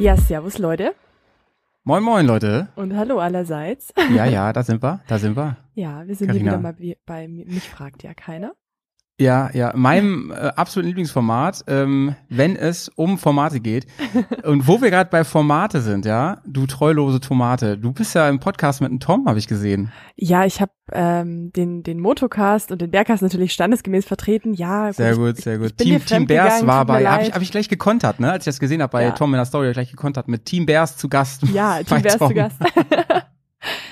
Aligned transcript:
Ja, 0.00 0.16
servus 0.16 0.56
Leute 0.56 0.94
Moin, 1.84 2.02
moin, 2.02 2.26
Leute. 2.26 2.68
und 2.74 2.96
hallo 2.96 3.18
allerseits. 3.18 3.92
Ja, 4.16 4.24
ja, 4.24 4.50
da 4.50 4.62
sind 4.62 4.82
wir, 4.82 5.00
da 5.08 5.18
sind 5.18 5.36
wir. 5.36 5.58
Ja, 5.74 6.06
wir 6.06 6.14
sind 6.14 6.28
Carina. 6.28 6.52
hier 6.52 6.58
wieder 6.58 6.62
mal 6.62 6.96
bei 7.04 7.28
Mich 7.28 7.68
fragt 7.68 8.02
ja 8.02 8.14
keiner. 8.14 8.52
Ja, 9.20 9.50
ja, 9.52 9.72
meinem 9.76 10.30
äh, 10.30 10.34
absoluten 10.56 10.88
Lieblingsformat, 10.88 11.64
ähm, 11.66 12.14
wenn 12.30 12.56
es 12.56 12.88
um 12.88 13.18
Formate 13.18 13.60
geht. 13.60 13.86
Und 14.44 14.66
wo 14.66 14.80
wir 14.80 14.88
gerade 14.88 15.10
bei 15.10 15.24
Formate 15.24 15.82
sind, 15.82 16.06
ja, 16.06 16.40
du 16.46 16.66
treulose 16.66 17.20
Tomate, 17.20 17.76
du 17.76 17.92
bist 17.92 18.14
ja 18.14 18.30
im 18.30 18.40
Podcast 18.40 18.80
mit 18.80 18.88
einem 18.88 18.98
Tom, 18.98 19.26
habe 19.28 19.38
ich 19.38 19.46
gesehen. 19.46 19.92
Ja, 20.16 20.46
ich 20.46 20.62
habe 20.62 20.72
ähm, 20.92 21.52
den, 21.52 21.82
den 21.82 22.00
Motocast 22.00 22.72
und 22.72 22.80
den 22.80 22.90
Bergcast 22.90 23.22
natürlich 23.22 23.52
standesgemäß 23.52 24.06
vertreten. 24.06 24.54
Ja, 24.54 24.86
gut, 24.86 24.96
Sehr 24.96 25.16
gut, 25.16 25.36
sehr 25.36 25.58
gut. 25.58 25.76
Team, 25.76 26.02
Team 26.02 26.26
Bears 26.26 26.66
war 26.66 26.86
bei, 26.86 27.04
habe 27.06 27.24
ich, 27.24 27.32
hab 27.34 27.42
ich 27.42 27.50
gleich 27.50 27.68
gekontert, 27.68 28.20
ne, 28.20 28.32
als 28.32 28.44
ich 28.44 28.52
das 28.52 28.58
gesehen 28.58 28.80
habe 28.80 28.90
bei 28.92 29.02
Ja. 29.02 29.10
Tom 29.10 29.34
in 29.34 29.36
der 29.38 29.44
Story, 29.44 29.66
hab 29.66 29.70
ich 29.72 29.76
gleich 29.76 29.90
gekontert 29.90 30.28
mit 30.28 30.46
Team 30.46 30.64
Bears 30.64 30.96
zu 30.96 31.10
Gast. 31.10 31.42
Ja, 31.52 31.82
Team 31.84 32.00
Bears 32.00 32.16
Tom. 32.16 32.28
zu 32.28 32.34
Gast. 32.34 32.56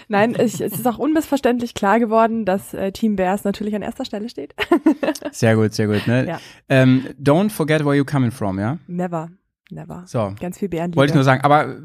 Nein, 0.09 0.35
ich, 0.39 0.61
es 0.61 0.73
ist 0.73 0.87
auch 0.87 0.99
unmissverständlich 0.99 1.75
klar 1.75 1.99
geworden, 2.01 2.45
dass 2.45 2.73
äh, 2.75 2.93
Team 2.93 3.17
Bears 3.17 3.45
natürlich 3.45 3.75
an 3.75 3.83
erster 3.83 4.05
Stelle 4.05 4.29
steht. 4.29 4.55
Sehr 5.33 5.55
gut, 5.57 5.75
sehr 5.75 5.87
gut, 5.87 6.07
ne. 6.07 6.27
Ja. 6.27 6.41
Ähm, 6.69 7.05
don't 7.23 7.51
forget 7.51 7.85
where 7.85 7.95
you're 7.95 8.11
coming 8.11 8.31
from, 8.31 8.59
ja. 8.59 8.79
Never, 8.87 9.31
never. 9.71 10.05
So, 10.07 10.33
Ganz 10.41 10.59
viel 10.59 10.69
Bärenliebe. 10.69 10.97
Wollte 10.97 11.11
ich 11.11 11.15
nur 11.15 11.25
sagen, 11.25 11.43
aber 11.43 11.77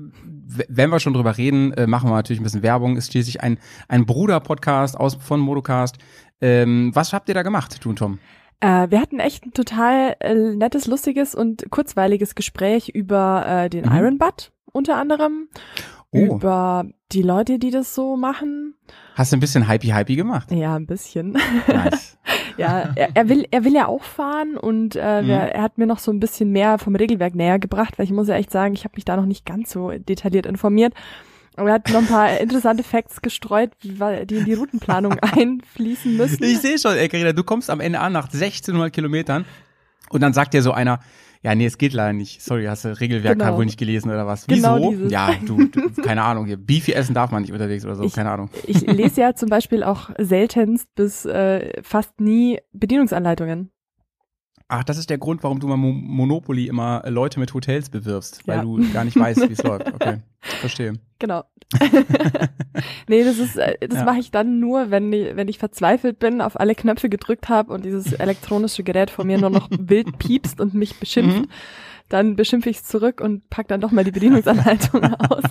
wenn 0.70 0.90
wir 0.90 1.00
schon 1.00 1.14
drüber 1.14 1.38
reden, 1.38 1.74
äh, 1.74 1.86
machen 1.88 2.10
wir 2.10 2.16
natürlich 2.16 2.40
ein 2.40 2.44
bisschen 2.44 2.64
Werbung. 2.64 2.96
Ist 2.98 3.12
schließlich 3.12 3.42
ein, 3.42 3.58
ein 3.88 4.06
Bruder-Podcast 4.06 4.98
aus 4.98 5.16
von 5.16 5.40
Modocast. 5.40 5.98
Ähm, 6.42 6.92
was 6.94 7.12
habt 7.14 7.28
ihr 7.30 7.36
da 7.36 7.44
gemacht, 7.44 7.84
du 7.84 7.90
und 7.90 7.98
Tom? 7.98 8.20
Äh, 8.60 8.90
wir 8.90 9.02
hatten 9.02 9.20
echt 9.20 9.46
ein 9.46 9.52
total 9.54 10.16
äh, 10.22 10.34
nettes, 10.56 10.88
lustiges 10.88 11.36
und 11.36 11.66
kurzweiliges 11.72 12.36
Gespräch 12.36 12.90
über 12.90 13.46
äh, 13.48 13.70
den 13.70 13.86
Mhm. 13.86 13.96
Iron 13.96 14.18
Butt 14.18 14.52
unter 14.72 14.96
anderem, 14.98 15.50
Oh. 16.14 16.36
über 16.36 16.86
die 17.12 17.22
Leute, 17.22 17.60
die 17.60 17.72
das 17.72 17.94
so 17.96 18.16
machen. 18.16 18.76
Hast 19.16 19.32
du 19.32 19.38
ein 19.38 19.40
bisschen 19.40 19.68
hypey-hypey 19.68 20.16
gemacht? 20.16 20.52
Ja, 20.52 20.76
ein 20.76 20.86
bisschen. 20.88 21.38
Nice. 21.68 22.18
ja, 22.58 22.92
er, 22.96 23.10
er 23.16 23.30
will, 23.30 23.48
er 23.52 23.64
will 23.64 23.74
ja 23.74 23.88
auch 23.88 24.04
fahren 24.04 24.58
und 24.58 24.96
äh, 24.96 25.22
Mhm. 25.22 25.28
wir, 25.28 25.36
er 25.36 25.62
hat 25.62 25.78
mir 25.78 25.86
noch 25.88 26.00
so 26.00 26.12
ein 26.12 26.20
bisschen 26.20 26.52
mehr 26.52 26.78
vom 26.80 26.96
Regelwerk 26.96 27.36
näher 27.36 27.60
gebracht, 27.60 27.98
weil 27.98 28.06
ich 28.06 28.12
muss 28.12 28.28
ja 28.28 28.36
echt 28.36 28.52
sagen, 28.52 28.74
ich 28.74 28.84
habe 28.86 28.94
mich 28.96 29.06
da 29.06 29.16
noch 29.16 29.26
nicht 29.26 29.46
ganz 29.46 29.72
so 29.72 29.92
detailliert 29.92 30.46
informiert. 30.46 30.94
Aber 31.56 31.70
er 31.70 31.76
hat 31.76 31.90
noch 31.92 32.00
ein 32.00 32.08
paar 32.08 32.38
interessante 32.40 32.84
Facts 32.84 33.22
gestreut, 33.22 33.70
die 33.84 33.90
in 34.36 34.46
die 34.46 34.54
Routenplanung 34.56 35.20
einfließen 35.22 36.18
müssen. 36.18 36.44
Ich 36.44 36.60
sehe 36.60 36.80
schon, 36.80 36.96
ey, 36.96 37.08
Carina, 37.10 37.34
du 37.34 37.44
kommst 37.44 37.70
am 37.70 37.80
Ende 37.80 38.00
an 38.00 38.14
nach 38.14 38.26
1600 38.26 38.92
Kilometern 38.92 39.46
und 40.10 40.22
dann 40.22 40.34
sagt 40.34 40.54
dir 40.56 40.64
so 40.64 40.72
einer, 40.72 41.00
ja, 41.44 41.54
nee, 41.56 41.66
es 41.66 41.78
geht 41.78 41.94
leider 41.94 42.14
nicht. 42.14 42.42
Sorry, 42.42 42.66
hast 42.66 42.86
du 42.86 43.00
Regelwerk 43.00 43.38
Genau. 43.38 43.58
wohl 43.58 43.66
nicht 43.66 43.78
gelesen 43.78 44.10
oder 44.10 44.26
was? 44.26 44.48
Genau 44.48 44.78
Wieso? 44.78 44.90
dieses. 44.92 45.12
Ja, 45.12 45.34
du, 45.46 45.66
du, 45.68 45.90
keine 46.02 46.24
Ahnung, 46.24 46.46
hier, 46.46 46.58
Beefy 46.58 46.94
essen 46.94 47.14
darf 47.14 47.32
man 47.32 47.42
nicht 47.42 47.52
unterwegs 47.52 47.84
oder 47.86 47.96
so, 47.96 48.04
Ich- 48.04 48.14
keine 48.14 48.32
Ahnung. 48.32 48.50
Ich 48.66 48.82
lese 48.82 49.22
ja 49.22 49.36
zum 49.36 49.50
Beispiel 49.50 49.84
auch 49.84 50.10
seltenst 50.18 50.88
bis 50.96 51.26
äh, 51.26 51.82
fast 51.84 52.20
nie 52.22 52.60
Bedienungsanleitungen. 52.72 53.70
Ach, 54.70 54.84
das 54.84 54.98
ist 54.98 55.10
der 55.10 55.18
Grund, 55.20 55.44
warum 55.44 55.60
du 55.60 55.68
mal 55.68 55.76
Mo 55.78 55.92
Monopoly 55.92 56.68
immer 56.68 57.04
äh, 57.06 57.10
Leute 57.10 57.40
mit 57.40 57.54
Hotels 57.54 57.90
bewirbst, 57.90 58.48
weil 58.48 58.58
Ja. 58.58 58.62
du 58.64 58.92
gar 58.94 59.04
nicht 59.04 59.20
weißt, 59.20 59.48
wie 59.50 59.54
es 59.54 59.62
läuft. 59.64 59.94
Okay, 59.94 60.20
verstehe. 60.40 60.94
Genau. 61.20 61.44
nee, 63.08 63.24
das 63.24 63.38
ist, 63.40 63.56
äh, 63.58 63.76
das 63.88 64.00
Ja. 64.00 64.06
mache 64.06 64.20
ich 64.20 64.32
dann 64.32 64.60
nur, 64.60 64.92
wenn 64.92 65.12
ich, 65.14 65.36
wenn 65.36 65.48
ich 65.48 65.58
verzweifelt 65.60 66.20
bin, 66.20 66.42
auf 66.42 66.60
alle 66.60 66.76
Knöpfe 66.76 67.10
gedrückt 67.10 67.50
habe 67.50 67.74
und 67.74 67.86
dieses 67.86 68.14
elektronische 68.14 68.84
Gerät 68.84 69.10
vor 69.10 69.26
mir 69.26 69.38
nur 69.38 69.50
noch 69.50 69.70
wild 69.72 70.18
piepst 70.20 70.60
und 70.60 70.74
mich 70.74 71.00
beschimpft. 71.00 71.42
Mhm. 71.42 71.48
Dann 72.10 72.36
beschimpfe 72.36 72.70
ich 72.70 72.78
es 72.78 72.84
zurück 72.84 73.22
und 73.22 73.50
pack 73.50 73.68
dann 73.68 73.82
doch 73.82 73.92
mal 73.92 74.04
die 74.04 74.12
Bedienungsanleitung 74.12 75.04
aus. 75.30 75.44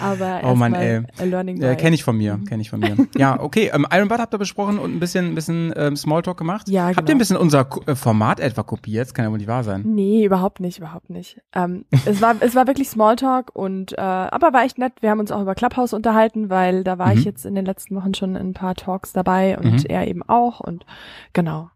Aber 0.00 0.40
Oh 0.44 0.54
Mann, 0.54 0.74
a 0.74 1.04
Learning 1.24 1.60
by. 1.60 1.76
kenne 1.76 1.94
ich 1.94 2.02
von 2.04 2.16
mir, 2.16 2.36
Mhm. 2.36 2.44
kenne 2.46 2.62
ich 2.62 2.70
von 2.70 2.80
mir. 2.80 2.96
Ja, 3.16 3.40
okay. 3.40 3.70
Ähm, 3.72 3.86
Iron 3.92 4.08
Butt 4.08 4.18
habt 4.18 4.34
ihr 4.34 4.38
besprochen 4.38 4.78
und 4.78 4.92
ein 4.94 4.98
bisschen, 5.00 5.26
ein 5.26 5.34
bisschen 5.34 5.72
ähm, 5.76 5.96
Smalltalk 5.96 6.36
gemacht. 6.36 6.68
Ja, 6.68 6.86
Habt 6.86 6.96
genau. 6.96 7.08
ihr 7.08 7.14
ein 7.14 7.18
bisschen 7.18 7.36
unser 7.36 7.66
äh, 7.86 7.94
Format 7.94 8.40
etwa 8.40 8.62
kopiert? 8.64 9.06
Das 9.06 9.14
kann 9.14 9.24
ja 9.24 9.30
wohl 9.30 9.38
nicht 9.38 9.46
wahr 9.46 9.62
sein. 9.62 9.82
Nee, 9.86 10.24
überhaupt 10.24 10.58
nicht, 10.60 10.78
überhaupt 10.78 11.10
nicht. 11.10 11.40
Ähm, 11.54 11.84
es 12.04 12.20
war 12.20 12.34
es 12.40 12.54
war 12.54 12.66
wirklich 12.66 12.88
Smalltalk 12.88 13.50
und 13.54 13.92
äh, 13.92 14.00
aber 14.00 14.52
war 14.52 14.64
echt 14.64 14.78
nett. 14.78 14.94
Wir 15.00 15.10
haben 15.10 15.20
uns 15.20 15.30
auch 15.30 15.40
über 15.42 15.54
Clubhouse 15.54 15.92
unterhalten, 15.92 16.50
weil 16.50 16.82
da 16.84 16.98
war 16.98 17.12
Mhm. 17.12 17.18
ich 17.18 17.24
jetzt 17.24 17.46
in 17.46 17.54
den 17.54 17.64
letzten 17.64 17.94
Wochen 17.96 18.14
schon 18.14 18.34
in 18.34 18.48
ein 18.48 18.54
paar 18.54 18.74
Talks 18.74 19.12
dabei 19.12 19.56
und 19.58 19.72
Mhm. 19.84 19.86
er 19.88 20.08
eben 20.08 20.22
auch 20.28 20.60
und 20.60 20.84
genau. 21.32 21.70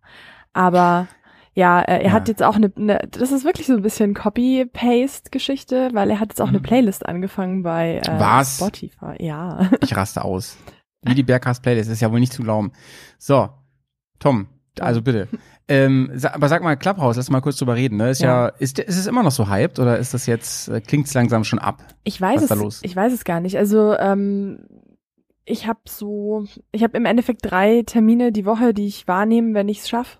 Aber 0.52 1.06
ja, 1.58 1.80
äh, 1.82 1.98
er 1.98 2.02
Ja. 2.04 2.10
hat 2.12 2.28
jetzt 2.28 2.42
auch 2.42 2.54
eine, 2.54 2.72
eine, 2.76 3.08
das 3.10 3.32
ist 3.32 3.44
wirklich 3.44 3.66
so 3.66 3.74
ein 3.74 3.82
bisschen 3.82 4.14
Copy-Paste-Geschichte, 4.14 5.90
weil 5.92 6.10
er 6.10 6.20
hat 6.20 6.30
jetzt 6.30 6.40
auch 6.40 6.48
eine 6.48 6.58
Mhm. 6.58 6.62
Playlist 6.62 7.04
angefangen 7.06 7.62
bei 7.62 7.98
äh, 7.98 8.20
Was? 8.20 8.56
Spotify. 8.56 9.16
Ja. 9.18 9.68
Ich 9.82 9.96
raste 9.96 10.24
aus. 10.24 10.56
Wie 11.02 11.14
die 11.14 11.22
Bergcast 11.22 11.62
Playlist, 11.62 11.90
ist 11.90 12.00
ja 12.00 12.10
wohl 12.10 12.20
nicht 12.20 12.32
zu 12.32 12.42
glauben. 12.42 12.72
So, 13.18 13.48
Tom, 14.18 14.46
also 14.80 15.02
bitte. 15.02 15.28
Ähm, 15.70 16.10
sa 16.14 16.30
aber 16.32 16.48
sag 16.48 16.62
mal, 16.62 16.78
Clubhouse, 16.78 17.16
lass 17.18 17.28
mal 17.28 17.42
kurz 17.42 17.58
drüber 17.58 17.76
reden. 17.76 17.98
Ne? 17.98 18.08
Ist 18.08 18.22
ja, 18.22 18.46
Ja. 18.46 18.52
ist, 18.58 18.78
ist 18.78 18.96
es 18.96 19.06
immer 19.06 19.22
noch 19.22 19.32
so 19.32 19.50
hyped 19.50 19.78
oder 19.78 19.98
ist 19.98 20.14
das 20.14 20.24
jetzt, 20.24 20.68
äh, 20.68 20.80
klingt's 20.80 21.12
langsam 21.12 21.44
schon 21.44 21.58
ab? 21.58 21.84
Ich 22.04 22.18
weiß 22.18 22.36
Was 22.36 22.42
ist 22.44 22.50
da 22.50 22.54
es, 22.54 22.60
los? 22.62 22.80
ich 22.84 22.96
weiß 22.96 23.12
es 23.12 23.24
gar 23.24 23.40
nicht. 23.40 23.58
Also 23.58 23.94
ähm, 23.98 24.60
ich 25.44 25.66
habe 25.66 25.80
so, 25.86 26.46
ich 26.72 26.82
habe 26.82 26.96
im 26.96 27.04
Endeffekt 27.04 27.40
drei 27.44 27.82
Termine 27.84 28.32
die 28.32 28.46
Woche, 28.46 28.72
die 28.72 28.86
ich 28.86 29.06
wahrnehme, 29.06 29.52
wenn 29.52 29.68
ich 29.68 29.80
es 29.80 29.90
schaffe. 29.90 30.16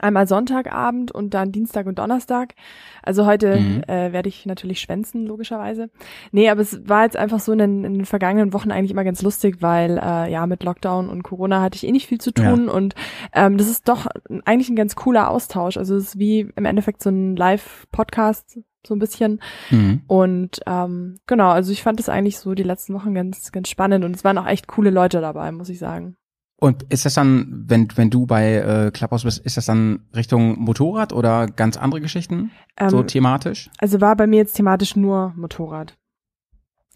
Einmal 0.00 0.26
Sonntagabend 0.26 1.10
und 1.12 1.34
dann 1.34 1.52
Dienstag 1.52 1.86
und 1.86 1.98
Donnerstag. 1.98 2.54
Also 3.02 3.26
heute 3.26 3.58
Mhm. 3.58 3.82
äh, 3.88 4.12
werde 4.12 4.28
ich 4.28 4.46
natürlich 4.46 4.80
schwänzen, 4.80 5.26
logischerweise. 5.26 5.90
Nee, 6.32 6.48
aber 6.50 6.60
es 6.60 6.86
war 6.88 7.04
jetzt 7.04 7.16
einfach 7.16 7.40
so 7.40 7.52
in 7.52 7.58
den, 7.58 7.84
in 7.84 7.94
den 7.94 8.04
vergangenen 8.06 8.52
Wochen 8.52 8.70
eigentlich 8.70 8.90
immer 8.90 9.04
ganz 9.04 9.22
lustig, 9.22 9.56
weil 9.60 9.98
äh, 9.98 10.30
ja 10.30 10.46
mit 10.46 10.62
Lockdown 10.64 11.08
und 11.08 11.22
Corona 11.22 11.60
hatte 11.62 11.76
ich 11.76 11.86
eh 11.86 11.92
nicht 11.92 12.06
viel 12.06 12.20
zu 12.20 12.32
tun 12.32 12.68
und 12.68 12.94
ähm, 13.32 13.56
das 13.58 13.68
ist 13.68 13.88
doch 13.88 14.06
eigentlich 14.44 14.68
ein 14.68 14.76
ganz 14.76 14.96
cooler 14.96 15.30
Austausch. 15.30 15.76
Also 15.76 15.96
es 15.96 16.08
ist 16.08 16.18
wie 16.18 16.50
im 16.54 16.64
Endeffekt 16.64 17.02
so 17.02 17.10
ein 17.10 17.36
Live-Podcast, 17.36 18.60
so 18.86 18.94
ein 18.94 18.98
bisschen. 18.98 19.40
Mhm. 19.70 20.02
Und 20.06 20.60
ähm, 20.66 21.16
genau, 21.26 21.48
also 21.50 21.72
ich 21.72 21.82
fand 21.82 22.00
es 22.00 22.08
eigentlich 22.08 22.38
so 22.38 22.54
die 22.54 22.62
letzten 22.62 22.94
Wochen 22.94 23.14
ganz, 23.14 23.50
ganz 23.52 23.68
spannend 23.68 24.04
und 24.04 24.14
es 24.14 24.24
waren 24.24 24.38
auch 24.38 24.46
echt 24.46 24.66
coole 24.68 24.90
Leute 24.90 25.20
dabei, 25.20 25.50
muss 25.52 25.68
ich 25.68 25.78
sagen. 25.78 26.16
Und 26.60 26.82
ist 26.92 27.04
das 27.06 27.14
dann, 27.14 27.64
wenn, 27.68 27.86
wenn 27.94 28.10
du 28.10 28.26
bei 28.26 28.54
äh, 28.56 28.90
Clubhouse 28.90 29.22
bist, 29.22 29.38
ist 29.46 29.56
das 29.56 29.66
dann 29.66 30.00
Richtung 30.14 30.58
Motorrad 30.58 31.12
oder 31.12 31.46
ganz 31.46 31.76
andere 31.76 32.00
Geschichten? 32.00 32.50
Ähm, 32.76 32.90
so 32.90 33.02
thematisch? 33.04 33.70
also 33.78 34.00
war 34.00 34.16
bei 34.16 34.26
mir 34.26 34.38
jetzt 34.38 34.54
thematisch 34.54 34.96
nur 34.96 35.32
Motorrad. 35.36 35.96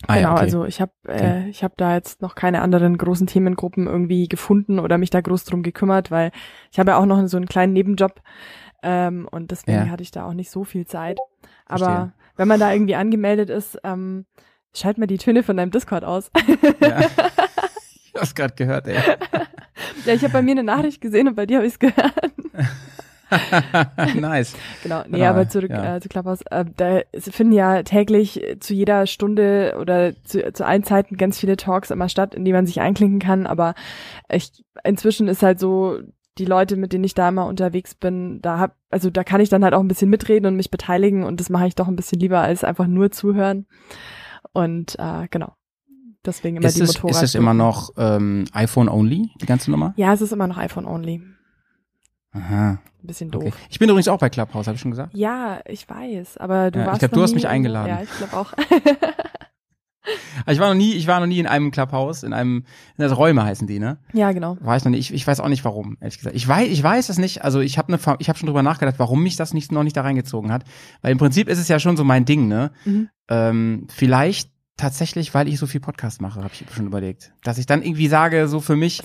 Ah, 0.09 0.17
genau, 0.17 0.29
ja, 0.29 0.33
okay. 0.33 0.41
also 0.41 0.65
ich 0.65 0.81
habe 0.81 0.91
äh, 1.07 1.13
Okay. 1.15 1.49
ich 1.51 1.63
habe 1.63 1.75
da 1.77 1.95
jetzt 1.95 2.23
noch 2.23 2.35
keine 2.35 2.61
anderen 2.61 2.99
großen 2.99 3.29
Themengruppen 3.29 3.87
irgendwie 3.87 4.27
gefunden 4.27 4.81
oder 4.81 4.99
mich 4.99 5.11
da 5.11 5.21
groß 5.21 5.45
drum 5.45 5.63
gekümmert, 5.63 6.11
weil 6.11 6.33
ich 6.73 6.81
habe 6.81 6.91
ja 6.91 6.97
auch 6.99 7.07
noch 7.07 7.25
so 7.29 7.37
einen 7.37 7.47
kleinen 7.47 7.73
Nebenjob 7.73 8.21
ähm, 8.83 9.29
und 9.31 9.53
deswegen 9.53 9.87
Ja. 9.87 9.91
hatte 9.91 10.03
ich 10.03 10.11
da 10.11 10.25
auch 10.27 10.35
nicht 10.35 10.51
so 10.51 10.65
viel 10.65 10.87
Zeit. 10.89 11.21
Aber 11.67 11.85
Verstehe. 11.87 12.13
wenn 12.37 12.49
man 12.49 12.59
da 12.59 12.73
irgendwie 12.73 12.97
angemeldet 12.97 13.49
ist, 13.49 13.79
ähm, 13.85 14.27
schalt 14.75 14.99
mal 14.99 15.07
die 15.07 15.19
Töne 15.19 15.45
von 15.45 15.57
deinem 15.57 15.71
Discord 15.71 16.03
aus. 16.03 16.33
Ja. 16.81 17.03
ich 18.15 18.21
hab's 18.21 18.35
gerade 18.35 18.55
gehört, 18.55 18.87
ey. 18.89 18.97
ja, 20.07 20.15
ich 20.15 20.23
habe 20.23 20.33
bei 20.33 20.43
mir 20.43 20.53
eine 20.53 20.65
Nachricht 20.65 21.01
gesehen 21.01 21.29
und 21.29 21.35
bei 21.35 21.47
dir 21.47 21.59
habe 21.59 21.67
ich 21.67 21.75
es 21.75 21.79
gehört. 21.79 22.33
nice. 24.15 24.55
Genau, 24.83 25.03
nee, 25.09 25.19
Ja, 25.19 25.31
aber 25.31 25.49
zurück 25.49 25.71
ja. 25.71 25.97
äh, 25.97 26.01
zu 26.01 26.09
Clubhouse. 26.09 26.43
Äh, 26.51 26.67
da 26.77 27.01
finden 27.19 27.53
ja 27.53 27.83
täglich 27.83 28.43
zu 28.61 28.75
jeder 28.75 29.07
Stunde 29.07 29.77
oder 29.81 30.13
zu, 30.25 30.53
zu 30.53 30.67
allen 30.67 30.85
Zeiten 30.85 31.17
ganz 31.17 31.39
viele 31.39 31.57
Talks 31.57 31.91
immer 31.91 32.09
statt, 32.09 32.35
in 32.35 32.45
die 32.45 32.53
man 32.53 32.67
sich 32.67 32.81
einklinken 32.81 33.21
kann. 33.21 33.47
Aber 33.47 33.75
ich, 34.31 34.65
inzwischen 34.85 35.29
ist 35.29 35.43
halt 35.43 35.59
so, 35.59 36.01
die 36.39 36.45
Leute, 36.45 36.77
mit 36.77 36.93
denen 36.93 37.05
ich 37.05 37.15
da 37.15 37.29
immer 37.29 37.47
unterwegs 37.47 37.95
bin, 37.95 38.41
da 38.41 38.59
hab, 38.59 38.77
also 38.91 39.11
da 39.11 39.23
kann 39.23 39.41
ich 39.41 39.51
dann 39.51 39.65
halt 39.65 39.75
auch 39.75 39.81
ein 39.81 39.89
bisschen 39.89 40.09
mitreden 40.09 40.47
und 40.47 40.57
mich 40.57 40.71
beteiligen 40.71 41.25
und 41.25 41.41
das 41.41 41.51
mache 41.51 41.67
ich 41.67 41.75
doch 41.75 41.89
ein 41.89 41.97
bisschen 41.97 42.21
lieber 42.21 42.41
als 42.41 42.65
einfach 42.65 42.87
nur 42.87 43.11
zuhören. 43.11 43.67
Und 44.53 44.97
äh, 44.99 45.29
genau. 45.31 45.55
Deswegen 46.25 46.57
immer 46.57 46.67
Ist 46.67 46.77
die 46.77 46.83
es, 46.83 46.95
Motorrad. 46.95 47.17
ist 47.17 47.23
es 47.23 47.35
immer 47.35 47.55
noch 47.55 47.91
ähm, 47.97 48.45
iPhone 48.53 48.89
only, 48.89 49.31
die 49.41 49.47
ganze 49.47 49.71
Nummer? 49.71 49.93
Ja, 49.97 50.13
es 50.13 50.21
ist 50.21 50.33
immer 50.33 50.47
noch 50.47 50.57
iPhone 50.57 50.87
only. 50.87 51.23
Aha. 52.33 52.71
Ein 52.71 53.07
bisschen 53.07 53.31
doof. 53.31 53.43
Okay. 53.43 53.55
Ich 53.69 53.79
bin 53.79 53.89
übrigens 53.89 54.09
auch 54.09 54.19
bei 54.19 54.31
Clubhouse, 54.31 54.67
habe 54.67 54.77
ich 54.77 54.81
schon 54.81 54.93
gesagt. 54.93 55.15
Ja, 55.15 55.61
ich 55.67 55.89
weiß, 55.89 56.39
aber 56.39 56.71
du 56.71 56.79
Ja, 56.79 56.85
ich 56.85 56.89
warst 56.89 56.99
glaub, 57.01 57.11
du 57.11 57.17
noch 57.17 57.25
hast 57.25 57.35
mich 57.35 57.49
eingeladen. 57.49 57.89
Ja, 57.89 58.03
ich 58.03 58.17
glaube 58.17 58.37
auch. 58.37 58.53
Ich 60.51 60.59
war 60.59 60.69
noch 60.69 60.75
nie, 60.75 60.95
ich 60.95 61.07
war 61.07 61.21
noch 61.21 61.27
nie 61.27 61.39
in 61.39 61.47
einem 61.47 61.71
Clubhouse, 61.71 62.23
in 62.23 62.33
einem, 62.33 62.65
in 62.97 63.03
das 63.03 63.17
Räume 63.17 63.45
heißen 63.45 63.67
die, 63.67 63.79
ne? 63.79 63.99
ja, 64.13 64.33
genau. 64.33 64.57
War 64.61 64.77
ich 64.77 64.85
noch 64.85 64.91
nie. 64.91 64.99
Ich, 64.99 65.13
ich 65.13 65.27
weiß 65.27 65.41
auch 65.41 65.49
nicht 65.49 65.65
warum, 65.65 65.97
ehrlich 66.01 66.19
gesagt. 66.19 66.35
Ich 66.35 66.47
weiß, 66.47 66.69
ich 66.69 66.83
weiß 66.83 67.09
es 67.09 67.19
nicht. 67.19 67.45
Also 67.45 67.61
ich 67.61 67.79
habe 67.79 67.93
ne, 67.93 67.99
ich 68.19 68.29
habe 68.29 68.39
schon 68.39 68.47
drüber 68.47 68.63
nachgedacht, 68.63 68.99
warum 68.99 69.23
mich 69.23 69.37
das 69.37 69.55
nicht 69.55 69.71
noch 69.71 69.85
nicht 69.85 69.97
da 69.97 70.03
reingezogen 70.03 70.51
hat. 70.53 70.65
Weil 71.03 71.13
im 71.13 71.19
Prinzip 71.19 71.49
ist 71.49 71.59
es 71.59 71.69
ja 71.69 71.79
schon 71.79 71.97
so 71.97 72.05
mein 72.05 72.25
Ding, 72.25 72.49
ne? 72.49 72.73
Mhm. 72.85 73.09
Ähm, 73.29 73.87
vielleicht 73.91 74.51
tatsächlich, 74.83 75.33
weil 75.35 75.49
ich 75.49 75.59
so 75.59 75.67
viel 75.67 75.81
Podcast 75.81 76.21
mache, 76.21 76.41
habe 76.41 76.51
ich 76.53 76.65
schon 76.75 76.87
überlegt. 76.87 77.33
Dass 77.43 77.57
ich 77.59 77.67
dann 77.67 77.83
irgendwie 77.83 78.09
sage, 78.09 78.49
so 78.49 78.61
für 78.61 78.77
mich, 78.77 79.03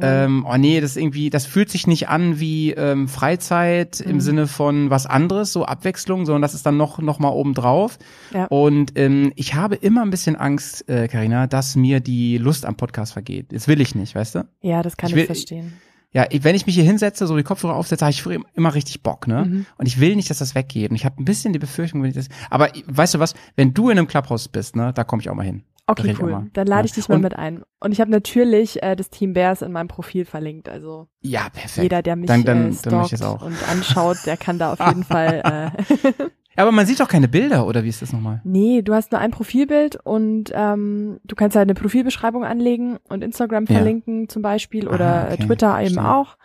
ähm, 0.00 0.44
oh 0.48 0.56
nee, 0.56 0.80
das 0.80 0.96
irgendwie, 0.96 1.30
das 1.30 1.46
fühlt 1.46 1.70
sich 1.70 1.86
nicht 1.86 2.08
an 2.08 2.40
wie 2.40 2.72
ähm, 2.72 3.06
Freizeit 3.08 4.00
im 4.00 4.16
Mhm. 4.16 4.20
Sinne 4.20 4.46
von 4.48 4.90
was 4.90 5.06
anderes, 5.06 5.52
so 5.52 5.64
Abwechslung, 5.64 6.26
sondern 6.26 6.42
das 6.42 6.54
ist 6.54 6.66
dann 6.66 6.76
noch 6.76 6.98
noch 6.98 7.18
mal 7.18 7.28
oben 7.28 7.54
drauf. 7.54 7.98
Ja. 8.34 8.46
Und 8.46 8.98
ähm, 8.98 9.32
ich 9.36 9.54
habe 9.54 9.76
immer 9.76 10.02
ein 10.02 10.10
bisschen 10.10 10.34
Angst, 10.36 10.88
äh, 10.88 11.06
Carina, 11.08 11.46
dass 11.46 11.76
mir 11.76 12.00
die 12.00 12.38
Lust 12.38 12.66
am 12.66 12.76
Podcast 12.76 13.12
vergeht. 13.12 13.52
Das 13.52 13.68
will 13.68 13.80
ich 13.80 13.94
nicht, 13.94 14.14
weißt 14.14 14.34
du? 14.36 14.48
ja, 14.62 14.82
das 14.82 14.96
kann 14.96 15.08
ich 15.10 15.14
ich, 15.14 15.20
will- 15.20 15.26
verstehen. 15.26 15.74
Ja, 16.12 16.24
wenn 16.40 16.54
ich 16.54 16.64
mich 16.66 16.74
hier 16.74 16.84
hinsetze, 16.84 17.26
so 17.26 17.36
die 17.36 17.42
Kopfhörer 17.42 17.74
aufsetze, 17.76 18.04
habe 18.04 18.10
ich 18.12 18.22
früher 18.22 18.40
immer 18.54 18.74
richtig 18.74 19.02
Bock, 19.02 19.26
ne? 19.28 19.44
Mhm. 19.44 19.66
Und 19.76 19.86
ich 19.86 20.00
will 20.00 20.16
nicht, 20.16 20.30
dass 20.30 20.38
das 20.38 20.54
weggeht. 20.54 20.88
Und 20.90 20.96
ich 20.96 21.04
habe 21.04 21.20
ein 21.22 21.24
bisschen 21.26 21.52
die 21.52 21.58
Befürchtung, 21.58 22.02
wenn 22.02 22.08
ich 22.08 22.16
das. 22.16 22.28
Aber 22.48 22.70
weißt 22.86 23.14
du 23.14 23.18
was? 23.18 23.34
Wenn 23.56 23.74
du 23.74 23.90
in 23.90 23.98
einem 23.98 24.06
Clubhouse 24.08 24.48
bist, 24.48 24.74
ne, 24.74 24.92
da 24.94 25.04
komme 25.04 25.20
ich 25.20 25.28
auch 25.28 25.34
mal 25.34 25.44
hin. 25.44 25.64
Okay, 25.90 26.14
auch 26.14 26.20
cool. 26.22 26.50
Dann 26.52 26.66
lade 26.66 26.80
Ja. 26.82 26.84
ich 26.86 26.92
dich 26.92 27.08
mal 27.08 27.14
Und- 27.16 27.22
mit 27.22 27.34
ein. 27.36 27.62
Und 27.80 27.92
ich 27.92 28.00
habe 28.00 28.10
natürlich 28.10 28.82
äh, 28.82 28.94
das 28.94 29.08
Team 29.08 29.32
Bears 29.32 29.62
in 29.62 29.72
meinem 29.72 29.88
Profil 29.88 30.24
verlinkt. 30.26 30.68
Also 30.68 31.08
Ja, 31.22 31.48
perfekt. 31.50 31.82
jeder, 31.82 32.02
der 32.02 32.16
mich 32.16 32.26
Dann- 32.28 32.44
dann- 32.44 32.72
äh, 32.72 32.76
dann 32.82 33.06
stalkt 33.06 33.22
auch. 33.22 33.40
und 33.42 33.56
anschaut, 33.70 34.18
der 34.26 34.36
kann 34.36 34.58
da 34.58 34.72
auf 34.74 34.78
jeden 34.86 35.04
Fall. 35.04 35.72
Äh, 35.78 35.82
Ja, 36.58 36.64
aber 36.64 36.72
man 36.72 36.86
sieht 36.86 36.98
doch 36.98 37.06
keine 37.08 37.28
Bilder, 37.28 37.66
oder 37.68 37.84
wie 37.84 37.88
ist 37.88 38.02
das 38.02 38.12
nochmal? 38.12 38.40
nee, 38.42 38.82
du 38.82 38.92
hast 38.92 39.12
nur 39.12 39.20
ein 39.20 39.30
Profilbild 39.30 39.94
und 40.04 40.50
ähm, 40.52 41.20
du 41.24 41.36
kannst 41.36 41.56
halt 41.56 41.66
eine 41.68 41.74
Profilbeschreibung 41.74 42.44
anlegen 42.44 42.96
und 43.08 43.22
Instagram 43.22 43.66
Ja. 43.68 43.74
verlinken 43.76 44.28
zum 44.28 44.42
Beispiel 44.42 44.88
oder 44.88 45.28
Ah, 45.28 45.32
okay. 45.32 45.46
Twitter 45.46 45.80
eben 45.80 45.94
Verstehe. 45.94 46.12
auch. 46.12 46.36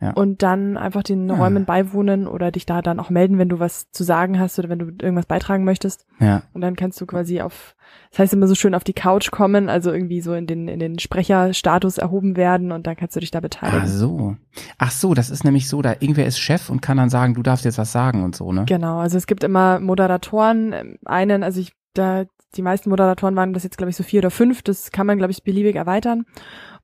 Ja. 0.00 0.12
Und 0.12 0.42
dann 0.42 0.76
einfach 0.76 1.02
den. 1.02 1.28
Räumen 1.30 1.64
beiwohnen 1.64 2.26
oder 2.26 2.50
dich 2.50 2.66
da 2.66 2.82
dann 2.82 3.00
auch 3.00 3.10
melden, 3.10 3.38
wenn 3.38 3.48
du 3.48 3.58
was 3.58 3.90
zu 3.90 4.04
sagen 4.04 4.38
hast 4.38 4.58
oder 4.58 4.68
wenn 4.68 4.78
du 4.78 4.86
irgendwas 4.86 5.26
beitragen 5.26 5.64
möchtest. 5.64 6.06
Ja. 6.20 6.42
Und 6.52 6.60
dann 6.60 6.76
kannst 6.76 7.00
du 7.00 7.06
quasi 7.06 7.40
auf, 7.40 7.74
das 8.10 8.20
heißt 8.20 8.32
immer 8.32 8.46
so 8.46 8.54
schön 8.54 8.74
auf 8.74 8.84
die 8.84 8.92
Couch 8.92 9.30
kommen, 9.30 9.68
also 9.68 9.92
irgendwie 9.92 10.20
so 10.20 10.34
in 10.34 10.46
den, 10.46 10.68
in 10.68 10.78
den 10.78 10.98
Sprecherstatus 10.98 11.98
erhoben 11.98 12.36
werden 12.36 12.72
und 12.72 12.86
dann 12.86 12.96
kannst 12.96 13.16
du 13.16 13.20
dich 13.20 13.30
da 13.30 13.40
beteiligen. 13.40 13.82
Ach 13.84 13.88
so. 13.88 14.36
Ach 14.78 14.90
so, 14.90 15.14
das 15.14 15.30
ist 15.30 15.44
nämlich 15.44 15.68
so, 15.68 15.82
da 15.82 15.92
irgendwer 15.92 16.26
ist 16.26 16.38
Chef 16.38 16.70
und 16.70 16.80
kann 16.80 16.96
dann 16.96 17.10
sagen, 17.10 17.34
du 17.34 17.42
darfst 17.42 17.64
jetzt 17.64 17.78
was 17.78 17.92
sagen 17.92 18.24
und 18.24 18.36
so, 18.36 18.52
ne? 18.52 18.64
Genau, 18.66 18.98
also 18.98 19.16
es 19.16 19.26
gibt 19.26 19.44
immer 19.44 19.80
Moderatoren, 19.80 20.98
einen, 21.04 21.42
also 21.42 21.60
ich, 21.60 21.72
da, 21.94 22.24
die 22.54 22.62
meisten 22.62 22.90
Moderatoren 22.90 23.36
waren 23.36 23.52
das 23.52 23.64
jetzt, 23.64 23.78
glaube 23.78 23.90
ich, 23.90 23.96
so 23.96 24.02
vier 24.02 24.20
oder 24.20 24.30
fünf, 24.30 24.62
das 24.62 24.90
kann 24.90 25.06
man, 25.06 25.18
glaube 25.18 25.32
ich, 25.32 25.42
beliebig 25.42 25.76
erweitern. 25.76 26.24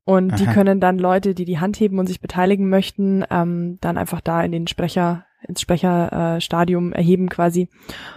Und 0.05 0.39
die 0.39 0.47
Aha. 0.47 0.53
können 0.53 0.81
dann 0.81 0.99
Leute, 0.99 1.35
die 1.35 1.47
die 1.47 1.59
Hand 1.59 1.81
heben 1.81 1.99
und 1.99 2.07
sich 2.07 2.21
beteiligen 2.21 2.69
möchten, 2.69 3.25
ähm, 3.31 3.79
dann 3.81 3.97
einfach 3.97 4.21
da 4.21 4.43
in 4.43 4.53
den 4.53 4.67
Sprecher, 4.67 5.25
ins 5.47 5.63
Sprecherstadium 5.63 6.93
äh, 6.93 6.97
erheben 6.97 7.31
quasi. 7.31 7.69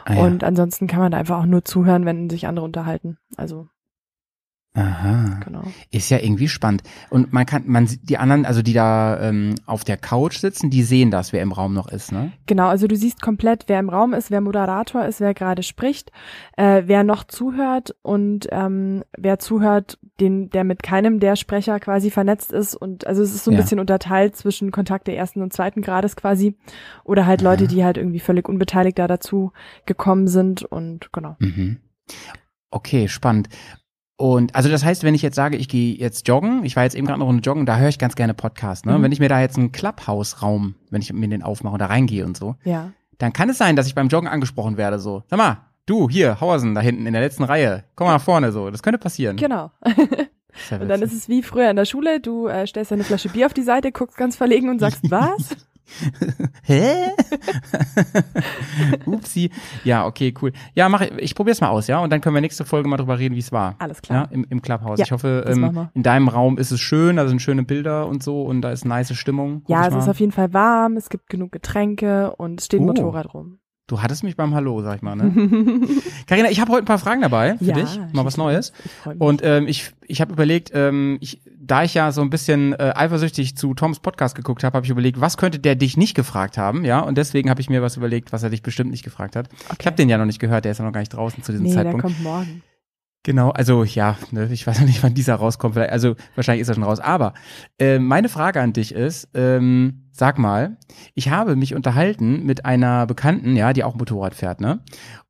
Ah, 0.03 0.15
ja. 0.15 0.23
Und 0.23 0.43
ansonsten 0.43 0.87
kann 0.87 0.99
man 0.99 1.11
da 1.11 1.17
einfach 1.17 1.39
auch 1.39 1.45
nur 1.45 1.63
zuhören, 1.63 2.05
wenn 2.05 2.29
sich 2.29 2.45
andere 2.45 2.65
unterhalten. 2.65 3.17
Also, 3.37 3.69
Aha. 4.77 5.39
genau. 5.43 5.63
Ist 5.89 6.09
ja 6.11 6.19
irgendwie 6.19 6.47
spannend. 6.47 6.83
Und 7.09 7.33
man 7.33 7.45
kann, 7.47 7.63
man 7.65 7.87
sieht 7.87 8.07
die 8.07 8.17
anderen, 8.17 8.45
also 8.45 8.61
die 8.61 8.73
da 8.73 9.19
ähm, 9.19 9.55
auf 9.65 9.83
der 9.83 9.97
Couch 9.97 10.37
sitzen, 10.37 10.69
die 10.69 10.83
sehen 10.83 11.09
das, 11.09 11.33
wer 11.33 11.41
im 11.41 11.51
Raum 11.51 11.73
noch 11.73 11.87
ist, 11.87 12.11
ne? 12.11 12.31
Genau, 12.45 12.67
also 12.67 12.85
du 12.87 12.95
siehst 12.95 13.21
komplett, 13.21 13.63
wer 13.67 13.79
im 13.79 13.89
Raum 13.89 14.13
ist, 14.13 14.29
wer 14.29 14.39
Moderator 14.39 15.03
ist, 15.05 15.19
wer 15.19 15.33
gerade 15.33 15.63
spricht, 15.63 16.11
äh, 16.57 16.83
wer 16.85 17.03
noch 17.03 17.23
zuhört 17.23 17.95
und 18.03 18.47
ähm, 18.51 19.03
wer 19.17 19.39
zuhört, 19.39 19.97
den, 20.19 20.49
der 20.51 20.63
mit 20.63 20.83
keinem 20.83 21.19
der 21.19 21.35
Sprecher 21.35 21.79
quasi 21.79 22.11
vernetzt 22.11 22.51
ist. 22.51 22.75
Und 22.75 23.07
also 23.07 23.23
es 23.23 23.33
ist 23.33 23.43
so 23.45 23.51
ein 23.51 23.55
Ja. 23.55 23.61
bisschen 23.61 23.79
unterteilt 23.79 24.35
zwischen 24.35 24.71
Kontakte 24.71 25.15
ersten 25.15 25.41
und 25.41 25.53
zweiten 25.53 25.81
Grades 25.81 26.15
quasi. 26.15 26.55
Oder 27.03 27.25
halt 27.25 27.41
Aha. 27.41 27.49
Leute, 27.49 27.67
die 27.67 27.83
halt 27.83 27.97
irgendwie 27.97 28.19
völlig 28.19 28.47
unbeteiligt 28.47 28.99
da 28.99 29.07
dazu 29.07 29.51
gekommen 29.87 30.27
sind 30.27 30.63
und 30.63 31.11
genau. 31.11 31.35
Mhm. 31.39 31.77
Okay, 32.69 33.07
spannend. 33.07 33.49
Und 34.19 34.55
also 34.55 34.67
das 34.69 34.83
heißt, 34.83 35.03
wenn 35.03 35.13
ich 35.13 35.21
jetzt 35.21 35.35
sage, 35.35 35.57
ich 35.57 35.69
gehe 35.69 35.95
jetzt 35.95 36.27
joggen, 36.27 36.65
ich 36.65 36.75
war 36.75 36.83
jetzt 36.83 36.95
eben 36.95 37.05
gerade 37.05 37.17
eine 37.17 37.23
Runde 37.25 37.41
joggen, 37.43 37.67
da 37.67 37.77
höre 37.77 37.89
ich 37.89 37.99
ganz 37.99 38.15
gerne 38.15 38.33
Podcast. 38.33 38.85
Ne? 38.87 38.97
Mhm. 38.97 39.03
Wenn 39.03 39.11
ich 39.11 39.19
mir 39.19 39.29
da 39.29 39.39
jetzt 39.39 39.57
einen 39.57 39.71
Clubhouse-Raum, 39.71 40.73
wenn 40.89 41.01
ich 41.01 41.13
mir 41.13 41.27
den 41.27 41.43
aufmache 41.43 41.73
und 41.73 41.79
da 41.79 41.85
reingehe 41.85 42.25
und 42.25 42.35
so, 42.35 42.55
Ja. 42.63 42.91
dann 43.19 43.31
kann 43.31 43.49
es 43.49 43.59
sein, 43.59 43.75
dass 43.75 43.85
ich 43.85 43.93
beim 43.95 44.07
Joggen 44.07 44.27
angesprochen 44.27 44.75
werde. 44.77 44.97
So, 44.97 45.21
sag 45.29 45.37
mal, 45.37 45.57
du 45.85 46.09
hier, 46.09 46.41
Hausen, 46.41 46.73
da 46.73 46.81
hinten 46.81 47.05
in 47.05 47.13
der 47.13 47.21
letzten 47.21 47.43
Reihe, 47.43 47.83
komm 47.95 48.07
mal 48.07 48.13
nach 48.13 48.21
vorne. 48.21 48.51
So, 48.51 48.71
das 48.71 48.81
könnte 48.81 48.97
passieren. 48.97 49.37
Genau. 49.37 49.71
Und 50.71 50.87
dann 50.89 51.03
ist 51.03 51.13
es 51.13 51.29
wie 51.29 51.43
früher 51.43 51.69
in 51.69 51.75
der 51.75 51.85
Schule, 51.85 52.19
du 52.19 52.47
äh, 52.47 52.65
stellst 52.65 52.91
eine 52.91 53.03
Flasche 53.03 53.29
Bier 53.29 53.45
auf 53.45 53.53
die 53.53 53.61
Seite, 53.61 53.91
guckst 53.91 54.17
ganz 54.17 54.35
verlegen 54.35 54.69
und 54.69 54.79
sagst, 54.79 55.01
was? 55.11 55.55
Hä? 56.63 56.93
Upsi. 59.05 59.49
Ja, 59.83 60.05
okay, 60.05 60.33
cool. 60.41 60.51
Ja, 60.75 60.89
mach 60.89 61.01
ich, 61.01 61.35
probier's 61.35 61.61
mal 61.61 61.69
aus, 61.69 61.87
ja, 61.87 61.99
und 61.99 62.09
dann 62.11 62.21
können 62.21 62.35
wir 62.35 62.41
nächste 62.41 62.65
Folge 62.65 62.87
mal 62.89 62.97
drüber 62.97 63.19
reden, 63.19 63.35
wie 63.35 63.39
es 63.39 63.51
war. 63.51 63.75
Alles 63.79 63.97
Ja, 63.97 64.01
klar. 64.01 64.29
im, 64.31 64.45
im 64.49 64.61
Clubhouse. 64.61 64.99
Ja, 64.99 65.05
ich 65.05 65.11
hoffe, 65.11 65.45
ähm, 65.47 65.89
in 65.93 66.03
deinem 66.03 66.27
Raum 66.27 66.57
ist 66.57 66.71
es 66.71 66.79
schön, 66.79 67.15
da 67.17 67.27
sind 67.27 67.41
schöne 67.41 67.63
Bilder 67.63 68.07
und 68.07 68.23
so 68.23 68.43
und 68.43 68.61
da 68.61 68.71
ist 68.71 68.85
nice 68.85 69.15
Stimmung. 69.15 69.63
Ja, 69.67 69.85
es 69.87 69.93
mal. 69.93 69.99
ist 69.99 70.09
auf 70.09 70.19
jeden 70.19 70.31
Fall 70.31 70.53
warm, 70.53 70.97
es 70.97 71.09
gibt 71.09 71.29
genug 71.29 71.51
Getränke 71.51 72.35
und 72.35 72.59
es 72.59 72.65
steht 72.65 72.79
ein 72.81 72.83
Oh. 72.83 72.87
Motorrad 72.87 73.33
rum. 73.33 73.59
Du 73.87 74.01
hattest 74.01 74.21
mich 74.21 74.35
beim 74.35 74.53
Hallo, 74.53 74.81
sag 74.81 74.97
ich 74.97 75.01
mal, 75.01 75.15
ne? 75.15 75.31
Carina, 76.27 76.51
ich 76.51 76.59
habe 76.59 76.73
heute 76.73 76.83
ein 76.83 76.85
paar 76.85 76.99
Fragen 76.99 77.21
dabei 77.21 77.57
für 77.57 77.63
ja, 77.63 77.73
dich, 77.73 77.97
mal 78.11 78.25
was 78.25 78.35
Neues. 78.35 78.73
Ich. 79.05 79.21
Und 79.21 79.41
ähm, 79.45 79.65
ich, 79.65 79.93
ich 80.05 80.19
habe 80.19 80.33
überlegt, 80.33 80.71
ähm, 80.73 81.17
ich, 81.21 81.39
da 81.57 81.83
ich 81.83 81.93
ja 81.93 82.11
so 82.11 82.19
ein 82.19 82.29
bisschen 82.29 82.73
äh, 82.73 82.91
eifersüchtig 82.95 83.55
zu 83.55 83.73
Toms 83.75 83.99
Podcast 83.99 84.35
geguckt 84.35 84.65
habe, 84.65 84.75
habe 84.75 84.85
ich 84.85 84.91
überlegt, 84.91 85.21
was 85.21 85.37
könnte 85.37 85.59
der 85.59 85.75
dich 85.75 85.95
nicht 85.95 86.15
gefragt 86.15 86.57
haben, 86.57 86.83
ja? 86.83 86.99
Und 86.99 87.17
deswegen 87.17 87.49
habe 87.49 87.61
ich 87.61 87.69
mir 87.69 87.81
was 87.81 87.95
überlegt, 87.95 88.33
was 88.33 88.43
er 88.43 88.49
dich 88.49 88.61
bestimmt 88.61 88.91
nicht 88.91 89.05
gefragt 89.05 89.37
hat. 89.37 89.47
Ich 89.79 89.85
habe 89.85 89.95
den 89.95 90.09
ja 90.09 90.17
noch 90.17 90.25
nicht 90.25 90.39
gehört, 90.39 90.65
der 90.65 90.73
ist 90.73 90.79
ja 90.79 90.85
noch 90.85 90.91
gar 90.91 90.99
nicht 90.99 91.13
draußen 91.13 91.41
zu 91.41 91.53
diesem 91.53 91.67
nee, 91.67 91.73
der 91.73 91.83
Zeitpunkt. 91.83 92.01
kommt 92.01 92.21
morgen. 92.21 92.63
Genau, 93.27 93.49
also 93.49 93.83
ja, 93.83 94.15
ne, 94.31 94.47
ich 94.53 94.65
weiß 94.65 94.79
noch 94.79 94.87
nicht, 94.87 95.03
wann 95.03 95.13
dieser 95.13 95.35
rauskommt. 95.35 95.73
Vielleicht, 95.73 95.91
also 95.91 96.15
wahrscheinlich 96.35 96.61
ist 96.61 96.69
er 96.69 96.75
schon 96.75 96.85
raus. 96.85 97.01
Aber 97.01 97.33
äh, 97.77 97.99
meine 97.99 98.29
Frage 98.29 98.61
an 98.61 98.71
dich 98.71 98.93
ist, 98.93 99.27
ähm, 99.33 100.07
sag 100.13 100.39
mal, 100.39 100.77
ich 101.13 101.29
habe 101.29 101.57
mich 101.57 101.75
unterhalten 101.75 102.45
mit 102.45 102.63
einer 102.63 103.05
Bekannten, 103.05 103.57
ja, 103.57 103.73
die 103.73 103.83
auch 103.83 103.95
Motorrad 103.95 104.33
fährt, 104.33 104.61
ne? 104.61 104.79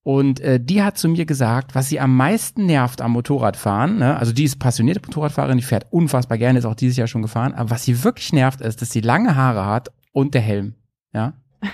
Und 0.04 0.40
äh, 0.42 0.60
die 0.64 0.84
hat 0.84 1.00
zu 1.00 1.10
mir 1.10 1.26
gesagt, 1.26 1.74
was 1.74 1.90
sie 1.90 2.00
am 2.00 2.16
meisten 2.16 2.68
nervt 2.68 3.02
am 3.02 3.14
Motorradfahren, 3.14 3.98
ne? 3.98 4.16
Also 4.16 4.32
die 4.32 4.44
ist 4.44 4.60
passionierte 4.60 5.02
Motorradfahrerin, 5.04 5.58
die 5.58 5.64
fährt 5.64 5.88
unfassbar 5.90 6.38
gerne, 6.38 6.60
ist 6.60 6.66
auch 6.66 6.76
dieses 6.76 6.98
Jahr 6.98 7.08
schon 7.08 7.24
gefahren. 7.24 7.56
Aber 7.56 7.72
was 7.72 7.84
sie 7.84 8.04
wirklich 8.04 8.32
nervt, 8.32 8.62
ist, 8.62 8.80
dass 8.80 8.92
sie 8.92 9.02
lange 9.02 9.36
Haare 9.36 9.66
hat 9.66 9.90
und 10.14 10.36
der 10.36 10.42
Helm, 10.42 10.76
ja? 11.14 11.34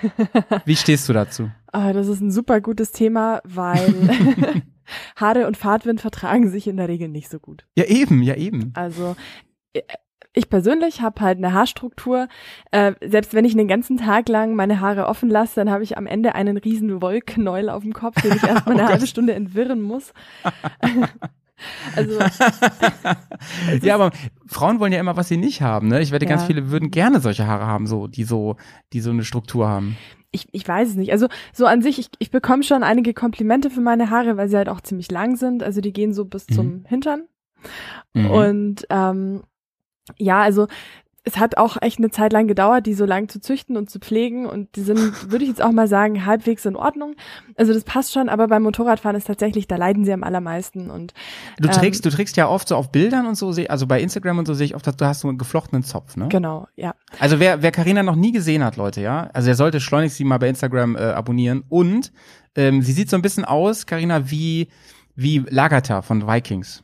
Wie 0.64 0.78
stehst 0.78 1.10
du 1.10 1.12
dazu? 1.12 1.52
Ah, 1.74 1.92
das 1.92 2.08
ist 2.08 2.22
ein 2.22 2.32
super 2.32 2.62
gutes 2.62 2.92
Thema, 2.92 3.42
weil 3.44 3.94
Haare 5.16 5.48
und 5.48 5.58
Fahrtwind 5.58 6.00
vertragen 6.02 6.50
sich 6.50 6.68
in 6.68 6.78
der 6.78 6.88
Regel 6.88 7.10
nicht 7.10 7.30
so 7.30 7.40
gut. 7.40 7.66
Ja 7.76 7.86
eben, 7.86 8.22
ja 8.22 8.36
eben. 8.36 8.72
Also 8.76 9.16
äh, 9.74 9.82
ich 10.36 10.50
persönlich 10.50 11.02
habe 11.02 11.22
halt 11.22 11.38
eine 11.38 11.54
Haarstruktur. 11.54 12.28
Äh, 12.72 12.94
selbst 13.06 13.34
wenn 13.36 13.46
ich 13.46 13.56
den 13.56 13.68
ganzen 13.68 13.98
Tag 13.98 14.30
lang 14.30 14.56
meine 14.56 14.80
Haare 14.80 15.08
offen 15.08 15.30
lasse, 15.30 15.56
dann 15.56 15.70
habe 15.70 15.84
ich 15.84 15.98
am 15.98 16.08
Ende 16.08 16.34
einen 16.36 16.58
riesen 16.58 17.02
Wollknäuel 17.02 17.70
auf 17.70 17.84
dem 17.84 17.94
Kopf, 17.94 18.20
den 18.22 18.34
ich 18.36 18.44
erstmal 18.44 18.64
Oh 18.76 18.78
eine 18.78 18.82
Gott. 18.82 18.92
halbe 18.94 19.08
Stunde 19.08 19.34
entwirren 19.34 19.82
muss. 19.82 20.12
also 21.96 22.20
Ja, 23.82 23.96
aber 23.96 24.12
Frauen 24.48 24.80
wollen 24.80 24.92
ja 24.94 25.00
immer, 25.00 25.16
was 25.18 25.28
sie 25.28 25.38
nicht 25.38 25.62
haben, 25.62 25.88
ne? 25.88 26.02
Ich 26.02 26.12
wette, 26.12 26.26
ganz 26.26 26.42
Ja. 26.44 26.48
viele 26.48 26.72
würden 26.72 26.90
gerne 26.92 27.20
solche 27.20 27.46
Haare 27.48 27.66
haben, 27.68 27.86
so, 27.88 28.08
die 28.08 28.24
so, 28.24 28.56
die 28.92 29.02
so 29.02 29.12
eine 29.12 29.24
Struktur 29.24 29.68
haben. 29.68 29.98
Ich, 30.34 30.48
ich 30.52 30.68
weiß 30.68 30.90
es 30.90 30.96
nicht. 30.96 31.12
Also 31.14 31.28
so 31.54 31.66
an 31.66 31.82
sich, 31.82 32.00
ich, 32.00 32.10
ich 32.20 32.32
bekomme 32.32 32.64
schon 32.64 32.84
einige 32.84 33.14
Komplimente 33.14 33.70
für 33.70 33.82
meine 33.82 34.10
Haare, 34.10 34.36
weil 34.36 34.50
sie 34.50 34.58
halt 34.58 34.68
auch 34.68 34.82
ziemlich 34.82 35.10
lang 35.12 35.38
sind. 35.38 35.64
Also 35.64 35.80
die 35.80 35.94
gehen 35.94 36.14
so 36.14 36.26
bis 36.26 36.50
Mhm. 36.50 36.54
zum 36.54 36.86
Hintern. 36.86 37.24
Mhm. 38.14 38.30
Und 38.30 38.86
ähm, 38.90 39.44
ja, 40.18 40.42
also 40.42 40.68
es 41.26 41.38
hat 41.38 41.58
auch 41.58 41.78
echt 41.82 42.00
eine 42.00 42.12
Zeit 42.12 42.34
lang 42.34 42.48
gedauert, 42.48 42.86
die 42.86 42.94
so 42.94 43.06
lang 43.06 43.30
zu 43.30 43.40
züchten 43.40 43.78
und 43.78 43.90
zu 43.90 44.00
pflegen. 44.00 44.46
Und 44.46 44.76
die 44.76 44.82
sind, 44.82 44.98
würde 45.32 45.46
ich 45.46 45.50
jetzt 45.50 45.62
auch 45.62 45.72
mal 45.72 45.88
sagen, 45.88 46.26
halbwegs 46.26 46.66
in 46.66 46.76
Ordnung. 46.76 47.16
Also 47.56 47.74
das 47.74 47.84
passt 47.86 48.12
schon, 48.12 48.28
aber 48.28 48.48
beim 48.48 48.64
Motorradfahren 48.64 49.16
ist 49.16 49.28
tatsächlich, 49.28 49.68
da 49.68 49.78
leiden 49.78 50.04
sie 50.04 50.12
am 50.12 50.24
allermeisten. 50.24 50.90
Und 50.90 51.14
du 51.60 51.70
ähm, 51.70 51.74
trägst, 51.74 52.06
du 52.06 52.10
trägst 52.10 52.36
ja 52.36 52.50
oft 52.50 52.68
so 52.68 52.76
auf 52.76 52.92
Bildern 52.92 53.26
und 53.26 53.36
so, 53.36 53.54
also 53.70 53.88
bei 53.88 54.02
Instagram 54.02 54.40
und 54.40 54.48
so 54.48 54.54
sehe 54.54 54.66
ich 54.66 54.76
oft, 54.76 54.86
dass 54.86 54.98
du 54.98 55.06
hast 55.06 55.22
so 55.22 55.30
einen 55.30 55.38
geflochtenen 55.38 55.84
Zopf, 55.84 56.18
ne? 56.18 56.28
genau, 56.28 56.68
ja. 56.76 56.94
Also 57.20 57.40
wer, 57.40 57.62
wer 57.62 57.72
Carina 57.72 58.04
noch 58.04 58.16
nie 58.16 58.32
gesehen 58.32 58.64
hat, 58.64 58.76
Leute, 58.76 59.02
ja, 59.02 59.30
also 59.34 59.50
er 59.50 59.56
sollte 59.56 59.80
schleunigst 59.80 60.18
sie 60.18 60.26
mal 60.26 60.40
bei 60.40 60.50
Instagram 60.50 60.96
äh, 60.96 61.00
abonnieren. 61.00 61.64
Und 61.70 62.12
ähm, 62.56 62.82
sie 62.82 62.92
sieht 62.92 63.10
so 63.10 63.16
ein 63.16 63.22
bisschen 63.22 63.46
aus, 63.46 63.86
Carina, 63.86 64.30
wie 64.30 64.68
wie 65.16 65.44
Lagertha 65.48 66.02
von 66.02 66.28
Vikings. 66.28 66.84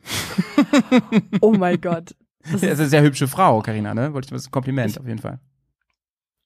Oh 1.41 1.51
mein 1.51 1.81
Gott. 1.81 2.13
Das 2.43 2.51
Das 2.53 2.63
ist 2.63 2.69
ist, 2.71 2.79
eine 2.79 2.89
sehr 2.89 3.01
hübsche 3.03 3.27
Frau, 3.27 3.61
Carina, 3.61 3.93
ne? 3.93 4.13
Wollte 4.13 4.27
ich 4.27 4.31
das 4.31 4.41
ist 4.43 4.47
ein 4.47 4.51
Kompliment 4.51 4.91
Ich- 4.91 4.99
auf 4.99 5.05
jeden 5.07 5.19
Fall. 5.19 5.39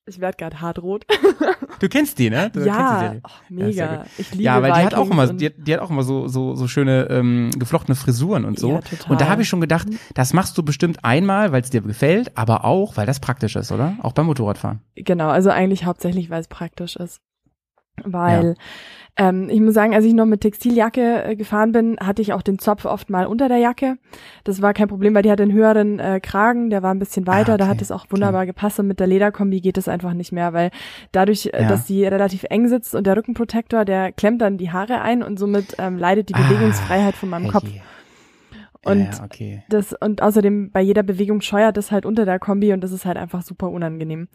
ich 0.06 0.20
werde 0.20 0.38
gerade 0.38 0.60
hart-rot. 0.62 1.06
Du 1.80 1.90
kennst 1.90 2.18
die, 2.20 2.30
ne? 2.30 2.50
Du 2.50 2.62
ja, 2.62 3.16
oh, 3.24 3.30
Ja, 3.50 3.66
ist 3.68 3.76
mega. 3.76 3.96
gut. 3.98 4.06
ich 4.18 4.32
liebe 4.32 4.44
Ja, 4.44 4.62
weil 4.62 4.72
die 4.72 4.80
hat 4.86 4.94
auch 4.94 5.06
Vikings 5.10 5.30
immer, 5.30 5.34
die 5.38 5.46
hat, 5.48 5.54
die 5.58 5.74
hat 5.74 5.82
auch 5.82 5.90
immer 5.90 6.04
so 6.04 6.28
so 6.30 6.56
so 6.56 6.68
schöne 6.68 7.08
ähm, 7.10 7.50
geflochtene 7.58 7.96
Frisuren 7.96 8.46
und 8.46 8.58
so. 8.58 8.74
Ja, 8.74 8.80
total. 8.82 9.12
und 9.12 9.20
da 9.20 9.28
habe 9.28 9.42
ich 9.42 9.50
schon 9.50 9.60
gedacht, 9.60 9.88
das 10.14 10.32
machst 10.34 10.58
du 10.58 10.64
bestimmt 10.64 11.04
einmal, 11.04 11.52
weil 11.52 11.62
es 11.62 11.72
dir 11.72 11.82
gefällt, 11.82 12.38
aber 12.38 12.64
auch, 12.64 12.96
weil 12.96 13.06
das 13.06 13.20
praktisch 13.20 13.56
ist, 13.58 13.72
oder? 13.72 13.98
Auch 14.02 14.14
beim 14.14 14.28
Motorradfahren. 14.28 14.80
Genau, 14.96 15.30
also 15.30 15.50
eigentlich 15.50 15.84
hauptsächlich, 15.86 16.30
weil 16.30 16.40
es 16.42 16.48
praktisch 16.48 16.96
ist. 16.96 17.20
Weil 18.04 18.46
Ja. 18.50 18.54
Ähm, 19.16 19.48
ich 19.50 19.62
muss 19.62 19.76
sagen, 19.76 19.94
als 19.94 20.06
ich 20.06 20.14
noch 20.14 20.26
mit 20.26 20.42
Textiljacke 20.42 21.24
äh, 21.24 21.36
gefahren 21.36 21.72
bin, 21.72 21.98
hatte 22.00 22.22
ich 22.24 22.34
auch 22.34 22.42
den 22.42 22.58
Zopf 22.58 22.86
oft 22.86 23.10
mal 23.12 23.28
unter 23.28 23.48
der 23.48 23.58
Jacke. 23.58 23.98
Das 24.44 24.62
war 24.64 24.74
kein 24.74 24.88
Problem, 24.88 25.14
weil 25.14 25.22
die 25.22 25.30
hatte 25.30 25.44
einen 25.44 25.52
höheren 25.54 26.00
äh, 26.00 26.20
Kragen, 26.20 26.70
der 26.72 26.82
war 26.82 26.92
ein 26.94 27.00
bisschen 27.00 27.28
weiter, 27.28 27.54
Ah, 27.54 27.58
da 27.58 27.66
okay, 27.66 27.72
hat 27.72 27.82
es 27.84 27.92
auch 27.92 28.08
wunderbar 28.10 28.46
gepasst 28.48 28.80
und 28.80 28.88
mit 28.88 29.00
der 29.00 29.06
Lederkombi 29.08 29.62
geht 29.62 29.78
es 29.78 29.88
einfach 29.88 30.14
nicht 30.14 30.32
mehr, 30.32 30.54
weil 30.54 30.72
dadurch, 31.12 31.48
äh, 31.54 31.62
Ja. 31.62 31.68
dass 31.70 31.86
die 31.86 32.04
relativ 32.06 32.44
eng 32.50 32.68
sitzt 32.68 32.96
und 32.96 33.06
der 33.06 33.16
Rückenprotektor, 33.16 33.86
der 33.86 34.12
klemmt 34.12 34.42
dann 34.42 34.58
die 34.58 34.72
Haare 34.72 35.02
ein 35.02 35.22
und 35.22 35.38
somit 35.38 35.76
ähm, 35.78 35.98
leidet 36.00 36.30
die 36.30 36.34
Ah, 36.34 36.48
Bewegungsfreiheit 36.48 37.14
von 37.16 37.30
meinem 37.30 37.50
Kopf. 37.50 37.66
Herrje. 37.66 37.82
Und 38.86 39.00
ja, 39.00 39.24
okay. 39.24 39.64
das 39.70 39.94
und 39.94 40.22
außerdem 40.22 40.72
bei 40.72 40.82
jeder 40.82 41.04
Bewegung 41.04 41.40
scheuert 41.40 41.78
das 41.78 41.92
halt 41.92 42.06
unter 42.06 42.26
der 42.26 42.38
Kombi 42.40 42.74
und 42.74 42.82
das 42.82 42.92
ist 42.92 43.06
halt 43.06 43.16
einfach 43.18 43.42
super 43.42 43.70
unangenehm. 43.70 44.28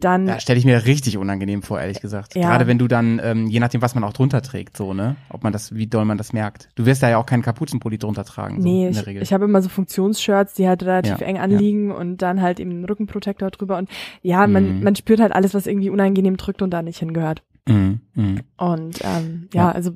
Dann 0.00 0.26
Ja, 0.26 0.40
stelle 0.40 0.58
ich 0.58 0.64
mir 0.64 0.84
richtig 0.86 1.16
unangenehm 1.18 1.62
vor, 1.62 1.80
ehrlich 1.80 2.00
gesagt. 2.00 2.34
Ja. 2.34 2.48
Gerade 2.48 2.66
wenn 2.66 2.78
du 2.78 2.88
dann, 2.88 3.20
ähm, 3.22 3.46
je 3.46 3.60
nachdem, 3.60 3.80
was 3.80 3.94
man 3.94 4.04
auch 4.04 4.12
drunter 4.12 4.42
trägt, 4.42 4.76
so, 4.76 4.92
ne? 4.92 5.16
Ob 5.30 5.42
man 5.44 5.52
das, 5.52 5.74
wie 5.74 5.86
doll 5.86 6.04
man 6.04 6.18
das 6.18 6.32
merkt. 6.32 6.68
Du 6.74 6.84
wirst 6.84 7.02
da 7.02 7.08
ja 7.08 7.16
auch 7.18 7.26
keinen 7.26 7.42
Kapuzenpulli 7.42 7.98
drunter 7.98 8.24
tragen, 8.24 8.60
so, 8.60 8.68
nee, 8.68 8.86
in 8.86 8.92
ich, 8.92 9.06
Regel. 9.06 9.22
ich 9.22 9.32
habe 9.32 9.44
immer 9.44 9.62
so 9.62 9.68
Funktionsshirts, 9.68 10.54
die 10.54 10.66
halt 10.68 10.82
relativ 10.82 11.20
Ja, 11.20 11.26
eng 11.26 11.36
ja. 11.36 11.42
anliegen 11.42 11.92
und 11.92 12.18
dann 12.22 12.42
halt 12.42 12.60
eben 12.60 12.70
einen 12.70 12.84
Rückenprotektor 12.84 13.50
drüber 13.50 13.78
und 13.78 13.88
ja, 14.22 14.46
man 14.46 14.78
Mhm. 14.78 14.84
man 14.84 14.96
spürt 14.96 15.20
halt 15.20 15.32
alles, 15.32 15.54
was 15.54 15.66
irgendwie 15.66 15.90
unangenehm 15.90 16.36
drückt 16.36 16.60
und 16.62 16.70
da 16.70 16.82
nicht 16.82 16.98
hingehört. 16.98 17.42
Mhm, 17.66 18.00
mhm. 18.14 18.40
Und 18.58 19.00
ähm, 19.02 19.48
ja, 19.54 19.62
Ja. 19.68 19.72
also 19.72 19.92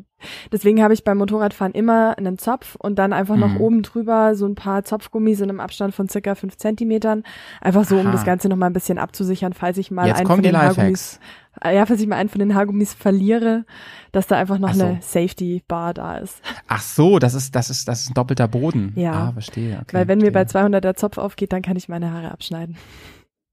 deswegen 0.52 0.82
habe 0.82 0.94
ich 0.94 1.04
beim 1.04 1.18
Motorradfahren 1.18 1.74
immer 1.74 2.16
einen 2.16 2.38
Zopf 2.38 2.76
und 2.76 2.98
dann 2.98 3.12
einfach 3.12 3.36
noch 3.36 3.50
Mhm. 3.54 3.60
oben 3.60 3.82
drüber 3.82 4.34
so 4.34 4.46
ein 4.46 4.54
paar 4.54 4.84
Zopfgummis 4.84 5.40
in 5.40 5.50
einem 5.50 5.60
Abstand 5.60 5.94
von 5.94 6.08
circa 6.08 6.34
fünf 6.34 6.56
Zentimetern. 6.56 7.24
Einfach 7.60 7.84
so, 7.84 7.96
um 7.98 8.06
Aha. 8.06 8.12
das 8.12 8.24
Ganze 8.24 8.48
noch 8.48 8.56
mal 8.56 8.66
ein 8.66 8.72
bisschen 8.72 8.98
abzusichern, 8.98 9.52
falls 9.52 9.76
ich 9.76 9.90
mal 9.90 10.06
Jetzt 10.06 10.18
einen 10.18 10.26
von 10.26 10.42
den 10.42 10.56
Haargummis, 10.56 11.20
äh, 11.62 11.76
ja, 11.76 11.84
falls 11.84 12.00
ich 12.00 12.06
mal 12.06 12.16
einen 12.16 12.30
von 12.30 12.38
den 12.38 12.54
Haargummis 12.54 12.94
verliere, 12.94 13.66
dass 14.12 14.26
da 14.26 14.36
einfach 14.38 14.58
noch 14.58 14.72
so. 14.72 14.84
eine 14.86 14.98
Safety 15.02 15.62
Bar 15.68 15.92
da 15.92 16.16
ist. 16.16 16.40
Ach 16.68 16.80
so, 16.80 17.18
das 17.18 17.34
ist, 17.34 17.54
das 17.54 17.68
ist, 17.68 17.86
das 17.86 18.00
ist 18.04 18.10
ein 18.10 18.14
doppelter 18.14 18.48
Boden. 18.48 18.92
Ja. 18.96 19.12
Ah, 19.28 19.32
verstehe. 19.32 19.74
Okay, 19.82 19.92
Weil 19.92 20.08
wenn 20.08 20.18
mir 20.20 20.32
bei 20.32 20.40
verstehe. 20.40 20.62
200 20.62 20.84
der 20.84 20.94
Zopf 20.96 21.18
aufgeht, 21.18 21.52
dann 21.52 21.60
kann 21.62 21.76
ich 21.76 21.88
meine 21.90 22.12
Haare 22.12 22.32
abschneiden. 22.32 22.76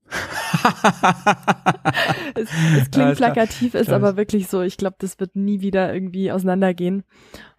Es, 2.35 2.49
es 2.77 2.91
klingt 2.91 2.91
klar. 2.91 3.13
plakativ, 3.15 3.73
ist 3.75 3.87
Klar. 3.87 3.97
aber 3.97 4.17
wirklich 4.17 4.47
so. 4.47 4.61
Ich 4.61 4.77
glaube, 4.77 4.95
das 4.99 5.19
wird 5.19 5.35
nie 5.35 5.61
wieder 5.61 5.93
irgendwie 5.93 6.31
auseinandergehen. 6.31 7.03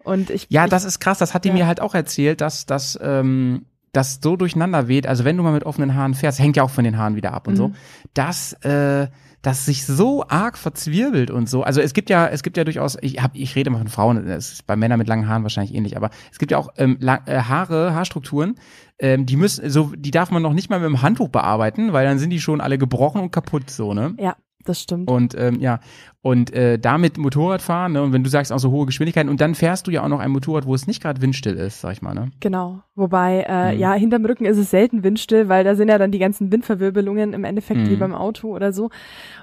Und 0.04 0.30
ich 0.30 0.46
Ja, 0.50 0.64
ich, 0.64 0.70
das 0.70 0.84
ist 0.84 1.00
krass. 1.00 1.18
Das 1.18 1.34
hat 1.34 1.44
die 1.44 1.48
Ja. 1.48 1.54
mir 1.54 1.66
halt 1.66 1.80
auch 1.80 1.94
erzählt, 1.94 2.40
dass 2.40 2.66
das 2.66 2.98
ähm, 3.02 3.66
das 3.92 4.20
so 4.22 4.36
durcheinander 4.36 4.88
weht. 4.88 5.06
Also 5.06 5.24
wenn 5.24 5.36
du 5.36 5.42
mal 5.42 5.52
mit 5.52 5.64
offenen 5.64 5.94
Haaren 5.94 6.14
fährst, 6.14 6.38
hängt 6.38 6.56
ja 6.56 6.62
auch 6.62 6.70
von 6.70 6.84
den 6.84 6.98
Haaren 6.98 7.16
wieder 7.16 7.32
ab 7.32 7.48
und 7.48 7.56
so, 7.56 7.68
Mhm. 7.68 7.74
dass 8.14 8.52
äh, 8.64 9.08
das 9.46 9.64
sich 9.64 9.86
so 9.86 10.24
arg 10.26 10.58
verzwirbelt 10.58 11.30
und 11.30 11.48
so. 11.48 11.62
Also 11.62 11.80
es 11.80 11.94
gibt 11.94 12.10
ja, 12.10 12.26
es 12.26 12.42
gibt 12.42 12.56
ja 12.56 12.64
durchaus. 12.64 12.98
Ich 13.00 13.22
hab, 13.22 13.36
ich 13.36 13.54
rede 13.54 13.68
immer 13.68 13.78
von 13.78 13.86
Frauen. 13.86 14.26
Es 14.26 14.52
ist 14.52 14.66
bei 14.66 14.74
Männern 14.74 14.98
mit 14.98 15.06
langen 15.06 15.28
Haaren 15.28 15.44
wahrscheinlich 15.44 15.72
ähnlich, 15.72 15.96
aber 15.96 16.10
es 16.32 16.38
gibt 16.38 16.50
ja 16.50 16.58
auch 16.58 16.70
ähm, 16.78 16.96
lang, 16.98 17.20
äh, 17.26 17.42
Haare, 17.42 17.94
Haarstrukturen. 17.94 18.56
Ähm, 18.98 19.24
die 19.24 19.36
müssen, 19.36 19.70
so, 19.70 19.92
die 19.96 20.10
darf 20.10 20.32
man 20.32 20.42
noch 20.42 20.52
nicht 20.52 20.68
mal 20.68 20.80
mit 20.80 20.88
dem 20.88 21.00
Handtuch 21.00 21.28
bearbeiten, 21.28 21.92
weil 21.92 22.04
dann 22.06 22.18
sind 22.18 22.30
die 22.30 22.40
schon 22.40 22.60
alle 22.60 22.76
gebrochen 22.76 23.20
und 23.20 23.30
kaputt, 23.30 23.70
so 23.70 23.94
ne. 23.94 24.16
ja, 24.18 24.34
das 24.64 24.80
stimmt. 24.80 25.08
Und 25.08 25.36
ähm, 25.38 25.60
ja, 25.60 25.78
und 26.22 26.52
äh, 26.52 26.78
damit 26.78 27.18
Motorrad 27.18 27.62
fahren, 27.62 27.92
ne? 27.92 28.02
Und 28.02 28.12
wenn 28.12 28.24
du 28.24 28.30
sagst 28.30 28.52
auch 28.52 28.58
so 28.58 28.70
hohe 28.72 28.86
Geschwindigkeiten 28.86 29.28
und 29.30 29.40
dann 29.40 29.54
fährst 29.54 29.86
du 29.86 29.90
ja 29.92 30.02
auch 30.02 30.08
noch 30.08 30.18
ein 30.20 30.30
Motorrad, 30.32 30.66
wo 30.66 30.74
es 30.74 30.86
nicht 30.88 31.00
gerade 31.02 31.22
windstill 31.22 31.54
ist, 31.54 31.80
sag 31.80 31.92
ich 31.92 32.02
mal, 32.02 32.14
ne? 32.14 32.30
Genau. 32.40 32.80
Wobei, 32.96 33.44
äh, 33.46 33.74
Mhm. 33.74 33.80
ja, 33.80 33.92
hinterm 33.92 34.24
Rücken 34.24 34.44
ist 34.46 34.56
es 34.56 34.70
selten 34.70 35.04
windstill, 35.04 35.48
weil 35.48 35.62
da 35.64 35.74
sind 35.74 35.88
ja 35.88 35.98
dann 35.98 36.10
die 36.10 36.18
ganzen 36.18 36.50
Windverwirbelungen 36.50 37.32
im 37.34 37.44
Endeffekt 37.44 37.86
wie 37.88 37.94
Mhm. 37.94 37.98
beim 37.98 38.14
Auto 38.14 38.48
oder 38.54 38.72
so. 38.72 38.90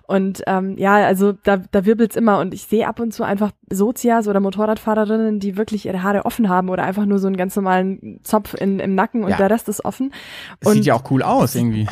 Und 0.05 0.41
ähm, 0.47 0.75
ja, 0.77 0.95
also 0.95 1.31
da, 1.31 1.57
da 1.57 1.85
wirbelt's 1.85 2.15
immer 2.17 2.39
und 2.39 2.53
ich 2.53 2.63
sehe 2.63 2.87
ab 2.87 2.99
und 2.99 3.13
zu 3.13 3.23
einfach 3.23 3.51
Sozias 3.71 4.27
oder 4.27 4.39
Motorradfahrerinnen, 4.41 5.39
die 5.39 5.55
wirklich 5.55 5.85
ihre 5.85 6.03
Haare 6.03 6.25
offen 6.25 6.49
haben 6.49 6.69
oder 6.69 6.83
einfach 6.83 7.05
nur 7.05 7.19
so 7.19 7.27
einen 7.27 7.37
ganz 7.37 7.55
normalen 7.55 8.19
Zopf 8.23 8.53
in, 8.55 8.79
im 8.79 8.95
Nacken 8.95 9.23
und 9.23 9.29
Ja. 9.29 9.37
der 9.37 9.49
Rest 9.49 9.69
ist 9.69 9.85
offen. 9.85 10.11
Und 10.65 10.73
sieht 10.73 10.85
ja 10.85 10.95
auch 10.95 11.09
cool 11.11 11.23
aus 11.23 11.55
irgendwie. 11.55 11.87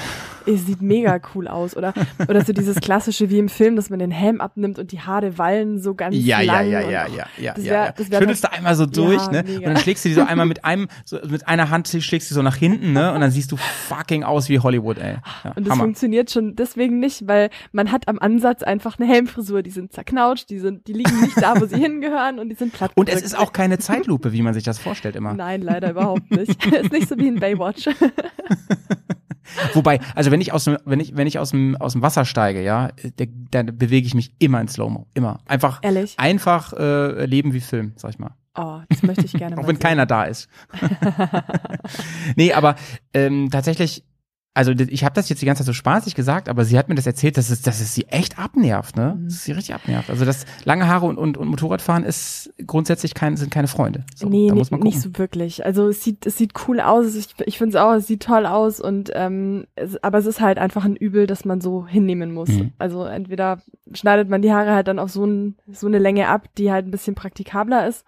es 0.45 0.65
sieht 0.65 0.81
mega 0.81 1.19
cool 1.35 1.47
aus. 1.47 1.77
Oder, 1.77 1.93
oder 2.27 2.43
so 2.43 2.51
dieses 2.53 2.75
klassische 2.81 3.29
wie 3.29 3.39
im 3.39 3.47
Film, 3.49 3.75
dass 3.75 3.89
man 3.89 3.99
den 3.99 4.11
Helm 4.11 4.41
abnimmt 4.41 4.77
und 4.81 4.91
die 4.91 4.99
Haare 4.99 5.37
wallen 5.37 5.79
so 5.79 5.95
ganz 5.95 6.15
Ja, 6.17 6.41
ja, 6.41 6.53
lang. 6.61 6.69
ja, 6.71 6.79
und, 6.81 6.91
ja, 6.91 7.05
oh, 7.09 7.13
ja, 7.15 7.25
ja, 7.37 7.53
das 7.53 7.63
ja, 7.65 7.71
wär- 7.71 7.85
ja. 7.85 7.91
das 7.95 8.11
wär 8.11 8.19
Schüttelst 8.19 8.43
du 8.43 8.51
einmal 8.51 8.75
so 8.75 8.85
durch, 8.85 9.21
Ja, 9.27 9.31
ne? 9.31 9.43
mega. 9.45 9.57
Und 9.59 9.65
dann 9.75 9.77
schlägst 9.77 10.03
du 10.03 10.09
die 10.09 10.15
so 10.15 10.21
einmal 10.27 10.45
mit 10.45 10.65
einem, 10.65 10.87
so 11.05 11.17
mit 11.27 11.47
einer 11.47 11.69
Hand 11.69 11.87
schlägst 11.87 12.29
du 12.29 12.35
so 12.35 12.41
nach 12.41 12.55
hinten, 12.57 12.91
ne? 12.93 13.13
Und 13.13 13.21
dann 13.21 13.31
siehst 13.31 13.51
du 13.51 13.57
fucking 13.57 14.23
aus 14.23 14.49
wie 14.49 14.59
Hollywood, 14.59 14.97
ey. 14.97 15.15
Ja, 15.43 15.51
Und 15.55 15.65
das 15.67 15.71
Hammer. 15.73 15.83
funktioniert 15.83 16.31
schon 16.31 16.55
deswegen 16.55 16.99
nicht, 16.99 17.27
weil 17.27 17.49
man 17.71 17.91
hat 17.91 18.07
am 18.07 18.19
Ansatz 18.19 18.63
einfach 18.63 18.99
eine 18.99 19.07
Helmfrisur, 19.07 19.61
die 19.63 19.69
sind 19.71 19.93
zerknautscht, 19.93 20.49
die 20.49 20.59
sind, 20.59 20.87
die 20.87 20.93
liegen 20.93 21.21
nicht 21.21 21.41
da, 21.41 21.59
wo 21.61 21.65
sie 21.65 21.75
hingehören 21.79 22.39
und 22.39 22.49
die 22.49 22.55
sind 22.55 22.73
platt. 22.73 22.91
Und 22.95 23.07
es 23.09 23.21
ist 23.21 23.37
auch 23.37 23.53
keine 23.53 23.77
Zeitlupe, 23.79 24.33
wie 24.33 24.41
man 24.41 24.53
sich 24.53 24.63
das 24.63 24.79
vorstellt 24.79 25.15
immer. 25.15 25.33
Nein, 25.33 25.61
leider 25.61 25.91
überhaupt 25.91 26.29
nicht. 26.31 26.65
ist 26.73 26.91
nicht 26.91 27.07
so 27.07 27.17
wie 27.17 27.27
in 27.27 27.39
Baywatch. 27.39 27.87
Wobei, 29.73 29.99
also 30.15 30.31
wenn 30.31 30.41
ich 30.41 30.53
aus 30.53 30.65
dem, 30.65 30.77
wenn 30.85 30.99
ich, 30.99 31.15
wenn 31.15 31.27
ich 31.27 31.39
aus 31.39 31.51
dem, 31.51 31.75
aus 31.77 31.93
dem 31.93 32.01
Wasser 32.01 32.25
steige, 32.25 32.61
ja, 32.63 32.89
dann 33.51 33.77
bewege 33.77 34.07
ich 34.07 34.13
mich 34.13 34.33
immer 34.39 34.61
in 34.61 34.67
Slow-Mo. 34.67 35.07
Immer. 35.13 35.39
Einfach, 35.45 35.79
Ehrlich? 35.83 36.15
einfach 36.17 36.73
äh, 36.73 37.25
leben 37.25 37.53
wie 37.53 37.61
Film, 37.61 37.93
sag 37.95 38.11
ich 38.11 38.19
mal. 38.19 38.31
Oh, 38.55 38.81
das 38.89 39.01
möchte 39.03 39.25
ich 39.25 39.33
gerne 39.33 39.57
Auch 39.57 39.67
wenn 39.67 39.75
sehen. 39.75 39.79
keiner 39.79 40.05
da 40.05 40.23
ist. 40.23 40.49
nee, 42.35 42.53
aber 42.53 42.75
ähm, 43.13 43.49
tatsächlich, 43.51 44.03
also 44.53 44.71
ich 44.71 45.05
habe 45.05 45.15
das 45.15 45.29
jetzt 45.29 45.41
die 45.41 45.45
ganze 45.45 45.61
Zeit 45.61 45.67
so 45.67 45.73
spaßig 45.73 46.13
gesagt, 46.13 46.49
aber 46.49 46.65
sie 46.65 46.77
hat 46.77 46.89
mir 46.89 46.95
das 46.95 47.07
erzählt, 47.07 47.37
dass 47.37 47.49
es, 47.49 47.61
dass 47.61 47.79
es 47.79 47.95
sie 47.95 48.07
echt 48.09 48.37
abnervt, 48.37 48.97
ne? 48.97 49.15
Mhm. 49.17 49.25
Dass 49.25 49.35
es 49.35 49.43
sie 49.45 49.53
richtig 49.53 49.73
abnervt. 49.73 50.09
Also 50.09 50.25
das 50.25 50.45
lange 50.65 50.87
Haare 50.87 51.05
und, 51.05 51.17
und, 51.17 51.37
und 51.37 51.47
Motorradfahren 51.47 52.03
ist 52.03 52.53
grundsätzlich 52.67 53.13
kein, 53.13 53.37
sind 53.37 53.49
keine 53.49 53.69
Freunde. 53.69 54.03
So, 54.13 54.27
nee, 54.27 54.47
da 54.47 54.53
nee 54.53 54.59
muss 54.59 54.69
man 54.69 54.81
gucken. 54.81 54.93
nicht 54.93 55.01
so 55.01 55.17
wirklich. 55.17 55.65
Also 55.65 55.87
es 55.87 56.03
sieht, 56.03 56.25
es 56.25 56.37
sieht 56.37 56.51
cool 56.67 56.81
aus. 56.81 57.15
Ich, 57.15 57.27
ich 57.45 57.57
finde 57.57 57.77
es 57.77 57.81
auch, 57.81 57.93
es 57.93 58.07
sieht 58.07 58.23
toll 58.23 58.45
aus 58.45 58.81
und 58.81 59.09
ähm, 59.15 59.67
es, 59.75 60.03
aber 60.03 60.17
es 60.17 60.25
ist 60.25 60.41
halt 60.41 60.57
einfach 60.57 60.83
ein 60.83 60.97
Übel, 60.97 61.27
das 61.27 61.45
man 61.45 61.61
so 61.61 61.87
hinnehmen 61.87 62.33
muss. 62.33 62.49
Mhm. 62.49 62.73
Also 62.77 63.05
entweder 63.05 63.61
schneidet 63.93 64.29
man 64.29 64.41
die 64.41 64.51
Haare 64.51 64.73
halt 64.73 64.89
dann 64.89 64.99
auf 64.99 65.11
so, 65.11 65.23
ein, 65.25 65.55
so 65.71 65.87
eine 65.87 65.99
Länge 65.99 66.27
ab, 66.27 66.49
die 66.57 66.71
halt 66.71 66.85
ein 66.85 66.91
bisschen 66.91 67.15
praktikabler 67.15 67.87
ist. 67.87 68.05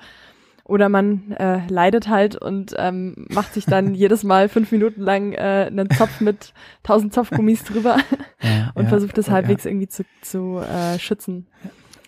Oder 0.65 0.87
man 0.87 1.31
äh, 1.33 1.67
leidet 1.67 2.07
halt 2.07 2.37
und 2.37 2.73
ähm, 2.77 3.25
macht 3.29 3.53
sich 3.53 3.65
dann 3.65 3.93
jedes 3.95 4.23
Mal 4.23 4.47
fünf 4.47 4.71
Minuten 4.71 5.01
lang 5.01 5.33
äh, 5.33 5.67
einen 5.67 5.89
Zopf 5.89 6.21
mit 6.21 6.53
tausend 6.83 7.13
Zopfgummis 7.13 7.63
drüber 7.65 7.97
Ja, 8.41 8.71
und 8.75 8.83
ja, 8.83 8.89
versucht 8.89 9.17
es 9.17 9.27
ja, 9.27 9.33
halbwegs 9.33 9.65
irgendwie 9.65 9.89
zu, 9.89 10.03
zu 10.21 10.59
äh, 10.59 10.97
schützen. 10.99 11.47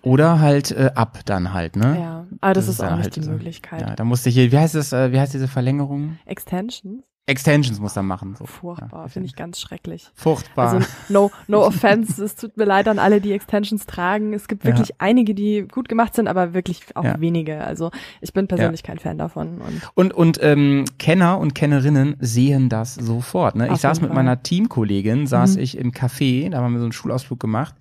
Oder 0.03 0.39
halt 0.39 0.71
äh, 0.71 0.91
ab 0.93 1.19
dann 1.25 1.51
halt, 1.53 1.75
ne? 1.75 1.97
Ja, 1.99 2.27
aber 2.39 2.53
das, 2.53 2.67
ist 2.67 2.79
auch 2.79 2.91
nicht 2.95 3.03
halt 3.03 3.15
die. 3.15 3.21
Möglichkeit. 3.21 3.81
Ja, 3.81 3.95
da 3.95 4.03
musste 4.03 4.29
ich 4.29 4.35
hier, 4.35 4.51
wie 4.51 4.57
heißt 4.59 4.75
das, 4.75 4.93
äh, 4.93 5.11
wie 5.11 5.19
heißt 5.19 5.33
diese 5.33 5.47
Verlängerung? 5.47 6.19
Extensions? 6.25 7.03
Extensions 7.27 7.79
muss 7.79 7.95
man 7.95 8.05
machen. 8.05 8.35
So. 8.37 8.45
Furchtbar, 8.45 9.03
Ja, 9.03 9.07
finde 9.07 9.25
ich 9.27 9.35
ganz 9.35 9.59
schrecklich. 9.59 10.09
Furchtbar. 10.13 10.73
Also 10.73 10.87
no, 11.09 11.31
no 11.47 11.61
offense, 11.65 12.23
es 12.23 12.35
tut 12.35 12.55
mir 12.55 12.65
leid 12.65 12.87
an 12.87 12.99
alle, 12.99 13.19
die 13.19 13.31
Extensions 13.31 13.87
tragen. 13.87 14.33
Es 14.33 14.47
gibt 14.47 14.63
Ja. 14.63 14.71
wirklich 14.71 14.91
einige, 14.99 15.33
die 15.33 15.67
gut 15.67 15.89
gemacht 15.89 16.13
sind, 16.13 16.27
aber 16.27 16.53
wirklich 16.53 16.83
auch 16.95 17.03
Ja. 17.03 17.19
wenige. 17.19 17.61
Also 17.65 17.89
ich 18.21 18.31
bin 18.31 18.47
persönlich 18.47 18.83
kein 18.83 18.99
Fan 18.99 19.17
davon. 19.17 19.59
Und 19.59 19.81
Und, 19.95 20.13
und 20.13 20.39
ähm, 20.43 20.85
Kenner 20.99 21.39
und 21.39 21.55
Kennerinnen 21.55 22.15
sehen 22.19 22.69
das 22.69 22.93
sofort. 22.93 23.55
Ne? 23.55 23.69
Ich 23.73 23.79
saß 23.79 24.01
mit 24.01 24.09
Fall. 24.09 24.15
meiner 24.15 24.43
Teamkollegin, 24.43 25.25
saß 25.25 25.55
Mhm. 25.55 25.61
ich 25.63 25.77
im 25.79 25.91
Café, 25.93 26.47
da 26.51 26.59
haben 26.61 26.73
wir 26.73 26.79
so 26.79 26.85
einen 26.85 26.91
Schulausflug 26.91 27.39
gemacht. 27.39 27.73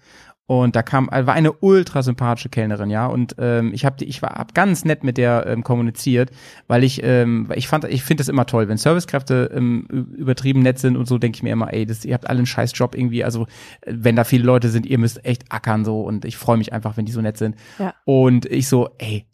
Und 0.46 0.76
da 0.76 0.82
kam, 0.82 1.08
äh, 1.08 1.26
war 1.26 1.32
eine 1.32 1.52
ultra 1.52 2.02
sympathische 2.02 2.50
Kellnerin, 2.50 2.90
ja. 2.90 3.06
Und 3.06 3.34
ähm, 3.38 3.72
ich 3.72 3.86
habe 3.86 4.04
ich 4.04 4.20
war 4.20 4.30
hab 4.30 4.54
ganz 4.54 4.84
nett 4.84 5.02
mit 5.02 5.16
der 5.16 5.46
ähm, 5.46 5.64
kommuniziert, 5.64 6.30
weil 6.66 6.84
ich, 6.84 7.02
ähm, 7.02 7.48
ich 7.54 7.66
fand, 7.66 7.84
ich 7.84 8.02
finde 8.02 8.20
das 8.20 8.28
immer 8.28 8.44
toll, 8.44 8.68
wenn 8.68 8.76
Servicekräfte 8.76 9.50
ähm, 9.54 9.86
übertrieben 10.16 10.60
nett 10.60 10.78
sind 10.78 10.98
und 10.98 11.08
so, 11.08 11.16
denke 11.16 11.36
ich 11.36 11.42
mir 11.42 11.52
immer, 11.52 11.72
ey, 11.72 11.86
das, 11.86 12.04
ihr 12.04 12.12
habt 12.12 12.28
alle 12.28 12.38
einen 12.38 12.46
scheiß 12.46 12.72
Job 12.74 12.94
irgendwie. 12.94 13.24
Also 13.24 13.46
wenn 13.86 14.16
da 14.16 14.24
viele 14.24 14.44
Leute 14.44 14.68
sind, 14.68 14.84
ihr 14.84 14.98
müsst 14.98 15.24
echt 15.24 15.50
ackern 15.50 15.84
so. 15.86 16.02
Und 16.02 16.26
ich 16.26 16.36
freue 16.36 16.58
mich 16.58 16.74
einfach, 16.74 16.98
wenn 16.98 17.06
die 17.06 17.12
so 17.12 17.22
nett 17.22 17.38
sind. 17.38 17.56
Ja. 17.78 17.94
Und 18.04 18.44
ich 18.44 18.68
so, 18.68 18.90
ey, 18.98 19.26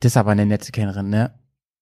das 0.00 0.12
ist 0.12 0.16
aber 0.16 0.30
eine 0.30 0.46
nette 0.46 0.72
Kellnerin, 0.72 1.10
ne? 1.10 1.34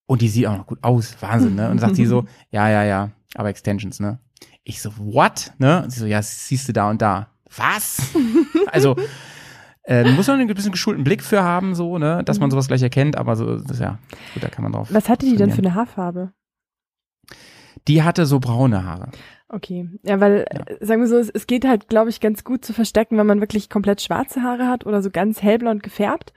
Und 0.06 0.22
die 0.22 0.28
sieht 0.28 0.46
auch 0.46 0.56
noch 0.56 0.66
gut 0.66 0.78
aus, 0.82 1.16
Wahnsinn, 1.20 1.54
ne? 1.54 1.70
Und 1.70 1.78
sagt 1.78 1.94
sie 1.94 2.06
so, 2.06 2.24
ja, 2.50 2.68
ja, 2.68 2.82
ja, 2.84 3.10
aber 3.34 3.48
Extensions, 3.48 4.00
ne? 4.00 4.18
Ich 4.64 4.82
so, 4.82 4.90
what? 4.98 5.52
Ne? 5.58 5.84
Und 5.84 5.90
sie 5.90 6.00
so, 6.00 6.06
ja, 6.06 6.20
siehst 6.22 6.68
du 6.68 6.72
da 6.72 6.90
und 6.90 7.00
da. 7.00 7.31
Was? 7.56 8.12
also, 8.72 8.96
äh, 9.84 10.04
muss 10.12 10.26
man 10.28 10.38
einen 10.40 10.52
bisschen 10.54 10.72
geschulten 10.72 11.04
Blick 11.04 11.22
für 11.22 11.42
haben, 11.42 11.74
so, 11.74 11.98
ne? 11.98 12.22
Dass 12.24 12.38
man 12.38 12.48
Mhm. 12.48 12.52
sowas 12.52 12.68
gleich 12.68 12.82
erkennt, 12.82 13.16
aber 13.16 13.36
so, 13.36 13.58
das, 13.58 13.78
ja, 13.78 13.98
gut, 14.34 14.42
da 14.42 14.48
kann 14.48 14.62
man 14.62 14.72
drauf. 14.72 14.88
was 14.92 15.08
hatte 15.08 15.26
die 15.26 15.36
denn 15.36 15.50
für 15.50 15.58
eine 15.58 15.74
Haarfarbe? 15.74 16.32
Die 17.88 18.02
hatte 18.02 18.26
so 18.26 18.38
braune 18.38 18.84
Haare. 18.84 19.08
Okay, 19.48 19.88
ja, 20.04 20.20
weil, 20.20 20.46
Ja. 20.52 20.60
äh, 20.66 20.84
sagen 20.86 21.00
wir 21.02 21.08
so, 21.08 21.16
es, 21.18 21.28
es 21.28 21.46
geht 21.46 21.66
halt, 21.66 21.88
glaube 21.88 22.10
ich, 22.10 22.20
ganz 22.20 22.44
gut 22.44 22.64
zu 22.64 22.72
verstecken, 22.72 23.18
wenn 23.18 23.26
man 23.26 23.40
wirklich 23.40 23.68
komplett 23.68 24.00
schwarze 24.00 24.42
Haare 24.42 24.68
hat 24.68 24.86
oder 24.86 25.02
so 25.02 25.10
ganz 25.10 25.42
hellblond 25.42 25.82
gefärbt. 25.82 26.32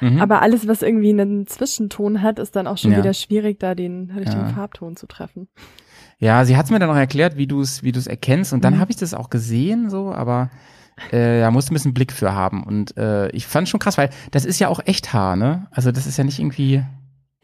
Mhm. 0.00 0.20
Aber 0.20 0.42
alles, 0.42 0.68
was 0.68 0.82
irgendwie 0.82 1.10
einen 1.10 1.46
Zwischenton 1.46 2.22
hat, 2.22 2.38
ist 2.38 2.54
dann 2.56 2.66
auch 2.66 2.76
schon 2.78 2.92
Ja. 2.92 2.98
wieder 2.98 3.14
schwierig, 3.14 3.58
da 3.58 3.74
den 3.74 4.10
richtigen 4.10 4.42
Ja. 4.42 4.48
Farbton 4.48 4.96
zu 4.96 5.06
treffen. 5.06 5.48
Ja, 6.22 6.44
sie 6.44 6.56
hat's 6.56 6.70
mir 6.70 6.78
dann 6.78 6.88
auch 6.90 6.94
erklärt, 6.96 7.36
wie 7.36 7.48
du 7.48 7.60
es 7.60 7.82
wie 7.82 7.90
du 7.90 7.98
es 7.98 8.06
erkennst 8.06 8.52
und 8.52 8.62
dann 8.64 8.74
Mhm. 8.74 8.78
habe 8.80 8.90
ich 8.92 8.96
das 8.96 9.12
auch 9.12 9.28
gesehen 9.28 9.90
so, 9.90 10.12
aber 10.14 10.50
äh, 11.12 11.40
ja, 11.40 11.50
musst 11.50 11.70
ein 11.70 11.74
bisschen 11.74 11.94
Blick 11.94 12.12
für 12.12 12.32
haben. 12.32 12.62
Und 12.62 12.96
äh, 12.96 13.28
ich 13.30 13.46
fand 13.46 13.68
schon 13.68 13.80
krass, 13.80 13.98
weil 13.98 14.10
das 14.30 14.44
ist 14.44 14.60
ja 14.60 14.68
auch 14.68 14.78
echt 14.84 15.12
Haar, 15.12 15.34
ne? 15.36 15.66
Also 15.72 15.90
das 15.90 16.06
ist 16.06 16.18
ja 16.18 16.22
nicht 16.24 16.38
irgendwie 16.38 16.84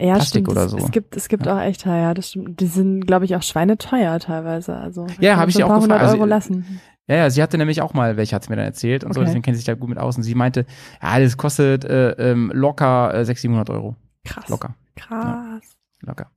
Ja, 0.01 0.15
Plastik 0.15 0.43
stimmt. 0.45 0.49
oder 0.51 0.65
es, 0.67 0.71
so. 0.71 0.77
es 0.79 0.91
gibt, 0.93 1.17
es 1.17 1.29
gibt 1.29 1.49
auch 1.49 1.59
echt 1.59 1.85
ja, 1.87 2.15
das 2.15 2.29
stimmt. 2.29 2.61
Die 2.61 2.67
sind, 2.67 3.05
glaube 3.07 3.25
ich, 3.25 3.35
auch 3.35 3.43
schweineteuer 3.43 4.21
teilweise. 4.21 4.77
Also 4.77 5.07
da 5.07 5.13
Ja, 5.21 5.31
kann 5.31 5.31
hab 5.31 5.37
man 5.39 5.49
ich 5.49 5.55
sie 5.57 5.65
auch 5.65 5.81
gefragt. 5.81 6.01
Also, 6.01 6.15
Euro 6.15 6.27
lassen. 6.27 6.81
Ja, 7.09 7.17
ja, 7.17 7.31
sie 7.31 7.43
hatte 7.43 7.59
nämlich 7.59 7.81
auch 7.83 7.95
mal, 7.95 8.17
welche 8.17 8.37
hat 8.37 8.45
sie 8.45 8.51
mir 8.51 8.57
dann 8.57 8.67
erzählt 8.67 9.03
und 9.03 9.13
so, 9.15 9.21
Okay. 9.21 9.27
deswegen 9.29 9.43
kennt 9.43 9.57
sie 9.57 9.61
sich 9.61 9.67
da 9.67 9.75
gut 9.75 9.89
mit 9.89 9.99
aus. 9.99 10.17
Und 10.19 10.23
sie 10.23 10.35
meinte, 10.37 10.67
ja, 11.03 11.19
das 11.19 11.37
kostet 11.37 11.85
äh, 11.87 12.11
ähm, 12.13 12.53
locker 12.55 13.13
äh, 13.15 13.25
600, 13.25 13.67
700 13.67 13.71
Euro. 13.71 13.97
Krass. 14.25 14.49
Locker, 14.49 14.75
Krass. 14.95 15.63
locker. 16.03 16.31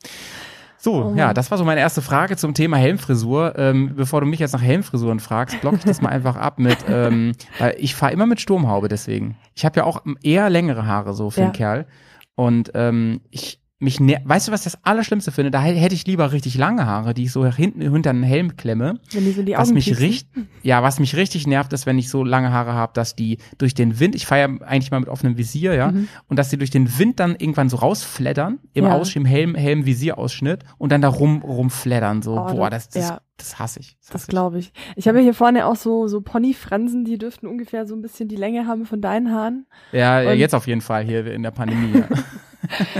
So, 0.83 1.11
Oh 1.11 1.15
ja, 1.15 1.31
das 1.35 1.51
war 1.51 1.59
so 1.59 1.63
meine 1.63 1.79
erste 1.79 2.01
Frage 2.01 2.37
zum 2.37 2.55
Thema 2.55 2.75
Helmfrisur. 2.77 3.53
Ähm, 3.55 3.93
bevor 3.95 4.19
du 4.21 4.25
mich 4.25 4.39
jetzt 4.39 4.53
nach 4.53 4.63
Helmfrisuren 4.63 5.19
fragst, 5.19 5.61
block 5.61 5.75
ich 5.75 5.83
das 5.83 6.01
mal 6.01 6.09
einfach 6.09 6.35
ab 6.35 6.57
mit, 6.57 6.77
ähm, 6.89 7.33
weil 7.59 7.75
ich 7.77 7.93
fahre 7.93 8.13
immer 8.13 8.25
mit 8.25 8.41
Sturmhaube 8.41 8.87
deswegen. 8.87 9.37
Ich 9.53 9.63
habe 9.63 9.79
ja 9.79 9.83
auch 9.85 10.01
eher 10.23 10.49
längere 10.49 10.87
Haare 10.87 11.13
so 11.13 11.29
für 11.29 11.41
Ja. 11.41 11.45
einen 11.45 11.53
Kerl. 11.53 11.85
Und 12.33 12.71
ähm, 12.73 13.21
ich 13.29 13.60
mich 13.81 13.99
weißt 13.99 14.47
du, 14.47 14.51
was 14.51 14.61
ich 14.65 14.71
das 14.73 14.85
Allerschlimmste 14.85 15.31
finde? 15.31 15.51
Da 15.51 15.61
hätte 15.61 15.93
ich 15.95 16.05
lieber 16.05 16.31
richtig 16.31 16.55
lange 16.57 16.85
Haare, 16.85 17.13
die 17.13 17.23
ich 17.23 17.31
so 17.31 17.45
hinten 17.45 17.81
hinter 17.81 18.13
den 18.13 18.23
Helm 18.23 18.55
klemme. 18.55 18.99
Wenn 19.11 19.25
die 19.25 19.31
so 19.31 19.41
die 19.43 19.55
Augen 19.55 19.61
Was 19.63 19.73
mich 19.73 19.99
richtig, 19.99 20.25
ja, 20.61 20.83
was 20.83 20.99
mich 20.99 21.15
richtig 21.15 21.47
nervt, 21.47 21.73
ist, 21.73 21.85
wenn 21.85 21.97
ich 21.97 22.09
so 22.09 22.23
lange 22.23 22.51
Haare 22.53 22.73
habe, 22.73 22.93
dass 22.93 23.15
die 23.15 23.39
durch 23.57 23.73
den 23.73 23.99
Wind, 23.99 24.13
ich 24.15 24.25
fahre 24.27 24.41
ja 24.41 24.47
eigentlich 24.67 24.91
mal 24.91 24.99
mit 24.99 25.09
offenem 25.09 25.37
Visier, 25.37 25.73
ja, 25.73 25.91
Mhm. 25.91 26.07
und 26.27 26.37
dass 26.37 26.49
die 26.49 26.57
durch 26.57 26.69
den 26.69 26.97
Wind 26.99 27.19
dann 27.19 27.31
irgendwann 27.35 27.69
so 27.69 27.77
rausfleddern, 27.77 28.59
im 28.73 28.85
Ja. 28.85 28.93
Ausschirm, 28.93 29.25
Helm, 29.25 29.55
Helm, 29.55 29.85
Visierausschnitt 29.85 30.63
und 30.77 30.91
dann 30.91 31.01
da 31.01 31.07
rum, 31.09 31.41
rumfleddern, 31.41 32.21
so, 32.21 32.33
Oh, 32.39 32.53
boah, 32.55 32.69
das- 32.69 32.89
das, 32.89 33.01
das, 33.01 33.09
ja. 33.09 33.21
das 33.37 33.57
hasse 33.59 33.79
ich. 33.79 33.97
Das 34.11 34.21
ich. 34.23 34.27
glaube 34.27 34.59
ich. 34.59 34.71
Ich 34.95 35.07
habe 35.07 35.19
hier 35.21 35.33
vorne 35.33 35.65
auch 35.65 35.75
so, 35.75 36.07
so 36.07 36.21
Ponyfransen, 36.21 37.03
die 37.03 37.17
dürften 37.17 37.47
ungefähr 37.47 37.85
so 37.87 37.95
ein 37.95 38.01
bisschen 38.03 38.27
die 38.29 38.35
Länge 38.35 38.67
haben 38.67 38.85
von 38.85 39.01
deinen 39.01 39.31
Haaren. 39.31 39.65
Ja, 39.91 40.21
ja, 40.21 40.31
Und- 40.31 40.37
jetzt 40.37 40.53
auf 40.53 40.67
jeden 40.67 40.81
Fall 40.81 41.03
hier 41.03 41.25
in 41.25 41.41
der 41.43 41.51
Pandemie. 41.51 41.97
Ja. 41.99 42.07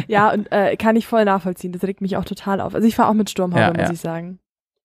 Ja, 0.08 0.32
und 0.32 0.52
äh, 0.52 0.76
kann 0.78 0.96
ich 0.96 1.08
voll 1.08 1.26
nachvollziehen. 1.26 1.72
Das 1.72 1.84
regt 1.84 2.02
mich 2.02 2.18
auch 2.18 2.26
total 2.26 2.62
auf. 2.62 2.76
Also 2.76 2.88
ich 2.88 2.96
fahre 2.96 3.10
auch 3.10 3.14
mit 3.14 3.30
Sturmhaube, 3.30 3.62
Ja, 3.62 3.70
muss 3.74 3.88
ja. 3.88 3.92
ich 3.94 4.00
sagen. 4.02 4.40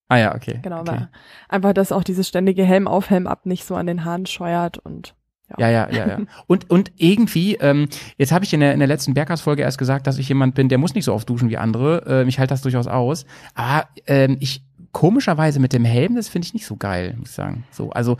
ah 0.08 0.16
ja, 0.16 0.34
okay. 0.34 0.60
Genau, 0.62 0.80
okay. 0.80 0.90
aber 0.90 1.08
einfach, 1.48 1.72
dass 1.72 1.92
auch 1.92 2.04
dieses 2.04 2.28
ständige 2.28 2.64
Helm 2.64 2.86
auf, 2.88 3.10
Helm 3.10 3.26
ab 3.26 3.46
nicht 3.46 3.64
so 3.64 3.74
an 3.74 3.86
den 3.86 4.04
Haaren 4.04 4.26
scheuert 4.26 4.78
und 4.78 5.14
Ja, 5.58 5.68
ja, 5.68 5.88
ja, 5.90 6.06
ja. 6.08 6.18
Und, 6.46 6.70
und 6.70 6.92
irgendwie, 6.96 7.54
ähm, 7.56 7.88
jetzt 8.18 8.32
habe 8.32 8.44
ich 8.44 8.52
in 8.52 8.60
der, 8.60 8.72
in 8.72 8.80
der 8.80 8.88
letzten 8.88 9.14
Berghaus-Folge 9.14 9.62
erst 9.62 9.78
gesagt, 9.78 10.06
dass 10.06 10.18
ich 10.18 10.28
jemand 10.28 10.54
bin, 10.54 10.68
der 10.68 10.78
muss 10.78 10.94
nicht 10.94 11.04
so 11.04 11.14
oft 11.14 11.28
duschen 11.28 11.50
wie 11.50 11.56
andere. 11.56 12.02
Ähm, 12.06 12.28
ich 12.28 12.38
halte 12.38 12.52
das 12.52 12.62
durchaus 12.62 12.86
aus. 12.88 13.26
Aber 13.54 13.86
ähm, 14.06 14.36
ich, 14.40 14.64
komischerweise 14.92 15.60
mit 15.60 15.72
dem 15.72 15.84
Helm, 15.84 16.16
das 16.16 16.28
finde 16.28 16.46
ich 16.46 16.54
nicht 16.54 16.66
so 16.66 16.76
geil, 16.76 17.14
muss 17.18 17.30
ich 17.30 17.34
sagen. 17.36 17.64
So, 17.70 17.90
also 17.90 18.16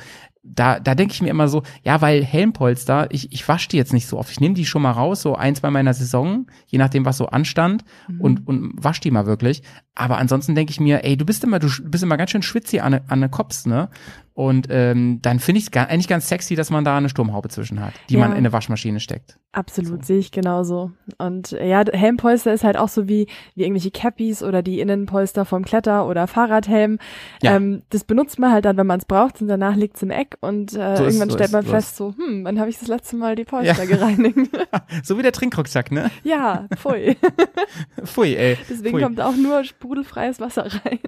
da, 0.55 0.81
da 0.81 0.95
denke 0.95 1.13
ich 1.13 1.21
mir 1.23 1.29
immer 1.31 1.49
so, 1.49 1.63
ja, 1.83 2.01
weil 2.01 2.25
Helmpolster, 2.25 3.09
ich, 3.11 3.33
ich 3.33 3.47
wasche 3.49 3.69
die 3.69 3.77
jetzt 3.77 3.93
nicht 3.93 4.07
so 4.07 4.19
oft. 4.19 4.31
Ich 4.31 4.41
nehme 4.41 4.55
die 4.55 4.65
schon 4.67 4.83
mal 4.83 4.93
raus, 4.93 5.23
so 5.23 5.35
ein, 5.35 5.55
zwei 5.55 5.71
meiner 5.71 5.93
Saison, 5.95 6.47
je 6.67 6.79
nachdem, 6.79 7.05
was 7.05 7.17
so 7.17 7.27
anstand, 7.27 7.85
Mhm. 8.09 8.21
und, 8.21 8.47
und 8.47 8.73
wasch 8.77 9.01
die 9.01 9.11
mal 9.11 9.27
wirklich. 9.27 9.63
Aber 9.95 10.19
ansonsten 10.19 10.55
denke 10.55 10.71
ich 10.71 10.81
mir, 10.81 11.05
ey, 11.05 11.17
du 11.17 11.25
bist 11.25 11.43
immer, 11.45 11.59
du 11.59 11.69
bist 11.85 12.05
immer 12.05 12.17
ganz 12.17 12.31
schön 12.31 12.43
schwitzig 12.43 12.83
an, 12.83 13.01
an 13.09 13.21
den 13.21 13.31
Kops, 13.31 13.67
ne? 13.67 13.89
Und 14.37 14.67
ähm, 14.69 15.21
dann 15.23 15.39
finde 15.41 15.61
ich 15.61 15.69
es 15.69 15.73
eigentlich 15.73 16.09
ganz 16.09 16.29
sexy, 16.29 16.57
dass 16.57 16.69
man 16.69 16.85
da 16.85 16.99
eine 16.99 17.09
Sturmhaube 17.09 17.49
zwischen 17.49 17.81
hat, 17.81 17.95
die 18.11 18.15
Ja. 18.15 18.21
man 18.21 18.33
in 18.33 18.37
eine 18.37 18.53
Waschmaschine 18.53 19.01
steckt. 19.01 19.39
Absolut, 19.53 20.05
sehe 20.05 20.19
ich 20.19 20.31
genauso. 20.31 20.91
Und 21.17 21.53
äh, 21.53 21.67
ja, 21.67 21.83
Helmpolster 21.91 22.53
ist 22.53 22.63
halt 22.63 22.77
auch 22.77 22.89
so 22.91 23.09
wie, 23.09 23.29
wie 23.55 23.63
irgendwelche 23.63 23.91
Cappies 23.91 24.43
oder 24.43 24.61
die 24.63 24.81
Innenpolster 24.81 25.47
vom 25.47 25.65
Kletter- 25.65 26.07
oder 26.07 26.27
Fahrradhelm. 26.27 26.99
Ja. 27.43 27.57
Ähm, 27.57 27.81
das 27.89 28.05
benutzt 28.05 28.39
man 28.39 28.53
halt 28.53 28.67
dann, 28.67 28.77
wenn 28.77 28.87
man 28.87 28.99
es 28.99 29.07
braucht 29.07 29.41
und 29.41 29.49
danach 29.49 29.75
liegt's 29.75 30.03
im 30.03 30.11
Eck 30.11 30.37
und 30.43 30.75
äh, 30.75 30.97
So 30.99 31.05
ist- 31.05 31.15
irgendwann 31.15 31.31
so 31.31 31.37
stellt 31.37 31.49
ist- 31.49 31.53
man 31.55 31.65
so 31.65 31.71
fest, 31.71 31.97
so, 31.97 32.15
hm, 32.19 32.45
wann 32.45 32.61
habe 32.61 32.69
ich 32.69 32.79
das 32.79 32.89
letzte 32.89 33.17
Mal 33.17 33.37
die 33.37 33.45
Polster 33.45 33.85
Ja. 33.85 33.87
gereinigt? 33.87 34.37
So 35.03 35.17
wie 35.17 35.23
der 35.23 35.33
Trinkrucksack, 35.33 35.91
ne? 35.91 36.11
ja, 36.25 36.67
pfui. 36.77 37.17
Pfui, 38.05 38.35
ey. 38.37 38.59
Deswegen 38.69 38.91
Pfui. 38.99 39.03
kommt 39.03 39.19
auch 39.23 39.35
nur 39.37 39.65
sprudelfreies 39.65 40.41
Wasser 40.41 40.67
rein. 40.85 40.99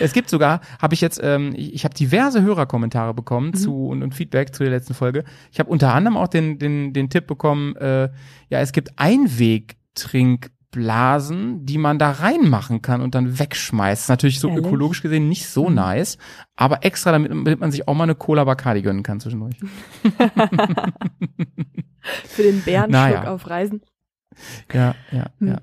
Es 0.00 0.12
gibt 0.12 0.30
sogar, 0.30 0.60
habe 0.80 0.94
ich 0.94 1.00
jetzt, 1.00 1.20
ähm, 1.22 1.52
ich, 1.56 1.74
ich 1.74 1.84
habe 1.84 1.94
diverse 1.94 2.42
Hörerkommentare 2.42 3.14
bekommen 3.14 3.54
zu 3.54 3.86
und, 3.88 4.02
und 4.02 4.14
Feedback 4.14 4.54
zu 4.54 4.62
der 4.62 4.72
letzten 4.72 4.94
Folge. 4.94 5.24
Ich 5.52 5.58
habe 5.58 5.70
unter 5.70 5.94
anderem 5.94 6.16
auch 6.16 6.28
den, 6.28 6.58
den, 6.58 6.92
den 6.92 7.10
Tipp 7.10 7.26
bekommen, 7.26 7.76
äh, 7.76 8.08
ja, 8.48 8.60
es 8.60 8.72
gibt 8.72 8.90
Einwegtrinkblasen, 8.96 11.66
die 11.66 11.78
man 11.78 11.98
da 11.98 12.10
reinmachen 12.10 12.82
kann 12.82 13.00
und 13.00 13.14
dann 13.14 13.38
wegschmeißt. 13.38 14.08
Natürlich 14.08 14.40
so 14.40 14.48
Ehrlich? 14.48 14.66
ökologisch 14.66 15.02
gesehen 15.02 15.28
nicht 15.28 15.46
so 15.48 15.68
Mhm. 15.68 15.74
nice, 15.76 16.18
aber 16.56 16.84
extra, 16.84 17.12
damit, 17.12 17.30
damit 17.30 17.60
man 17.60 17.70
sich 17.72 17.86
auch 17.88 17.94
mal 17.94 18.04
eine 18.04 18.14
Cola 18.14 18.44
Bacardi 18.44 18.82
gönnen 18.82 19.02
kann 19.02 19.20
zwischendurch. 19.20 19.56
Für 22.28 22.42
den 22.42 22.60
Bärenschluck 22.62 22.92
Naja. 22.92 23.32
auf 23.32 23.48
Reisen. 23.48 23.80
Ja, 24.72 24.94
ja, 25.12 25.26
Hm. 25.38 25.48
ja. 25.48 25.56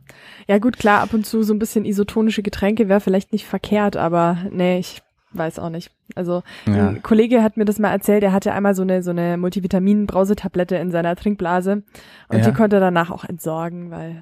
Ja 0.47 0.57
gut, 0.59 0.77
klar, 0.77 1.01
ab 1.01 1.13
und 1.13 1.25
zu 1.25 1.43
so 1.43 1.53
ein 1.53 1.59
bisschen 1.59 1.85
isotonische 1.85 2.43
Getränke 2.43 2.89
wäre 2.89 2.99
vielleicht 3.01 3.31
nicht 3.31 3.45
verkehrt, 3.45 3.95
aber 3.97 4.37
nee, 4.51 4.77
ich 4.79 5.01
weiß 5.35 5.57
auch 5.59 5.69
nicht. 5.69 5.89
Also 6.15 6.43
ja. 6.67 6.89
ein 6.89 7.01
Kollege 7.01 7.41
hat 7.41 7.57
mir 7.57 7.65
das 7.65 7.79
mal 7.79 7.89
erzählt, 7.91 8.21
er 8.23 8.33
hatte 8.33 8.51
einmal 8.53 8.75
so 8.75 8.83
eine 8.83 9.01
so 9.01 9.09
eine 9.11 9.35
Multivitamin-Brausetablette 9.37 10.75
in 10.75 10.91
seiner 10.91 11.15
Trinkblase 11.15 11.83
und 12.29 12.37
Ja. 12.37 12.45
die 12.45 12.53
konnte 12.53 12.75
er 12.75 12.81
danach 12.81 13.09
auch 13.09 13.23
entsorgen, 13.23 13.89
weil 13.89 14.21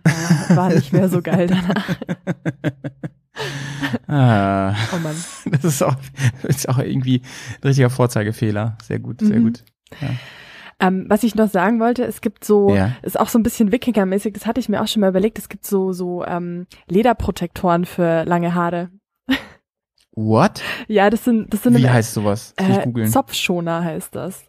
war, 0.49 0.55
war 0.55 0.69
nicht 0.69 0.93
mehr 0.93 1.09
so 1.09 1.21
geil 1.21 1.47
danach. 1.47 1.95
Ah. 4.07 4.75
Oh 4.93 4.99
Mann. 4.99 5.15
Das 5.49 5.63
ist 5.63 5.81
auch, 5.81 5.95
das 6.43 6.57
ist 6.57 6.69
auch 6.69 6.77
irgendwie 6.77 7.21
ein 7.61 7.67
richtiger 7.67 7.89
Vorzeigefehler. 7.89 8.77
Sehr 8.83 8.99
gut, 8.99 9.21
sehr 9.21 9.39
Mhm. 9.39 9.43
gut. 9.45 9.63
Ähm, 10.81 11.05
was 11.07 11.23
ich 11.23 11.35
noch 11.35 11.49
sagen 11.49 11.79
wollte, 11.79 12.03
es 12.03 12.21
gibt 12.21 12.43
so, 12.43 12.73
Ja. 12.73 12.91
ist 13.03 13.19
auch 13.19 13.29
so 13.29 13.37
ein 13.39 13.43
bisschen 13.43 13.71
Wikinger-mäßig, 13.71 14.33
das 14.33 14.45
hatte 14.45 14.59
ich 14.59 14.67
mir 14.67 14.81
auch 14.81 14.87
schon 14.87 15.01
mal 15.01 15.09
überlegt, 15.09 15.37
es 15.39 15.47
gibt 15.47 15.65
so 15.65 15.93
so 15.93 16.25
ähm, 16.25 16.65
Lederprotektoren 16.89 17.85
für 17.85 18.23
lange 18.25 18.53
Haare. 18.55 18.89
What? 20.13 20.61
Ja, 20.87 21.09
das 21.09 21.23
sind 21.23 21.53
das 21.53 21.63
sind 21.63 21.77
Wie 21.77 21.87
heißt 21.89 22.13
sowas? 22.13 22.53
Äh. 22.57 23.05
Zopfschoner 23.05 23.83
heißt 23.83 24.13
das. 24.15 24.43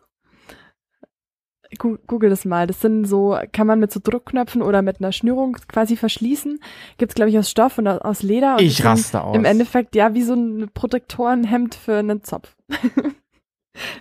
Google 1.78 2.28
das 2.28 2.44
mal. 2.44 2.66
Das 2.66 2.80
sind 2.82 3.06
so, 3.06 3.38
kann 3.52 3.66
man 3.66 3.80
mit 3.80 3.90
so 3.92 3.98
Druckknöpfen 4.02 4.60
oder 4.60 4.82
mit 4.82 5.00
einer 5.00 5.10
Schnürung 5.12 5.54
quasi 5.68 5.96
verschließen. 5.96 6.58
Gibt's 6.98 7.14
glaube 7.14 7.30
ich 7.30 7.38
aus 7.38 7.48
Stoff 7.50 7.78
und 7.78 7.86
aus- 7.88 8.22
Leder. 8.22 8.56
Und 8.56 8.62
Ich 8.62 8.84
raste 8.84 9.22
aus. 9.22 9.34
Im 9.36 9.44
Endeffekt 9.46 9.94
ja 9.96 10.12
wie 10.14 10.22
so 10.22 10.34
ein 10.34 10.68
Protektorenhemd 10.74 11.74
für 11.74 11.96
einen 11.96 12.22
Zopf. 12.22 12.54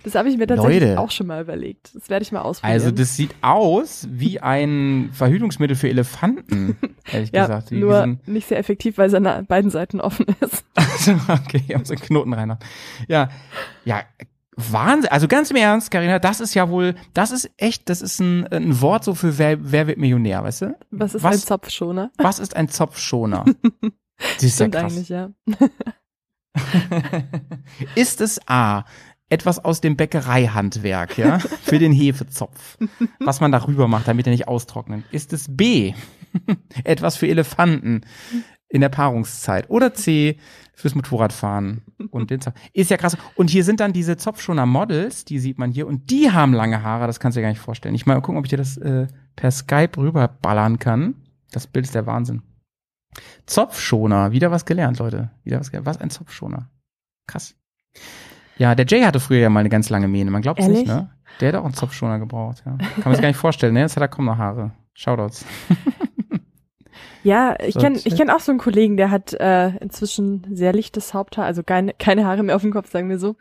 das 0.04 0.14
habe 0.14 0.28
ich 0.28 0.36
mir 0.36 0.46
tatsächlich 0.46 0.80
Leute. 0.82 1.00
auch 1.00 1.10
schon 1.10 1.26
mal 1.26 1.40
überlegt. 1.42 1.94
Das 1.94 2.08
werde 2.10 2.22
ich 2.22 2.32
mal 2.32 2.42
ausprobieren. 2.42 2.74
Also 2.80 2.90
das 2.90 3.16
sieht 3.16 3.34
aus 3.40 4.06
wie 4.10 4.40
ein 4.40 5.10
Verhütungsmittel 5.12 5.76
für 5.76 5.88
Elefanten, 5.88 6.76
ehrlich 7.12 7.30
ja, 7.32 7.42
gesagt. 7.46 7.70
Wie 7.70 7.78
nur 7.80 8.00
ein- 8.02 8.20
nicht 8.26 8.48
sehr 8.48 8.58
effektiv, 8.58 8.98
weil 8.98 9.08
es 9.08 9.14
an 9.14 9.46
beiden 9.46 9.70
Seiten 9.70 10.00
offen 10.00 10.26
ist. 10.40 10.64
Also, 10.74 11.12
okay, 11.28 11.62
hab 11.74 11.86
so 11.86 11.94
einen 11.94 12.02
Knoten 12.02 12.32
rein. 12.32 12.56
Ja, 13.08 13.28
ja, 13.84 14.02
Wahnsinn. 14.56 15.10
Also 15.10 15.26
ganz 15.26 15.50
im 15.50 15.56
Ernst, 15.56 15.90
Karina, 15.90 16.18
das 16.18 16.40
ist 16.40 16.54
ja 16.54 16.68
wohl, 16.68 16.94
das 17.14 17.30
ist 17.32 17.50
echt, 17.56 17.88
das 17.88 18.02
ist 18.02 18.20
ein, 18.20 18.46
ein 18.48 18.80
Wort 18.82 19.02
so 19.02 19.14
für 19.14 19.36
wer, 19.38 19.56
wer 19.72 19.86
wird 19.86 19.98
Millionär, 19.98 20.44
weißt 20.44 20.62
du? 20.62 20.76
Was 20.90 21.14
ist 21.14 21.22
Was- 21.24 21.36
ein 21.36 21.46
Zopfschoner? 21.46 22.10
Was 22.18 22.38
ist 22.38 22.54
ein 22.54 22.68
Zopfschoner? 22.68 23.44
Das 24.18 24.42
ist 24.44 24.60
ja 24.60 24.66
Stimmt 24.66 24.74
krass. 24.76 24.92
eigentlich, 24.92 25.08
ja. 25.08 25.30
ist 27.94 28.20
es 28.20 28.40
A, 28.46 28.84
etwas 29.32 29.64
aus 29.64 29.80
dem 29.80 29.96
Bäckereihandwerk, 29.96 31.16
ja, 31.16 31.38
für 31.62 31.78
den 31.78 31.92
Hefezopf, 31.92 32.76
was 33.18 33.40
man 33.40 33.50
darüber 33.50 33.88
macht, 33.88 34.06
damit 34.06 34.26
er 34.26 34.30
nicht 34.30 34.46
austrocknet? 34.46 35.04
Ist 35.10 35.32
es 35.32 35.46
B, 35.48 35.94
etwas 36.84 37.16
für 37.16 37.26
Elefanten 37.26 38.02
in 38.68 38.82
der 38.82 38.90
Paarungszeit? 38.90 39.70
Oder 39.70 39.94
C, 39.94 40.36
fürs 40.74 40.94
Motorradfahren 40.94 41.82
und 42.10 42.30
den 42.30 42.42
Zopf? 42.42 42.56
Ist 42.74 42.90
ja 42.90 42.98
krass. 42.98 43.16
Und 43.34 43.48
hier 43.48 43.64
sind 43.64 43.80
dann 43.80 43.94
diese 43.94 44.18
Zopfschoner 44.18 44.66
Models, 44.66 45.24
die 45.24 45.38
sieht 45.38 45.58
man 45.58 45.72
hier, 45.72 45.86
und 45.86 46.10
die 46.10 46.30
haben 46.30 46.52
lange 46.52 46.82
Haare, 46.82 47.06
das 47.06 47.18
kannst 47.18 47.36
du 47.36 47.40
dir 47.40 47.44
gar 47.44 47.50
nicht 47.50 47.60
vorstellen. 47.60 47.94
Ich 47.94 48.04
mal 48.04 48.20
gucken, 48.20 48.38
ob 48.38 48.44
ich 48.44 48.50
dir 48.50 48.58
das 48.58 48.76
äh, 48.76 49.06
per 49.34 49.50
Skype 49.50 49.96
rüberballern 49.96 50.78
kann. 50.78 51.14
Das 51.52 51.66
Bild 51.66 51.86
ist 51.86 51.94
der 51.94 52.06
Wahnsinn. 52.06 52.42
Zopfschoner, 53.46 54.32
wieder 54.32 54.50
was 54.50 54.66
gelernt, 54.66 54.98
Leute. 54.98 55.30
Wieder 55.42 55.58
was 55.58 55.70
gelernt. 55.70 55.86
Was 55.86 55.98
ein 55.98 56.10
Zopfschoner. 56.10 56.68
Krass. 57.26 57.54
Ja, 58.58 58.74
der 58.74 58.86
Jay 58.86 59.02
hatte 59.02 59.20
früher 59.20 59.40
ja 59.40 59.50
mal 59.50 59.60
eine 59.60 59.68
ganz 59.68 59.90
lange 59.90 60.08
Mähne. 60.08 60.30
Man 60.30 60.42
glaubt 60.42 60.60
es 60.60 60.68
nicht, 60.68 60.86
ne? 60.86 61.10
Der 61.40 61.48
hätte 61.48 61.60
auch 61.60 61.64
einen 61.64 61.74
Zopfschoner 61.74 62.18
gebraucht, 62.18 62.62
ja. 62.66 62.76
Kann 62.76 63.02
man 63.04 63.14
sich 63.14 63.22
gar 63.22 63.28
nicht 63.28 63.38
vorstellen, 63.38 63.74
ne? 63.74 63.80
Jetzt 63.80 63.96
hat 63.96 64.02
er 64.02 64.08
kaum 64.08 64.26
noch 64.26 64.38
Haare. 64.38 64.72
Shoutouts. 64.94 65.44
Ja, 67.24 67.56
ich 67.64 67.76
kenne 67.76 67.98
ich 68.02 68.16
kenn 68.16 68.30
auch 68.30 68.40
so 68.40 68.50
einen 68.50 68.58
Kollegen, 68.58 68.96
der 68.96 69.10
hat 69.10 69.32
äh, 69.34 69.68
inzwischen 69.76 70.44
sehr 70.50 70.72
lichtes 70.72 71.14
Haupthaar, 71.14 71.44
also 71.44 71.62
keine, 71.62 71.94
keine 71.96 72.26
Haare 72.26 72.42
mehr 72.42 72.56
auf 72.56 72.62
dem 72.62 72.72
Kopf, 72.72 72.90
sagen 72.90 73.08
wir 73.08 73.18
so. 73.18 73.36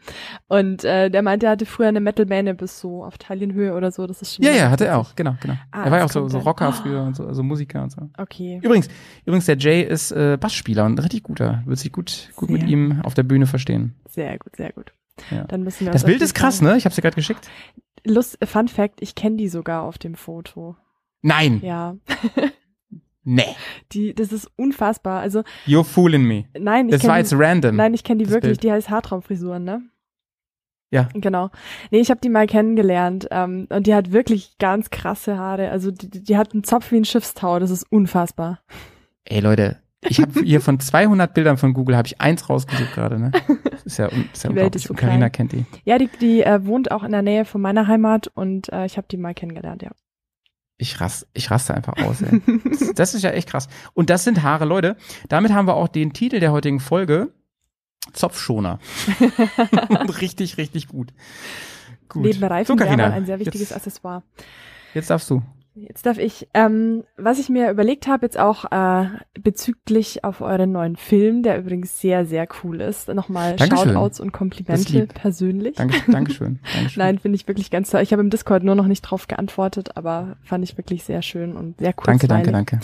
Und 0.48 0.84
äh, 0.84 1.10
der 1.10 1.24
meinte, 1.24 1.48
er 1.48 1.54
hatte 1.54 1.66
früher 1.66 1.88
eine 1.88 2.00
Metalmähne 2.00 2.54
bis 2.54 2.80
so 2.80 3.04
auf 3.04 3.18
Taillenhöhe 3.18 3.74
oder 3.74 3.92
so. 3.92 4.06
Das 4.06 4.22
ist 4.22 4.36
schon 4.36 4.46
Ja, 4.46 4.52
ja, 4.52 4.70
hatte 4.70 4.86
er 4.86 5.00
auch, 5.00 5.16
genau, 5.16 5.36
genau. 5.42 5.56
Ah, 5.72 5.86
er 5.86 5.92
war 5.92 5.98
ja 5.98 6.06
auch 6.06 6.12
so, 6.12 6.28
so. 6.28 6.38
Rocker 6.40 6.70
Oh. 6.70 6.72
früher 6.74 7.02
und 7.02 7.16
so, 7.16 7.26
also 7.26 7.42
Musiker 7.42 7.82
und 7.82 7.92
so. 7.92 8.08
Okay. 8.20 8.60
Übrigens, 8.62 8.88
übrigens, 9.26 9.48
der 9.48 9.58
Jay 9.58 9.82
ist 9.82 10.12
äh, 10.12 10.38
Bassspieler 10.40 10.86
und 10.86 11.00
richtig 11.00 11.24
guter. 11.24 11.64
Wird 11.66 11.80
sich 11.80 11.92
gut, 11.92 12.30
gut 12.36 12.52
mit 12.52 12.64
ihm 12.68 13.02
auf 13.04 13.16
der 13.16 13.24
Bühne 13.24 13.48
verstehen. 13.48 13.96
Sehr 14.08 14.38
gut, 14.38 14.56
sehr 14.56 14.72
gut. 14.74 14.94
Ja. 15.30 15.44
Dann 15.46 15.64
müssen 15.64 15.86
wir 15.86 15.92
Das 15.94 16.04
Bild 16.06 16.22
ist 16.22 16.34
krass, 16.34 16.62
ne? 16.62 16.78
Ich 16.78 16.86
habe 16.86 16.96
dir 16.96 17.02
gerade 17.02 17.16
geschickt. 17.16 17.50
Lust, 18.06 18.38
Fun 18.46 18.68
Fact, 18.68 19.02
ich 19.02 19.14
kenne 19.16 19.38
die 19.38 19.48
sogar 19.48 19.84
auf 19.84 19.98
dem 19.98 20.16
Foto. 20.16 20.76
Nein, 21.22 21.60
Ja, 21.64 21.96
nee. 23.24 23.44
die, 23.92 24.14
das 24.16 24.32
ist 24.32 24.50
unfassbar. 24.56 25.20
Also 25.22 25.44
You're 25.68 25.84
fooling 25.84 26.24
me. 26.24 26.46
nein, 26.60 26.88
ich 26.90 26.94
Das 26.96 27.08
war 27.08 27.20
jetzt 27.20 27.34
random. 27.34 27.76
Nein, 27.76 27.94
ich 27.94 28.04
kenne 28.04 28.24
die 28.24 28.30
wirklich, 28.30 28.54
Bild. 28.54 28.64
die 28.64 28.72
heißt 28.72 28.90
Haartraumfrisuren, 28.90 29.64
ne? 29.64 29.84
Ja. 30.94 31.08
Genau. 31.14 31.52
Nee, 31.92 32.00
ich 32.00 32.10
habe 32.10 32.20
die 32.20 32.28
mal 32.30 32.48
kennengelernt 32.48 33.28
ähm, 33.32 33.68
und 33.70 33.88
die 33.88 33.94
hat 33.96 34.12
wirklich 34.12 34.58
ganz 34.58 34.90
krasse 34.90 35.38
Haare. 35.38 35.70
Also 35.70 35.90
die, 35.92 36.10
die 36.10 36.22
die 36.24 36.36
hat 36.38 36.52
einen 36.54 36.66
Zopf 36.66 36.92
wie 36.92 36.98
ein 36.98 37.06
Schiffstau, 37.06 37.60
das 37.60 37.70
ist 37.72 37.90
unfassbar. 37.92 38.60
Ey 39.24 39.40
Leute, 39.40 39.78
ich 40.04 40.20
habe 40.20 40.42
hier 40.42 40.62
von 40.62 40.80
200 40.80 41.34
Bildern 41.34 41.58
von 41.58 41.74
Google 41.74 41.96
habe 41.96 42.08
ich 42.08 42.20
eins 42.20 42.50
rausgesucht 42.50 42.94
gerade, 42.94 43.20
ne? 43.20 43.32
Das 43.64 43.84
ist 43.84 43.98
ja, 43.98 44.08
ist 44.08 44.44
ja 44.44 44.50
Die 44.50 44.56
Welt 44.56 44.66
unglaublich. 44.66 44.76
ist 44.76 44.88
so 44.88 44.94
Und 44.94 45.00
Carina 45.00 45.30
kennt 45.30 45.52
die. 45.52 45.66
Ja, 45.86 45.98
die, 45.98 46.10
die 46.20 46.42
äh, 46.44 46.66
wohnt 46.66 46.92
auch 46.92 47.04
in 47.04 47.12
der 47.12 47.22
Nähe 47.22 47.46
von 47.46 47.62
meiner 47.62 47.88
Heimat 47.88 48.28
und 48.28 48.72
äh, 48.74 48.86
ich 48.86 48.98
habe 48.98 49.08
die 49.10 49.18
mal 49.18 49.34
kennengelernt, 49.34 49.84
ja. 49.84 49.92
Ich, 50.78 51.00
rast, 51.00 51.28
ich 51.34 51.52
raste 51.52 51.76
einfach 51.76 51.94
aus, 52.04 52.24
ey. 52.24 52.42
Das, 52.70 52.94
das 52.96 53.14
ist 53.14 53.24
ja 53.24 53.30
echt 53.30 53.50
krass. 53.50 53.68
Und 53.94 54.10
das 54.10 54.24
sind 54.24 54.42
Haare, 54.42 54.66
Leute. 54.66 54.98
Damit 55.30 55.54
haben 55.54 55.68
wir 55.68 55.76
auch 55.76 55.88
den 55.88 56.12
Titel 56.14 56.40
der 56.40 56.52
heutigen 56.52 56.80
Folge. 56.80 57.32
Zopfschoner. 58.14 58.80
richtig, 60.22 60.58
richtig 60.58 60.88
gut. 60.88 61.14
Gut. 62.10 62.24
Neben 62.24 62.44
Reifen 62.44 62.78
so, 62.78 62.84
Carina, 62.84 63.12
ein 63.12 63.28
sehr 63.28 63.40
wichtiges 63.40 63.70
jetzt, 63.70 63.76
Accessoire. 63.76 64.24
jetzt 64.96 65.12
darfst 65.12 65.30
du. 65.30 65.44
Jetzt 65.74 66.06
darf 66.06 66.18
ich, 66.18 66.50
ähm, 66.54 67.06
was 67.16 67.40
ich 67.40 67.48
mir 67.48 67.72
überlegt 67.72 68.06
habe, 68.06 68.26
jetzt 68.26 68.38
auch 68.38 68.66
äh, 68.72 69.06
bezüglich 69.40 70.26
auf 70.26 70.42
euren 70.42 70.74
neuen 70.74 70.98
Film, 70.98 71.44
der 71.44 71.58
übrigens 71.58 72.02
sehr, 72.02 72.26
sehr 72.26 72.46
cool 72.62 72.82
ist. 72.82 73.08
Nochmal 73.08 73.56
Dankeschön. 73.56 73.88
Shoutouts 73.88 74.20
und 74.20 74.34
Komplimente 74.34 75.08
persönlich. 75.08 75.78
Danke, 75.78 76.12
Dankeschön. 76.12 76.60
Dankeschön. 76.74 76.92
Nein, 77.02 77.20
finde 77.20 77.38
ich 77.38 77.48
wirklich 77.48 77.72
ganz 77.72 77.90
toll. 77.90 78.02
Ich 78.02 78.12
habe 78.12 78.22
im 78.22 78.30
Discord 78.30 78.64
nur 78.64 78.76
noch 78.76 78.88
nicht 78.88 79.02
drauf 79.02 79.30
geantwortet, 79.30 79.96
aber 79.96 80.36
fand 80.44 80.66
ich 80.66 80.78
wirklich 80.78 81.06
sehr 81.06 81.22
schön 81.22 81.56
und 81.56 81.80
sehr 81.80 81.94
cool. 82.00 82.04
danke, 82.06 82.28
danke, 82.28 82.52
danke. 82.52 82.80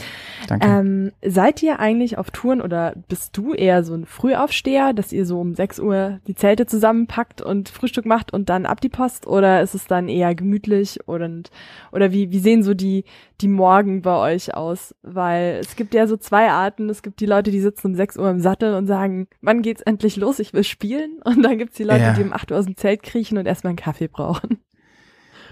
Danke. 0.48 0.66
Ähm, 0.66 1.12
seid 1.26 1.62
ihr 1.64 1.82
eigentlich 1.82 2.18
auf 2.18 2.32
Touren 2.32 2.62
oder 2.62 2.94
bist 3.10 3.36
du 3.36 3.54
eher 3.54 3.84
so 3.84 3.96
ein 3.96 4.06
Frühaufsteher, 4.06 4.94
dass 4.94 5.12
ihr 5.12 5.26
so 5.26 5.42
um 5.42 5.56
6 5.56 5.80
Uhr 5.80 6.20
die 6.26 6.36
Zelte 6.36 6.66
zusammenpackt 6.66 7.42
und 7.42 7.68
Frühstück 7.68 8.06
macht 8.06 8.32
und 8.32 8.48
dann 8.48 8.66
ab 8.66 8.80
die 8.80 8.88
Post 8.88 9.28
oder 9.28 9.62
ist 9.62 9.76
es 9.76 9.88
dann 9.88 10.08
eher 10.08 10.34
gemütlich 10.36 11.06
und 11.06 11.52
oder 11.92 12.14
wie, 12.14 12.32
wie 12.32 12.40
sehen 12.40 12.64
so 12.64 12.77
die, 12.78 13.04
die 13.42 13.48
Morgen 13.48 14.02
bei 14.02 14.16
euch 14.34 14.54
aus? 14.54 14.96
Weil 15.02 15.58
es 15.60 15.76
gibt 15.76 15.94
ja 15.94 16.08
so 16.08 16.16
zwei 16.18 16.50
Arten. 16.50 16.90
Es 16.90 17.02
gibt 17.02 17.20
die 17.20 17.26
Leute, 17.26 17.52
die 17.52 17.60
sitzen 17.60 17.88
um 17.88 17.96
6 17.96 18.18
Uhr 18.18 18.30
im 18.30 18.40
Sattel 18.40 18.74
und 18.76 18.88
sagen, 18.88 19.28
wann 19.42 19.62
geht's 19.62 19.82
endlich 19.82 20.16
los? 20.16 20.40
Ich 20.40 20.54
will 20.54 20.64
spielen. 20.64 21.20
Und 21.26 21.42
dann 21.44 21.58
gibt's 21.58 21.76
die 21.78 21.84
Leute, 21.84 22.02
Ja. 22.04 22.14
die 22.14 22.24
um 22.24 22.34
8 22.34 22.52
Uhr 22.52 22.58
aus 22.60 22.66
dem 22.66 22.78
Zelt 22.78 23.04
kriechen 23.04 23.38
und 23.38 23.46
erstmal 23.46 23.72
einen 23.72 23.78
Kaffee 23.78 24.08
brauchen. 24.08 24.60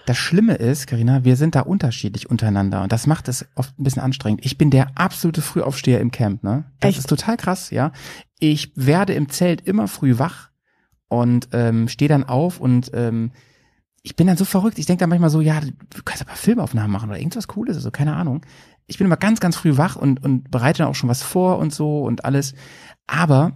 Das 0.05 0.17
Schlimme 0.17 0.53
ist, 0.53 0.85
Karina, 0.85 1.23
wir 1.23 1.35
sind 1.35 1.55
da 1.55 1.61
unterschiedlich 1.61 2.29
untereinander 2.29 2.83
und 2.83 2.91
das 2.91 3.07
macht 3.07 3.27
es 3.27 3.47
oft 3.55 3.77
ein 3.79 3.83
bisschen 3.83 4.03
anstrengend. 4.03 4.45
Ich 4.45 4.55
bin 4.57 4.69
der 4.69 4.91
absolute 4.93 5.41
Frühaufsteher 5.41 5.99
im 5.99 6.11
Camp, 6.11 6.43
ne? 6.43 6.65
Das 6.79 6.89
Echt? 6.91 6.99
ist 6.99 7.09
total 7.09 7.38
krass, 7.38 7.71
ja. 7.71 7.91
Ich 8.38 8.71
werde 8.75 9.13
im 9.13 9.29
Zelt 9.29 9.61
immer 9.67 9.88
früh 9.88 10.19
wach 10.19 10.51
und 11.07 11.49
ähm, 11.53 11.88
stehe 11.88 12.09
dann 12.09 12.23
auf 12.23 12.59
und 12.59 12.91
ähm, 12.93 13.31
ich 14.06 14.15
bin 14.15 14.28
dann 14.28 14.38
so 14.38 14.46
verrückt. 14.46 14.78
Ich 14.78 14.86
denke 14.86 15.00
dann 15.00 15.10
manchmal 15.10 15.32
so, 15.32 15.41
ja, 15.41 15.60
du 15.60 16.04
kannst 16.06 16.22
aber 16.22 16.36
Filmaufnahmen 16.36 16.91
machen 16.91 17.10
oder 17.10 17.18
irgendwas 17.18 17.48
Cooles, 17.48 17.76
also 17.76 17.89
keine 17.89 18.15
Ahnung. 18.15 18.46
Ich 18.86 19.00
bin 19.00 19.08
immer 19.08 19.18
ganz, 19.18 19.39
ganz 19.39 19.56
früh 19.56 19.78
wach 19.78 19.96
und, 19.96 20.24
und 20.24 20.52
bereite 20.52 20.80
dann 20.80 20.89
auch 20.89 20.96
schon 20.96 21.10
was 21.10 21.24
vor 21.24 21.58
und 21.58 21.74
so 21.74 22.04
und 22.04 22.24
alles. 22.24 22.54
Aber 23.08 23.54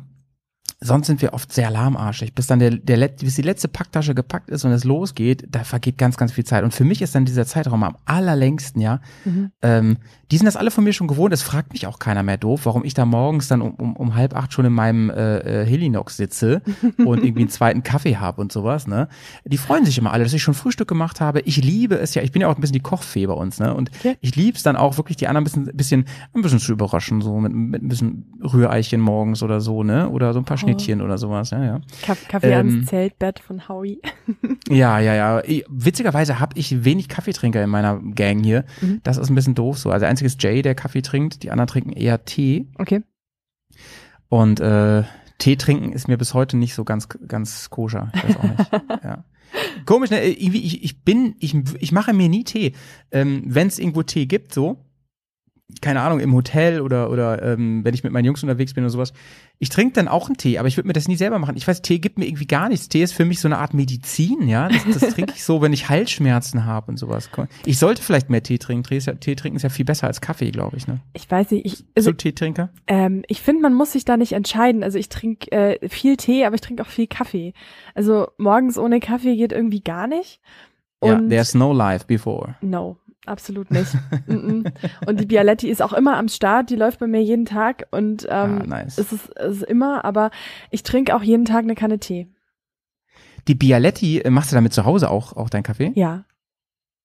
sonst 0.82 1.08
sind 1.08 1.22
wir 1.22 1.34
oft 1.34 1.52
sehr 1.52 1.70
lahmarschig, 1.70 2.34
bis 2.34 2.48
dann 2.48 2.60
der, 2.60 2.72
der 2.72 3.08
bis 3.10 3.36
die 3.36 3.42
letzte 3.42 3.68
Packtasche 3.68 4.16
gepackt 4.16 4.50
ist 4.50 4.64
und 4.64 4.72
es 4.72 4.86
losgeht, 4.86 5.46
da 5.50 5.64
vergeht 5.64 5.98
ganz, 5.98 6.16
ganz 6.16 6.32
viel 6.32 6.46
Zeit. 6.46 6.64
Und 6.64 6.74
für 6.74 6.86
mich 6.86 7.02
ist 7.02 7.16
dann 7.16 7.26
dieser 7.26 7.46
Zeitraum 7.46 7.84
am 7.84 7.98
allerlängsten, 8.06 8.82
ja. 8.82 9.02
Mhm. 9.26 9.52
Ähm, 9.62 9.98
die 10.32 10.38
sind 10.38 10.46
das 10.46 10.56
alle 10.56 10.72
von 10.72 10.84
mir 10.84 10.94
schon 10.94 11.08
gewohnt. 11.08 11.34
Es 11.34 11.42
fragt 11.42 11.74
mich 11.74 11.88
auch 11.88 11.98
keiner 12.00 12.24
mehr 12.24 12.38
doof, 12.38 12.62
warum 12.66 12.86
ich 12.86 12.94
da 12.94 13.04
morgens 13.06 13.48
dann 13.48 13.62
um, 13.62 13.74
um, 13.74 13.96
um 13.96 14.16
halb 14.16 14.36
acht 14.36 14.54
schon 14.54 14.64
in 14.66 14.74
meinem 14.74 15.10
äh, 15.10 15.40
äh, 15.40 15.66
Helinox 15.66 16.18
sitze 16.18 16.62
und 16.98 17.24
irgendwie 17.24 17.42
einen 17.42 17.50
zweiten 17.50 17.82
Kaffee 17.84 18.18
habe 18.18 18.40
und 18.40 18.52
sowas. 18.52 18.88
Ne? 18.88 19.08
Die 19.44 19.58
freuen 19.58 19.86
sich 19.86 19.98
immer 19.98 20.14
alle, 20.14 20.24
dass 20.24 20.34
ich 20.34 20.44
schon 20.44 20.54
Frühstück 20.54 20.88
gemacht 20.88 21.20
habe. 21.20 21.42
Ich 21.42 21.58
liebe 21.64 21.96
es 21.96 22.14
ja. 22.14 22.22
Ich 22.22 22.32
bin 22.32 22.42
ja 22.44 22.48
auch 22.48 22.56
ein 22.56 22.62
bisschen 22.62 22.74
die 22.76 22.80
Kochfee 22.80 23.26
bei 23.26 23.34
uns. 23.34 23.60
Ne? 23.60 23.74
Und 23.74 23.90
Ja. 24.04 24.14
ich 24.22 24.36
liebe 24.36 24.56
es 24.56 24.64
dann 24.64 24.76
auch 24.76 24.98
wirklich, 24.98 25.18
die 25.18 25.28
anderen 25.28 25.42
ein 25.42 25.46
bisschen, 25.46 25.66
bisschen, 25.76 26.06
ein 26.34 26.42
bisschen 26.42 26.60
zu 26.60 26.72
überraschen, 26.74 27.22
so 27.22 27.40
mit, 27.40 27.52
mit 27.52 27.84
ein 27.84 27.90
bisschen 27.90 28.40
Rühreichen 28.42 29.02
morgens 29.02 29.42
oder 29.42 29.60
so, 29.62 29.84
ne? 29.84 30.10
Oder 30.10 30.34
so 30.34 30.40
ein 30.40 30.46
paar 30.46 30.58
Schnittchen 30.70 31.02
oder 31.02 31.18
sowas. 31.18 31.50
Ja, 31.52 31.64
ja. 31.64 31.82
Kaff- 32.04 32.28
Kaffee 32.28 32.52
Ähm, 32.52 32.68
ans 32.70 32.86
Zeltbett 32.90 33.40
von 33.40 33.68
Howie. 33.68 34.02
Ja, 34.70 35.00
ja, 35.00 35.16
ja. 35.16 35.44
Ich- 35.44 35.66
Witzigerweise 35.70 36.40
habe 36.40 36.58
ich 36.58 36.84
wenig 36.84 37.08
Kaffeetrinker 37.10 37.64
in 37.64 37.70
meiner 37.70 38.00
Gang 38.14 38.44
hier. 38.44 38.66
Mhm. 38.82 39.00
Das 39.04 39.18
ist 39.18 39.30
ein 39.30 39.36
bisschen 39.36 39.56
doof 39.56 39.78
so. 39.80 39.90
Also 39.92 40.02
der 40.02 40.10
einzige 40.10 40.28
ist 40.28 40.42
Jay, 40.44 40.62
der 40.62 40.76
Kaffee 40.76 41.02
trinkt. 41.02 41.44
Die 41.44 41.52
anderen 41.52 41.68
trinken 41.68 41.92
eher 41.94 42.24
Tee. 42.26 42.68
Okay. 42.78 43.02
Und 44.28 44.60
äh, 44.60 45.04
Tee 45.40 45.56
trinken 45.56 45.92
ist 45.94 46.08
mir 46.08 46.18
bis 46.18 46.34
heute 46.34 46.58
nicht 46.58 46.76
so 46.76 46.84
ganz 46.84 47.08
ganz 47.28 47.70
koscher. 47.70 48.12
Ich 48.14 48.24
weiß 48.24 48.38
auch 48.38 48.44
nicht. 48.44 48.72
ja. 49.04 49.24
Komisch, 49.86 50.12
ne? 50.12 50.24
Irgendwie, 50.28 50.62
ich, 50.64 50.84
ich 50.84 51.04
bin, 51.04 51.36
ich, 51.40 51.56
ich 51.80 51.92
mache 51.92 52.14
mir 52.14 52.30
nie 52.30 52.44
Tee. 52.44 52.74
Ähm, 53.12 53.44
Wenn 53.48 53.68
es 53.68 53.80
irgendwo 53.80 54.04
Tee 54.04 54.28
gibt, 54.28 54.54
so, 54.54 54.86
keine 55.82 56.02
Ahnung, 56.02 56.20
im 56.20 56.34
Hotel 56.34 56.82
oder, 56.82 57.10
oder 57.10 57.42
ähm, 57.44 57.84
wenn 57.86 57.94
ich 57.94 58.04
mit 58.04 58.12
meinen 58.12 58.26
Jungs 58.26 58.44
unterwegs 58.44 58.74
bin 58.74 58.84
oder 58.84 58.92
sowas, 58.92 59.14
ich 59.60 59.70
trinke 59.70 59.94
dann 59.94 60.08
auch 60.08 60.28
einen 60.28 60.38
Tee, 60.38 60.58
aber 60.58 60.68
ich 60.68 60.78
würde 60.78 60.88
mir 60.88 60.94
das 60.94 61.08
nie 61.08 61.16
selber 61.16 61.38
machen. 61.38 61.56
Ich 61.58 61.68
weiß, 61.68 61.82
Tee 61.82 62.00
gibt 62.00 62.18
mir 62.18 62.26
irgendwie 62.26 62.48
gar 62.48 62.70
nichts. 62.70 62.90
Tee 62.90 63.04
ist 63.04 63.14
für 63.14 63.26
mich 63.26 63.40
so 63.40 63.48
eine 63.48 63.58
Art 63.58 63.74
Medizin, 63.74 64.48
ja. 64.48 64.70
Das, 64.70 65.00
das 65.00 65.10
trinke 65.14 65.34
ich 65.36 65.44
so, 65.44 65.62
wenn 65.62 65.74
ich 65.74 65.90
Halsschmerzen 65.90 66.66
habe 66.66 66.92
und 66.92 66.98
sowas. 66.98 67.30
Ich 67.66 67.78
sollte 67.78 68.02
vielleicht 68.02 68.30
mehr 68.30 68.42
Tee 68.42 68.58
trinken. 68.58 68.84
Tee, 68.84 68.98
ist 68.98 69.08
ja, 69.08 69.14
Tee 69.14 69.36
trinken 69.36 69.58
ist 69.58 69.64
ja 69.64 69.70
viel 69.70 69.86
besser 69.86 70.08
als 70.08 70.22
Kaffee, 70.22 70.52
glaube 70.52 70.78
ich, 70.78 70.88
ne? 70.88 71.00
Ich 71.14 71.30
weiß 71.30 71.52
nicht, 71.52 71.66
ich, 71.66 71.74
Bist 71.78 71.88
also, 71.98 72.12
du 72.12 72.18
Teetrinker? 72.18 72.70
ähm, 72.88 73.24
ich 73.28 73.42
finde, 73.42 73.62
man 73.62 73.74
muss 73.74 73.92
sich 73.92 74.06
da 74.06 74.18
nicht 74.18 74.34
entscheiden. 74.34 74.84
Also 74.84 74.98
ich 74.98 75.10
trinke 75.10 75.52
äh, 75.52 75.90
viel 75.90 76.18
Tee, 76.18 76.46
aber 76.46 76.56
ich 76.56 76.62
trinke 76.62 76.84
auch 76.84 76.88
viel 76.90 77.08
Kaffee. 77.08 77.54
Also 77.96 78.28
morgens 78.38 78.78
ohne 78.78 79.00
Kaffee 79.00 79.36
geht 79.36 79.52
irgendwie 79.52 79.82
gar 79.82 80.08
nicht. 80.08 80.40
Ja, 81.04 81.16
Und 81.16 81.30
there's 81.30 81.54
no 81.54 81.72
life 81.74 82.06
before. 82.08 82.56
no, 82.62 82.98
absolut 83.30 83.72
nicht. 83.72 83.92
Und 84.28 85.20
die 85.20 85.26
Bialetti 85.26 85.70
ist 85.70 85.82
auch 85.82 85.94
immer 85.94 86.18
am 86.18 86.28
Start, 86.28 86.70
die 86.70 86.76
läuft 86.76 87.00
bei 87.00 87.08
mir 87.08 87.24
jeden 87.24 87.46
Tag 87.46 87.88
und 87.92 88.26
ähm, 88.30 88.62
ah, 88.62 88.66
nice. 88.66 88.98
es, 88.98 89.12
ist, 89.12 89.30
es 89.36 89.58
ist 89.58 89.64
immer, 89.64 90.06
aber 90.06 90.32
ich 90.72 90.84
trinke 90.84 91.16
auch 91.16 91.24
jeden 91.24 91.46
Tag 91.46 91.64
eine 91.64 91.76
Kanne 91.76 92.00
Tee. 92.00 92.28
Die 93.48 93.56
Bialetti, 93.56 94.20
äh, 94.20 94.30
machst 94.30 94.52
du 94.52 94.56
damit 94.56 94.74
zu 94.74 94.86
Hause 94.86 95.10
auch, 95.10 95.34
auch 95.34 95.50
deinen 95.50 95.64
Kaffee? 95.64 95.92
Ja. 95.96 96.26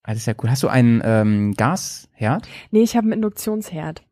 Ah, 0.03 0.13
das 0.13 0.19
ist 0.19 0.27
ja 0.27 0.35
cool. 0.43 0.51
Hast 0.51 0.63
du 0.63 0.69
einen 0.69 1.01
ähm, 1.05 1.55
Gasherd? 1.55 2.47
Nee, 2.71 2.83
ich 2.83 2.97
habe 2.97 3.05
einen 3.05 3.15
Induktionsherd. 3.15 4.05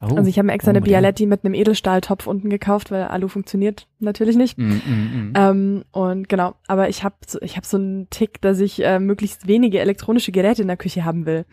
Oh. 0.00 0.16
Also 0.16 0.28
ich 0.28 0.38
habe 0.38 0.46
mir 0.46 0.52
extra 0.52 0.70
oh, 0.70 0.74
eine. 0.76 0.80
Bialetti 0.82 1.24
mit 1.26 1.44
einem 1.44 1.54
Edelstahltopf 1.54 2.26
unten 2.26 2.50
gekauft, 2.50 2.90
weil 2.90 3.04
Alu 3.04 3.28
funktioniert 3.28 3.86
natürlich 4.00 4.36
nicht. 4.36 4.58
Mm, 4.58 4.62
mm, 4.64 4.72
mm. 4.74 5.32
Ähm, 5.34 5.84
und 5.92 6.28
genau, 6.28 6.54
aber 6.66 6.88
ich 6.90 7.04
habe 7.04 7.14
so, 7.26 7.40
ich 7.40 7.56
hab 7.56 7.64
so 7.64 7.78
einen 7.78 8.10
Tick, 8.10 8.40
dass 8.42 8.60
ich 8.60 8.84
äh, 8.84 8.98
möglichst 8.98 9.46
wenige 9.46 9.80
elektronische 9.80 10.32
Geräte 10.32 10.62
in 10.62 10.68
der 10.68 10.76
Küche 10.76 11.04
haben 11.04 11.24
will. 11.26 11.46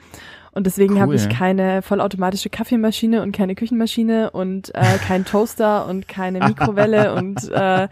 Und 0.54 0.68
deswegen 0.68 1.00
habe 1.00 1.12
Cool. 1.14 1.16
ich 1.16 1.30
keine 1.30 1.82
vollautomatische 1.82 2.50
Kaffeemaschine 2.50 3.22
und 3.22 3.32
keine 3.32 3.56
Küchenmaschine 3.56 4.32
und 4.32 4.76
äh, 4.76 4.98
keinen 5.08 5.24
Toaster 5.24 5.88
und 5.88 6.10
keine 6.10 6.40
Mikrowelle 6.46 7.14
und 7.16 7.50
äh, 7.50 7.88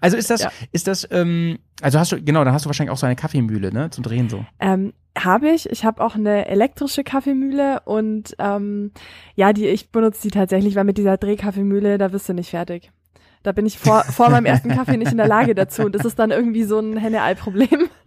Also 0.00 0.16
ist 0.16 0.30
das, 0.30 0.42
Ja. 0.42 0.52
ist 0.70 0.86
das, 0.86 1.06
ähm, 1.10 1.58
also 1.82 1.98
hast 1.98 2.12
du, 2.12 2.22
genau, 2.22 2.44
dann 2.44 2.54
hast 2.54 2.64
du 2.64 2.68
wahrscheinlich 2.70 2.92
auch 2.92 2.96
so 2.96 3.04
eine 3.04 3.16
Kaffeemühle, 3.16 3.74
ne, 3.74 3.90
zum 3.90 4.04
Drehen 4.04 4.30
so. 4.30 4.42
ähm, 4.58 4.94
habe 5.18 5.50
ich. 5.50 5.68
Ich 5.70 5.84
habe 5.84 6.02
auch 6.02 6.14
eine 6.14 6.46
elektrische 6.46 7.04
Kaffeemühle 7.04 7.80
und 7.84 8.34
ähm, 8.38 8.92
ja, 9.34 9.52
die 9.52 9.66
ich 9.66 9.90
benutze 9.90 10.22
die 10.22 10.30
tatsächlich, 10.30 10.74
weil 10.74 10.84
mit 10.84 10.98
dieser 10.98 11.16
Drehkaffeemühle, 11.16 11.98
da 11.98 12.12
wirst 12.12 12.28
du 12.28 12.32
nicht 12.34 12.50
fertig. 12.50 12.90
Da 13.42 13.52
bin 13.52 13.66
ich 13.66 13.78
vor, 13.78 14.04
vor 14.04 14.30
meinem 14.30 14.46
ersten 14.46 14.68
Kaffee 14.70 14.96
nicht 14.96 15.10
in 15.10 15.18
der 15.18 15.26
Lage 15.26 15.54
dazu. 15.54 15.82
Und 15.82 15.94
das 15.96 16.04
ist 16.04 16.18
dann 16.18 16.30
irgendwie 16.30 16.62
so 16.62 16.78
ein 16.78 16.96
Henne-Ei-Problem. 16.96 17.88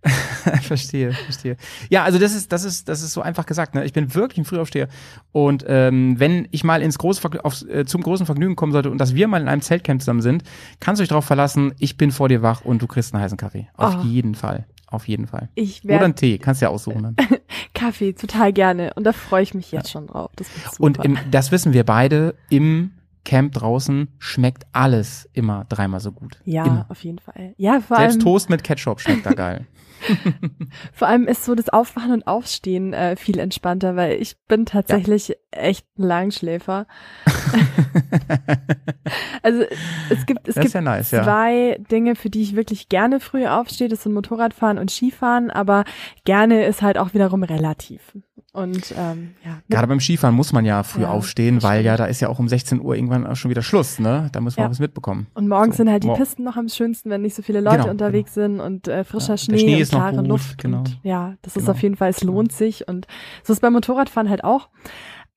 verstehe, 0.62 1.12
verstehe. 1.12 1.56
Ja, 1.90 2.04
also 2.04 2.20
das 2.20 2.32
ist, 2.34 2.52
das 2.52 2.62
ist, 2.62 2.88
das 2.88 3.02
ist 3.02 3.12
so 3.12 3.20
einfach 3.20 3.46
gesagt. 3.46 3.74
Ne? 3.74 3.84
Ich 3.84 3.92
bin 3.92 4.14
wirklich 4.14 4.38
ein 4.38 4.44
Frühaufsteher. 4.44 4.86
Und 5.32 5.64
ähm, 5.66 6.20
wenn 6.20 6.46
ich 6.52 6.62
mal 6.62 6.82
ins 6.82 6.98
große 6.98 7.44
aufs, 7.44 7.62
äh, 7.64 7.84
zum 7.84 8.02
großen 8.02 8.24
Vergnügen 8.24 8.54
kommen 8.54 8.70
sollte 8.72 8.90
und 8.90 8.98
dass 8.98 9.16
wir 9.16 9.26
mal 9.26 9.40
in 9.40 9.48
einem 9.48 9.60
Zeltcamp 9.62 10.00
zusammen 10.00 10.22
sind, 10.22 10.44
kannst 10.78 11.00
du 11.00 11.02
dich 11.02 11.08
darauf 11.08 11.24
verlassen, 11.24 11.74
ich 11.78 11.96
bin 11.96 12.12
vor 12.12 12.28
dir 12.28 12.42
wach 12.42 12.64
und 12.64 12.80
du 12.80 12.86
kriegst 12.86 13.12
einen 13.12 13.22
heißen 13.22 13.36
Kaffee. 13.36 13.68
Auf 13.76 13.96
Oh. 13.98 14.02
jeden 14.04 14.36
Fall. 14.36 14.66
Auf 14.90 15.06
jeden 15.06 15.26
Fall. 15.26 15.50
Ich 15.54 15.84
Oder 15.84 16.04
einen 16.04 16.14
Tee, 16.14 16.38
kannst 16.38 16.62
du 16.62 16.66
ja 16.66 16.70
aussuchen. 16.70 17.14
Kaffee 17.74 18.14
total 18.14 18.52
gerne. 18.52 18.94
Und 18.94 19.04
da 19.04 19.12
freue 19.12 19.42
ich 19.42 19.52
mich 19.54 19.70
jetzt 19.70 19.90
schon 19.90 20.06
drauf. 20.06 20.30
Das 20.36 20.48
super. 20.54 20.82
Und 20.82 21.04
im, 21.04 21.18
das 21.30 21.52
wissen 21.52 21.74
wir 21.74 21.84
beide, 21.84 22.34
im 22.48 22.92
Camp 23.24 23.52
draußen 23.52 24.08
schmeckt 24.18 24.64
alles 24.72 25.28
immer 25.34 25.66
dreimal 25.68 26.00
so 26.00 26.12
gut. 26.12 26.38
ja, 26.44 26.64
Immer. 26.64 26.86
auf 26.88 27.04
jeden 27.04 27.18
Fall. 27.18 27.54
Ja, 27.58 27.80
vor 27.80 27.98
Selbst 27.98 28.14
allem. 28.14 28.24
Toast 28.24 28.48
mit 28.48 28.64
Ketchup 28.64 29.00
schmeckt 29.00 29.26
da 29.26 29.32
geil. 29.32 29.66
Vor 30.92 31.08
allem 31.08 31.26
ist 31.26 31.44
so 31.44 31.54
das 31.54 31.68
Aufwachen 31.68 32.12
und 32.12 32.26
Aufstehen 32.26 32.92
äh, 32.92 33.16
viel 33.16 33.38
entspannter, 33.38 33.96
weil 33.96 34.20
ich 34.22 34.36
bin 34.46 34.64
tatsächlich 34.64 35.28
ja. 35.28 35.34
Echt 35.50 35.86
ein 35.98 36.02
Langschläfer. 36.02 36.86
also 39.42 39.64
es 40.10 40.26
gibt 40.26 40.48
es 40.48 40.54
gibt 40.54 40.74
ja 40.74 40.80
nice, 40.80 41.10
zwei 41.10 41.76
ja. 41.76 41.78
Dinge, 41.78 42.16
für 42.16 42.30
die 42.30 42.42
ich 42.42 42.56
wirklich 42.56 42.88
gerne 42.88 43.20
früh 43.20 43.46
aufstehe. 43.46 43.88
Das 43.88 44.02
sind 44.02 44.12
Motorradfahren 44.12 44.78
und 44.78 44.90
Skifahren, 44.90 45.50
aber 45.50 45.84
gerne 46.24 46.66
ist 46.66 46.82
halt 46.82 46.98
auch 46.98 47.14
wiederum 47.14 47.42
relativ. 47.42 48.12
Und 48.52 48.94
ähm, 48.96 49.34
ja. 49.44 49.60
Gerade 49.68 49.86
beim 49.86 50.00
Skifahren 50.00 50.34
muss 50.34 50.52
man 50.52 50.64
ja 50.64 50.82
früh 50.82 51.02
ja, 51.02 51.10
aufstehen, 51.10 51.62
weil 51.62 51.84
ja 51.84 51.96
da 51.96 52.06
ist 52.06 52.20
ja 52.20 52.28
auch 52.28 52.38
um 52.38 52.48
16 52.48 52.80
Uhr 52.80 52.94
irgendwann 52.94 53.26
auch 53.26 53.36
schon 53.36 53.50
wieder 53.50 53.62
Schluss, 53.62 53.98
ne? 53.98 54.30
Da 54.32 54.40
muss 54.40 54.56
man 54.56 54.64
ja. 54.64 54.66
auch 54.66 54.70
was 54.70 54.80
mitbekommen. 54.80 55.26
Und 55.34 55.48
morgens 55.48 55.76
so. 55.76 55.84
sind 55.84 55.92
halt 55.92 56.02
die 56.02 56.08
Pisten 56.08 56.44
noch 56.44 56.56
am 56.56 56.68
schönsten, 56.68 57.10
wenn 57.10 57.22
nicht 57.22 57.34
so 57.34 57.42
viele 57.42 57.60
Leute 57.60 57.78
genau, 57.78 57.90
unterwegs 57.90 58.34
genau. 58.34 58.46
sind 58.46 58.60
und 58.60 58.88
äh, 58.88 59.04
frischer 59.04 59.34
ja, 59.34 59.36
Schnee, 59.36 59.58
Schnee 59.58 59.82
und 59.82 59.90
klare 59.90 60.22
Luft. 60.22 60.58
Genau. 60.58 60.78
Und, 60.78 60.98
ja, 61.02 61.34
das 61.42 61.54
genau. 61.54 61.64
ist 61.64 61.70
auf 61.70 61.82
jeden 61.82 61.96
Fall, 61.96 62.10
es 62.10 62.24
lohnt 62.24 62.52
sich. 62.52 62.88
Und 62.88 63.06
so 63.44 63.52
ist 63.52 63.60
beim 63.60 63.74
Motorradfahren 63.74 64.30
halt 64.30 64.44
auch. 64.44 64.68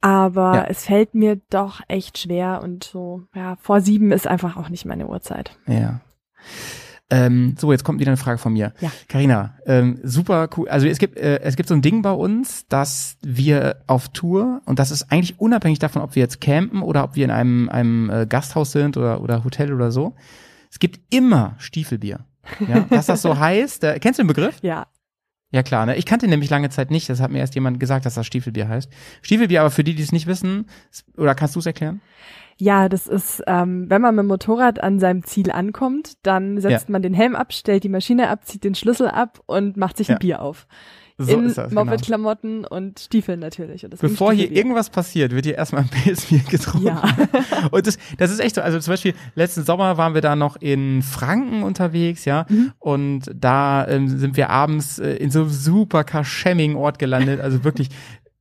Aber 0.02 0.56
ja. 0.56 0.66
es 0.68 0.86
fällt 0.86 1.14
mir 1.14 1.40
doch 1.50 1.82
echt 1.88 2.18
schwer 2.18 2.62
und 2.64 2.84
so, 2.84 3.24
ja, 3.36 3.56
vor 3.62 3.82
sieben 3.82 4.12
ist 4.12 4.28
einfach 4.28 4.58
auch 4.58 4.70
nicht 4.70 4.86
meine 4.86 5.08
Uhrzeit. 5.08 5.58
Ja. 5.68 6.02
Ähm, 7.12 7.56
so, 7.60 7.72
jetzt 7.72 7.84
kommt 7.84 8.00
wieder 8.00 8.10
eine 8.10 8.18
Frage 8.18 8.38
von 8.38 8.54
mir. 8.54 8.74
Ja. 8.80 8.90
Carina, 9.10 9.56
ähm, 9.66 10.00
super 10.02 10.50
cool. 10.56 10.70
Also 10.70 10.88
es 10.88 10.98
gibt, 10.98 11.20
äh, 11.20 11.42
es 11.42 11.58
gibt 11.58 11.68
so 11.68 11.76
ein 11.76 11.82
Ding 11.82 12.02
bei 12.02 12.12
uns, 12.12 12.66
dass 12.70 13.18
wir 13.22 13.84
auf 13.86 14.10
Tour, 14.10 14.62
und 14.66 14.80
das 14.80 14.92
ist 14.92 15.12
eigentlich 15.12 15.40
unabhängig 15.40 15.80
davon, 15.80 16.02
ob 16.02 16.16
wir 16.16 16.22
jetzt 16.22 16.40
campen 16.40 16.82
oder 16.82 17.04
ob 17.04 17.16
wir 17.16 17.26
in 17.26 17.32
einem, 17.32 17.70
einem 17.70 18.10
äh, 18.10 18.26
Gasthaus 18.26 18.72
sind 18.72 18.96
oder, 18.96 19.22
oder 19.22 19.44
Hotel 19.44 19.74
oder 19.74 19.92
so. 19.92 20.16
Es 20.72 20.80
gibt 20.80 21.02
immer 21.14 21.56
Stiefelbier. 21.58 22.22
Ja, 22.66 22.86
dass 22.90 23.08
das 23.08 23.22
so 23.22 23.38
heißt. 23.40 23.84
Äh, 23.84 24.00
kennst 24.00 24.18
du 24.18 24.24
den 24.24 24.28
Begriff? 24.28 24.58
Ja. 24.62 24.88
Ja 25.52 25.64
klar, 25.64 25.86
ne? 25.86 25.98
Ich 25.98 26.06
kannte 26.06 26.28
nämlich 26.28 26.50
lange 26.50 26.70
Zeit 26.70 26.92
nicht. 26.92 27.10
Das 27.10 27.20
hat 27.20 27.30
mir 27.30 27.40
erst 27.40 27.56
jemand 27.56 27.80
gesagt, 27.80 28.06
dass 28.06 28.16
das 28.16 28.26
Stiefelbier 28.26 28.70
heißt. 28.70 28.90
Stiefelbier, 29.22 29.62
aber 29.62 29.72
für 29.72 29.84
die, 29.84 29.96
die 29.96 30.04
es 30.04 30.14
nicht 30.14 30.28
wissen, 30.28 30.66
oder 31.18 31.36
kannst 31.36 31.56
du 31.56 31.60
es 31.60 31.66
erklären? 31.66 32.02
Ja, 32.58 32.90
das 32.90 33.08
ist, 33.08 33.44
ähm, 33.48 33.90
wenn 33.90 34.02
man 34.02 34.16
mit 34.16 34.24
dem 34.24 34.28
Motorrad 34.28 34.82
an 34.84 35.00
seinem 35.00 35.24
Ziel 35.24 35.52
ankommt, 35.52 36.14
dann 36.24 36.60
setzt 36.62 36.88
ja. 36.88 36.92
man 36.92 37.02
den 37.02 37.14
Helm 37.14 37.36
ab, 37.36 37.54
stellt 37.54 37.84
die 37.84 37.90
Maschine 37.90 38.30
ab, 38.30 38.46
zieht 38.46 38.64
den 38.64 38.76
Schlüssel 38.76 39.08
ab 39.08 39.42
und 39.48 39.78
macht 39.78 39.98
sich 39.98 40.10
ein 40.10 40.14
ja. 40.14 40.20
Bier 40.20 40.42
auf. 40.42 40.68
So 41.26 41.38
in 41.38 41.54
genau. 41.54 41.86
Moped-Klamotten 41.86 42.66
und 42.66 43.00
Stiefeln 43.00 43.40
natürlich. 43.40 43.84
Und 43.84 44.00
Bevor 44.00 44.34
hier 44.34 44.52
irgendwas 44.52 44.90
passiert, 44.90 45.32
wird 45.34 45.46
hier 45.46 45.56
erstmal 45.56 45.84
ein 45.84 45.90
PS4 45.90 46.50
getrunken. 46.50 46.88
Ja. 46.88 47.04
und 47.72 47.88
das, 47.88 47.98
das 48.18 48.32
ist 48.32 48.40
echt 48.40 48.56
so. 48.56 48.62
Also 48.62 48.80
zum 48.80 48.94
Beispiel 48.94 49.14
letzten 49.36 49.64
Sommer 49.64 49.98
waren 49.98 50.14
wir 50.14 50.22
da 50.22 50.36
noch 50.36 50.56
in 50.58 51.02
Franken 51.02 51.64
unterwegs, 51.64 52.26
ja. 52.26 52.46
Mhm. 52.50 52.74
Und 52.80 53.32
da 53.34 53.88
ähm, 53.88 54.08
sind 54.08 54.38
wir 54.38 54.50
abends 54.50 55.00
äh, 55.00 55.14
in 55.14 55.32
so 55.32 55.42
einem 55.42 55.50
super 55.50 56.04
Kaschemming-Ort 56.04 57.00
gelandet. 57.00 57.42
Also 57.42 57.64
wirklich 57.64 57.90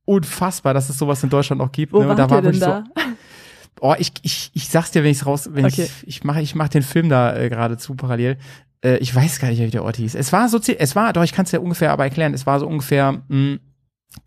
unfassbar, 0.05 0.73
dass 0.73 0.89
es 0.89 0.97
sowas 0.97 1.23
in 1.23 1.29
Deutschland 1.29 1.61
noch 1.61 1.71
gibt. 1.71 1.93
Wo 1.93 2.01
ne? 2.01 2.09
Und 2.09 2.19
da 2.19 2.29
war 2.29 2.43
wirklich 2.43 2.59
da? 2.59 2.83
so 2.95 3.01
Oh, 3.83 3.95
ich, 3.97 4.11
ich, 4.21 4.51
ich 4.53 4.69
sag's 4.69 4.91
dir, 4.91 5.03
wenn 5.03 5.09
ich's 5.09 5.25
raus, 5.25 5.49
wenn 5.53 5.65
okay. 5.65 5.83
ich, 5.83 6.07
ich 6.07 6.23
mache, 6.23 6.39
ich 6.41 6.53
mach 6.53 6.69
den 6.69 6.83
Film 6.83 7.09
da 7.09 7.35
äh, 7.35 7.49
gerade 7.49 7.77
zu 7.77 7.95
parallel. 7.95 8.37
Äh, 8.83 8.97
ich 8.97 9.13
weiß 9.13 9.39
gar 9.39 9.49
nicht, 9.49 9.59
wie 9.59 9.69
der 9.69 9.83
Ort 9.83 9.97
hieß. 9.97 10.15
Es 10.15 10.31
war 10.33 10.49
so, 10.49 10.59
es 10.59 10.95
war, 10.95 11.13
doch, 11.13 11.23
ich 11.23 11.33
kann 11.33 11.45
es 11.45 11.51
ja 11.51 11.59
ungefähr 11.59 11.91
aber 11.91 12.03
erklären, 12.03 12.33
es 12.33 12.45
war 12.45 12.59
so 12.59 12.67
ungefähr 12.67 13.11
mh, 13.11 13.21
hm, 13.29 13.59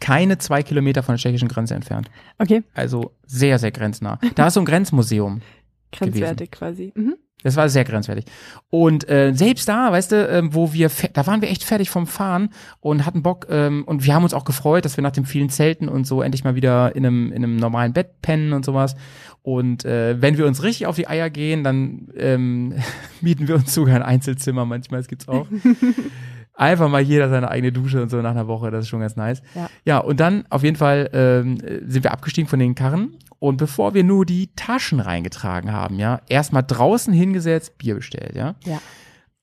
keine 0.01 0.39
zwei 0.39 0.63
Kilometer 0.63 1.03
von 1.03 1.15
der 1.15 1.19
tschechischen 1.19 1.49
Grenze 1.49 1.75
entfernt. 1.75 2.11
Okay. 2.39 2.63
Also 2.73 3.13
sehr, 3.27 3.59
sehr 3.59 3.71
grenznah. 3.71 4.19
Da 4.35 4.47
ist 4.47 4.55
so 4.55 4.61
ein 4.61 4.67
Grenzmuseum. 4.67 5.43
Grenzwertig 5.93 6.51
gewesen. 6.51 6.51
quasi. 6.51 6.93
Mhm. 6.95 7.17
Das 7.45 7.57
war 7.57 7.69
sehr 7.69 7.85
grenzwertig. 7.85 8.25
Und 8.71 9.09
äh, 9.09 9.33
selbst 9.35 9.69
da, 9.69 9.93
weißt 9.93 10.13
du, 10.13 10.29
äh, 10.29 10.43
wo 10.53 10.73
wir, 10.73 10.91
da 11.13 11.27
waren 11.27 11.43
wir 11.43 11.51
echt 11.51 11.63
fertig 11.63 11.91
vom 11.91 12.07
Fahren 12.07 12.49
und 12.81 13.05
hatten 13.05 13.23
Bock 13.23 13.47
ähm, 13.51 13.85
und 13.85 14.05
wir 14.05 14.15
haben 14.15 14.25
uns 14.25 14.33
auch 14.33 14.47
gefreut, 14.47 14.87
dass 14.87 14.97
wir 14.97 15.03
nach 15.03 15.13
den 15.13 15.27
vielen 15.27 15.51
Zelten 15.51 15.89
und 15.89 16.07
so 16.07 16.23
endlich 16.23 16.43
mal 16.43 16.55
wieder 16.55 16.97
in 16.97 17.05
einem, 17.05 17.33
in 17.33 17.45
einem 17.45 17.57
normalen 17.57 17.93
Bett 17.93 18.23
pennen 18.23 18.55
und 18.55 18.65
sowas. 18.65 18.97
Und 19.43 19.85
äh, 19.85 20.21
wenn 20.23 20.39
wir 20.39 20.47
uns 20.47 20.63
richtig 20.63 20.87
auf 20.87 20.97
die 20.97 21.07
Eier 21.07 21.29
gehen, 21.29 21.65
dann 21.65 22.09
ähm, 22.17 22.75
mieten 23.21 23.47
wir 23.47 23.57
uns 23.57 23.75
sogar 23.75 23.97
ein 23.97 24.03
Einzelzimmer 24.03 24.65
manchmal, 24.65 25.01
das 25.01 25.09
gibt's 25.09 25.29
auch. 25.29 25.47
Einfach 26.57 26.89
mal 26.89 27.03
jeder 27.03 27.29
seine 27.29 27.51
eigene 27.51 27.73
Dusche 27.73 28.01
und 28.01 28.11
so 28.11 28.23
nach 28.23 28.31
einer 28.31 28.47
Woche, 28.47 28.71
das 28.71 28.85
ist 28.85 28.89
schon 28.89 29.01
ganz 29.01 29.17
nice. 29.17 29.43
Ja, 29.55 29.69
ja 29.85 29.99
und 29.99 30.21
dann 30.21 30.45
auf 30.49 30.63
jeden 30.63 30.77
Fall 30.77 31.11
ähm, 31.13 31.59
sind 31.87 32.05
wir 32.05 32.13
abgestiegen 32.13 32.49
von 32.49 32.59
den 32.59 32.75
Karren 32.75 33.19
und 33.39 33.57
bevor 33.57 33.95
wir 33.95 34.05
nur 34.05 34.27
die 34.27 34.51
Taschen 34.57 35.01
reingetragen 35.01 35.73
haben, 35.73 35.99
ja, 35.99 36.21
erstmal 36.29 36.63
draußen 36.63 37.13
hingesetzt, 37.13 37.79
Bier 37.79 37.97
bestellt, 37.97 38.35
ja. 38.35 38.55
Ja. 38.65 38.81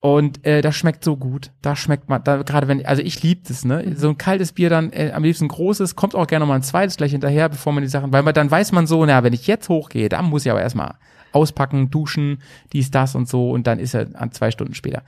Und 0.01 0.45
äh, 0.47 0.62
das 0.62 0.75
schmeckt 0.75 1.04
so 1.04 1.15
gut. 1.15 1.51
Da 1.62 1.75
schmeckt 1.75 2.10
man, 2.10 2.23
da 2.23 2.41
gerade 2.41 2.67
wenn, 2.67 2.84
also 2.84 3.04
ich 3.04 3.21
liebe 3.21 3.41
das, 3.47 3.63
ne? 3.63 3.84
Mhm. 3.86 3.95
So 3.97 4.10
ein 4.10 4.17
kaltes 4.17 4.51
Bier 4.51 4.71
dann, 4.71 4.91
äh, 4.91 5.12
am 5.13 5.23
liebsten 5.23 5.47
großes, 5.47 5.95
kommt 5.95 6.15
auch 6.15 6.25
gerne 6.25 6.43
noch 6.43 6.49
mal 6.49 6.56
ein 6.56 6.63
zweites 6.63 6.97
gleich 6.97 7.12
hinterher, 7.12 7.49
bevor 7.49 7.71
man 7.71 7.84
die 7.84 7.89
Sachen, 7.89 8.12
weil 8.12 8.23
man 8.23 8.34
dann 8.34 8.49
weiß 8.49 8.71
man 8.71 8.88
so, 8.88 9.06
na, 9.06 9.23
wenn 9.23 9.34
ich 9.34 9.45
jetzt 9.45 9.69
hochgehe, 9.69 10.10
dann 10.10 10.25
muss 10.25 10.43
ich 10.43 10.51
aber 10.51 10.62
erstmal 10.62 10.95
auspacken, 11.34 11.91
duschen, 11.91 12.41
dies, 12.73 12.89
das 12.89 13.13
und 13.13 13.30
so 13.30 13.51
und 13.51 13.67
dann 13.67 13.77
ist 13.77 13.93
er 13.93 14.08
an 14.15 14.32
zwei 14.32 14.49
Stunden 14.49 14.73
später. 14.73 15.04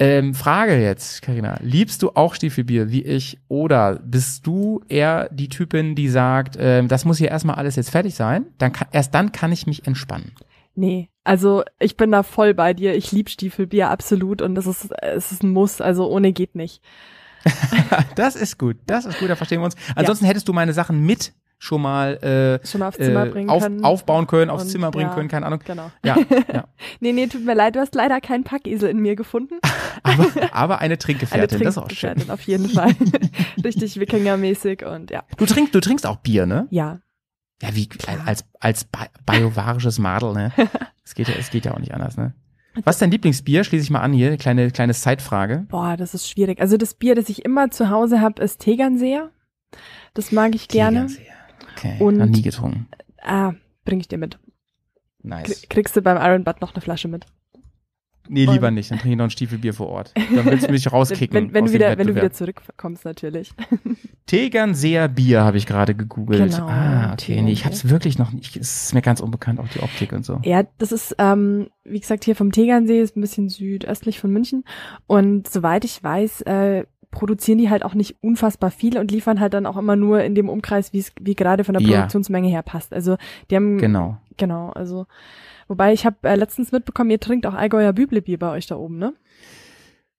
Ähm, 0.00 0.34
Frage 0.34 0.80
jetzt, 0.80 1.22
Karina, 1.22 1.58
liebst 1.60 2.02
du 2.02 2.10
auch 2.10 2.34
Stiefelbier 2.34 2.92
wie 2.92 3.02
ich 3.02 3.38
oder 3.48 3.96
bist 3.96 4.46
du 4.46 4.80
eher 4.88 5.28
die 5.32 5.48
Typin, 5.48 5.96
die 5.96 6.08
sagt, 6.08 6.56
ähm, 6.60 6.86
das 6.86 7.04
muss 7.04 7.18
hier 7.18 7.30
erstmal 7.30 7.56
alles 7.56 7.74
jetzt 7.74 7.90
fertig 7.90 8.14
sein, 8.14 8.46
dann 8.58 8.72
kann, 8.72 8.86
erst 8.92 9.12
dann 9.14 9.32
kann 9.32 9.50
ich 9.50 9.66
mich 9.66 9.88
entspannen? 9.88 10.32
Nee, 10.76 11.08
also 11.24 11.64
ich 11.80 11.96
bin 11.96 12.12
da 12.12 12.22
voll 12.22 12.54
bei 12.54 12.74
dir. 12.74 12.94
Ich 12.94 13.10
lieb 13.10 13.28
Stiefelbier 13.28 13.90
absolut 13.90 14.40
und 14.40 14.54
das 14.54 14.68
ist 14.68 14.92
es 15.02 15.32
ist 15.32 15.42
ein 15.42 15.50
Muss, 15.50 15.80
also 15.80 16.08
ohne 16.08 16.32
geht 16.32 16.54
nicht. 16.54 16.80
das 18.14 18.36
ist 18.36 18.58
gut, 18.58 18.76
das 18.86 19.04
ist 19.04 19.18
gut, 19.18 19.28
da 19.28 19.34
verstehen 19.34 19.60
wir 19.60 19.64
uns. 19.64 19.76
Ansonsten 19.96 20.26
ja. 20.26 20.30
hättest 20.30 20.46
du 20.46 20.52
meine 20.52 20.72
Sachen 20.72 21.04
mit 21.04 21.32
schon 21.58 21.82
mal, 21.82 22.14
äh, 22.62 22.66
schon 22.66 22.80
mal 22.80 22.88
aufs 22.88 22.98
Zimmer 22.98 23.26
äh, 23.26 23.30
bringen 23.30 23.50
auf, 23.50 23.62
können. 23.62 23.84
aufbauen 23.84 24.26
können, 24.26 24.50
aufs 24.50 24.64
und, 24.64 24.70
Zimmer 24.70 24.90
bringen 24.90 25.10
ja, 25.10 25.14
können, 25.14 25.28
keine 25.28 25.46
Ahnung. 25.46 25.60
Genau. 25.64 25.90
Ja, 26.04 26.16
ja. 26.52 26.64
nee, 27.00 27.12
nee, 27.12 27.26
tut 27.26 27.44
mir 27.44 27.54
leid, 27.54 27.74
du 27.74 27.80
hast 27.80 27.94
leider 27.94 28.20
keinen 28.20 28.44
Packesel 28.44 28.88
in 28.88 29.00
mir 29.00 29.16
gefunden. 29.16 29.54
aber, 30.04 30.26
aber 30.52 30.78
eine 30.78 30.98
Trinkgefährtin, 30.98 31.56
eine 31.56 31.64
das 31.64 31.76
ist 31.76 31.82
auch 31.82 31.90
schön. 31.90 32.30
auf 32.30 32.42
jeden 32.42 32.68
Fall. 32.68 32.92
Richtig 33.64 33.98
Wikingermäßig 33.98 34.84
und 34.86 35.10
ja. 35.10 35.24
Du 35.36 35.46
trinkst, 35.46 35.74
du 35.74 35.80
trinkst 35.80 36.06
auch 36.06 36.16
Bier, 36.16 36.46
ne? 36.46 36.68
Ja. 36.70 37.00
Ja, 37.60 37.74
wie 37.74 37.88
als 38.24 38.44
als 38.60 38.86
biovarisches 39.26 39.98
Madel, 39.98 40.32
ne? 40.32 40.52
Es 41.04 41.14
geht 41.14 41.26
ja, 41.26 41.34
es 41.36 41.50
geht 41.50 41.64
ja 41.64 41.74
auch 41.74 41.80
nicht 41.80 41.92
anders, 41.92 42.16
ne? 42.16 42.34
Was 42.84 42.96
ist 42.96 43.02
dein 43.02 43.10
Lieblingsbier? 43.10 43.64
Schließe 43.64 43.82
ich 43.82 43.90
mal 43.90 44.00
an 44.00 44.12
hier, 44.12 44.36
kleine 44.36 44.70
kleine 44.70 44.94
Zeitfrage. 44.94 45.66
Boah, 45.68 45.96
das 45.96 46.14
ist 46.14 46.30
schwierig. 46.30 46.60
Also 46.60 46.76
das 46.76 46.94
Bier, 46.94 47.16
das 47.16 47.28
ich 47.28 47.44
immer 47.44 47.72
zu 47.72 47.90
Hause 47.90 48.20
habe, 48.20 48.40
ist 48.40 48.60
Tegernseer. 48.60 49.30
Das 50.14 50.30
mag 50.30 50.54
ich 50.54 50.68
gerne. 50.68 51.08
Tegernseer. 51.08 51.37
Okay, 51.76 51.96
und, 52.00 52.16
noch 52.16 52.26
nie 52.26 52.42
getrunken. 52.42 52.88
Ah, 53.22 53.52
bring 53.84 54.00
ich 54.00 54.08
dir 54.08 54.18
mit. 54.18 54.38
Nice. 55.22 55.66
Kriegst 55.68 55.96
du 55.96 56.02
beim 56.02 56.16
Iron 56.16 56.44
Butt 56.44 56.60
noch 56.60 56.74
eine 56.74 56.80
Flasche 56.80 57.08
mit. 57.08 57.26
Nee, 58.28 58.46
und 58.46 58.52
lieber 58.52 58.70
nicht. 58.70 58.90
Dann 58.90 58.98
trinke 58.98 59.12
ich 59.12 59.18
noch 59.18 59.24
ein 59.24 59.30
Stiefelbier 59.30 59.74
vor 59.74 59.88
Ort. 59.88 60.12
Dann 60.14 60.44
willst 60.44 60.68
du 60.68 60.72
mich 60.72 60.90
rauskicken. 60.92 61.34
wenn, 61.34 61.54
wenn, 61.54 61.64
du 61.66 61.72
wieder, 61.72 61.96
wenn 61.96 62.06
du 62.06 62.14
wieder 62.14 62.32
zurückkommst, 62.32 63.04
natürlich. 63.04 63.52
Tegernseer 64.26 65.08
Bier 65.08 65.42
habe 65.42 65.56
ich 65.56 65.66
gerade 65.66 65.94
gegoogelt. 65.94 66.52
Genau, 66.52 66.68
ah, 66.68 67.12
okay. 67.14 67.40
Nee, 67.40 67.52
ich 67.52 67.64
habe 67.64 67.74
es 67.74 67.88
wirklich 67.88 68.18
noch 68.18 68.32
nicht. 68.32 68.56
Es 68.56 68.84
ist 68.84 68.94
mir 68.94 69.02
ganz 69.02 69.20
unbekannt, 69.20 69.58
auch 69.58 69.68
die 69.68 69.80
Optik 69.80 70.12
und 70.12 70.24
so. 70.24 70.40
Ja, 70.44 70.64
das 70.76 70.92
ist, 70.92 71.16
ähm, 71.18 71.68
wie 71.84 72.00
gesagt, 72.00 72.24
hier 72.24 72.36
vom 72.36 72.52
Tegernsee, 72.52 73.00
ist 73.00 73.16
ein 73.16 73.22
bisschen 73.22 73.48
südöstlich 73.48 74.20
von 74.20 74.30
München. 74.30 74.64
Und 75.06 75.48
soweit 75.48 75.84
ich 75.84 76.02
weiß, 76.02 76.42
äh, 76.42 76.84
produzieren 77.10 77.58
die 77.58 77.70
halt 77.70 77.84
auch 77.84 77.94
nicht 77.94 78.16
unfassbar 78.22 78.70
viel 78.70 78.98
und 78.98 79.10
liefern 79.10 79.40
halt 79.40 79.54
dann 79.54 79.66
auch 79.66 79.76
immer 79.76 79.96
nur 79.96 80.22
in 80.22 80.34
dem 80.34 80.48
Umkreis, 80.48 80.92
wie 80.92 80.98
es 80.98 81.12
wie 81.20 81.34
gerade 81.34 81.64
von 81.64 81.74
der 81.74 81.80
Produktionsmenge 81.80 82.48
her 82.48 82.62
passt. 82.62 82.92
Also 82.92 83.16
die 83.50 83.56
haben 83.56 83.78
genau 83.78 84.18
genau 84.36 84.70
also 84.70 85.06
wobei 85.68 85.92
ich 85.92 86.04
habe 86.04 86.16
äh, 86.22 86.34
letztens 86.34 86.72
mitbekommen, 86.72 87.10
ihr 87.10 87.20
trinkt 87.20 87.46
auch 87.46 87.54
Allgäuer 87.54 87.92
Büblebier 87.92 88.38
bei 88.38 88.50
euch 88.50 88.66
da 88.66 88.76
oben, 88.76 88.98
ne? 88.98 89.14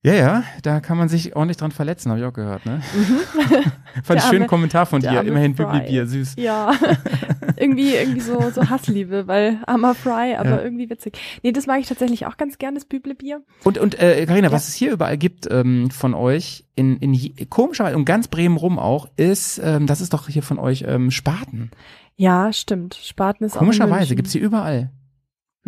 Ja, 0.01 0.13
ja, 0.13 0.43
da 0.63 0.79
kann 0.79 0.97
man 0.97 1.09
sich 1.09 1.35
ordentlich 1.35 1.57
dran 1.57 1.71
verletzen, 1.71 2.09
habe 2.09 2.21
ich 2.21 2.25
auch 2.25 2.31
gehört, 2.31 2.65
ne? 2.65 2.81
Mhm. 2.95 3.61
Fand 4.03 4.21
einen 4.21 4.29
schönen 4.31 4.47
Kommentar 4.47 4.85
von 4.85 5.01
dir, 5.01 5.21
immerhin 5.23 5.55
Bübli-Bier, 5.55 6.07
süß. 6.07 6.35
Ja, 6.37 6.71
irgendwie, 7.59 7.93
irgendwie 7.93 8.21
so, 8.21 8.49
so 8.49 8.69
Hassliebe, 8.69 9.27
weil 9.27 9.59
armer 9.67 9.93
Fry, 9.93 10.35
aber 10.35 10.49
ja. 10.49 10.61
irgendwie 10.61 10.89
witzig. 10.89 11.19
Nee, 11.43 11.51
das 11.51 11.67
mag 11.67 11.79
ich 11.79 11.87
tatsächlich 11.87 12.25
auch 12.25 12.37
ganz 12.37 12.57
gern, 12.57 12.75
das 12.75 12.85
Büble-Bier. 12.85 13.41
Und, 13.63 13.77
und 13.77 13.99
äh, 13.99 14.25
Carina, 14.25 14.47
ja. 14.47 14.51
was 14.51 14.67
es 14.67 14.73
hier 14.73 14.91
überall 14.91 15.17
gibt 15.17 15.47
ähm, 15.51 15.91
von 15.91 16.13
euch, 16.13 16.65
in, 16.75 16.97
in 16.97 17.49
komischerweise, 17.49 17.97
und 17.97 18.05
ganz 18.05 18.27
Bremen 18.27 18.57
rum 18.57 18.79
auch, 18.79 19.09
ist, 19.17 19.59
ähm, 19.63 19.87
das 19.87 20.01
ist 20.01 20.13
doch 20.13 20.27
hier 20.27 20.43
von 20.43 20.59
euch 20.59 20.85
ähm, 20.87 21.11
Spaten. 21.11 21.71
Ja, 22.15 22.51
stimmt. 22.51 22.95
Spaten 22.95 23.45
ist 23.45 23.55
Komischerweise, 23.55 24.15
gibt's 24.15 24.31
hier 24.31 24.41
überall. 24.41 24.91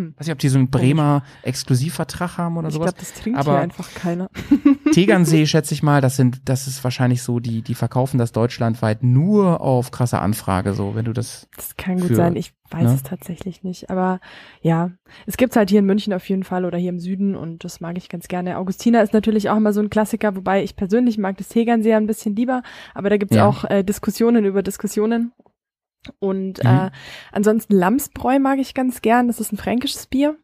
Hm. 0.01 0.15
Weiß 0.17 0.27
nicht, 0.27 0.33
ob 0.33 0.39
die 0.39 0.49
so 0.49 0.57
einen 0.57 0.69
Bremer 0.69 1.23
Exklusivvertrag 1.43 2.37
haben 2.37 2.57
oder 2.57 2.69
ich 2.69 2.73
sowas. 2.73 2.89
Ich 2.91 2.95
glaube, 2.95 3.11
das 3.11 3.21
trinkt 3.21 3.39
Aber 3.39 3.51
hier 3.53 3.61
einfach 3.61 3.93
keiner. 3.93 4.29
Tegernsee, 4.91 5.45
schätze 5.45 5.73
ich 5.73 5.83
mal, 5.83 6.01
das 6.01 6.15
sind, 6.15 6.41
das 6.45 6.67
ist 6.67 6.83
wahrscheinlich 6.83 7.21
so, 7.21 7.39
die, 7.39 7.61
die 7.61 7.75
verkaufen 7.75 8.17
das 8.17 8.31
deutschlandweit 8.31 9.03
nur 9.03 9.61
auf 9.61 9.91
krasse 9.91 10.19
Anfrage, 10.19 10.73
so, 10.73 10.95
wenn 10.95 11.05
du 11.05 11.13
das. 11.13 11.47
Das 11.55 11.77
kann 11.77 11.97
gut 11.99 12.07
für, 12.07 12.15
sein. 12.15 12.35
Ich 12.35 12.53
weiß 12.71 12.83
ne? 12.83 12.93
es 12.95 13.03
tatsächlich 13.03 13.63
nicht. 13.63 13.89
Aber 13.89 14.19
ja, 14.61 14.91
es 15.25 15.37
gibt's 15.37 15.55
halt 15.55 15.69
hier 15.69 15.79
in 15.79 15.85
München 15.85 16.13
auf 16.13 16.27
jeden 16.27 16.43
Fall 16.43 16.65
oder 16.65 16.77
hier 16.77 16.89
im 16.89 16.99
Süden 16.99 17.35
und 17.35 17.63
das 17.63 17.79
mag 17.79 17.97
ich 17.97 18.09
ganz 18.09 18.27
gerne. 18.27 18.57
Augustina 18.57 19.01
ist 19.01 19.13
natürlich 19.13 19.49
auch 19.49 19.57
immer 19.57 19.73
so 19.73 19.81
ein 19.81 19.89
Klassiker, 19.89 20.35
wobei 20.35 20.63
ich 20.63 20.75
persönlich 20.75 21.17
mag 21.17 21.37
das 21.37 21.49
Tegernseer 21.49 21.97
ein 21.97 22.07
bisschen 22.07 22.35
lieber, 22.35 22.63
aber 22.93 23.09
da 23.09 23.17
gibt's 23.17 23.35
Ja. 23.35 23.47
auch 23.47 23.65
äh, 23.65 23.83
Diskussionen 23.83 24.45
über 24.45 24.63
Diskussionen. 24.63 25.31
Und 26.19 26.63
Mhm. 26.63 26.69
äh, 26.69 26.91
ansonsten 27.31 27.73
Lamsbräu 27.75 28.39
mag 28.39 28.59
ich 28.59 28.73
ganz 28.73 29.01
gern. 29.01 29.27
Das 29.27 29.39
ist 29.39 29.51
ein 29.53 29.57
fränkisches 29.57 30.07
Bier. 30.07 30.35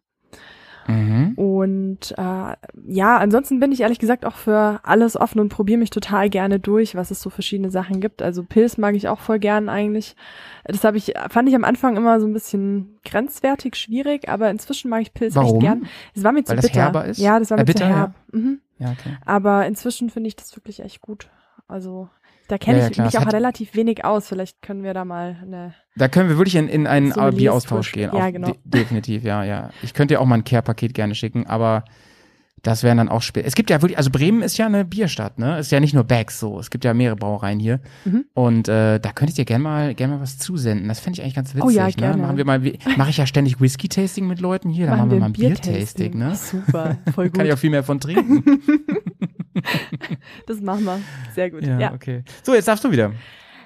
Mhm. 0.89 1.33
Und 1.35 2.11
äh, 2.17 2.55
ja, 2.87 3.17
ansonsten 3.17 3.59
bin 3.59 3.73
ich 3.73 3.81
ehrlich 3.81 3.99
gesagt 3.99 4.23
auch 4.23 4.35
für 4.37 4.79
alles 4.83 5.17
offen 5.17 5.41
und 5.41 5.49
probiere 5.49 5.77
mich 5.79 5.89
total 5.89 6.29
gerne 6.29 6.61
durch, 6.61 6.95
was 6.95 7.11
es 7.11 7.19
so 7.21 7.29
verschiedene 7.29 7.71
Sachen 7.71 7.99
gibt. 7.99 8.21
Also 8.21 8.41
Pilz 8.43 8.77
mag 8.77 8.95
ich 8.95 9.09
auch 9.09 9.19
voll 9.19 9.37
gern 9.39 9.67
eigentlich. 9.67 10.15
Das 10.63 10.85
habe 10.85 10.95
ich, 10.95 11.13
fand 11.29 11.49
ich 11.49 11.55
am 11.55 11.65
Anfang 11.65 11.97
immer 11.97 12.21
so 12.21 12.27
ein 12.27 12.31
bisschen 12.31 12.99
grenzwertig 13.03 13.75
schwierig, 13.75 14.29
aber 14.29 14.49
inzwischen 14.49 14.89
mag 14.89 15.01
ich 15.01 15.13
Pilz 15.13 15.35
Warum? 15.35 15.55
echt 15.55 15.59
gern. 15.61 15.87
Es 16.15 16.23
war 16.23 16.31
mir 16.31 16.45
zu 16.45 16.51
Weil 16.51 16.57
das 16.57 16.67
bitter. 16.67 16.81
herber 16.83 17.03
ist? 17.05 17.17
Ja, 17.19 17.37
das 17.37 17.49
war 17.51 17.57
Äh, 17.57 17.61
mir 17.61 17.65
bitter, 17.65 17.79
zu 17.85 17.89
ja. 17.89 17.95
herb. 17.97 18.13
Mhm. 18.31 18.61
Ja, 18.79 18.91
okay. 18.91 19.17
Aber 19.25 19.65
inzwischen 19.67 20.09
finde 20.09 20.29
ich 20.29 20.37
das 20.37 20.55
wirklich 20.55 20.79
echt 20.79 21.01
gut. 21.01 21.29
Also 21.67 22.07
da 22.47 22.57
kenne 22.57 22.77
Ja, 22.77 22.83
ja, 22.83 22.89
ich 22.89 22.93
klar. 22.95 23.05
mich 23.07 23.17
auch 23.17 23.25
hat- 23.25 23.33
relativ 23.33 23.75
wenig 23.75 24.05
aus. 24.05 24.27
Vielleicht 24.27 24.61
können 24.61 24.83
wir 24.83 24.93
da 24.93 25.05
mal 25.05 25.37
eine. 25.41 25.73
Da 25.95 26.07
können 26.07 26.29
wir 26.29 26.37
wirklich 26.37 26.55
in, 26.55 26.67
in 26.69 26.87
einen 26.87 27.11
Bieraustausch 27.35 27.87
Push. 27.87 27.91
gehen. 27.93 28.11
Ja, 28.13 28.29
genau. 28.29 28.47
de 28.47 28.55
definitiv, 28.63 29.23
ja, 29.23 29.43
ja. 29.43 29.69
Ich 29.81 29.93
könnte 29.93 30.13
dir 30.15 30.21
auch 30.21 30.25
mal 30.25 30.35
ein 30.35 30.43
Care-Paket 30.43 30.93
gerne 30.93 31.15
schicken, 31.15 31.45
aber 31.47 31.83
das 32.67 32.83
wären 32.83 32.97
dann 32.97 33.07
auch 33.07 33.21
spät. 33.21 33.45
Es 33.47 33.55
gibt 33.55 33.69
ja 33.69 33.81
wirklich, 33.81 33.97
also 33.97 34.09
Bremen 34.11 34.41
ist 34.41 34.57
ja 34.57 34.65
eine 34.65 34.83
Bierstadt, 34.83 35.39
ne? 35.39 35.57
Ist 35.57 35.71
ja 35.71 35.79
nicht 35.79 35.93
nur 35.93 36.03
Bags 36.03 36.37
so. 36.37 36.59
Es 36.59 36.69
gibt 36.69 36.83
ja 36.83 36.93
mehrere 36.93 37.15
Brauereien 37.15 37.59
hier. 37.59 37.79
Mhm. 38.03 38.25
Und 38.33 38.67
äh, 38.67 38.99
da 38.99 39.11
könnte 39.13 39.31
ich 39.31 39.35
dir 39.35 39.45
gerne 39.45 39.63
mal, 39.63 39.95
gerne 39.95 40.15
mal 40.15 40.21
was 40.21 40.37
zusenden. 40.37 40.89
Das 40.89 40.99
fände 40.99 41.17
ich 41.17 41.23
eigentlich 41.23 41.35
ganz 41.35 41.55
witzig. 41.55 41.65
Oh 41.65 41.69
ja, 41.69 41.87
Ne? 41.87 41.93
gerne. 41.93 42.21
Machen 42.21 42.35
wir 42.37 42.43
mal, 42.45 42.59
mache 42.97 43.09
ich 43.09 43.17
ja 43.17 43.25
ständig 43.25 43.61
Whisky-Tasting 43.61 44.27
mit 44.27 44.41
Leuten 44.41 44.69
hier. 44.69 44.87
Da 44.87 44.97
machen, 44.97 45.11
wir 45.11 45.19
mal 45.19 45.27
ein 45.27 45.33
Bier-Tasting, 45.33 46.17
ne? 46.17 46.35
Super, 46.35 46.97
voll 47.15 47.29
Kann 47.31 47.45
ich 47.45 47.51
gut. 47.51 47.57
auch 47.57 47.61
viel 47.61 47.69
mehr 47.69 47.83
von 47.83 47.99
trinken. 47.99 48.43
Das 50.45 50.61
machen 50.61 50.83
wir. 50.85 50.99
Sehr 51.33 51.49
gut. 51.49 51.63
ja, 51.63 51.79
ja. 51.79 51.93
okay. 51.93 52.23
So, 52.43 52.53
jetzt 52.53 52.67
darfst 52.67 52.83
du 52.83 52.91
wieder. 52.91 53.11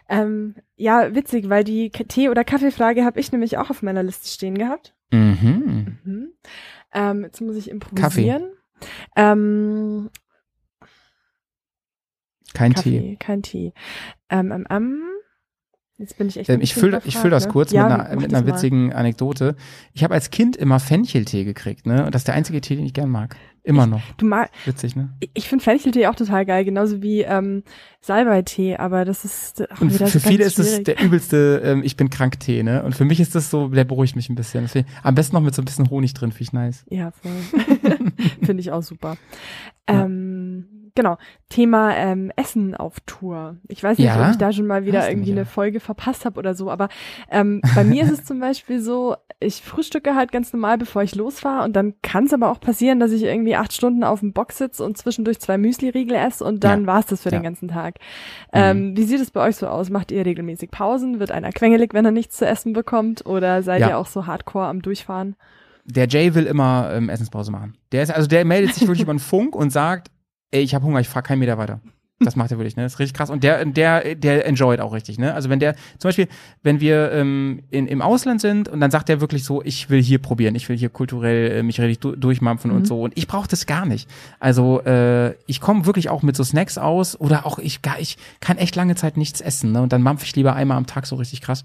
Ähm, 0.09 0.55
ja, 0.77 1.13
witzig, 1.13 1.49
weil 1.49 1.63
die 1.63 1.89
Tee- 1.89 2.29
oder 2.29 2.43
Kaffeefrage 2.43 3.03
habe 3.03 3.19
ich 3.19 3.31
nämlich 3.31 3.57
auch 3.57 3.69
auf 3.69 3.81
meiner 3.81 4.03
Liste 4.03 4.27
stehen 4.29 4.57
gehabt. 4.57 4.93
Mhm. 5.11 5.97
Mhm. 6.03 6.27
Ähm, 6.93 7.23
jetzt 7.23 7.41
muss 7.41 7.55
ich 7.57 7.69
improvisieren. 7.69 8.43
Ähm, 9.15 10.09
Kein 12.53 12.73
Kaffee, 12.73 12.99
Tee. 12.99 13.15
kein 13.17 13.41
Tee. 13.43 13.73
Ähm, 14.29 14.51
ähm, 14.51 14.65
ähm, 14.69 15.03
jetzt 16.01 16.17
bin 16.17 16.27
ich 16.27 16.37
echt. 16.37 16.49
Ähm, 16.49 16.59
ich 16.61 16.73
fülle 16.73 17.01
ich 17.05 17.15
füll 17.17 17.29
das 17.31 17.45
ne? 17.45 17.51
kurz 17.51 17.71
ja, 17.71 17.83
mit 17.83 17.91
einer, 17.93 18.15
mit 18.19 18.33
einer 18.33 18.41
mal. 18.45 18.47
witzigen 18.53 18.91
Anekdote. 18.91 19.55
Ich 19.93 20.03
habe 20.03 20.13
als 20.13 20.29
Kind 20.29 20.57
immer 20.57 20.79
Fencheltee 20.81 21.45
gekriegt, 21.45 21.85
ne? 21.85 22.05
Und 22.05 22.13
das 22.13 22.21
ist 22.21 22.27
der 22.27 22.35
einzige 22.35 22.59
Tee, 22.59 22.75
den 22.75 22.85
ich 22.85 22.93
gern 22.93 23.09
mag. 23.09 23.37
Immer 23.63 23.85
noch. 23.85 24.01
Du 24.17 24.25
mag, 24.25 24.49
Witzig, 24.65 24.95
ne? 24.95 25.13
ich- 25.19 25.29
ich 25.35 25.47
finde 25.47 25.63
Fencheltee 25.63 26.07
auch 26.07 26.15
total 26.15 26.47
geil, 26.47 26.65
genauso 26.65 27.03
wie 27.03 27.21
ähm, 27.21 27.61
Salbeitee, 28.01 28.77
aber 28.77 29.05
das 29.05 29.23
ist 29.23 29.61
auch 29.71 29.81
Und 29.81 29.91
für 29.91 30.07
so 30.07 30.19
viele 30.19 30.45
ist 30.45 30.57
es 30.57 30.81
der 30.81 30.99
übelste, 30.99 31.61
ähm, 31.63 31.83
ich 31.83 31.95
bin 31.95 32.09
krank 32.09 32.39
Tee, 32.39 32.63
ne? 32.63 32.81
Und 32.83 32.95
für 32.95 33.05
mich 33.05 33.19
ist 33.19 33.35
das 33.35 33.51
so, 33.51 33.67
der 33.67 33.83
beruhigt 33.83 34.15
mich 34.15 34.29
ein 34.29 34.35
bisschen. 34.35 34.63
Deswegen, 34.63 34.87
am 35.03 35.13
besten 35.13 35.35
noch 35.35 35.43
mit 35.43 35.53
so 35.53 35.61
ein 35.61 35.65
bisschen 35.65 35.91
Honig 35.91 36.15
drin, 36.15 36.31
finde 36.31 36.41
ich 36.43 36.53
nice. 36.53 36.85
Ja, 36.89 37.11
voll. 37.11 37.31
Finde 38.43 38.61
ich 38.61 38.71
auch 38.71 38.81
super. 38.83 39.15
Ähm, 39.87 40.40
genau. 40.95 41.17
Thema 41.49 41.95
ähm, 41.95 42.31
Essen 42.35 42.75
auf 42.75 42.99
Tour. 43.05 43.57
Ich 43.67 43.83
weiß 43.83 43.97
nicht, 43.97 44.07
Ja? 44.07 44.23
ob 44.25 44.31
ich 44.31 44.37
da 44.37 44.51
schon 44.53 44.67
mal 44.67 44.85
wieder 44.85 44.99
Hast 45.01 45.09
irgendwie 45.09 45.31
eine. 45.31 45.45
Folge 45.45 45.79
verpasst 45.79 46.23
habe 46.25 46.39
oder 46.39 46.53
so, 46.55 46.71
aber 46.71 46.87
ähm, 47.29 47.61
bei 47.75 47.83
mir 47.83 48.03
ist 48.03 48.11
es 48.11 48.23
zum 48.23 48.39
Beispiel 48.39 48.79
so, 48.81 49.15
ich 49.39 49.61
frühstücke 49.61 50.15
halt 50.15 50.31
ganz 50.31 50.53
normal, 50.53 50.77
bevor 50.77 51.03
ich 51.03 51.15
losfahre 51.15 51.63
und 51.65 51.73
dann 51.75 51.93
kann 52.01 52.25
es 52.25 52.33
aber 52.33 52.49
auch 52.51 52.59
passieren, 52.61 52.99
dass 52.99 53.11
ich 53.11 53.23
irgendwie 53.23 53.55
acht 53.55 53.73
Stunden 53.73 54.03
auf 54.03 54.19
dem 54.21 54.31
Box 54.33 54.57
sitze 54.59 54.85
und 54.85 54.97
zwischendurch 54.97 55.39
zwei 55.39 55.57
Müsli-Riegel 55.57 56.15
esse 56.15 56.43
und 56.45 56.63
dann 56.63 56.81
Ja. 56.81 56.87
war's 56.87 57.07
das 57.07 57.23
für 57.23 57.29
Ja. 57.29 57.37
Mhm. 57.39 57.41
den 57.41 57.45
ganzen 57.45 57.67
Tag. 57.67 57.95
Ähm, 58.53 58.95
wie 58.95 59.03
sieht 59.03 59.19
es 59.19 59.31
bei 59.31 59.41
euch 59.47 59.55
so 59.57 59.67
aus? 59.67 59.89
Macht 59.89 60.11
ihr 60.11 60.25
regelmäßig 60.25 60.71
Pausen? 60.71 61.19
Wird 61.19 61.31
einer 61.31 61.51
quengelig, 61.51 61.93
wenn 61.93 62.05
er 62.05 62.11
nichts 62.11 62.37
zu 62.37 62.45
essen 62.45 62.73
bekommt? 62.73 63.25
Oder 63.25 63.63
seid 63.63 63.81
ihr 63.81 63.97
auch 63.97 64.07
so 64.07 64.25
hardcore 64.27 64.67
am 64.67 64.81
Durchfahren? 64.81 65.35
Der 65.85 66.07
Jay 66.07 66.35
will 66.35 66.45
immer 66.45 66.91
ähm, 66.93 67.09
Essenspause 67.09 67.51
machen. 67.51 67.73
Der 67.91 68.03
ist, 68.03 68.11
also 68.11 68.27
der 68.27 68.45
meldet 68.45 68.75
sich 68.75 68.83
wirklich 68.87 69.01
über 69.03 69.13
den 69.13 69.19
Funk 69.19 69.55
und 69.55 69.71
sagt, 69.71 70.09
ey, 70.51 70.61
ich 70.61 70.75
habe 70.75 70.85
Hunger, 70.85 70.99
ich 70.99 71.09
fahr 71.09 71.23
keinen 71.23 71.39
Meter 71.39 71.57
weiter. 71.57 71.79
Das 72.23 72.35
macht 72.35 72.51
er 72.51 72.57
wirklich, 72.57 72.75
ne? 72.75 72.83
Das 72.83 72.93
ist 72.93 72.99
richtig 72.99 73.15
krass. 73.15 73.29
Und 73.29 73.43
der, 73.43 73.65
der, 73.65 74.15
der 74.15 74.45
enjoyt 74.45 74.79
auch 74.79 74.93
richtig, 74.93 75.17
ne? 75.17 75.33
Also 75.33 75.49
wenn 75.49 75.59
der, 75.59 75.75
zum 75.97 76.09
Beispiel, 76.09 76.27
wenn 76.61 76.79
wir 76.79 77.11
ähm, 77.11 77.63
in, 77.71 77.87
im 77.87 78.01
Ausland 78.01 78.41
sind 78.41 78.69
und 78.69 78.79
dann 78.79 78.91
sagt 78.91 79.09
er 79.09 79.21
wirklich 79.21 79.43
so, 79.43 79.63
ich 79.63 79.89
will 79.89 80.01
hier 80.01 80.19
probieren, 80.19 80.55
ich 80.55 80.69
will 80.69 80.77
hier 80.77 80.89
kulturell 80.89 81.51
äh, 81.51 81.63
mich 81.63 81.79
richtig 81.81 81.99
du 81.99 82.15
durchmampfen 82.15 82.71
und 82.71 82.85
so. 82.85 83.01
Und 83.01 83.17
ich 83.17 83.27
brauche 83.27 83.47
das 83.47 83.65
gar 83.65 83.85
nicht. 83.85 84.07
Also 84.39 84.81
äh, 84.81 85.33
ich 85.47 85.61
komme 85.61 85.85
wirklich 85.85 86.09
auch 86.09 86.21
mit 86.21 86.35
so 86.35 86.43
Snacks 86.43 86.77
aus 86.77 87.19
oder 87.19 87.45
auch 87.45 87.57
ich 87.57 87.81
gar, 87.81 87.99
ich 87.99 88.17
kann 88.39 88.57
echt 88.57 88.75
lange 88.75 88.95
Zeit 88.95 89.17
nichts 89.17 89.41
essen, 89.41 89.71
ne? 89.71 89.81
Und 89.81 89.91
dann 89.91 90.03
mampf 90.03 90.23
ich 90.23 90.35
lieber 90.35 90.55
einmal 90.55 90.77
am 90.77 90.85
Tag 90.85 91.07
so 91.07 91.15
richtig 91.15 91.41
krass. 91.41 91.63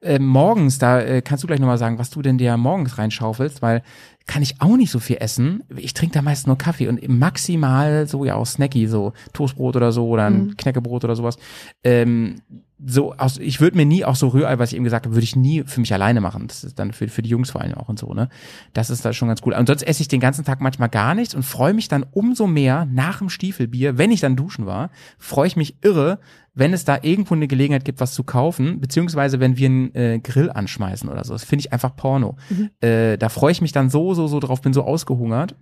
Äh, 0.00 0.18
morgens, 0.20 0.78
da 0.78 1.00
äh, 1.00 1.20
kannst 1.20 1.42
du 1.42 1.48
gleich 1.48 1.60
nochmal 1.60 1.78
sagen, 1.78 1.98
was 1.98 2.10
du 2.10 2.22
denn 2.22 2.38
dir 2.38 2.56
morgens 2.56 2.98
reinschaufelst, 2.98 3.60
weil 3.60 3.82
kann 4.26 4.42
ich 4.42 4.60
auch 4.60 4.76
nicht 4.76 4.90
so 4.90 4.98
viel 4.98 5.18
essen. 5.20 5.62
Ich 5.76 5.94
trinke 5.94 6.14
da 6.14 6.22
meist 6.22 6.46
nur 6.46 6.58
Kaffee 6.58 6.88
und 6.88 7.06
maximal 7.08 8.06
so 8.08 8.24
ja 8.24 8.34
auch 8.34 8.46
Snacky, 8.46 8.86
so 8.88 9.12
Toastbrot 9.32 9.76
oder 9.76 9.92
so 9.92 10.08
oder 10.08 10.26
ein 10.26 10.56
Knäckebrot 10.56 11.04
oder 11.04 11.14
sowas. 11.14 11.36
Ähm, 11.84 12.36
so 12.84 13.14
aus, 13.14 13.38
ich 13.38 13.60
würde 13.60 13.76
mir 13.76 13.86
nie 13.86 14.04
auch 14.04 14.16
so 14.16 14.28
Rührei, 14.28 14.58
was 14.58 14.70
ich 14.70 14.76
eben 14.76 14.84
gesagt 14.84 15.06
habe, 15.06 15.14
würde 15.14 15.24
ich 15.24 15.34
nie 15.34 15.64
für 15.64 15.80
mich 15.80 15.92
alleine 15.94 16.20
machen. 16.20 16.46
Das 16.46 16.62
ist 16.62 16.78
dann 16.78 16.92
für, 16.92 17.08
für 17.08 17.22
die 17.22 17.30
Jungs 17.30 17.50
vor 17.50 17.62
allem 17.62 17.74
auch 17.74 17.88
und 17.88 17.98
so, 17.98 18.12
ne? 18.12 18.28
Das 18.74 18.90
ist 18.90 19.04
da 19.04 19.12
schon 19.14 19.28
ganz 19.28 19.40
cool. 19.46 19.54
Und 19.54 19.66
sonst 19.66 19.82
esse 19.82 20.02
ich 20.02 20.08
den 20.08 20.20
ganzen 20.20 20.44
Tag 20.44 20.60
manchmal 20.60 20.90
gar 20.90 21.14
nichts 21.14 21.34
und 21.34 21.42
freue 21.42 21.72
mich 21.72 21.88
dann 21.88 22.04
umso 22.10 22.46
mehr 22.46 22.84
nach 22.84 23.18
dem 23.18 23.30
Stiefelbier, 23.30 23.96
wenn 23.96 24.10
ich 24.10 24.20
dann 24.20 24.36
duschen 24.36 24.66
war, 24.66 24.90
freue 25.18 25.46
ich 25.46 25.56
mich 25.56 25.78
irre, 25.82 26.18
wenn 26.56 26.72
es 26.72 26.84
da 26.84 26.98
irgendwo 27.02 27.34
eine 27.34 27.48
Gelegenheit 27.48 27.84
gibt, 27.84 28.00
was 28.00 28.14
zu 28.14 28.24
kaufen, 28.24 28.80
beziehungsweise 28.80 29.40
wenn 29.40 29.56
wir 29.56 29.66
einen 29.66 29.94
äh, 29.94 30.18
Grill 30.22 30.50
anschmeißen 30.50 31.08
oder 31.08 31.24
so. 31.24 31.34
Das 31.34 31.44
finde 31.44 31.60
ich 31.60 31.72
einfach 31.72 31.94
Porno. 31.96 32.36
Äh, 32.80 33.18
da 33.18 33.28
freue 33.28 33.52
ich 33.52 33.60
mich 33.60 33.72
dann 33.72 33.90
so, 33.90 34.14
so, 34.14 34.26
so 34.26 34.40
drauf, 34.40 34.62
bin 34.62 34.72
so 34.72 34.82
ausgehungert. 34.82 35.54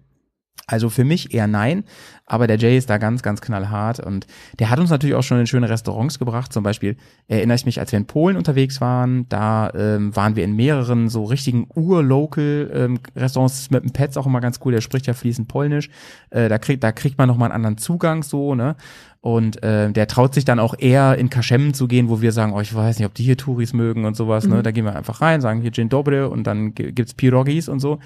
Also 0.67 0.89
für 0.89 1.05
mich 1.05 1.35
eher 1.35 1.47
nein, 1.47 1.85
aber 2.25 2.47
der 2.47 2.57
Jay 2.57 2.79
ist 2.79 2.89
da 2.89 2.97
ganz, 2.97 3.23
ganz 3.23 3.43
knallhart 3.43 4.01
und 4.01 4.27
der 4.59 4.71
hat 4.71 4.79
uns 4.81 4.89
natürlich 4.89 5.15
auch 5.15 5.23
schon 5.23 5.39
in 5.39 5.47
schöne 5.47 5.69
Restaurants 5.69 6.19
gebracht. 6.19 6.55
Zum 6.55 6.63
Beispiel 6.63 6.97
erinnere 7.29 7.57
ich 7.57 7.67
mich, 7.67 7.81
als 7.81 7.93
wir 7.93 7.99
in 7.99 8.07
Polen 8.07 8.39
unterwegs 8.39 8.81
waren, 8.81 9.29
da 9.29 9.71
ähm, 9.75 10.17
waren 10.17 10.37
wir 10.37 10.45
in 10.45 10.57
mehreren 10.57 11.11
so 11.11 11.25
richtigen 11.25 11.67
Ur-Local-Restaurants 11.75 13.71
mit 13.71 13.83
dem 13.85 13.91
Pets 13.93 14.17
auch 14.17 14.25
immer 14.25 14.41
ganz 14.41 14.59
cool. 14.65 14.73
Der 14.73 14.81
spricht 14.81 15.07
ja 15.07 15.13
fließend 15.13 15.49
Polnisch. 15.49 15.91
Äh, 16.31 16.49
da 16.49 16.57
kriegt, 16.57 16.83
da 16.83 16.93
kriegt 16.93 17.19
man 17.19 17.29
nochmal 17.29 17.51
einen 17.51 17.57
anderen 17.57 17.77
Zugang 17.77 18.23
so, 18.23 18.55
ne? 18.55 18.77
Und 19.21 19.63
äh, 19.63 19.91
der 19.91 20.07
traut 20.07 20.35
sich 20.35 20.45
dann 20.47 20.59
auch 20.59 20.75
eher 20.79 21.17
in 21.17 21.29
Kaschem 21.31 21.73
zu 21.75 21.89
gehen, 21.89 22.09
wo 22.11 22.21
wir 22.21 22.33
sagen, 22.33 22.53
oh, 22.53 22.61
ich 22.61 22.75
weiß 22.75 22.99
nicht, 22.99 23.07
ob 23.07 23.15
die 23.15 23.25
hier 23.25 23.39
Touris 23.39 23.73
mögen 23.73 24.05
und 24.05 24.17
sowas. 24.17 24.47
Ne? 24.47 24.63
Da 24.63 24.71
gehen 24.71 24.85
wir 24.85 24.95
einfach 24.97 25.23
rein, 25.23 25.41
sagen 25.41 25.63
hier 25.63 25.73
Dzień 25.73 25.89
Dobre 25.89 26.29
und 26.29 26.47
dann 26.47 26.75
gi- 26.75 26.93
gibt's 26.93 27.15
Pirogis 27.15 27.71
und 27.71 27.81
so. 27.81 28.01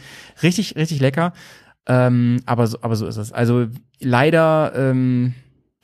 Richtig, 0.45 0.77
richtig 0.77 1.01
lecker. 1.01 1.33
Ähm, 1.89 2.41
aber, 2.47 2.67
so, 2.67 2.79
aber 2.83 2.97
so 2.97 3.07
ist 3.07 3.17
es. 3.17 3.33
Also 3.33 3.67
leider 4.01 4.73
ähm, 4.77 5.35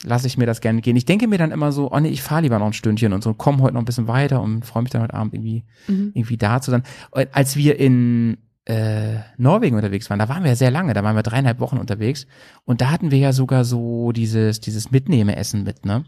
lasse 0.04 0.26
ich 0.26 0.36
mir 0.36 0.46
das 0.46 0.60
gerne 0.60 0.82
gehen. 0.82 0.96
Ich 0.96 1.06
denke 1.06 1.26
mir 1.28 1.38
dann 1.38 1.50
immer 1.50 1.72
so, 1.72 1.90
oh 1.90 1.98
nee, 1.98 2.08
ich 2.08 2.22
fahre 2.22 2.42
lieber 2.42 2.58
noch 2.58 2.66
ein 2.66 2.72
Stündchen 2.74 3.12
und 3.12 3.24
so, 3.24 3.32
komm 3.32 3.62
heute 3.62 3.74
noch 3.74 3.80
ein 3.82 3.86
bisschen 3.86 4.06
weiter 4.08 4.42
und 4.42 4.64
freue 4.66 4.82
mich 4.82 4.90
dann 4.92 5.02
heute 5.02 5.14
Abend 5.14 5.32
irgendwie, 5.34 5.64
Mhm. 5.88 6.10
irgendwie 6.14 6.36
da 6.36 6.60
zu 6.60 6.70
sein. 6.70 6.82
Und 7.10 7.28
Als 7.32 7.56
wir 7.56 7.78
in 7.78 8.36
äh, 8.66 9.16
Norwegen 9.36 9.76
unterwegs 9.76 10.08
waren, 10.10 10.18
da 10.18 10.28
waren 10.28 10.42
wir 10.42 10.50
ja 10.50 10.56
sehr 10.56 10.70
lange, 10.70 10.94
da 10.94 11.02
waren 11.04 11.16
wir 11.16 11.22
dreieinhalb 11.22 11.60
Wochen 11.60 11.76
unterwegs 11.78 12.26
und 12.64 12.80
da 12.80 12.90
hatten 12.90 13.10
wir 13.10 13.18
ja 13.18 13.32
sogar 13.32 13.64
so 13.64 14.12
dieses, 14.12 14.60
dieses 14.60 14.90
Mitnehmeessen 14.90 15.64
mit, 15.64 15.84
ne? 15.84 16.04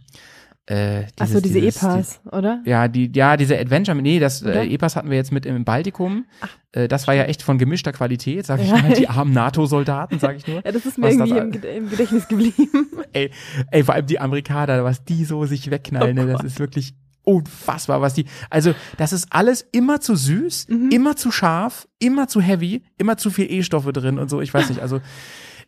Äh, 0.69 1.05
Ach 1.21 1.29
so, 1.29 1.41
diese 1.41 1.61
dieses- 1.61 1.81
E-Pass, 1.81 2.21
oder? 2.33 2.61
ja, 2.65 2.89
die, 2.89 3.11
ja, 3.15 3.37
diese 3.37 3.57
Adventure, 3.57 3.97
nee, 4.03 4.19
das 4.19 4.43
äh, 4.43 4.65
E-Pass 4.65 4.97
hatten 4.97 5.11
wir 5.11 5.17
jetzt 5.17 5.31
mit 5.31 5.47
im 5.47 5.65
Baltikum. 5.65 6.27
Äh, 6.73 6.89
das 6.89 7.07
war 7.07 7.15
ja 7.15 7.23
echt 7.25 7.43
von 7.43 7.57
gemischter 7.57 7.93
Qualität, 7.93 8.47
sag 8.47 8.61
ich 8.61 8.69
Ja. 8.71 8.79
mal. 8.79 8.93
Die 8.95 9.09
armen 9.09 9.33
NATO-Soldaten, 9.33 10.19
sag 10.19 10.37
ich 10.37 10.47
nur. 10.49 10.57
Ja, 10.65 10.73
das 10.73 10.85
ist 10.85 10.99
mir 10.99 11.07
Was 11.07 11.13
irgendwie 11.31 11.59
das- 11.61 11.71
im, 11.71 11.85
im 11.85 11.91
Gedächtnis 11.91 12.27
geblieben. 12.27 12.69
Ey, 13.13 13.31
ey, 13.71 13.85
vor 13.85 13.95
allem 13.95 14.07
die 14.07 14.19
Amerikaner, 14.19 14.83
was 14.83 15.05
die 15.05 15.25
so 15.25 15.45
sich 15.47 15.71
wegknallen, 15.71 16.19
Oh 16.19 16.23
ne, 16.25 16.33
das 16.33 16.43
ist 16.43 16.59
wirklich 16.59 16.95
unfassbar, 17.23 18.01
was 18.01 18.15
die, 18.15 18.25
also 18.51 18.73
das 18.99 19.13
ist 19.13 19.27
alles 19.31 19.67
immer 19.73 20.01
zu 20.01 20.15
süß, 20.17 20.69
Mhm. 20.69 20.91
immer 20.93 21.17
zu 21.17 21.31
scharf, 21.33 21.89
immer 21.99 22.29
zu 22.29 22.41
heavy, 22.41 22.85
immer 22.99 23.17
zu 23.17 23.31
viel 23.31 23.51
E-Stoffe 23.51 23.93
drin 23.93 24.19
und 24.19 24.31
so, 24.31 24.41
ich 24.41 24.53
weiß 24.55 24.69
nicht, 24.69 24.81
also 24.81 25.01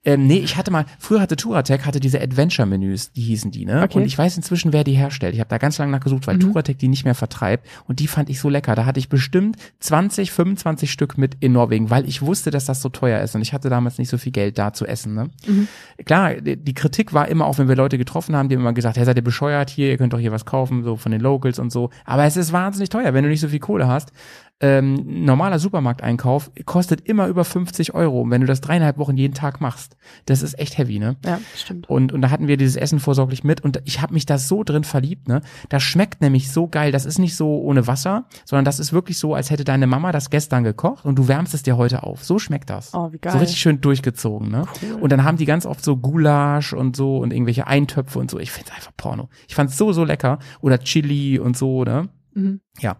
Ähm, 0.05 0.27
nee, 0.27 0.39
ich 0.39 0.57
hatte 0.57 0.71
mal, 0.71 0.87
früher 0.99 1.21
hatte 1.21 1.37
Touratec, 1.37 1.85
hatte 1.85 2.01
diese 2.01 2.21
Adventure-Menüs, 2.21 3.13
die 3.13 3.21
hießen 3.23 3.51
die, 3.51 3.65
ne? 3.65 3.83
Okay. 3.83 3.99
Und 3.99 4.05
ich 4.05 4.17
weiß 4.17 4.37
inzwischen, 4.37 4.73
wer 4.73 4.85
die 4.85 4.93
herstellt. 4.95 5.35
Ich 5.35 5.41
habe 5.41 5.51
da 5.51 5.59
ganz 5.59 5.77
lange 5.79 5.93
nachgesucht, 5.93 6.27
weil 6.27 6.37
Mhm. 6.37 6.41
Touratec 6.41 6.79
die 6.79 6.89
nicht 6.89 7.05
mehr 7.05 7.15
vertreibt. 7.15 7.67
Und 7.87 8.01
die 8.01 8.07
fand 8.07 8.31
ich 8.31 8.41
so 8.41 8.49
lecker. 8.49 8.75
Da 8.75 8.85
hatte 8.85 9.01
ich 9.01 9.09
bestimmt 9.09 9.57
20, 9.81 10.31
25 10.31 10.91
Stück 10.91 11.19
mit 11.19 11.37
in 11.41 11.53
Norwegen, 11.53 11.91
weil 11.91 12.09
ich 12.09 12.23
wusste, 12.23 12.51
dass 12.51 12.65
das 12.65 12.81
so 12.81 12.89
teuer 12.89 13.21
ist. 13.21 13.35
Und 13.35 13.43
ich 13.43 13.53
hatte 13.53 13.69
damals 13.69 13.99
nicht 13.99 14.09
so 14.09 14.19
viel 14.19 14.33
Geld 14.33 14.57
da 14.59 14.73
zu 14.73 14.87
essen, 14.87 15.15
ne? 15.15 15.31
Mhm. 15.47 15.69
Klar, 16.05 16.35
die, 16.35 16.57
die 16.57 16.75
Kritik 16.75 17.13
war 17.13 17.29
immer, 17.29 17.47
auch 17.47 17.59
wenn 17.59 17.69
wir 17.69 17.77
Leute 17.77 17.99
getroffen 17.99 18.37
haben, 18.37 18.49
die 18.49 18.55
haben 18.55 18.63
immer 18.63 18.73
gesagt, 18.73 18.97
hey, 18.97 19.05
seid 19.05 19.17
ihr 19.17 19.25
bescheuert 19.25 19.69
hier, 19.71 19.89
ihr 19.91 19.99
könnt 19.99 20.13
doch 20.13 20.21
hier 20.21 20.33
was 20.33 20.45
kaufen, 20.45 20.85
so 20.85 20.97
von 20.97 21.13
den 21.13 21.21
Locals 21.21 21.59
und 21.59 21.71
so. 21.73 21.91
Aber 22.05 22.25
es 22.25 22.37
ist 22.37 22.53
wahnsinnig 22.53 22.89
teuer, 22.89 23.15
wenn 23.15 23.25
du 23.25 23.31
nicht 23.31 23.41
so 23.41 23.49
viel 23.49 23.59
Kohle 23.59 23.89
hast. 23.89 24.13
Ähm, 24.61 25.25
normaler 25.25 25.61
Supermarkteinkauf 25.61 26.51
kostet 26.65 27.03
immer 27.03 27.29
über 27.29 27.45
50 27.45 27.95
Euro. 27.95 28.23
Und 28.23 28.31
wenn 28.33 28.41
du 28.41 28.47
das 28.47 28.61
dreieinhalb 28.61 28.99
Wochen 28.99 29.17
jeden 29.17 29.35
Tag 29.35 29.61
machst, 29.61 29.97
das 30.27 30.43
ist 30.43 30.59
echt 30.59 30.79
heavy, 30.79 30.99
ne? 30.99 31.17
Ja, 31.25 31.39
stimmt. 31.55 31.89
Und, 31.89 32.13
und 32.13 32.23
da 32.23 32.31
hatten 32.31 32.49
wir 32.49 32.57
dieses 32.57 32.75
Essen 32.75 32.99
vorsorglich 32.99 33.45
mit 33.45 33.61
und 33.61 33.81
ich 33.85 34.03
habe 34.03 34.15
mich 34.15 34.27
da 34.27 34.37
so 34.37 34.65
drin 34.65 34.83
verliebt, 34.83 35.29
ne? 35.29 35.43
Das 35.69 35.85
schmeckt 35.85 36.21
nämlich 36.21 36.51
so 36.51 36.67
geil. 36.67 36.91
Das 36.91 37.05
ist 37.05 37.19
nicht 37.19 37.37
so 37.37 37.61
ohne 37.61 37.87
Wasser, 37.87 38.25
sondern 38.45 38.65
das 38.65 38.81
ist 38.81 38.93
wirklich 38.93 39.19
so, 39.19 39.35
als 39.35 39.51
hätte 39.51 39.63
deine 39.63 39.87
Mama 39.87 40.11
das 40.11 40.29
gestern 40.29 40.65
gekocht 40.65 41.05
und 41.05 41.17
du 41.17 41.29
wärmst 41.29 41.55
es 41.55 41.63
dir 41.63 41.77
heute 41.77 42.03
auf. 42.03 42.25
So 42.25 42.41
schmeckt 42.41 42.69
das. 42.69 42.93
Oh, 42.95 43.13
wie 43.13 43.19
geil. 43.19 43.33
So 43.33 43.39
richtig 43.39 43.61
schön 43.61 43.81
durchgezogen, 43.81 44.51
ne? 44.51 44.65
Cool. 44.83 45.01
Und 45.01 45.13
dann 45.13 45.23
haben 45.23 45.37
die 45.37 45.47
ganz 45.47 45.67
oft 45.67 45.85
so 45.85 45.97
Gulasch 45.97 46.73
und 46.73 46.97
so 46.97 47.19
und 47.19 47.33
irgendwelche 47.33 47.69
Eintöpfe 47.69 48.19
und 48.19 48.29
so. 48.29 48.41
Ich 48.41 48.51
find's 48.51 48.73
einfach 48.73 48.91
Porno. 48.97 49.29
Ich 49.47 49.55
fand's 49.55 49.77
so, 49.77 49.93
so 49.93 50.05
lecker. 50.05 50.41
Oder 50.61 50.81
Chili 50.81 51.39
und 51.39 51.57
so, 51.57 51.85
ne? 51.85 52.09
Mhm. 52.39 52.61
Ja. 52.81 52.97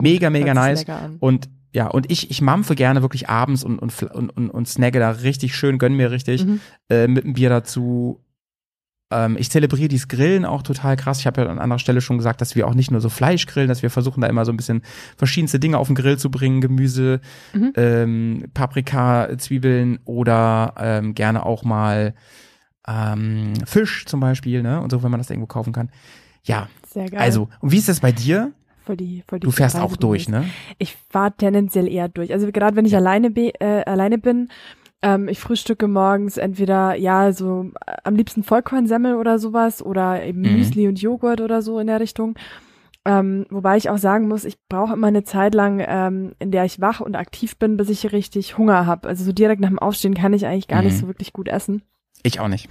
Mega, 0.00 0.30
mega 0.30 0.46
Hört 0.46 0.56
nice. 0.56 0.84
Und 1.20 1.48
ja, 1.72 1.86
und 1.86 2.10
ich, 2.10 2.30
ich 2.30 2.42
mampfe 2.42 2.74
gerne 2.74 3.00
wirklich 3.02 3.28
abends 3.28 3.62
und, 3.62 3.78
und, 3.78 4.02
und, 4.02 4.30
und, 4.30 4.50
und 4.50 4.68
snagge 4.68 4.98
da 4.98 5.10
richtig 5.10 5.54
schön, 5.54 5.78
gönn 5.78 5.94
mir 5.94 6.10
richtig 6.10 6.44
Mhm. 6.44 6.60
äh, 6.88 7.06
mit 7.06 7.24
einem 7.24 7.34
Bier 7.34 7.48
dazu. 7.48 8.24
Ähm, 9.12 9.36
ich 9.38 9.50
zelebriere 9.50 9.88
dieses 9.88 10.08
Grillen 10.08 10.44
auch 10.44 10.62
total 10.62 10.96
krass. 10.96 11.20
Ich 11.20 11.26
habe 11.26 11.42
ja 11.42 11.48
an 11.48 11.58
anderer 11.60 11.78
Stelle 11.78 12.00
schon 12.00 12.16
gesagt, 12.18 12.40
dass 12.40 12.56
wir 12.56 12.66
auch 12.66 12.74
nicht 12.74 12.90
nur 12.90 13.00
so 13.00 13.08
Fleisch 13.08 13.46
grillen, 13.46 13.68
dass 13.68 13.82
wir 13.82 13.90
versuchen 13.90 14.20
da 14.20 14.26
immer 14.26 14.44
so 14.44 14.52
ein 14.52 14.56
bisschen 14.56 14.82
verschiedenste 15.16 15.58
Dinge 15.60 15.78
auf 15.78 15.86
den 15.88 15.94
Grill 15.96 16.18
zu 16.18 16.30
bringen, 16.30 16.60
Gemüse, 16.60 17.20
Mhm. 17.52 17.72
ähm, 17.76 18.44
Paprika, 18.54 19.28
Zwiebeln 19.38 20.00
oder 20.04 20.74
ähm, 20.76 21.14
gerne 21.14 21.44
auch 21.46 21.62
mal 21.64 22.14
ähm, 22.88 23.52
Fisch 23.66 24.06
zum 24.06 24.20
Beispiel, 24.20 24.62
ne? 24.62 24.80
Und 24.80 24.90
so, 24.90 25.02
wenn 25.02 25.10
man 25.10 25.20
das 25.20 25.30
irgendwo 25.30 25.46
kaufen 25.46 25.72
kann. 25.72 25.90
Ja, 26.42 26.68
Sehr 26.88 27.08
geil. 27.10 27.20
also, 27.20 27.48
und 27.60 27.70
wie 27.72 27.76
ist 27.78 27.88
das 27.88 28.00
bei 28.00 28.12
dir? 28.12 28.52
Voll 28.84 28.96
die, 28.96 29.22
voll 29.26 29.40
die 29.40 29.44
Du 29.44 29.50
fährst 29.50 29.78
auch 29.78 29.96
durch, 29.96 30.28
ne? 30.28 30.44
Ich 30.78 30.96
fahre 31.10 31.32
tendenziell 31.36 31.88
eher 31.88 32.08
durch. 32.08 32.32
Also 32.32 32.50
gerade 32.52 32.76
wenn 32.76 32.84
ich 32.86 32.96
alleine, 32.96 33.30
be 33.30 33.52
äh, 33.60 33.84
alleine 33.84 34.18
bin, 34.18 34.48
ähm, 35.02 35.28
ich 35.28 35.38
frühstücke 35.40 35.88
morgens 35.88 36.36
entweder, 36.36 36.94
ja, 36.94 37.32
so 37.32 37.70
äh, 37.86 37.92
am 38.04 38.16
liebsten 38.16 38.42
Vollkornsemmel 38.42 39.14
oder 39.16 39.38
sowas 39.38 39.82
oder 39.82 40.22
eben 40.24 40.42
Mhm. 40.42 40.52
Müsli 40.58 40.88
und 40.88 41.00
Joghurt 41.00 41.40
oder 41.40 41.62
so 41.62 41.78
in 41.78 41.86
der 41.86 42.00
Richtung. 42.00 42.34
Ähm, 43.06 43.46
wobei 43.48 43.78
ich 43.78 43.88
auch 43.88 43.96
sagen 43.96 44.28
muss, 44.28 44.44
ich 44.44 44.58
brauche 44.68 44.92
immer 44.92 45.06
eine 45.06 45.24
Zeit 45.24 45.54
lang, 45.54 45.82
ähm, 45.86 46.32
in 46.38 46.50
der 46.50 46.66
ich 46.66 46.82
wach 46.82 47.00
und 47.00 47.16
aktiv 47.16 47.56
bin, 47.56 47.78
bis 47.78 47.88
ich 47.88 48.12
richtig 48.12 48.58
Hunger 48.58 48.84
habe. 48.84 49.08
Also 49.08 49.24
so 49.24 49.32
direkt 49.32 49.62
nach 49.62 49.70
dem 49.70 49.78
Aufstehen 49.78 50.12
kann 50.14 50.34
ich 50.34 50.44
eigentlich 50.46 50.68
gar 50.68 50.82
nicht 50.82 50.96
Mhm. 50.96 50.98
so 51.00 51.06
wirklich 51.06 51.32
gut 51.32 51.48
essen. 51.48 51.82
Ich 52.22 52.40
auch 52.40 52.48
nicht. 52.48 52.68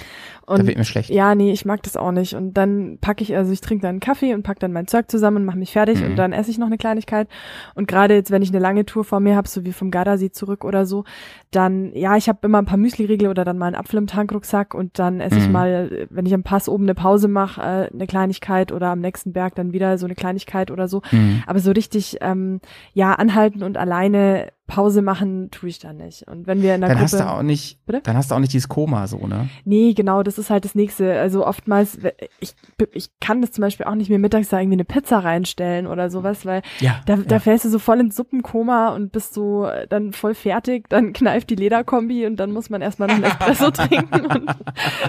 da 0.48 0.54
Und 0.56 0.68
wird 0.68 0.78
mir 0.78 0.84
schlecht. 0.84 1.10
ja, 1.10 1.36
nee, 1.36 1.52
ich 1.52 1.66
mag 1.66 1.82
das 1.84 1.96
auch 1.98 2.12
nicht. 2.12 2.34
Und 2.36 2.54
dann 2.54 2.98
packe 3.02 3.24
ich, 3.24 3.36
also 3.36 3.52
ich 3.52 3.62
trinke 3.62 3.84
dann 3.84 3.90
einen 3.90 4.00
Kaffee 4.00 4.34
und 4.34 4.44
pack 4.44 4.60
dann 4.60 4.72
mein 4.74 4.88
Zeug 4.88 5.10
zusammen 5.10 5.38
und 5.38 5.46
mache 5.46 5.58
mich 5.58 5.72
fertig 5.72 6.00
Mhm. 6.02 6.08
und 6.12 6.16
dann 6.16 6.34
esse 6.34 6.50
ich 6.52 6.58
noch 6.58 6.68
eine 6.68 6.78
Kleinigkeit. 6.78 7.28
Und 7.76 7.88
gerade 7.88 8.14
jetzt, 8.16 8.32
wenn 8.32 8.42
ich 8.42 8.50
eine 8.50 8.60
lange 8.60 8.86
Tour 8.86 9.04
vor 9.04 9.20
mir 9.20 9.36
habe, 9.36 9.48
so 9.48 9.66
wie 9.66 9.74
vom 9.74 9.92
Gardasee 9.92 10.32
zurück 10.32 10.64
oder 10.66 10.86
so, 10.86 11.04
dann, 11.52 11.92
ja, 11.94 12.16
ich 12.18 12.28
habe 12.30 12.40
immer 12.44 12.60
ein 12.60 12.66
paar 12.66 12.78
Müsli-Riegel 12.78 13.28
oder 13.28 13.46
dann 13.46 13.58
mal 13.58 13.68
einen 13.68 13.76
Apfel 13.76 13.98
im 13.98 14.08
Tankrucksack 14.08 14.74
und 14.74 14.98
dann 15.00 15.20
esse 15.20 15.38
ich 15.38 15.48
Mhm. 15.48 15.52
mal, 15.52 15.90
äh, 15.92 16.08
wenn 16.10 16.26
ich 16.26 16.34
am 16.34 16.44
Pass 16.44 16.70
oben 16.70 16.84
eine 16.86 16.96
Pause 16.96 17.28
mache, 17.28 17.62
äh, 17.62 17.94
eine 17.94 18.08
Kleinigkeit 18.08 18.72
oder 18.72 18.88
am 18.88 19.00
nächsten 19.00 19.34
Berg 19.34 19.56
dann 19.56 19.74
wieder 19.74 19.98
so 19.98 20.06
eine 20.06 20.16
Kleinigkeit 20.16 20.72
oder 20.72 20.88
so. 20.88 21.02
Mhm. 21.12 21.44
Aber 21.48 21.60
so 21.60 21.72
richtig, 21.72 22.18
ähm, 22.22 22.60
ja, 22.94 23.14
anhalten 23.14 23.64
und 23.64 23.78
alleine 23.78 24.50
Pause 24.70 25.02
machen 25.02 25.50
tue 25.52 25.68
ich 25.70 25.80
dann 25.80 25.98
nicht. 25.98 26.28
Und 26.28 26.48
wenn 26.48 26.62
wir 26.62 26.76
in 26.76 26.82
der 26.82 26.90
Dann 26.90 27.00
Gruppe 27.00 27.12
hast 27.12 27.20
du 27.20 27.28
auch 27.30 27.42
nicht, 27.42 27.84
Bitte? 27.86 28.02
dann 28.04 28.16
hast 28.16 28.30
du 28.32 28.36
auch 28.36 28.40
nicht 28.40 28.54
dieses 28.54 28.70
Koma 28.70 29.08
so, 29.08 29.26
ne? 29.28 29.50
Nee, 29.66 29.94
genau, 29.94 30.24
das 30.24 30.38
ist 30.38 30.50
halt 30.50 30.64
das 30.64 30.76
nächste. 30.76 31.20
Also 31.20 31.46
oftmals, 31.46 31.98
ich, 32.40 32.54
ich 32.94 33.10
kann 33.20 33.42
das 33.42 33.52
zum 33.52 33.64
Beispiel 33.64 33.86
auch 33.88 33.96
nicht 33.96 34.10
mehr 34.10 34.20
mittags 34.20 34.50
da 34.50 34.60
irgendwie 34.60 34.76
eine 34.78 34.86
Pizza 34.86 35.20
reinstellen 35.20 35.88
oder 35.88 36.10
sowas, 36.10 36.46
weil 36.46 36.62
Ja. 36.80 37.02
da, 37.08 37.16
da 37.18 37.36
ja. 37.36 37.40
fällst 37.40 37.66
du 37.66 37.70
so 37.70 37.80
voll 37.80 38.00
ins 38.00 38.16
Suppenkoma 38.16 38.90
und 38.96 39.12
bist 39.12 39.34
so 39.34 39.66
äh, 39.66 39.88
dann 39.88 40.14
voll 40.14 40.36
fertig, 40.36 40.88
dann 40.90 41.12
kneift 41.14 41.50
die 41.50 41.56
Lederkombi 41.56 42.26
und 42.28 42.38
dann 42.38 42.52
muss 42.52 42.70
man 42.70 42.82
erstmal 42.82 43.08
noch 43.10 43.16
einen 43.16 43.24
Espresso 43.26 43.72
trinken 43.72 44.26
und 44.28 44.50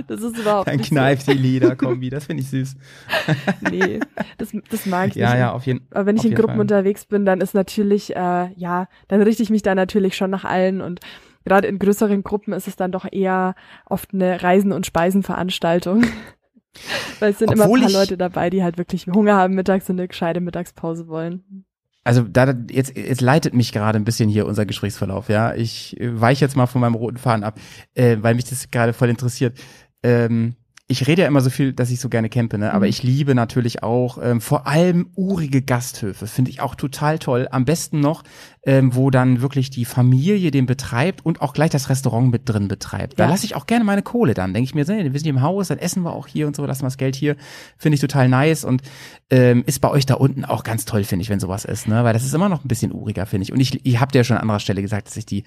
das 0.09 0.23
ist 0.23 0.39
überhaupt 0.39 0.69
Dann 0.69 0.79
kneift 0.81 1.27
die 1.29 1.33
Lederkombi, 1.35 2.09
das 2.11 2.25
finde 2.25 2.43
ich 2.43 2.51
süß. 2.51 2.71
so. 2.73 3.69
Nee, 3.71 4.01
das, 4.39 4.53
das 4.71 4.87
mag 4.87 5.09
ich 5.11 5.17
Ja, 5.17 5.31
nicht. 5.31 5.39
ja, 5.41 5.53
auf 5.53 5.67
jeden 5.67 5.87
Aber 5.91 6.07
wenn 6.07 6.17
ich 6.17 6.25
in 6.25 6.35
Gruppen 6.35 6.53
Fall. 6.53 6.61
unterwegs 6.61 7.05
bin, 7.05 7.25
dann 7.27 7.41
ist 7.41 7.55
natürlich, 7.55 8.17
äh, 8.17 8.49
ja, 8.57 8.89
dann 9.09 9.21
richte 9.23 9.43
ich 9.51 9.53
mich 9.53 9.63
da 9.63 9.75
natürlich 9.75 10.17
schon 10.17 10.31
nach 10.31 10.45
allen 10.45 10.81
und 10.81 11.01
gerade 11.45 11.67
in 11.67 11.79
größeren 11.79 12.23
Gruppen 12.23 12.53
ist 12.53 12.69
es 12.69 12.77
dann 12.77 12.93
doch 12.93 13.07
eher 13.11 13.55
oft 13.87 14.15
eine 14.15 14.43
Reisen- 14.43 14.73
und 14.73 14.87
Speisenveranstaltung. 14.87 16.05
Weil 17.19 17.33
es 17.33 17.39
sind 17.41 17.51
immer 17.51 17.65
Obwohl 17.65 17.81
ein 17.81 17.87
paar 17.87 18.01
Leute 18.01 18.17
dabei, 18.17 18.49
die 18.49 18.63
halt 18.63 18.79
wirklich 18.79 19.07
Hunger 19.09 19.35
haben 19.35 19.55
mittags 19.55 19.91
und 19.91 19.99
eine 19.99 20.07
gescheite 20.07 20.41
Mittagspause 20.41 21.09
wollen. 21.09 21.65
Also 22.05 22.23
da 22.23 22.55
jetzt 22.71 22.97
jetzt 22.97 23.21
leitet 23.21 23.55
mich 23.55 23.73
gerade 23.73 23.99
ein 23.99 24.05
bisschen 24.05 24.29
hier 24.29 24.47
unser 24.47 24.65
Gesprächsverlauf, 24.67 25.29
ja. 25.29 25.55
Ich 25.55 26.01
äh, 26.01 26.21
weiche 26.21 26.45
jetzt 26.45 26.57
mal 26.57 26.67
von 26.67 26.81
meinem 26.81 26.95
roten 26.95 27.19
Faden 27.19 27.43
ab, 27.45 27.59
äh, 27.95 28.19
weil 28.21 28.37
mich 28.37 28.45
das 28.45 28.71
gerade 28.71 28.93
voll 28.93 29.09
interessiert. 29.09 29.59
Ähm, 30.03 30.55
ich 30.87 31.07
rede 31.07 31.23
ja 31.23 31.29
immer 31.29 31.41
so 31.41 31.51
viel, 31.51 31.73
dass 31.73 31.91
ich 31.91 32.01
so 32.01 32.09
gerne 32.09 32.29
campe, 32.29 32.59
ne? 32.59 32.73
Aber 32.73 32.87
Mhm. 32.87 32.91
ich 32.91 33.03
liebe 33.05 33.35
natürlich 33.35 33.83
auch 33.83 34.19
ähm, 34.21 34.41
vor 34.41 34.67
allem 34.67 35.11
urige 35.15 35.63
Gasthöfe, 35.63 36.27
finde 36.27 36.51
ich 36.51 36.61
auch 36.61 36.75
total 36.75 37.19
toll. 37.21 37.47
Am 37.51 37.65
besten 37.65 38.01
noch, 38.01 38.25
ähm, 38.63 38.95
wo 38.95 39.11
dann 39.11 39.41
wirklich 39.41 39.71
die 39.71 39.85
Familie 39.85 40.51
den 40.51 40.67
betreibt 40.67 41.25
und 41.25 41.41
auch 41.41 41.55
gleich 41.55 41.71
das 41.71 41.89
Restaurant 41.89 42.31
mit 42.31 42.49
drin 42.49 42.69
betreibt. 42.69 43.19
Da 43.19 43.25
Ja. 43.25 43.31
lasse 43.31 43.47
ich 43.47 43.55
auch 43.57 43.67
gerne 43.67 43.85
meine 43.85 44.03
Kohle 44.03 44.35
dann. 44.35 44.53
Denke 44.53 44.65
ich 44.65 44.75
mir, 44.75 44.85
nee, 44.87 45.05
wir 45.05 45.11
sind 45.13 45.23
hier 45.23 45.31
im 45.33 45.41
Haus, 45.43 45.69
dann 45.69 45.79
essen 45.79 46.03
wir 46.03 46.13
auch 46.13 46.27
hier 46.27 46.47
und 46.47 46.55
so, 46.55 46.67
lassen 46.67 46.83
wir 46.83 46.87
das 46.89 46.99
Geld 46.99 47.17
hier. 47.17 47.37
Finde 47.79 47.95
ich 47.95 48.01
total 48.01 48.29
nice 48.29 48.65
und 48.65 48.83
ähm, 49.31 49.63
ist 49.67 49.81
bei 49.81 49.89
euch 49.91 50.05
da 50.07 50.15
unten 50.15 50.45
auch 50.45 50.63
ganz 50.65 50.85
toll, 50.85 51.05
finde 51.05 51.23
ich, 51.23 51.31
wenn 51.31 51.41
sowas 51.41 51.65
ist, 51.65 51.89
ne? 51.89 52.03
Weil 52.05 52.13
das 52.13 52.25
ist 52.25 52.35
immer 52.35 52.49
noch 52.49 52.65
ein 52.65 52.69
bisschen 52.69 52.93
uriger, 52.93 53.27
finde 53.27 53.45
ich. 53.45 53.53
Und 53.53 53.61
ich, 53.61 53.85
ich 53.87 54.01
habe 54.01 54.11
dir 54.13 54.19
ja 54.19 54.25
schon 54.25 54.37
an 54.37 54.43
anderer 54.43 54.61
Stelle 54.61 54.83
gesagt, 54.83 55.07
dass 55.07 55.17
ich 55.17 55.25
die, 55.27 55.45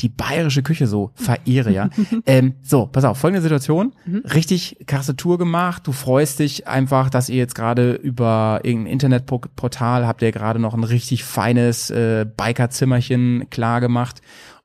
die 0.00 0.08
bayerische 0.08 0.62
Küche 0.62 0.86
so 0.86 1.10
verehre, 1.14 1.70
ja. 1.70 1.90
ähm, 2.26 2.54
so, 2.62 2.86
pass 2.86 3.04
auf, 3.04 3.18
folgende 3.18 3.42
Situation. 3.42 3.92
Mhm. 4.06 4.22
Richtig 4.34 4.78
krasse 4.86 5.14
Tour 5.16 5.38
gemacht. 5.38 5.86
Du 5.86 5.92
freust 5.92 6.38
dich 6.40 6.66
einfach, 6.66 7.10
dass 7.10 7.28
ihr 7.28 7.36
jetzt 7.36 7.54
gerade 7.54 7.92
über 7.92 8.60
irgendein 8.64 8.92
Internetportal 8.94 10.06
habt 10.06 10.22
ihr 10.22 10.32
gerade 10.32 10.58
noch 10.58 10.74
ein 10.74 10.84
richtig 10.84 11.22
feines 11.24 11.90
äh, 11.90 12.24
Biker-Zimmerchen 12.56 13.48
klar 13.50 13.80
gemacht. 13.80 14.20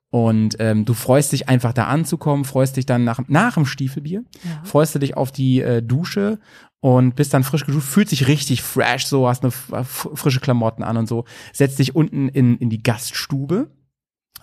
Und 0.10 0.58
ähm, 0.60 0.84
du 0.84 0.94
freust 0.94 1.32
dich 1.32 1.48
einfach 1.48 1.72
da 1.72 1.86
anzukommen, 1.88 2.44
freust 2.44 2.76
dich 2.76 2.86
dann 2.86 3.06
nach, 3.06 3.22
nach 3.28 3.54
dem 3.54 3.66
Stiefelbier, 3.66 4.24
Ja. 4.44 4.62
freust 4.66 4.94
du 4.94 5.00
dich 5.00 5.16
auf 5.16 5.32
die 5.32 5.62
äh, 5.62 5.82
Dusche 5.82 6.40
und 6.82 7.16
bist 7.16 7.34
dann 7.34 7.46
frisch 7.46 7.66
geduscht, 7.66 7.88
fühlt 7.88 8.10
sich 8.10 8.28
richtig 8.28 8.62
fresh, 8.62 9.06
so 9.06 9.30
hast 9.30 9.44
eine 9.44 9.52
frische 9.86 10.42
Klamotten 10.42 10.84
an 10.84 10.98
und 10.98 11.08
so, 11.08 11.24
setzt 11.54 11.80
dich 11.80 11.96
unten 11.96 12.28
in, 12.28 12.58
in 12.58 12.70
die 12.70 12.84
Gaststube. 12.84 13.72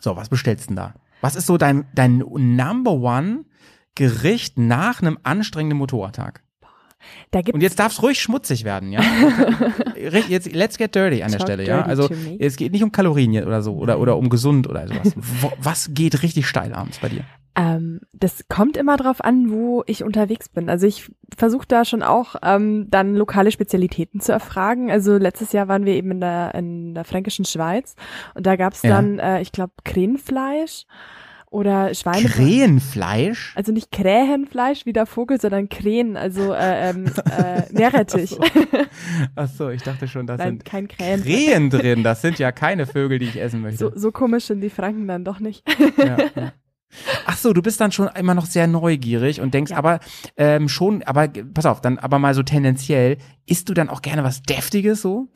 So, 0.01 0.16
was 0.16 0.30
bestellst 0.30 0.64
du 0.64 0.68
denn 0.68 0.76
da? 0.76 0.94
Was 1.20 1.36
ist 1.36 1.46
so 1.46 1.59
dein, 1.59 1.84
dein 1.94 2.18
Number 2.18 2.92
One 2.92 3.44
Gericht 3.94 4.59
nach 4.59 5.03
einem 5.03 5.18
anstrengenden 5.22 5.76
Motorradtag? 5.78 6.44
Da 7.30 7.42
gibt 7.42 7.55
Und 7.55 7.61
jetzt 7.61 7.78
darf 7.78 7.92
es 7.92 8.03
ruhig 8.03 8.20
schmutzig 8.20 8.64
werden, 8.64 8.92
ja? 8.92 9.01
Jetzt, 10.28 10.53
let's 10.53 10.78
get 10.78 10.94
dirty 10.94 11.22
an 11.22 11.30
der 11.30 11.38
Talk 11.38 11.49
Stelle, 11.49 11.64
ja? 11.66 11.82
Also, 11.82 12.09
es 12.38 12.57
geht 12.57 12.72
nicht 12.72 12.82
um 12.82 12.92
Kalorien 12.92 13.44
oder 13.44 13.62
so, 13.62 13.74
oder, 13.74 14.01
oder 14.01 14.16
um 14.16 14.28
gesund 14.28 14.68
oder 14.68 14.86
sowas. 14.88 15.14
Was 15.59 15.90
geht 15.92 16.22
richtig 16.22 16.46
steil 16.46 16.72
abends 16.72 16.99
bei 16.99 17.09
dir? 17.09 17.24
Ähm, 17.59 18.01
das 18.12 18.44
kommt 18.49 18.76
immer 18.76 18.96
drauf 18.96 19.22
an, 19.22 19.51
wo 19.51 19.82
ich 19.86 20.05
unterwegs 20.05 20.49
bin. 20.49 20.70
Also 20.70 20.86
ich 20.86 21.11
versuche 21.36 21.66
da 21.66 21.84
schon 21.84 22.05
auch 22.05 22.36
ähm, 22.42 22.86
dann 22.88 23.16
lokale 23.16 23.51
Spezialitäten 23.51 24.20
zu 24.20 24.30
erfragen. 24.30 24.92
Also 24.92 25.16
letztes 25.16 25.51
Jahr 25.51 25.66
waren 25.66 25.84
wir 25.84 25.94
eben 25.94 26.12
in 26.12 26.20
der, 26.20 26.55
in 26.55 26.94
der 26.94 27.05
fränkischen 27.05 27.44
Schweiz 27.44 27.96
und 28.34 28.46
da 28.46 28.55
gab's 28.55 28.82
Ja. 28.82 28.90
dann, 28.90 29.18
äh, 29.18 29.40
ich 29.40 29.51
glaube, 29.51 29.72
Krähenfleisch 29.84 30.84
oder 31.51 31.94
Schweine. 31.94 32.28
Krähenfleisch? 32.28 33.53
Also 33.57 33.72
nicht 33.72 33.90
Krähenfleisch 33.90 34.86
wie 34.86 34.92
der 34.92 35.07
Vogel, 35.07 35.40
sondern 35.40 35.68
Krähen, 35.68 36.16
also 36.16 36.53
äh, 36.53 36.90
ähm, 36.90 37.07
äh, 37.38 37.62
Meerrettich. 37.72 38.38
Ach 39.34 39.49
so, 39.49 39.70
ich 39.70 39.82
dachte 39.82 40.09
schon, 40.09 40.26
das 40.26 40.38
Nein, 40.38 40.49
sind 40.49 40.64
kein 40.64 40.88
Krähen. 40.88 41.22
Krähen 41.22 41.70
drin. 41.70 42.03
Das 42.03 42.22
sind 42.22 42.38
ja 42.38 42.53
keine 42.53 42.86
Vögel, 42.86 43.18
die 43.18 43.26
ich 43.26 43.40
essen 43.40 43.61
möchte. 43.62 43.78
So, 43.78 43.92
so 43.94 44.12
komisch 44.12 44.44
sind 44.46 44.61
die 44.61 44.70
Franken 44.70 45.07
dann 45.09 45.24
doch 45.24 45.40
nicht. 45.40 45.62
Ja, 45.99 46.16
ja. 46.36 46.53
Ach 47.26 47.36
so, 47.36 47.53
du 47.53 47.61
bist 47.61 47.80
dann 47.82 47.92
schon 47.92 48.09
immer 48.18 48.34
noch 48.34 48.46
sehr 48.46 48.66
neugierig 48.66 49.40
und 49.42 49.53
denkst 49.53 49.72
Ja. 49.72 49.76
aber 49.76 50.01
ähm, 50.38 50.68
schon, 50.68 51.03
aber 51.03 51.28
pass 51.28 51.66
auf, 51.66 51.80
dann 51.82 51.99
aber 51.99 52.18
mal 52.18 52.32
so 52.34 52.42
tendenziell, 52.42 53.18
isst 53.46 53.68
du 53.68 53.74
dann 53.74 53.90
auch 53.90 54.01
gerne 54.01 54.24
was 54.24 54.42
Deftiges 54.42 55.03
so? 55.03 55.28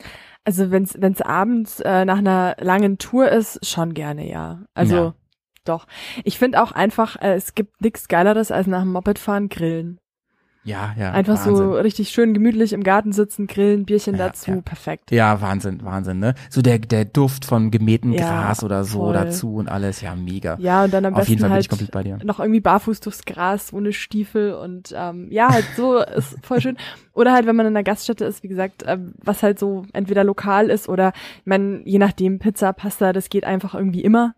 Also 0.45 0.71
wenn's 0.71 0.95
wenn's 0.99 1.21
abends 1.21 1.79
äh, 1.79 2.05
nach 2.05 2.17
einer 2.17 2.55
langen 2.59 2.97
Tour 2.97 3.29
ist, 3.29 3.65
schon 3.65 3.93
gerne, 3.93 4.27
ja. 4.29 4.63
Also 4.73 4.95
Ja. 4.95 5.13
Doch. 5.65 5.85
Ich 6.23 6.37
finde 6.37 6.61
auch 6.61 6.71
einfach, 6.71 7.21
äh, 7.21 7.33
es 7.35 7.55
gibt 7.55 7.81
nichts 7.81 8.07
Geileres 8.07 8.51
als 8.51 8.67
nach 8.67 8.81
dem 8.81 8.91
Mopedfahren 8.91 9.49
grillen. 9.49 9.99
Ja, 10.65 10.95
ja. 10.97 11.11
Einfach 11.11 11.35
Wahnsinn. 11.35 11.55
so 11.57 11.73
richtig 11.73 12.09
schön 12.11 12.33
gemütlich 12.33 12.71
im 12.71 12.83
Garten 12.83 13.11
sitzen, 13.11 13.47
grillen, 13.47 13.83
Bierchen 13.83 14.15
Ja, 14.15 14.29
dazu, 14.29 14.51
ja. 14.51 14.61
perfekt. 14.61 15.11
Ja, 15.11 15.41
Wahnsinn, 15.41 15.83
Wahnsinn, 15.83 16.19
ne? 16.19 16.35
So 16.49 16.61
der, 16.61 16.79
der 16.79 17.03
Duft 17.03 17.43
von 17.43 17.69
gemähtem 17.69 18.13
Ja, 18.13 18.21
Gras 18.21 18.63
oder 18.63 18.85
so 18.85 18.99
voll. 18.99 19.13
dazu 19.13 19.55
und 19.55 19.67
alles, 19.67 19.99
ja, 19.99 20.15
mega. 20.15 20.55
Ja, 20.59 20.85
und 20.85 20.93
dann 20.93 21.03
am 21.05 21.15
Auf 21.15 21.27
jeden 21.27 21.41
besten 21.41 21.51
halt 21.51 21.63
ich 21.63 21.69
komplett 21.69 21.91
bei 21.91 22.03
dir. 22.03 22.17
noch 22.23 22.39
irgendwie 22.39 22.61
barfuß 22.61 23.01
durchs 23.01 23.25
Gras, 23.25 23.73
ohne 23.73 23.91
Stiefel 23.91 24.53
und 24.53 24.93
ähm, 24.95 25.27
ja, 25.31 25.49
halt 25.51 25.65
so 25.75 25.97
ist 26.15 26.37
voll 26.43 26.61
schön. 26.61 26.77
Oder 27.13 27.33
halt, 27.33 27.45
wenn 27.45 27.57
man 27.57 27.65
in 27.65 27.73
einer 27.75 27.83
Gaststätte 27.83 28.23
ist, 28.23 28.41
wie 28.43 28.47
gesagt, 28.47 28.85
ähm, 28.87 29.15
was 29.21 29.43
halt 29.43 29.59
so 29.59 29.85
entweder 29.91 30.23
lokal 30.23 30.69
ist 30.69 30.87
oder, 30.87 31.11
ich 31.39 31.45
meine, 31.45 31.81
je 31.83 31.99
nachdem, 31.99 32.39
Pizza, 32.39 32.71
Pasta, 32.71 33.11
das 33.11 33.27
geht 33.27 33.43
einfach 33.43 33.73
irgendwie 33.75 34.01
immer. 34.01 34.33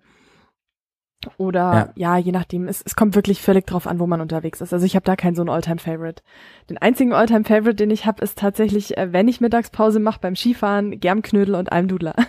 Oder 1.38 1.92
ja, 1.96 2.18
je 2.18 2.32
nachdem, 2.32 2.68
es, 2.68 2.82
es 2.86 2.96
kommt 2.96 3.16
wirklich 3.16 3.42
völlig 3.42 3.66
drauf 3.66 3.88
an, 3.88 4.00
wo 4.00 4.08
man 4.08 4.22
unterwegs 4.22 4.62
ist. 4.62 4.74
Also 4.74 4.86
ich 4.86 4.96
habe 4.96 5.06
da 5.06 5.16
keinen 5.16 5.36
so 5.36 5.42
einen 5.42 5.50
Alltime-Favorite. 5.50 6.24
Den 6.70 6.78
einzigen 6.78 7.14
Alltime-Favorite, 7.14 7.76
den 7.76 7.92
ich 7.92 8.06
habe, 8.06 8.24
ist 8.24 8.38
tatsächlich, 8.38 8.98
äh, 8.98 9.14
wenn 9.14 9.28
ich 9.28 9.42
Mittagspause 9.42 10.00
mache 10.00 10.20
beim 10.22 10.36
Skifahren, 10.36 11.00
Germknödel 11.00 11.56
und 11.56 11.72
Almdudler. 11.72 12.16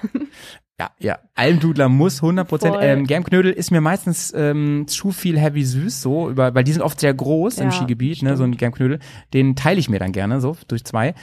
Ja, 0.78 0.90
ja. 0.98 1.18
Almdudler 1.34 1.88
muss 1.88 2.22
100 2.22 2.46
Prozent. 2.46 2.76
Ähm, 2.80 3.06
Germknödel 3.06 3.50
ist 3.50 3.70
mir 3.70 3.80
meistens 3.80 4.30
ähm, 4.36 4.84
zu 4.86 5.10
viel 5.10 5.38
heavy 5.38 5.64
süß, 5.64 6.02
so, 6.02 6.28
über, 6.28 6.54
weil 6.54 6.64
die 6.64 6.72
sind 6.72 6.82
oft 6.82 7.00
sehr 7.00 7.14
groß 7.14 7.58
im 7.58 7.70
Ja, 7.70 7.72
Skigebiet, 7.72 8.22
ne, 8.22 8.36
so 8.36 8.44
ein 8.44 8.48
stimmt. 8.48 8.58
Germknödel. 8.58 8.98
Den 9.32 9.56
teile 9.56 9.80
ich 9.80 9.88
mir 9.88 9.98
dann 9.98 10.12
gerne, 10.12 10.40
so, 10.42 10.54
durch 10.68 10.84
zwei. 10.84 11.14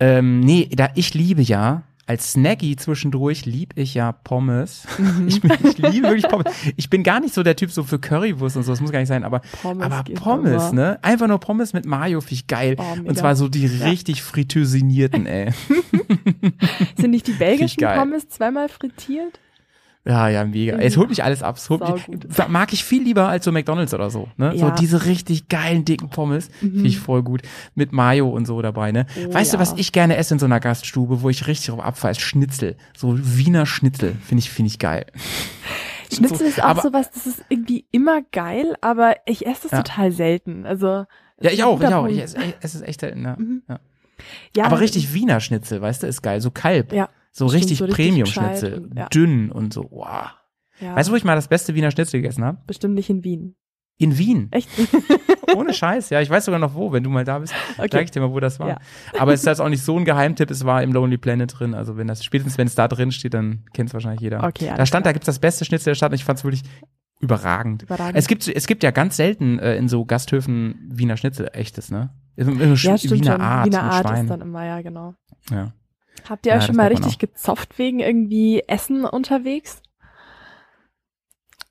Ähm, 0.00 0.40
nee, 0.40 0.68
da, 0.74 0.88
ich 0.96 1.14
liebe 1.14 1.40
ja, 1.42 1.84
als 2.06 2.32
Snacky 2.32 2.76
zwischendurch 2.76 3.46
lieb 3.46 3.72
ich 3.76 3.94
ja 3.94 4.12
Pommes. 4.12 4.86
Mhm. 4.98 5.26
Ich, 5.28 5.42
ich 5.42 5.78
liebe 5.78 6.08
wirklich 6.08 6.28
Pommes. 6.28 6.46
Ich 6.76 6.88
bin 6.88 7.02
gar 7.02 7.20
nicht 7.20 7.34
so 7.34 7.42
der 7.42 7.56
Typ 7.56 7.70
so 7.72 7.82
für 7.82 7.98
Currywurst 7.98 8.56
und 8.56 8.62
so, 8.62 8.72
das 8.72 8.80
muss 8.80 8.92
gar 8.92 9.00
nicht 9.00 9.08
sein, 9.08 9.24
aber 9.24 9.40
Pommes 9.62 9.84
aber 9.84 10.04
Pommes, 10.14 10.70
immer. 10.70 10.72
ne? 10.72 10.98
Einfach 11.02 11.26
nur 11.26 11.38
Pommes 11.40 11.72
mit 11.72 11.84
Mayo 11.84 12.20
finde 12.20 12.34
ich 12.34 12.46
geil. 12.46 12.76
Oh, 12.78 13.08
und 13.08 13.16
zwar 13.18 13.34
so 13.34 13.48
die 13.48 13.66
richtig 13.66 14.22
friteusinierten, 14.22 15.26
ey. 15.26 15.52
Sind 16.96 17.10
nicht 17.10 17.26
die 17.26 17.32
belgischen. 17.32 17.82
Pommes 17.82 18.28
zweimal 18.28 18.68
frittiert? 18.68 19.40
Ja, 20.06 20.28
ja, 20.28 20.44
mega. 20.44 20.76
Es 20.78 20.96
holt 20.96 21.08
mich 21.08 21.24
alles 21.24 21.42
ab. 21.42 21.56
Es 21.56 21.68
holt 21.68 21.80
mich, 21.80 22.48
mag 22.48 22.72
ich 22.72 22.84
viel 22.84 23.02
lieber 23.02 23.28
als 23.28 23.44
so 23.44 23.50
McDonalds 23.50 23.92
oder 23.92 24.08
so. 24.08 24.28
Ne? 24.36 24.52
So 24.56 24.66
Ja. 24.66 24.70
diese 24.70 25.04
richtig 25.04 25.48
geilen, 25.48 25.84
dicken 25.84 26.10
Pommes. 26.10 26.48
Finde 26.60 26.86
ich 26.86 26.98
voll 27.00 27.24
gut. 27.24 27.42
Mit 27.74 27.92
Mayo 27.92 28.28
und 28.28 28.46
so 28.46 28.62
dabei, 28.62 28.92
ne? 28.92 29.06
Oh, 29.28 29.34
weißt 29.34 29.52
du, 29.52 29.56
ja. 29.56 29.60
was 29.60 29.74
ich 29.76 29.90
gerne 29.90 30.16
esse 30.16 30.34
in 30.34 30.38
so 30.38 30.46
einer 30.46 30.60
Gaststube, 30.60 31.22
wo 31.22 31.28
ich 31.28 31.46
richtig 31.48 31.66
drauf 31.66 31.80
abfahre, 31.80 32.12
ist 32.12 32.20
Schnitzel. 32.20 32.76
So 32.96 33.16
Wiener 33.18 33.66
Schnitzel. 33.66 34.14
Finde 34.24 34.42
ich, 34.42 34.50
finde 34.50 34.68
ich 34.68 34.78
geil. 34.78 35.06
Schnitzel 36.12 36.38
So, 36.38 36.44
ist 36.44 36.62
auch 36.62 36.68
aber- 36.68 36.82
sowas, 36.82 37.10
das 37.10 37.26
ist 37.26 37.44
irgendwie 37.48 37.84
immer 37.90 38.22
geil, 38.30 38.76
aber 38.80 39.16
ich 39.26 39.44
esse 39.44 39.62
das 39.64 39.72
Ja. 39.72 39.82
total 39.82 40.12
selten. 40.12 40.64
Also 40.66 41.04
Ja, 41.40 41.50
ich 41.50 41.64
auch, 41.64 41.80
ich 41.80 41.86
auch. 41.88 42.06
Ich 42.06 42.18
Punkt. 42.18 42.22
esse, 42.22 42.36
es 42.60 42.74
ist 42.76 42.82
echt 42.86 43.00
selten, 43.00 43.24
ja. 43.24 43.34
Mhm. 43.36 43.62
ja. 43.68 43.80
ja, 44.56 44.64
Aber 44.66 44.78
richtig 44.80 45.12
Wiener 45.14 45.40
Schnitzel, 45.40 45.82
weißt 45.82 46.04
du, 46.04 46.06
ist 46.06 46.22
geil. 46.22 46.40
So 46.40 46.50
Kalb. 46.52 46.92
Ja, 46.92 47.08
So 47.36 47.48
stimmt, 47.48 47.62
richtig 47.64 47.78
so 47.78 47.86
Premium-Schnitzel. 47.86 48.90
ja. 48.96 49.08
Dünn 49.08 49.52
und 49.52 49.72
so. 49.72 49.88
Wow. 49.90 50.30
ja, 50.80 50.96
Weißt 50.96 51.08
du, 51.08 51.12
wo 51.12 51.16
ich 51.16 51.24
mal 51.24 51.34
das 51.34 51.48
beste 51.48 51.74
Wiener 51.74 51.90
Schnitzel 51.90 52.20
gegessen 52.22 52.44
habe? 52.44 52.58
bestimmt 52.66 52.94
nicht 52.94 53.10
in 53.10 53.24
Wien. 53.24 53.56
In 53.98 54.16
Wien. 54.16 54.48
Echt? 54.52 54.68
Ohne 55.56 55.72
Scheiß, 55.72 56.10
ja. 56.10 56.20
Ich 56.20 56.28
weiß 56.30 56.46
sogar 56.46 56.58
noch 56.58 56.74
wo, 56.74 56.92
wenn 56.92 57.02
du 57.02 57.10
mal 57.10 57.24
da 57.24 57.38
bist. 57.38 57.54
Okay. 57.78 57.88
Sag 57.92 58.04
ich 58.04 58.10
dir 58.10 58.20
mal, 58.20 58.32
wo 58.32 58.40
das 58.40 58.58
war. 58.58 58.68
Ja. 58.68 58.78
Aber 59.18 59.34
es 59.34 59.40
ist 59.40 59.46
jetzt 59.46 59.60
auch 59.60 59.68
nicht 59.68 59.82
so 59.82 59.98
ein 59.98 60.04
Geheimtipp, 60.06 60.50
es 60.50 60.64
war 60.64 60.82
im 60.82 60.92
Lonely 60.92 61.18
Planet 61.18 61.58
drin. 61.58 61.74
Also 61.74 61.96
wenn 61.98 62.06
das, 62.06 62.24
spätestens 62.24 62.56
wenn 62.56 62.66
es 62.66 62.74
da 62.74 62.88
drin 62.88 63.12
steht, 63.12 63.34
dann 63.34 63.64
kennt 63.74 63.90
es 63.90 63.94
wahrscheinlich 63.94 64.22
jeder. 64.22 64.42
Okay, 64.44 64.72
da 64.74 64.86
stand, 64.86 65.04
da 65.04 65.12
gibt's 65.12 65.26
das 65.26 65.38
beste 65.38 65.64
Schnitzel 65.66 65.90
der 65.90 65.94
Stadt 65.94 66.10
und 66.12 66.14
ich 66.16 66.24
fand 66.24 66.38
es 66.38 66.44
wirklich 66.44 66.62
überragend. 67.20 67.82
Überragend. 67.82 68.16
Es 68.16 68.28
gibt, 68.28 68.48
es 68.48 68.66
gibt 68.66 68.82
ja 68.82 68.90
ganz 68.90 69.16
selten 69.16 69.58
äh, 69.58 69.76
in 69.76 69.88
so 69.88 70.04
Gasthöfen 70.04 70.88
Wiener 70.90 71.16
Schnitzel, 71.16 71.50
echtes, 71.52 71.90
ne? 71.90 72.10
Immer, 72.36 72.52
immer 72.60 72.74
ja, 72.74 72.98
stimmt 72.98 73.14
Wiener 73.14 73.32
schon. 73.32 73.40
Art 73.40 73.66
Wiener 73.66 73.82
Art 73.82 74.06
Schwein. 74.08 74.24
ist 74.24 74.30
dann 74.30 74.40
immer, 74.42 74.64
ja, 74.64 74.82
genau. 74.82 75.14
ja. 75.50 75.72
Habt 76.28 76.46
ihr 76.46 76.52
Ja, 76.52 76.58
euch 76.58 76.64
schon 76.64 76.76
mal 76.76 76.88
richtig 76.88 77.18
gezopft 77.18 77.78
wegen 77.78 78.00
irgendwie 78.00 78.62
Essen 78.66 79.04
unterwegs? 79.04 79.82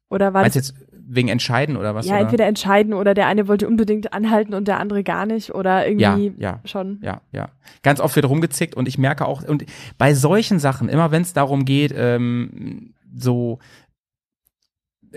Oder 0.10 0.34
war 0.34 0.42
Meinst 0.42 0.56
das 0.56 0.70
jetzt 0.70 0.86
wegen 1.08 1.28
Entscheiden 1.28 1.78
oder 1.78 1.94
was? 1.94 2.06
ja 2.06 2.14
oder? 2.14 2.22
entweder 2.22 2.46
entscheiden 2.46 2.94
oder 2.94 3.14
der 3.14 3.28
eine 3.28 3.48
wollte 3.48 3.68
unbedingt 3.68 4.14
anhalten 4.14 4.54
und 4.54 4.68
der 4.68 4.80
andere 4.80 5.04
gar 5.04 5.26
nicht 5.26 5.54
oder 5.54 5.88
ja, 5.88 6.18
irgendwie 6.18 6.42
ja. 6.42 6.62
schon? 6.66 7.00
Ja, 7.02 7.22
ja. 7.32 7.50
Ganz 7.84 8.00
oft 8.00 8.16
wird 8.16 8.28
rumgezickt 8.28 8.76
und 8.76 8.88
ich 8.88 8.98
merke 8.98 9.28
auch, 9.28 9.44
und 9.44 9.66
bei 9.98 10.14
solchen 10.14 10.60
Sachen, 10.60 10.90
immer 10.90 11.12
wenn 11.12 11.22
es 11.22 11.34
darum 11.34 11.66
geht, 11.66 11.94
ähm, 11.96 12.94
so 13.16 13.60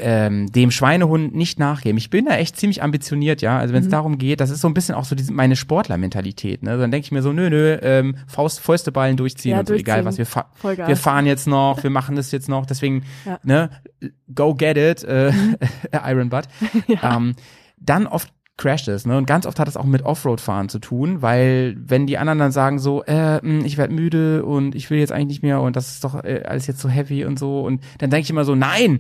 ähm, 0.00 0.50
dem 0.52 0.70
Schweinehund 0.70 1.34
nicht 1.34 1.58
nachgeben. 1.58 1.98
Ich 1.98 2.10
bin 2.10 2.24
da 2.26 2.36
echt 2.36 2.56
ziemlich 2.56 2.82
ambitioniert, 2.82 3.42
ja. 3.42 3.58
Also 3.58 3.74
wenn 3.74 3.80
es 3.82 3.86
Mhm. 3.88 3.92
darum 3.92 4.18
geht, 4.18 4.40
das 4.40 4.50
ist 4.50 4.60
so 4.60 4.68
ein 4.68 4.74
bisschen 4.74 4.94
auch 4.94 5.04
so 5.04 5.14
diese, 5.14 5.32
meine 5.32 5.56
Sportlermentalität. 5.56 6.62
Ne? 6.62 6.76
Dann 6.78 6.90
denke 6.90 7.04
ich 7.04 7.12
mir 7.12 7.22
so, 7.22 7.32
nö, 7.32 7.50
nö, 7.50 7.78
ähm, 7.82 8.16
Faust, 8.26 8.60
Fäuste 8.60 8.92
ballen 8.92 9.16
durchziehen 9.16 9.52
Ja, 9.52 9.60
und 9.60 9.68
so, 9.68 9.74
egal 9.74 10.02
durchziehen. 10.02 10.06
was 10.06 10.18
wir 10.18 10.26
fa 10.26 10.46
Vollgas. 10.54 10.88
wir 10.88 10.96
fahren 10.96 11.26
jetzt 11.26 11.46
noch, 11.46 11.82
wir 11.82 11.90
machen 11.90 12.16
das 12.16 12.30
jetzt 12.32 12.48
noch, 12.48 12.66
deswegen, 12.66 13.02
Ja. 13.24 13.38
ne, 13.42 13.70
go 14.34 14.54
get 14.54 14.76
it, 14.76 15.04
äh, 15.04 15.32
Iron 16.06 16.28
Butt. 16.28 16.44
Ja. 16.86 17.16
Ähm, 17.16 17.34
dann 17.78 18.06
oft 18.06 18.32
crasht 18.56 18.88
es, 18.88 19.06
ne? 19.06 19.16
Und 19.16 19.26
ganz 19.26 19.46
oft 19.46 19.60
hat 19.60 19.68
es 19.68 19.76
auch 19.76 19.84
mit 19.84 20.02
Offroad-Fahren 20.02 20.68
zu 20.68 20.80
tun, 20.80 21.22
weil 21.22 21.76
wenn 21.78 22.08
die 22.08 22.18
anderen 22.18 22.40
dann 22.40 22.50
sagen 22.50 22.80
so, 22.80 23.04
äh, 23.04 23.36
mh, 23.40 23.64
ich 23.64 23.78
werde 23.78 23.94
müde 23.94 24.44
und 24.44 24.74
ich 24.74 24.90
will 24.90 24.98
jetzt 24.98 25.12
eigentlich 25.12 25.28
nicht 25.28 25.42
mehr 25.44 25.60
und 25.60 25.76
das 25.76 25.92
ist 25.92 26.02
doch 26.02 26.24
äh, 26.24 26.42
alles 26.44 26.66
jetzt 26.66 26.80
so 26.80 26.88
heavy 26.88 27.24
und 27.24 27.38
so 27.38 27.60
und 27.60 27.80
dann 27.98 28.10
denke 28.10 28.22
ich 28.24 28.30
immer 28.30 28.44
so, 28.44 28.56
nein, 28.56 28.98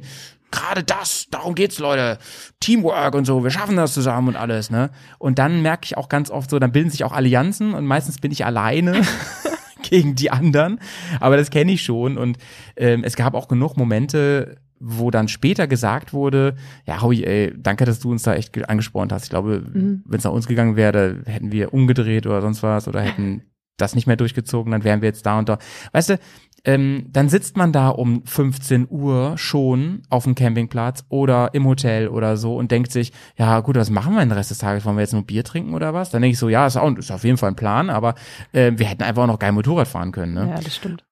gerade 0.50 0.82
das, 0.82 1.26
darum 1.30 1.54
geht's, 1.54 1.78
Leute. 1.78 2.18
Teamwork 2.60 3.14
und 3.14 3.24
so, 3.24 3.42
wir 3.44 3.50
schaffen 3.50 3.76
das 3.76 3.94
zusammen 3.94 4.28
und 4.28 4.36
alles, 4.36 4.70
ne? 4.70 4.90
Und 5.18 5.38
dann 5.38 5.62
merke 5.62 5.84
ich 5.84 5.96
auch 5.96 6.08
ganz 6.08 6.30
oft 6.30 6.50
so, 6.50 6.58
dann 6.58 6.72
bilden 6.72 6.90
sich 6.90 7.04
auch 7.04 7.12
Allianzen 7.12 7.74
und 7.74 7.86
meistens 7.86 8.18
bin 8.18 8.30
ich 8.32 8.44
alleine 8.44 9.02
gegen 9.82 10.14
die 10.14 10.30
anderen. 10.30 10.80
Aber 11.20 11.36
das 11.36 11.50
kenne 11.50 11.72
ich 11.72 11.82
schon. 11.82 12.18
Und 12.18 12.38
ähm, 12.76 13.04
es 13.04 13.16
gab 13.16 13.34
auch 13.34 13.48
genug 13.48 13.76
Momente, 13.76 14.56
wo 14.80 15.10
dann 15.10 15.28
später 15.28 15.66
gesagt 15.66 16.12
wurde, 16.12 16.54
ja, 16.86 17.02
Howie, 17.02 17.24
ey, 17.24 17.52
danke, 17.56 17.84
dass 17.84 17.98
du 18.00 18.10
uns 18.10 18.22
da 18.22 18.34
echt 18.34 18.52
ge- 18.52 18.64
angespornt 18.64 19.12
hast. 19.12 19.24
Ich 19.24 19.30
glaube, 19.30 19.62
Mhm. 19.72 20.02
wenn 20.06 20.18
es 20.18 20.24
nach 20.24 20.30
uns 20.32 20.46
gegangen 20.46 20.76
wäre, 20.76 21.22
hätten 21.26 21.50
wir 21.52 21.74
umgedreht 21.74 22.26
oder 22.26 22.40
sonst 22.42 22.62
was 22.62 22.86
oder 22.86 23.00
hätten 23.00 23.42
das 23.76 23.94
nicht 23.94 24.06
mehr 24.06 24.16
durchgezogen, 24.16 24.72
dann 24.72 24.84
wären 24.84 25.02
wir 25.02 25.08
jetzt 25.08 25.24
da 25.26 25.38
und 25.38 25.48
da. 25.48 25.58
Weißt 25.92 26.10
du, 26.10 26.18
ähm, 26.64 27.06
dann 27.10 27.28
sitzt 27.28 27.56
man 27.56 27.72
da 27.72 27.88
um 27.88 28.24
15 28.24 28.88
Uhr 28.90 29.36
schon 29.36 30.02
auf 30.10 30.24
dem 30.24 30.34
Campingplatz 30.34 31.04
oder 31.08 31.54
im 31.54 31.66
Hotel 31.66 32.08
oder 32.08 32.36
so 32.36 32.56
und 32.56 32.70
denkt 32.70 32.92
sich, 32.92 33.12
ja 33.36 33.60
gut, 33.60 33.76
was 33.76 33.90
machen 33.90 34.14
wir 34.14 34.20
den 34.20 34.32
Rest 34.32 34.50
des 34.50 34.58
Tages? 34.58 34.84
Wollen 34.84 34.96
wir 34.96 35.02
jetzt 35.02 35.12
nur 35.12 35.24
Bier 35.24 35.44
trinken 35.44 35.74
oder 35.74 35.94
was? 35.94 36.10
Dann 36.10 36.22
denke 36.22 36.32
ich 36.32 36.38
so, 36.38 36.48
ja, 36.48 36.66
ist, 36.66 36.76
auch, 36.76 36.94
ist 36.96 37.10
auf 37.10 37.24
jeden 37.24 37.36
Fall 37.36 37.50
ein 37.50 37.56
Plan, 37.56 37.90
aber 37.90 38.14
äh, 38.52 38.72
wir 38.76 38.86
hätten 38.86 39.02
einfach 39.02 39.22
auch 39.22 39.28
noch 39.28 39.38
geil 39.38 39.52
Motorrad 39.52 39.88
fahren 39.88 40.12
können. 40.12 40.34
Ne? 40.34 40.48
Ja, 40.48 40.60
das 40.60 40.76
stimmt. 40.76 41.04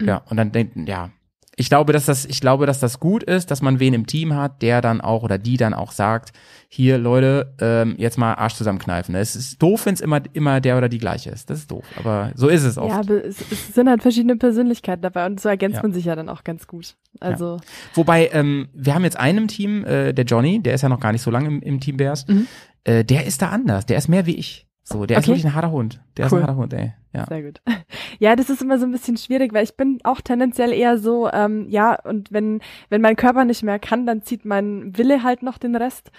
Ja, 0.00 0.22
und 0.28 0.36
dann 0.36 0.52
denken, 0.52 0.86
ja. 0.86 1.10
Ich 1.56 1.68
glaube, 1.68 1.92
dass 1.92 2.06
das, 2.06 2.24
ich 2.24 2.40
glaube, 2.40 2.64
dass 2.64 2.80
das 2.80 2.98
gut 2.98 3.22
ist, 3.22 3.50
dass 3.50 3.60
man 3.60 3.78
wen 3.78 3.92
im 3.92 4.06
Team 4.06 4.34
hat, 4.34 4.62
der 4.62 4.80
dann 4.80 5.02
auch 5.02 5.22
oder 5.22 5.36
die 5.36 5.58
dann 5.58 5.74
auch 5.74 5.92
sagt, 5.92 6.32
hier, 6.68 6.96
Leute, 6.96 7.52
ähm, 7.60 7.94
jetzt 7.98 8.16
mal 8.16 8.32
Arsch 8.34 8.54
zusammenkneifen. 8.54 9.14
Es 9.14 9.36
ist 9.36 9.60
doof, 9.62 9.84
wenn 9.84 9.92
es 9.92 10.00
immer, 10.00 10.22
immer 10.32 10.62
der 10.62 10.78
oder 10.78 10.88
die 10.88 10.96
gleiche 10.98 11.28
ist. 11.28 11.50
Das 11.50 11.58
ist 11.58 11.70
doof. 11.70 11.84
Aber 11.98 12.32
so 12.34 12.48
ist 12.48 12.64
es 12.64 12.78
oft. 12.78 12.88
Ja, 12.88 13.00
aber 13.00 13.22
es, 13.22 13.36
es 13.50 13.74
sind 13.74 13.90
halt 13.90 14.00
verschiedene 14.00 14.36
Persönlichkeiten 14.36 15.02
dabei 15.02 15.26
und 15.26 15.40
so 15.40 15.50
ergänzt 15.50 15.76
Ja. 15.76 15.82
man 15.82 15.92
sich 15.92 16.06
ja 16.06 16.16
dann 16.16 16.30
auch 16.30 16.42
ganz 16.42 16.66
gut. 16.66 16.96
Also, 17.20 17.58
Wobei, 17.94 18.30
ähm, 18.32 18.70
wir 18.72 18.94
haben 18.94 19.04
jetzt 19.04 19.18
einen 19.18 19.36
im 19.38 19.48
Team, 19.48 19.84
äh, 19.84 20.14
der 20.14 20.24
Johnny, 20.24 20.62
der 20.62 20.72
ist 20.72 20.80
ja 20.82 20.88
noch 20.88 21.00
gar 21.00 21.12
nicht 21.12 21.22
so 21.22 21.30
lange 21.30 21.48
im, 21.48 21.60
im 21.60 21.80
Team 21.80 21.98
Bears. 21.98 22.26
Mhm. 22.26 22.46
Äh, 22.84 23.04
der 23.04 23.26
ist 23.26 23.42
da 23.42 23.50
anders. 23.50 23.84
Der 23.84 23.98
ist 23.98 24.08
mehr 24.08 24.24
wie 24.24 24.36
ich. 24.36 24.66
So, 24.84 25.06
der 25.06 25.18
ist 25.18 25.24
Okay. 25.24 25.32
wirklich 25.32 25.46
ein 25.46 25.54
harter 25.54 25.70
Hund. 25.70 26.00
Der 26.16 26.26
ist 26.26 26.32
Cool. 26.32 26.40
ein 26.40 26.46
harter 26.46 26.56
Hund, 26.56 26.72
ey. 26.74 26.92
Ja. 27.12 27.26
sehr 27.26 27.42
gut. 27.42 27.60
Ja, 28.18 28.36
das 28.36 28.50
ist 28.50 28.62
immer 28.62 28.78
so 28.78 28.84
ein 28.86 28.92
bisschen 28.92 29.16
schwierig, 29.16 29.52
weil 29.52 29.64
ich 29.64 29.76
bin 29.76 29.98
auch 30.04 30.20
tendenziell 30.20 30.72
eher 30.72 30.96
so, 30.98 31.28
ähm, 31.32 31.66
ja, 31.68 31.94
und 32.04 32.30
wenn, 32.32 32.60
wenn 32.88 33.00
mein 33.00 33.16
Körper 33.16 33.44
nicht 33.44 33.62
mehr 33.64 33.78
kann, 33.80 34.06
dann 34.06 34.22
zieht 34.22 34.44
mein 34.44 34.96
Wille 34.96 35.22
halt 35.24 35.42
noch 35.42 35.58
den 35.58 35.74
Rest. 35.74 36.10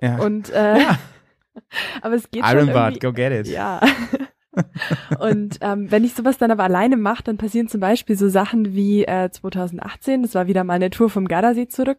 ja. 0.00 0.16
Und 0.18 0.50
äh, 0.50 0.80
Ja. 0.80 0.98
aber 2.02 2.14
es 2.14 2.30
geht 2.30 2.42
Iron 2.44 2.66
schon 2.66 2.68
irgendwie, 2.70 2.98
go 2.98 3.12
get 3.12 3.32
it. 3.32 3.46
Ja. 3.52 3.80
und 5.20 5.58
ähm, 5.60 5.90
wenn 5.90 6.04
ich 6.04 6.14
sowas 6.14 6.38
dann 6.38 6.50
aber 6.50 6.64
alleine 6.64 6.96
mache, 6.96 7.22
dann 7.22 7.36
passieren 7.36 7.68
zum 7.68 7.80
Beispiel 7.80 8.16
so 8.16 8.28
Sachen 8.28 8.74
wie 8.74 9.04
äh, 9.04 9.30
2018, 9.30 10.22
das 10.22 10.34
war 10.34 10.46
wieder 10.46 10.64
mal 10.64 10.74
eine 10.74 10.90
Tour 10.90 11.10
vom 11.10 11.26
Gardasee 11.28 11.68
zurück 11.68 11.98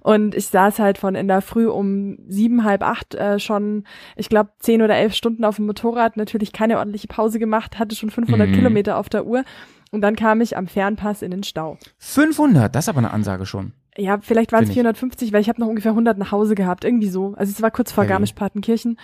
und 0.00 0.34
ich 0.34 0.46
saß 0.48 0.78
halt 0.78 0.98
von 0.98 1.14
in 1.14 1.28
der 1.28 1.42
Früh 1.42 1.66
um 1.68 2.18
sieben, 2.28 2.64
halb 2.64 2.82
acht 2.82 3.14
äh, 3.14 3.38
schon, 3.38 3.84
ich 4.16 4.28
glaube, 4.28 4.50
zehn 4.58 4.82
oder 4.82 4.96
elf 4.96 5.14
Stunden 5.14 5.44
auf 5.44 5.56
dem 5.56 5.66
Motorrad, 5.66 6.16
natürlich 6.16 6.52
keine 6.52 6.78
ordentliche 6.78 7.08
Pause 7.08 7.38
gemacht, 7.38 7.78
hatte 7.78 7.96
schon 7.96 8.10
500 8.10 8.48
Mhm. 8.48 8.52
Kilometer 8.52 8.96
auf 8.98 9.08
der 9.08 9.26
Uhr 9.26 9.44
und 9.92 10.00
dann 10.00 10.16
kam 10.16 10.40
ich 10.40 10.56
am 10.56 10.66
Fernpass 10.66 11.22
in 11.22 11.30
den 11.30 11.42
Stau. 11.42 11.78
500, 11.98 12.74
das 12.74 12.84
ist 12.84 12.88
aber 12.88 12.98
eine 12.98 13.12
Ansage 13.12 13.46
schon. 13.46 13.72
Ja, 13.98 14.18
vielleicht 14.20 14.52
waren 14.52 14.64
es 14.64 14.68
Bin 14.68 14.72
ich. 14.72 14.76
450, 14.76 15.32
weil 15.32 15.40
ich 15.40 15.48
habe 15.48 15.58
noch 15.60 15.68
ungefähr 15.68 15.92
100 15.92 16.18
nach 16.18 16.30
Hause 16.30 16.54
gehabt, 16.54 16.84
irgendwie 16.84 17.08
so. 17.08 17.34
Also 17.36 17.50
es 17.50 17.62
war 17.62 17.70
kurz 17.70 17.92
vor 17.92 18.04
Heavy. 18.04 18.12
Garmisch-Partenkirchen. 18.12 18.98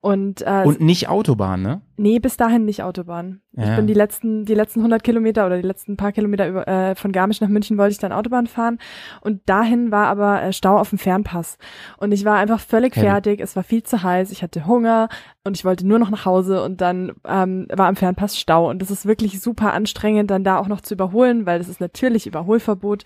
Und, 0.00 0.42
äh, 0.42 0.62
Und 0.64 0.80
nicht 0.80 1.08
Autobahn, 1.08 1.60
ne? 1.60 1.80
nee, 1.96 2.20
bis 2.20 2.36
dahin 2.36 2.64
nicht 2.64 2.84
Autobahn. 2.84 3.40
Ja, 3.56 3.70
Ich 3.70 3.76
bin 3.76 3.88
die 3.88 3.94
letzten, 3.94 4.44
die 4.44 4.54
letzten 4.54 4.78
100 4.78 5.02
Kilometer 5.02 5.44
oder 5.44 5.56
die 5.56 5.66
letzten 5.66 5.96
paar 5.96 6.12
Kilometer 6.12 6.46
über, 6.48 6.68
äh, 6.68 6.94
von 6.94 7.10
Garmisch 7.10 7.40
nach 7.40 7.48
München 7.48 7.76
wollte 7.78 7.90
ich 7.92 7.98
dann 7.98 8.12
Autobahn 8.12 8.46
fahren. 8.46 8.78
Und 9.22 9.40
dahin 9.46 9.90
war 9.90 10.06
aber 10.06 10.40
äh, 10.40 10.52
Stau 10.52 10.78
auf 10.78 10.90
dem 10.90 10.98
Fernpass. 11.00 11.58
Und 11.96 12.12
ich 12.12 12.24
war 12.24 12.36
einfach 12.36 12.60
völlig 12.60 12.94
Heavy. 12.94 13.06
fertig. 13.06 13.40
Es 13.40 13.56
war 13.56 13.64
viel 13.64 13.82
zu 13.82 14.00
heiß. 14.00 14.30
Ich 14.30 14.44
hatte 14.44 14.66
Hunger 14.66 15.08
und 15.42 15.56
ich 15.56 15.64
wollte 15.64 15.84
nur 15.84 15.98
noch 15.98 16.10
nach 16.10 16.24
Hause. 16.24 16.62
Und 16.62 16.80
dann 16.80 17.14
ähm, 17.26 17.66
war 17.74 17.88
am 17.88 17.96
Fernpass 17.96 18.38
Stau. 18.38 18.70
Und 18.70 18.80
das 18.80 18.92
ist 18.92 19.04
wirklich 19.04 19.40
super 19.40 19.72
anstrengend, 19.72 20.30
dann 20.30 20.44
da 20.44 20.58
auch 20.58 20.68
noch 20.68 20.80
zu 20.80 20.94
überholen, 20.94 21.44
weil 21.44 21.58
das 21.58 21.68
ist 21.68 21.80
natürlich 21.80 22.28
Überholverbot 22.28 23.02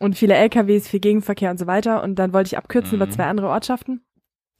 und 0.00 0.18
viele 0.18 0.34
LKWs, 0.34 0.88
viel 0.88 0.98
Gegenverkehr 0.98 1.52
und 1.52 1.58
so 1.58 1.68
weiter. 1.68 2.02
Und 2.02 2.16
dann 2.18 2.32
wollte 2.32 2.48
ich 2.48 2.58
abkürzen 2.58 2.96
Mhm. 2.98 3.02
über 3.04 3.10
zwei 3.12 3.26
andere 3.26 3.48
Ortschaften. 3.48 4.02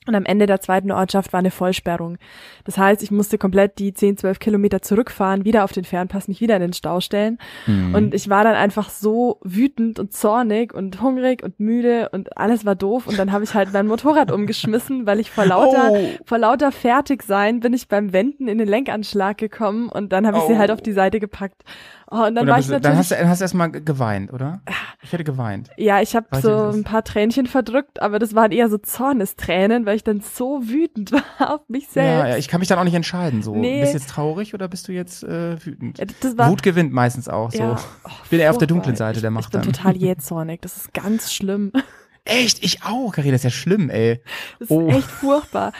Und 0.06 0.16
am 0.16 0.24
Ende 0.24 0.46
der 0.46 0.60
zweiten 0.60 0.90
Ortschaft 0.90 1.32
war 1.32 1.38
eine 1.38 1.52
Vollsperrung. 1.52 2.18
Das 2.64 2.76
heißt, 2.76 3.04
ich 3.04 3.12
musste 3.12 3.38
komplett 3.38 3.78
die 3.78 3.92
10, 3.94 4.16
12 4.16 4.40
Kilometer 4.40 4.82
zurückfahren, 4.82 5.44
wieder 5.44 5.62
auf 5.62 5.70
den 5.70 5.84
Fernpass, 5.84 6.26
mich 6.26 6.40
wieder 6.40 6.56
in 6.56 6.62
den 6.62 6.72
Stau 6.72 7.00
stellen. 7.00 7.38
Mhm. 7.68 7.94
Und 7.94 8.14
ich 8.14 8.28
war 8.28 8.42
dann 8.42 8.54
einfach 8.56 8.90
so 8.90 9.38
wütend 9.42 10.00
und 10.00 10.12
zornig 10.12 10.74
und 10.74 11.00
hungrig 11.00 11.44
und 11.44 11.60
müde 11.60 12.08
und 12.10 12.36
alles 12.36 12.66
war 12.66 12.74
doof. 12.74 13.06
Und 13.06 13.16
dann 13.16 13.30
habe 13.30 13.44
ich 13.44 13.54
halt 13.54 13.72
mein 13.72 13.86
Motorrad 13.86 14.32
umgeschmissen, 14.32 15.06
weil 15.06 15.20
ich 15.20 15.30
vor 15.30 15.46
lauter, 15.46 15.90
Oh. 15.92 16.08
vor 16.24 16.38
lauter 16.38 16.72
fertig 16.72 17.22
sein 17.22 17.60
bin 17.60 17.72
ich 17.72 17.86
beim 17.86 18.12
Wenden 18.12 18.48
in 18.48 18.58
den 18.58 18.66
Lenkanschlag 18.68 19.38
gekommen 19.38 19.88
und 19.88 20.12
dann 20.12 20.26
habe 20.26 20.38
ich 20.38 20.44
sie 20.44 20.54
Oh. 20.54 20.58
halt 20.58 20.72
auf 20.72 20.80
die 20.80 20.92
Seite 20.92 21.20
gepackt. 21.20 21.62
Oh, 22.14 22.26
und 22.26 22.34
dann 22.34 22.46
war 22.46 22.58
ich 22.58 22.66
natürlich, 22.68 22.82
dann 22.82 22.96
hast 22.98 23.10
du, 23.10 23.28
hast 23.28 23.40
erstmal 23.40 23.70
geweint, 23.70 24.32
oder? 24.32 24.60
Ich 25.02 25.12
hätte 25.12 25.24
geweint. 25.24 25.70
ja, 25.78 26.02
ich 26.02 26.14
habe 26.14 26.26
so 26.40 26.68
ein 26.68 26.84
paar 26.84 27.02
Tränchen 27.04 27.46
verdrückt, 27.46 28.02
aber 28.02 28.18
das 28.18 28.34
waren 28.34 28.52
eher 28.52 28.68
so 28.68 28.76
Zornestränen, 28.78 29.86
weil 29.86 29.96
ich 29.96 30.04
dann 30.04 30.20
so 30.20 30.60
wütend 30.68 31.12
war 31.38 31.54
auf 31.54 31.60
mich 31.68 31.88
selbst. 31.88 31.96
Ja, 32.22 32.28
ja, 32.28 32.36
ich 32.36 32.48
kann 32.48 32.60
mich 32.60 32.68
dann 32.68 32.78
auch 32.78 32.84
nicht 32.84 32.94
entscheiden. 32.94 33.42
So, 33.42 33.54
Nee. 33.56 33.80
bist 33.80 33.94
du 33.94 33.98
jetzt 33.98 34.10
traurig 34.10 34.52
oder 34.54 34.68
bist 34.68 34.88
du 34.88 34.92
jetzt 34.92 35.22
äh, 35.24 35.64
wütend? 35.64 35.98
Ja, 35.98 36.06
war, 36.36 36.50
Wut 36.50 36.62
gewinnt 36.62 36.92
meistens 36.92 37.28
auch 37.28 37.50
so. 37.50 37.58
ja, 37.58 37.76
oh, 38.04 38.10
Ich 38.24 38.30
bin 38.30 38.40
eher 38.40 38.50
auf 38.50 38.58
der 38.58 38.68
dunklen 38.68 38.96
Seite 38.96 39.20
der 39.20 39.30
Macht 39.30 39.46
Ich 39.46 39.50
bin 39.50 39.62
dann. 39.62 39.72
total 39.72 39.96
jähzornig, 39.96 40.60
das 40.62 40.76
ist 40.76 40.94
ganz 40.94 41.32
schlimm. 41.32 41.72
Echt? 42.24 42.62
Ich 42.64 42.84
auch, 42.84 43.10
Karina, 43.12 43.32
das 43.32 43.40
ist 43.40 43.44
ja 43.44 43.50
schlimm, 43.50 43.90
ey. 43.90 44.22
Das 44.60 44.70
Oh. 44.70 44.88
ist 44.88 44.96
echt 44.98 45.10
furchtbar. 45.10 45.72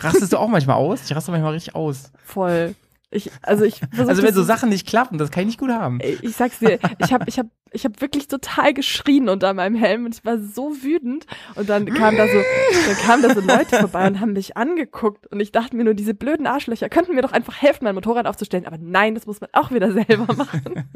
Rastest 0.00 0.32
du 0.32 0.38
auch 0.38 0.48
manchmal 0.48 0.76
aus? 0.76 1.02
Ich 1.04 1.14
raste 1.14 1.30
manchmal 1.30 1.52
richtig 1.52 1.74
aus. 1.74 2.10
Voll. 2.24 2.74
Ich, 3.14 3.30
also 3.42 3.64
ich 3.64 3.78
versuch 3.92 4.08
Also 4.08 4.22
wenn 4.22 4.34
so 4.34 4.42
Sachen 4.42 4.68
nicht 4.68 4.86
klappen, 4.86 5.18
das 5.18 5.30
kann 5.30 5.42
ich 5.42 5.46
nicht 5.46 5.60
gut 5.60 5.70
haben. 5.70 6.00
Ich 6.02 6.34
sag's 6.36 6.58
dir, 6.58 6.78
ich 6.98 7.12
habe 7.12 7.24
ich 7.28 7.38
hab, 7.38 7.46
ich 7.74 7.84
hab 7.84 8.00
wirklich 8.00 8.28
total 8.28 8.72
geschrien 8.72 9.28
unter 9.28 9.52
meinem 9.54 9.74
Helm 9.74 10.04
und 10.06 10.14
ich 10.14 10.24
war 10.24 10.38
so 10.38 10.74
wütend 10.82 11.26
und 11.56 11.68
dann 11.68 11.84
kam 11.86 12.16
da 12.16 12.26
so, 12.26 12.38
dann 12.86 12.96
kamen 12.96 13.22
da 13.22 13.34
so 13.34 13.40
Leute 13.40 13.78
vorbei 13.78 14.06
und 14.06 14.20
haben 14.20 14.32
mich 14.32 14.56
angeguckt 14.56 15.26
und 15.32 15.40
ich 15.40 15.52
dachte 15.52 15.76
mir 15.76 15.84
nur, 15.84 15.94
diese 15.94 16.14
blöden 16.14 16.46
Arschlöcher 16.46 16.88
könnten 16.88 17.14
mir 17.14 17.22
doch 17.22 17.32
einfach 17.32 17.60
helfen, 17.60 17.84
mein 17.84 17.94
Motorrad 17.94 18.26
aufzustellen, 18.26 18.66
aber 18.66 18.78
nein, 18.80 19.14
das 19.14 19.26
muss 19.26 19.40
man 19.40 19.50
auch 19.52 19.70
wieder 19.70 19.92
selber 19.92 20.32
machen. 20.34 20.84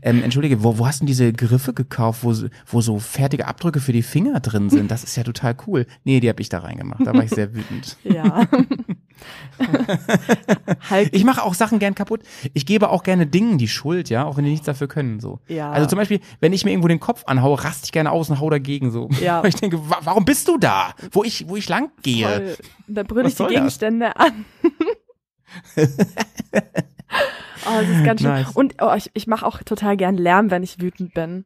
Ähm, 0.00 0.22
entschuldige, 0.22 0.64
wo, 0.64 0.78
wo 0.78 0.86
hast 0.86 1.00
du 1.00 1.02
denn 1.02 1.08
diese 1.08 1.30
Griffe 1.32 1.74
gekauft, 1.74 2.24
wo, 2.24 2.32
so- 2.32 2.46
wo 2.66 2.80
so 2.80 2.98
fertige 2.98 3.46
Abdrücke 3.46 3.80
für 3.80 3.92
die 3.92 4.02
Finger 4.02 4.40
drin 4.40 4.70
sind? 4.70 4.90
Das 4.90 5.04
ist 5.04 5.14
ja 5.16 5.24
total 5.24 5.54
cool. 5.66 5.84
Nee, 6.04 6.20
die 6.20 6.28
habe 6.30 6.40
ich 6.40 6.48
da 6.48 6.60
reingemacht. 6.60 7.06
Da 7.06 7.12
war 7.12 7.22
ich 7.22 7.30
sehr 7.30 7.54
wütend. 7.54 7.98
Ja. 8.04 8.46
halt, 10.90 11.10
Ich 11.14 11.24
mache 11.24 11.42
auch 11.42 11.54
Sachen 11.54 11.78
gern 11.78 11.94
kaputt. 11.94 12.22
Ich 12.54 12.66
gebe 12.66 12.88
auch 12.90 13.02
gerne 13.02 13.26
Dingen 13.26 13.58
die 13.58 13.68
Schuld, 13.68 14.08
ja, 14.10 14.24
auch 14.24 14.36
wenn 14.36 14.44
die 14.44 14.50
nichts 14.50 14.66
dafür 14.66 14.88
können. 14.88 15.20
So. 15.20 15.40
Ja. 15.52 15.70
Also 15.70 15.86
zum 15.88 15.98
Beispiel, 15.98 16.20
wenn 16.40 16.52
ich 16.52 16.64
mir 16.64 16.70
irgendwo 16.72 16.88
den 16.88 17.00
Kopf 17.00 17.22
anhaue, 17.26 17.62
raste 17.62 17.84
ich 17.86 17.92
gerne 17.92 18.10
aus 18.10 18.30
und 18.30 18.40
hau 18.40 18.50
dagegen 18.50 18.90
so. 18.90 19.08
Ja. 19.20 19.42
Weil 19.42 19.48
ich 19.50 19.56
denke, 19.56 19.78
wa 19.88 19.98
warum 20.02 20.24
bist 20.24 20.48
du 20.48 20.58
da? 20.58 20.94
Wo 21.12 21.22
ich, 21.24 21.48
wo 21.48 21.56
ich 21.56 21.68
lang 21.68 21.90
gehe. 22.02 22.26
voll, 22.26 22.56
da 22.88 23.02
brülle 23.02 23.28
ich 23.28 23.34
die 23.34 23.38
soll 23.38 23.48
das? 23.48 23.54
Gegenstände 23.56 24.16
an. 24.16 24.44
Oh, 27.64 27.80
das 27.80 27.88
ist 27.90 28.04
ganz 28.04 28.20
schön. 28.20 28.30
Nice. 28.30 28.50
Und 28.56 28.74
oh, 28.80 28.92
ich, 28.96 29.10
ich 29.14 29.28
mache 29.28 29.46
auch 29.46 29.62
total 29.62 29.96
gern 29.96 30.16
Lärm, 30.16 30.50
wenn 30.50 30.62
ich 30.64 30.80
wütend 30.80 31.14
bin. 31.14 31.44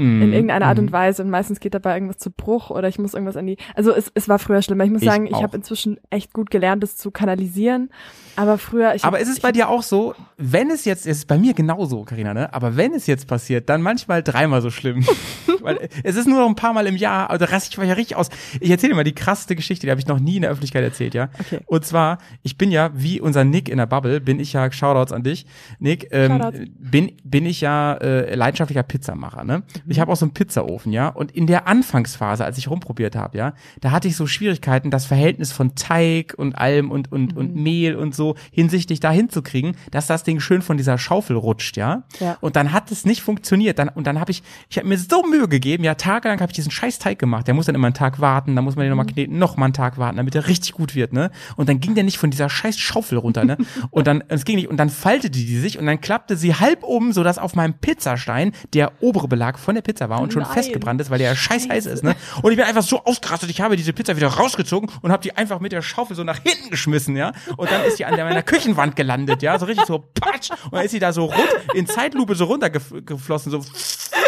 Mhm. 0.00 0.22
in 0.22 0.32
irgendeiner 0.32 0.66
Art 0.66 0.78
Mhm. 0.78 0.84
und 0.84 0.92
Weise 0.92 1.24
und 1.24 1.30
meistens 1.30 1.58
geht 1.58 1.74
dabei 1.74 1.94
irgendwas 1.94 2.18
zu 2.18 2.30
Bruch 2.30 2.70
oder 2.70 2.86
ich 2.86 3.00
muss 3.00 3.14
irgendwas 3.14 3.36
an 3.36 3.46
die. 3.46 3.56
Also 3.74 3.92
es, 3.92 4.12
es 4.14 4.28
war 4.28 4.38
früher 4.38 4.62
schlimmer. 4.62 4.84
Ich 4.84 4.90
muss 4.92 5.02
Ich 5.02 5.08
sagen, 5.08 5.26
ich 5.26 5.34
auch. 5.34 5.42
habe 5.42 5.56
inzwischen 5.56 5.98
echt 6.10 6.32
gut 6.32 6.50
gelernt, 6.52 6.84
das 6.84 6.96
zu 6.96 7.10
kanalisieren. 7.10 7.90
Aber 8.38 8.56
früher, 8.56 8.94
ich 8.94 9.04
Aber 9.04 9.16
hab, 9.16 9.22
ist 9.22 9.28
es 9.28 9.40
bei 9.40 9.50
dir 9.50 9.68
auch 9.68 9.82
so, 9.82 10.14
wenn 10.36 10.70
es 10.70 10.84
jetzt, 10.84 11.08
es 11.08 11.18
ist 11.18 11.26
bei 11.26 11.38
mir 11.38 11.54
genauso, 11.54 12.04
Karina, 12.04 12.32
ne? 12.34 12.54
Aber 12.54 12.76
wenn 12.76 12.94
es 12.94 13.08
jetzt 13.08 13.26
passiert, 13.26 13.68
dann 13.68 13.82
manchmal 13.82 14.22
dreimal 14.22 14.62
so 14.62 14.70
schlimm. 14.70 15.04
Weil 15.60 15.88
es 16.04 16.14
ist 16.14 16.28
nur 16.28 16.38
noch 16.38 16.48
ein 16.48 16.54
paar 16.54 16.72
Mal 16.72 16.86
im 16.86 16.96
Jahr, 16.96 17.30
also 17.30 17.44
da 17.44 17.50
raste 17.50 17.70
ich 17.72 17.78
mich 17.78 17.88
ja 17.88 17.94
richtig 17.94 18.16
aus. 18.16 18.28
Ich 18.60 18.70
erzähle 18.70 18.92
dir 18.92 18.94
mal 18.96 19.02
die 19.02 19.14
krasseste 19.14 19.56
Geschichte, 19.56 19.88
die 19.88 19.90
habe 19.90 20.00
ich 20.00 20.06
noch 20.06 20.20
nie 20.20 20.36
in 20.36 20.42
der 20.42 20.52
Öffentlichkeit 20.52 20.84
erzählt, 20.84 21.14
ja? 21.14 21.30
Okay. 21.40 21.58
Und 21.66 21.84
zwar, 21.84 22.18
ich 22.44 22.56
bin 22.56 22.70
ja, 22.70 22.90
wie 22.94 23.20
unser 23.20 23.42
Nick 23.42 23.68
in 23.68 23.78
der 23.78 23.86
Bubble, 23.86 24.20
bin 24.20 24.38
ich 24.38 24.52
ja, 24.52 24.70
Shoutouts 24.70 25.10
an 25.10 25.24
dich, 25.24 25.44
Nick, 25.80 26.06
ähm, 26.12 26.40
Shoutouts. 26.40 26.58
bin, 26.78 27.16
bin 27.24 27.44
ich 27.44 27.60
ja 27.60 27.94
äh, 27.94 28.36
leidenschaftlicher 28.36 28.84
Pizzamacher, 28.84 29.42
ne? 29.42 29.64
Ich 29.88 29.98
habe 29.98 30.12
auch 30.12 30.16
so 30.16 30.26
einen 30.26 30.34
Pizzaofen, 30.34 30.92
ja? 30.92 31.08
Und 31.08 31.32
in 31.32 31.48
der 31.48 31.66
Anfangsphase, 31.66 32.44
als 32.44 32.56
ich 32.56 32.70
rumprobiert 32.70 33.16
habe, 33.16 33.36
ja, 33.36 33.54
da 33.80 33.90
hatte 33.90 34.06
ich 34.06 34.14
so 34.14 34.28
Schwierigkeiten, 34.28 34.92
das 34.92 35.06
Verhältnis 35.06 35.50
von 35.50 35.74
Teig 35.74 36.34
und 36.36 36.56
allem 36.56 36.92
und, 36.92 37.10
und, 37.10 37.36
und 37.36 37.56
Mehl 37.56 37.96
und 37.96 38.14
so 38.14 38.27
hinsichtlich 38.50 39.00
da 39.00 39.10
hinzukriegen, 39.10 39.76
dass 39.90 40.06
das 40.06 40.24
Ding 40.24 40.40
schön 40.40 40.62
von 40.62 40.76
dieser 40.76 40.98
Schaufel 40.98 41.36
rutscht, 41.36 41.76
ja? 41.76 42.04
Ja. 42.20 42.36
Und 42.40 42.56
dann 42.56 42.72
hat 42.72 42.90
es 42.90 43.04
nicht 43.04 43.22
funktioniert. 43.22 43.78
Dann, 43.78 43.88
und 43.88 44.06
dann 44.06 44.20
habe 44.20 44.30
ich, 44.30 44.42
ich 44.68 44.78
habe 44.78 44.88
mir 44.88 44.98
so 44.98 45.22
Mühe 45.22 45.48
gegeben, 45.48 45.84
ja, 45.84 45.94
tagelang 45.94 46.40
habe 46.40 46.50
ich 46.50 46.56
diesen 46.56 46.70
scheiß 46.70 46.98
Teig 46.98 47.18
gemacht. 47.18 47.46
Der 47.46 47.54
muss 47.54 47.66
dann 47.66 47.74
immer 47.74 47.86
einen 47.86 47.94
Tag 47.94 48.20
warten, 48.20 48.56
dann 48.56 48.64
muss 48.64 48.76
man 48.76 48.84
den 48.84 48.90
nochmal 48.90 49.06
kneten, 49.06 49.38
noch 49.38 49.56
mal 49.56 49.66
einen 49.66 49.74
Tag 49.74 49.98
warten, 49.98 50.16
damit 50.16 50.34
der 50.34 50.48
richtig 50.48 50.72
gut 50.72 50.94
wird, 50.94 51.12
ne? 51.12 51.30
Und 51.56 51.68
dann 51.68 51.80
ging 51.80 51.94
der 51.94 52.04
nicht 52.04 52.18
von 52.18 52.30
dieser 52.30 52.48
scheiß 52.48 52.78
Schaufel 52.78 53.18
runter, 53.18 53.44
ne? 53.44 53.56
Und 53.90 54.06
dann, 54.06 54.22
es 54.28 54.44
ging 54.44 54.56
nicht, 54.56 54.68
und 54.68 54.76
dann 54.76 54.90
faltete 54.90 55.30
die 55.30 55.58
sich 55.58 55.78
und 55.78 55.86
dann 55.86 56.00
klappte 56.00 56.36
sie 56.36 56.54
halb 56.54 56.82
um, 56.82 57.12
sodass 57.12 57.38
auf 57.38 57.54
meinem 57.54 57.74
Pizzastein 57.74 58.52
der 58.74 58.92
obere 59.00 59.28
Belag 59.28 59.58
von 59.58 59.74
der 59.74 59.82
Pizza 59.82 60.08
war 60.08 60.20
und 60.20 60.32
schon 60.32 60.42
Nein. 60.42 60.52
festgebrannt 60.52 61.00
ist, 61.00 61.10
weil 61.10 61.18
der 61.18 61.30
ja 61.30 61.36
scheiß 61.36 61.68
heiß 61.68 61.86
ist, 61.86 62.04
ne? 62.04 62.14
Und 62.42 62.50
ich 62.50 62.56
bin 62.56 62.66
einfach 62.66 62.82
so 62.82 63.04
ausgerastet, 63.04 63.50
ich 63.50 63.60
habe 63.60 63.76
diese 63.76 63.92
Pizza 63.92 64.16
wieder 64.16 64.28
rausgezogen 64.28 64.90
und 65.02 65.12
habe 65.12 65.22
die 65.22 65.36
einfach 65.36 65.60
mit 65.60 65.72
der 65.72 65.82
Schaufel 65.82 66.16
so 66.16 66.24
nach 66.24 66.40
hinten 66.42 66.70
geschmissen, 66.70 67.16
ja? 67.16 67.32
Und 67.56 67.70
dann 67.70 67.84
ist 67.84 67.98
die 67.98 68.04
an 68.04 68.16
der, 68.18 68.26
meiner 68.26 68.42
Küchenwand 68.42 68.96
gelandet, 68.96 69.42
ja? 69.42 69.58
So 69.58 69.66
richtig 69.66 69.86
so 69.86 70.04
patsch 70.20 70.50
und 70.50 70.74
dann 70.74 70.84
ist 70.84 70.90
sie 70.90 70.98
da 70.98 71.12
so 71.12 71.26
rund, 71.26 71.48
in 71.74 71.86
Zeitlupe 71.86 72.34
so 72.34 72.44
runtergeflossen, 72.44 73.50
so 73.50 73.62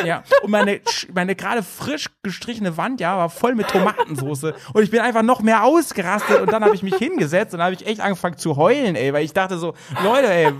ja, 0.05 0.23
und 0.43 0.51
meine, 0.51 0.81
meine 1.13 1.35
gerade 1.35 1.63
frisch 1.63 2.07
gestrichene 2.23 2.77
Wand, 2.77 3.01
ja, 3.01 3.17
war 3.17 3.29
voll 3.29 3.55
mit 3.55 3.69
Tomatensoße. 3.69 4.55
Und 4.73 4.83
ich 4.83 4.91
bin 4.91 5.01
einfach 5.01 5.23
noch 5.23 5.43
mehr 5.43 5.65
ausgerastet 5.65 6.41
und 6.41 6.53
dann 6.53 6.65
habe 6.65 6.75
ich 6.75 6.83
mich 6.83 6.95
hingesetzt 6.97 7.55
und 7.55 7.63
habe 7.63 7.75
ich 7.75 7.87
echt 7.87 8.01
angefangen 8.01 8.39
zu 8.39 8.57
heulen, 8.57 8.97
ey, 8.97 9.13
weil 9.13 9.25
ich 9.25 9.33
dachte 9.33 9.59
so, 9.59 9.75
Leute, 10.03 10.33
ey, 10.33 10.53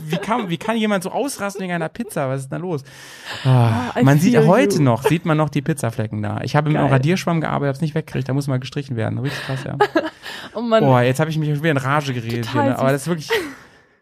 wie 0.00 0.16
kann, 0.16 0.48
wie 0.48 0.56
kann 0.56 0.76
jemand 0.76 1.04
so 1.04 1.10
ausrasten 1.10 1.62
wegen 1.62 1.72
einer 1.72 1.88
Pizza? 1.88 2.28
Was 2.28 2.42
ist 2.42 2.52
denn 2.52 2.60
da 2.60 2.66
los? 2.66 2.84
Ah, 3.44 3.92
I 3.98 4.02
man 4.02 4.18
sieht 4.18 4.34
ja 4.34 4.46
heute 4.46 4.76
you. 4.76 4.82
noch, 4.82 5.02
sieht 5.02 5.24
man 5.24 5.36
noch 5.36 5.48
die 5.48 5.62
Pizzaflecken 5.62 6.22
da. 6.22 6.40
Ich 6.42 6.56
habe 6.56 6.70
mit 6.70 6.78
einem. 6.78 6.86
Radierschwamm 6.86 7.40
gearbeitet, 7.40 7.68
habe 7.68 7.76
es 7.76 7.80
nicht 7.80 7.94
weggekriegt, 7.94 8.28
da 8.28 8.32
muss 8.32 8.46
mal 8.46 8.60
gestrichen 8.60 8.96
werden. 8.96 9.18
Richtig 9.18 9.42
krass, 9.42 9.64
ja. 9.64 9.76
Oh 10.56 10.62
Mann, 10.62 10.82
Boah, 10.82 11.02
jetzt 11.02 11.20
habe 11.20 11.28
ich 11.30 11.36
mich 11.38 11.50
wieder 11.50 11.70
in 11.70 11.76
Rage 11.76 12.14
geredet 12.14 12.48
hier, 12.50 12.62
ne? 12.62 12.78
aber 12.78 12.92
das 12.92 13.02
ist 13.02 13.08
wirklich. 13.08 13.28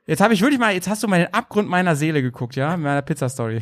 Jetzt 0.06 0.20
habe 0.20 0.34
ich 0.34 0.42
wirklich 0.42 0.60
mal, 0.60 0.74
jetzt 0.74 0.86
hast 0.86 1.02
du 1.02 1.08
mal 1.08 1.18
den 1.18 1.32
Abgrund 1.32 1.66
meiner 1.66 1.96
Seele 1.96 2.20
geguckt, 2.20 2.56
ja, 2.56 2.76
mit 2.76 2.84
meiner 2.84 3.00
Pizza-Story. 3.00 3.56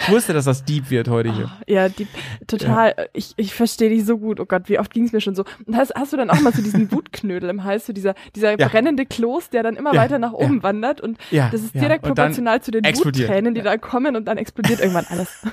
ich 0.00 0.08
wusste, 0.10 0.32
dass 0.32 0.46
das 0.46 0.64
deep 0.64 0.88
wird 0.88 1.08
heute 1.08 1.30
hier. 1.30 1.50
ja, 1.66 1.90
die, 1.90 2.06
total, 2.46 2.94
ich, 3.12 3.34
ich 3.36 3.52
verstehe 3.54 3.90
dich 3.90 4.06
so 4.06 4.16
gut. 4.16 4.40
Oh 4.40 4.46
Gott, 4.46 4.70
wie 4.70 4.78
oft 4.78 4.94
ging 4.94 5.04
es 5.04 5.12
mir 5.12 5.20
schon 5.20 5.34
so. 5.34 5.44
Und 5.66 5.76
hast, 5.76 5.92
hast 5.94 6.14
du 6.14 6.16
dann 6.16 6.30
auch 6.30 6.40
mal 6.40 6.54
so 6.54 6.62
diesen 6.62 6.90
Wutknödel 6.92 7.50
im 7.50 7.64
Hals, 7.64 7.84
so 7.86 7.92
dieser, 7.92 8.14
dieser 8.34 8.58
Ja. 8.58 8.68
brennende 8.68 9.04
Kloß, 9.04 9.50
der 9.50 9.62
dann 9.62 9.76
immer 9.76 9.92
Ja, 9.94 10.00
weiter 10.00 10.18
nach 10.18 10.32
ja. 10.32 10.38
oben 10.38 10.62
wandert 10.62 11.02
und 11.02 11.18
Ja, 11.30 11.50
das 11.50 11.60
ist 11.62 11.74
ja. 11.74 11.82
direkt 11.82 12.04
proportional 12.04 12.62
zu 12.62 12.70
den 12.70 12.84
explodiert. 12.84 13.28
Wuttränen, 13.28 13.54
die 13.54 13.60
da 13.60 13.76
kommen 13.76 14.16
und 14.16 14.24
dann 14.26 14.38
explodiert 14.38 14.80
irgendwann 14.80 15.04
alles. 15.10 15.28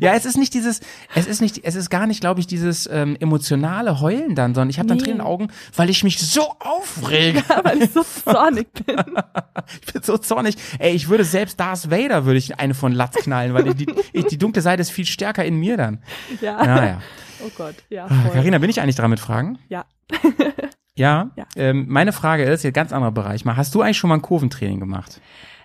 Ja, 0.00 0.14
es 0.14 0.24
ist 0.24 0.36
nicht 0.36 0.54
dieses, 0.54 0.80
es 1.14 1.26
ist 1.26 1.40
nicht, 1.40 1.64
es 1.64 1.74
ist 1.74 1.90
gar 1.90 2.06
nicht, 2.06 2.20
glaube 2.20 2.40
ich, 2.40 2.46
dieses 2.46 2.88
ähm, 2.90 3.16
emotionale 3.20 4.00
Heulen 4.00 4.34
dann, 4.34 4.54
sondern 4.54 4.70
ich 4.70 4.78
habe 4.78 4.88
dann 4.88 4.96
Nee. 4.98 5.04
Tränen 5.04 5.20
in 5.20 5.24
den 5.24 5.26
Augen, 5.26 5.48
weil 5.76 5.90
ich 5.90 6.04
mich 6.04 6.18
so 6.18 6.52
aufrege. 6.60 7.42
weil 7.62 7.82
ich 7.82 7.90
so 7.92 8.02
zornig 8.02 8.68
bin. 8.72 8.96
Ich 9.86 9.92
bin 9.92 10.02
so 10.02 10.18
zornig. 10.18 10.56
Ey, 10.78 10.94
ich 10.94 11.08
würde 11.08 11.24
selbst 11.24 11.58
Darth 11.60 11.90
Vader 11.90 12.24
würde 12.26 12.38
ich 12.38 12.58
eine 12.58 12.74
von 12.74 12.92
Latz 12.92 13.14
knallen, 13.16 13.54
weil 13.54 13.72
die, 13.74 13.86
ich, 14.12 14.26
die 14.26 14.36
dunkle 14.38 14.60
Seite 14.62 14.82
ist 14.82 14.90
viel 14.90 15.06
stärker 15.06 15.44
in 15.44 15.56
mir 15.56 15.76
dann. 15.76 16.02
Ja. 16.40 16.56
Naja. 16.64 17.00
Oh 17.44 17.50
Gott, 17.56 17.76
ja. 17.88 18.06
Ah, 18.06 18.22
Voll. 18.22 18.32
Carina, 18.32 18.58
bin 18.58 18.68
ich 18.70 18.80
eigentlich 18.80 18.96
dran 18.96 19.10
mit 19.10 19.20
Fragen? 19.20 19.58
Ja. 19.68 19.84
Ja. 20.96 21.30
Ja. 21.36 21.44
Ähm, 21.56 21.86
meine 21.88 22.12
Frage 22.12 22.44
ist, 22.44 22.62
hier 22.62 22.70
ganz 22.70 22.92
anderer 22.92 23.10
Bereich 23.10 23.44
mal, 23.44 23.56
hast 23.56 23.74
du 23.74 23.82
eigentlich 23.82 23.98
schon 23.98 24.08
mal 24.08 24.14
ein 24.14 24.22
Kurventraining 24.22 24.78
gemacht? 24.78 25.20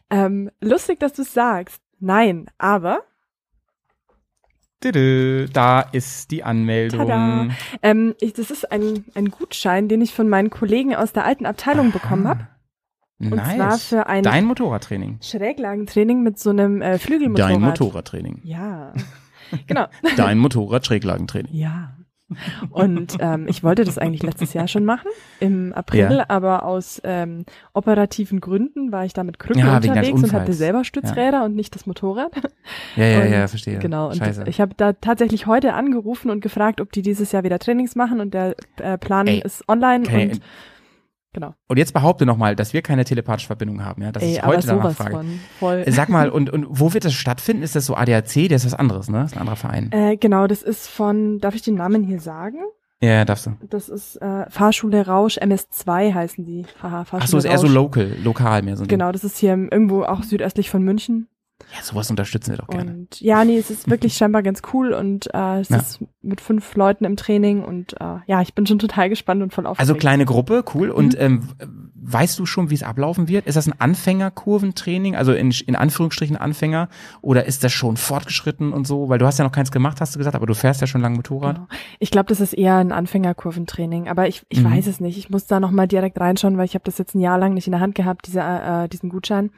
Ähm, 0.09 0.49
lustig, 0.59 0.99
dass 0.99 1.13
du 1.13 1.23
sagst. 1.23 1.81
Nein, 1.99 2.47
aber 2.57 3.01
Da 4.81 5.81
ist 5.91 6.31
die 6.31 6.43
Anmeldung. 6.43 6.99
Tada. 7.07 7.47
ähm, 7.81 8.15
ich, 8.21 8.33
das 8.33 8.49
ist 8.49 8.71
ein, 8.71 9.03
ein 9.13 9.29
Gutschein, 9.29 9.87
den 9.89 10.01
ich 10.01 10.13
von 10.13 10.29
meinen 10.29 10.49
Kollegen 10.49 10.95
aus 10.95 11.11
der 11.11 11.25
alten 11.25 11.45
Abteilung 11.45 11.91
bekommen 11.91 12.27
habe. 12.27 12.47
Nice. 13.21 13.55
zwar 13.55 13.77
für 13.77 14.07
ein- 14.07 14.23
Dein 14.23 14.45
Motorradtraining. 14.45 15.19
Schräglagentraining 15.21 16.23
mit 16.23 16.39
so 16.39 16.51
einem 16.51 16.81
äh, 16.81 16.97
Flügelmotorrad. 16.97 17.51
Dein 17.51 17.61
Motorradtraining. 17.61 18.39
Ja. 18.43 18.93
Genau. 19.65 19.87
Dein 20.15 20.37
Motorrad-Schräglagentraining. 20.37 21.51
ja. 21.55 21.95
Und 22.69 23.17
ähm, 23.19 23.47
ich 23.47 23.63
wollte 23.63 23.83
das 23.83 23.97
eigentlich 23.97 24.23
letztes 24.23 24.53
Jahr 24.53 24.67
schon 24.67 24.85
machen, 24.85 25.07
im 25.39 25.73
April, 25.73 25.99
Ja. 26.17 26.25
aber 26.27 26.63
aus 26.63 27.01
ähm, 27.03 27.45
operativen 27.73 28.39
Gründen 28.39 28.91
war 28.91 29.05
ich 29.05 29.13
da 29.13 29.23
mit 29.23 29.39
Krücken 29.39 29.59
Ja, 29.61 29.77
unterwegs 29.77 30.23
und 30.23 30.33
hatte 30.33 30.53
selber 30.53 30.83
Stützräder 30.83 31.43
und 31.45 31.55
nicht 31.55 31.73
das 31.75 31.85
Motorrad. 31.85 32.31
Ja, 32.95 33.03
ja, 33.05 33.21
Und- 33.21 33.31
ja, 33.31 33.47
verstehe. 33.47 33.79
Genau, 33.79 34.07
und 34.09 34.17
Scheiße. 34.17 34.43
ich 34.47 34.61
habe 34.61 34.73
da 34.77 34.93
tatsächlich 34.93 35.47
heute 35.47 35.73
angerufen 35.73 36.29
und 36.29 36.41
gefragt, 36.41 36.81
ob 36.81 36.91
die 36.91 37.01
dieses 37.01 37.31
Jahr 37.31 37.43
wieder 37.43 37.59
Trainings 37.59 37.95
machen 37.95 38.19
und 38.19 38.33
der 38.33 38.55
äh, 38.77 38.97
Plan 38.97 39.27
Ey, 39.27 39.41
ist 39.43 39.67
online 39.67 40.05
und 40.07 40.41
genau. 41.33 41.53
Und 41.67 41.77
jetzt 41.77 41.93
behaupte 41.93 42.25
nochmal, 42.25 42.55
dass 42.55 42.73
wir 42.73 42.81
keine 42.81 43.05
telepathische 43.05 43.47
Verbindung 43.47 43.83
haben, 43.83 44.01
ja? 44.01 44.11
Dass 44.11 44.23
Ey, 44.23 44.33
ich 44.33 44.43
heute 44.43 44.65
danach 44.67 44.91
frage. 44.93 45.25
Äh, 45.61 45.91
Sag 45.91 46.09
mal, 46.09 46.29
und, 46.29 46.49
und 46.49 46.67
wo 46.69 46.93
wird 46.93 47.05
das 47.05 47.13
stattfinden? 47.13 47.63
Ist 47.63 47.75
das 47.75 47.85
so 47.85 47.95
ADAC? 47.95 48.47
Der 48.47 48.51
ist 48.51 48.65
was 48.65 48.73
anderes, 48.73 49.09
ne? 49.09 49.19
Das 49.19 49.31
ist 49.31 49.37
ein 49.37 49.41
anderer 49.41 49.55
Verein. 49.55 49.91
Äh, 49.91 50.17
genau, 50.17 50.47
das 50.47 50.61
ist 50.63 50.87
von, 50.87 51.39
darf 51.39 51.55
ich 51.55 51.61
den 51.61 51.75
Namen 51.75 52.03
hier 52.03 52.19
sagen? 52.19 52.57
ja, 53.01 53.23
darfst 53.23 53.45
du. 53.45 53.51
Das 53.69 53.87
ist 53.87 54.17
äh, 54.17 54.49
Fahrschule 54.49 55.05
Rausch 55.05 55.37
MS2 55.37 56.13
heißen 56.13 56.43
die. 56.43 56.65
Haha, 56.81 57.05
Fahrschule 57.05 57.23
Ach 57.23 57.27
so, 57.27 57.37
ist 57.37 57.45
eher 57.45 57.57
so 57.57 57.67
local, 57.67 58.15
lokal 58.21 58.61
mehr 58.61 58.75
so. 58.75 58.85
Genau, 58.85 59.11
das 59.11 59.23
ist 59.23 59.37
hier 59.37 59.51
irgendwo 59.51 60.03
auch 60.03 60.23
südöstlich 60.23 60.69
von 60.69 60.83
München. 60.83 61.29
Ja, 61.75 61.83
sowas 61.83 62.09
unterstützen 62.09 62.51
wir 62.51 62.57
doch 62.57 62.67
gerne. 62.67 62.91
Und 62.91 63.21
ja, 63.21 63.45
nee, 63.45 63.57
es 63.57 63.69
ist 63.69 63.89
wirklich 63.89 64.13
scheinbar 64.17 64.41
ganz 64.43 64.61
cool 64.73 64.93
und 64.93 65.27
äh, 65.33 65.59
es 65.59 65.69
Ja. 65.69 65.77
ist 65.77 65.99
mit 66.21 66.41
fünf 66.41 66.75
Leuten 66.75 67.05
im 67.05 67.15
Training 67.15 67.63
und 67.63 67.93
äh, 68.01 68.17
ja, 68.25 68.41
ich 68.41 68.53
bin 68.53 68.65
schon 68.65 68.79
total 68.79 69.09
gespannt 69.09 69.41
und 69.43 69.53
voll 69.53 69.65
aufgeregt. 69.65 69.79
Also 69.89 69.95
kleine 69.99 70.25
Gruppe, 70.25 70.63
cool. 70.73 70.89
Und 70.89 71.13
Mhm. 71.13 71.19
ähm, 71.19 71.41
weißt 72.01 72.39
du 72.39 72.45
schon, 72.47 72.69
wie 72.71 72.73
es 72.75 72.81
ablaufen 72.83 73.27
wird? 73.27 73.45
Ist 73.45 73.55
das 73.55 73.67
ein 73.67 73.79
Anfängerkurventraining, 73.79 75.15
also 75.15 75.33
in, 75.33 75.51
in 75.67 75.75
Anführungsstrichen 75.75 76.37
Anfänger, 76.37 76.89
oder 77.21 77.45
ist 77.45 77.63
das 77.63 77.71
schon 77.71 77.97
fortgeschritten 77.97 78.73
und 78.73 78.87
so? 78.87 79.09
Weil 79.09 79.19
du 79.19 79.25
hast 79.25 79.37
ja 79.39 79.45
noch 79.45 79.51
keins 79.51 79.71
gemacht, 79.71 80.01
hast 80.01 80.15
du 80.15 80.17
gesagt, 80.19 80.35
aber 80.35 80.45
du 80.47 80.53
fährst 80.55 80.81
ja 80.81 80.87
schon 80.87 81.01
lange 81.01 81.17
Motorrad. 81.17 81.55
Genau. 81.55 81.67
Ich 81.99 82.11
glaube, 82.11 82.27
das 82.27 82.39
ist 82.41 82.53
eher 82.53 82.77
ein 82.77 82.91
Anfängerkurventraining, 82.91 84.07
aber 84.07 84.27
ich, 84.27 84.43
ich 84.49 84.61
Mhm. 84.63 84.71
weiß 84.71 84.87
es 84.87 84.99
nicht. 84.99 85.17
Ich 85.17 85.29
muss 85.29 85.45
da 85.45 85.59
noch 85.59 85.71
mal 85.71 85.87
direkt 85.87 86.19
reinschauen, 86.19 86.57
weil 86.57 86.65
ich 86.65 86.73
habe 86.73 86.83
das 86.85 86.97
jetzt 86.97 87.15
ein 87.15 87.19
Jahr 87.19 87.37
lang 87.37 87.53
nicht 87.53 87.67
in 87.67 87.71
der 87.71 87.81
Hand 87.81 87.95
gehabt, 87.95 88.27
diese, 88.27 88.39
äh, 88.41 88.87
diesen 88.89 89.09
Gutschein. 89.09 89.51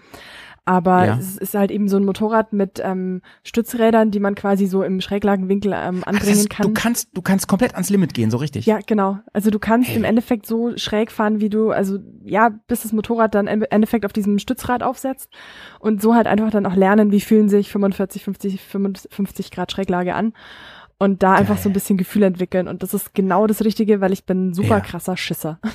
Aber 0.63 1.05
Ja. 1.05 1.17
es 1.17 1.37
ist 1.37 1.55
halt 1.55 1.71
eben 1.71 1.87
so 1.89 1.97
ein 1.97 2.05
Motorrad 2.05 2.53
mit 2.53 2.79
ähm, 2.83 3.23
Stützrädern, 3.43 4.11
die 4.11 4.19
man 4.19 4.35
quasi 4.35 4.67
so 4.67 4.83
im 4.83 5.01
Schräglagenwinkel 5.01 5.73
ähm, 5.75 6.03
anbringen 6.05 6.37
ist, 6.37 6.49
kann. 6.51 6.67
du 6.67 6.73
kannst, 6.73 7.09
du 7.17 7.21
kannst 7.23 7.47
komplett 7.47 7.73
ans 7.73 7.89
Limit 7.89 8.13
gehen, 8.13 8.29
so 8.29 8.37
richtig. 8.37 8.67
Ja, 8.67 8.77
genau. 8.85 9.17
Also 9.33 9.49
du 9.49 9.57
kannst 9.57 9.89
Hey. 9.89 9.97
im 9.97 10.03
Endeffekt 10.03 10.45
so 10.45 10.77
schräg 10.77 11.11
fahren, 11.11 11.41
wie 11.41 11.49
du, 11.49 11.71
also 11.71 11.97
ja, 12.23 12.49
bis 12.67 12.83
das 12.83 12.93
Motorrad 12.93 13.33
dann 13.33 13.47
im 13.47 13.63
Endeffekt 13.71 14.05
auf 14.05 14.13
diesem 14.13 14.37
Stützrad 14.37 14.83
aufsetzt 14.83 15.29
und 15.79 15.99
so 16.01 16.13
halt 16.13 16.27
einfach 16.27 16.51
dann 16.51 16.67
auch 16.67 16.75
lernen, 16.75 17.11
wie 17.11 17.21
fühlen 17.21 17.49
sich 17.49 17.71
45, 17.71 18.23
50, 18.23 18.61
55 18.61 19.49
Grad 19.49 19.71
Schräglage 19.71 20.13
an 20.13 20.33
und 20.99 21.23
da 21.23 21.33
einfach 21.33 21.55
Geil. 21.55 21.63
so 21.63 21.69
ein 21.69 21.73
bisschen 21.73 21.97
Gefühl 21.97 22.21
entwickeln 22.21 22.67
und 22.67 22.83
das 22.83 22.93
ist 22.93 23.15
genau 23.15 23.47
das 23.47 23.65
Richtige, 23.65 23.99
weil 23.99 24.13
ich 24.13 24.25
bin 24.27 24.49
ein 24.49 24.53
super 24.53 24.75
Ja. 24.75 24.79
krasser 24.81 25.17
Schisser. 25.17 25.59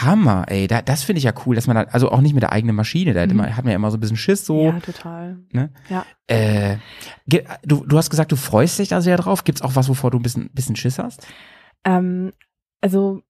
Hammer, 0.00 0.46
ey, 0.48 0.66
da, 0.68 0.80
das 0.82 1.02
finde 1.04 1.18
ich 1.18 1.24
ja 1.24 1.32
cool, 1.44 1.54
dass 1.54 1.66
man 1.66 1.76
da, 1.76 1.82
also 1.92 2.10
auch 2.10 2.20
nicht 2.22 2.32
mit 2.34 2.42
der 2.42 2.52
eigenen 2.52 2.74
Maschine, 2.74 3.12
da 3.12 3.20
hat, 3.20 3.30
Mhm. 3.32 3.42
hat 3.56 3.64
man 3.64 3.70
ja 3.72 3.76
immer 3.76 3.90
so 3.90 3.98
ein 3.98 4.00
bisschen 4.00 4.16
Schiss 4.16 4.46
so. 4.46 4.62
Ja, 4.64 4.80
total. 4.80 5.38
Ne? 5.52 5.70
Ja. 5.90 6.06
Äh, 6.28 6.78
du, 7.64 7.84
du 7.84 7.96
hast 7.98 8.08
gesagt, 8.10 8.32
du 8.32 8.36
freust 8.36 8.78
dich 8.78 8.88
da 8.88 9.00
sehr 9.02 9.16
drauf. 9.18 9.44
Gibt's 9.44 9.62
auch 9.62 9.76
was, 9.76 9.88
wovor 9.88 10.10
du 10.10 10.18
ein 10.18 10.22
bisschen, 10.22 10.50
bisschen 10.52 10.76
Schiss 10.76 10.98
hast? 10.98 11.26
Ähm, 11.84 12.32
also 12.80 13.22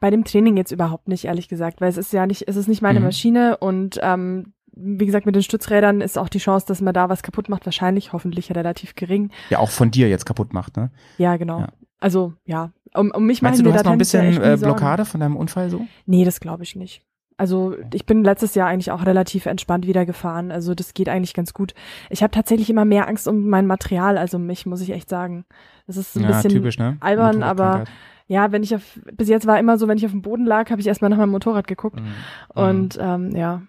bei 0.00 0.10
dem 0.10 0.24
Training 0.24 0.56
jetzt 0.56 0.70
überhaupt 0.70 1.08
nicht, 1.08 1.24
ehrlich 1.24 1.48
gesagt, 1.48 1.80
weil 1.80 1.88
es 1.88 1.96
ist 1.96 2.12
ja 2.12 2.26
nicht, 2.26 2.46
es 2.46 2.56
ist 2.56 2.68
nicht 2.68 2.82
meine 2.82 3.00
Mhm. 3.00 3.06
Maschine 3.06 3.56
und 3.56 3.98
ähm, 4.02 4.52
wie 4.72 5.04
gesagt, 5.06 5.26
mit 5.26 5.34
den 5.34 5.42
Stützrädern 5.42 6.00
ist 6.00 6.16
auch 6.16 6.28
die 6.28 6.38
Chance, 6.38 6.66
dass 6.66 6.80
man 6.80 6.94
da 6.94 7.08
was 7.08 7.22
kaputt 7.24 7.48
macht, 7.48 7.66
wahrscheinlich, 7.66 8.12
hoffentlich 8.12 8.54
relativ 8.54 8.94
gering. 8.94 9.30
Ja, 9.50 9.58
auch 9.58 9.70
von 9.70 9.90
dir 9.90 10.08
jetzt 10.08 10.26
kaputt 10.26 10.52
macht, 10.52 10.76
ne? 10.76 10.90
Ja, 11.18 11.36
genau. 11.36 11.60
Ja. 11.60 11.68
Also, 11.98 12.34
ja, 12.44 12.70
um, 12.94 13.10
um 13.10 13.26
mich 13.26 13.42
Meinst 13.42 13.60
du, 13.60 13.64
du 13.64 13.72
hast 13.72 13.84
noch 13.84 13.92
ein 13.92 13.98
bisschen 13.98 14.42
äh. 14.42 14.56
Blockade 14.56 15.04
von 15.04 15.20
deinem 15.20 15.36
Unfall 15.36 15.70
so? 15.70 15.86
Nee, 16.06 16.24
das 16.24 16.40
glaube 16.40 16.62
ich 16.62 16.76
nicht. 16.76 17.02
Also 17.36 17.74
ich 17.94 18.04
bin 18.04 18.22
letztes 18.22 18.54
Jahr 18.54 18.68
eigentlich 18.68 18.90
auch 18.90 19.06
relativ 19.06 19.46
entspannt 19.46 19.86
wieder 19.86 20.04
gefahren. 20.04 20.50
Also 20.52 20.74
das 20.74 20.92
geht 20.92 21.08
eigentlich 21.08 21.32
ganz 21.32 21.54
gut. 21.54 21.72
Ich 22.10 22.22
habe 22.22 22.32
tatsächlich 22.32 22.68
immer 22.68 22.84
mehr 22.84 23.08
Angst 23.08 23.26
um 23.26 23.48
mein 23.48 23.66
Material, 23.66 24.18
also 24.18 24.36
um 24.36 24.44
mich, 24.44 24.66
muss 24.66 24.82
ich 24.82 24.90
echt 24.90 25.08
sagen. 25.08 25.46
Das 25.86 25.96
ist 25.96 26.16
ein 26.16 26.22
ja, 26.22 26.28
bisschen 26.28 26.50
typisch, 26.50 26.78
ne? 26.78 26.98
albern, 27.00 27.42
aber 27.42 27.84
ja, 28.26 28.52
wenn 28.52 28.62
ich 28.62 28.74
auf, 28.74 29.00
bis 29.16 29.28
jetzt 29.28 29.46
war 29.46 29.58
immer 29.58 29.78
so, 29.78 29.88
wenn 29.88 29.96
ich 29.96 30.04
auf 30.04 30.12
dem 30.12 30.20
Boden 30.22 30.44
lag, 30.44 30.70
habe 30.70 30.82
ich 30.82 30.86
erstmal 30.86 31.08
nach 31.10 31.16
meinem 31.16 31.30
Motorrad 31.30 31.66
geguckt. 31.66 31.98
Mhm. 31.98 32.62
Und 32.62 32.98
ähm, 33.00 33.34
ja. 33.34 33.62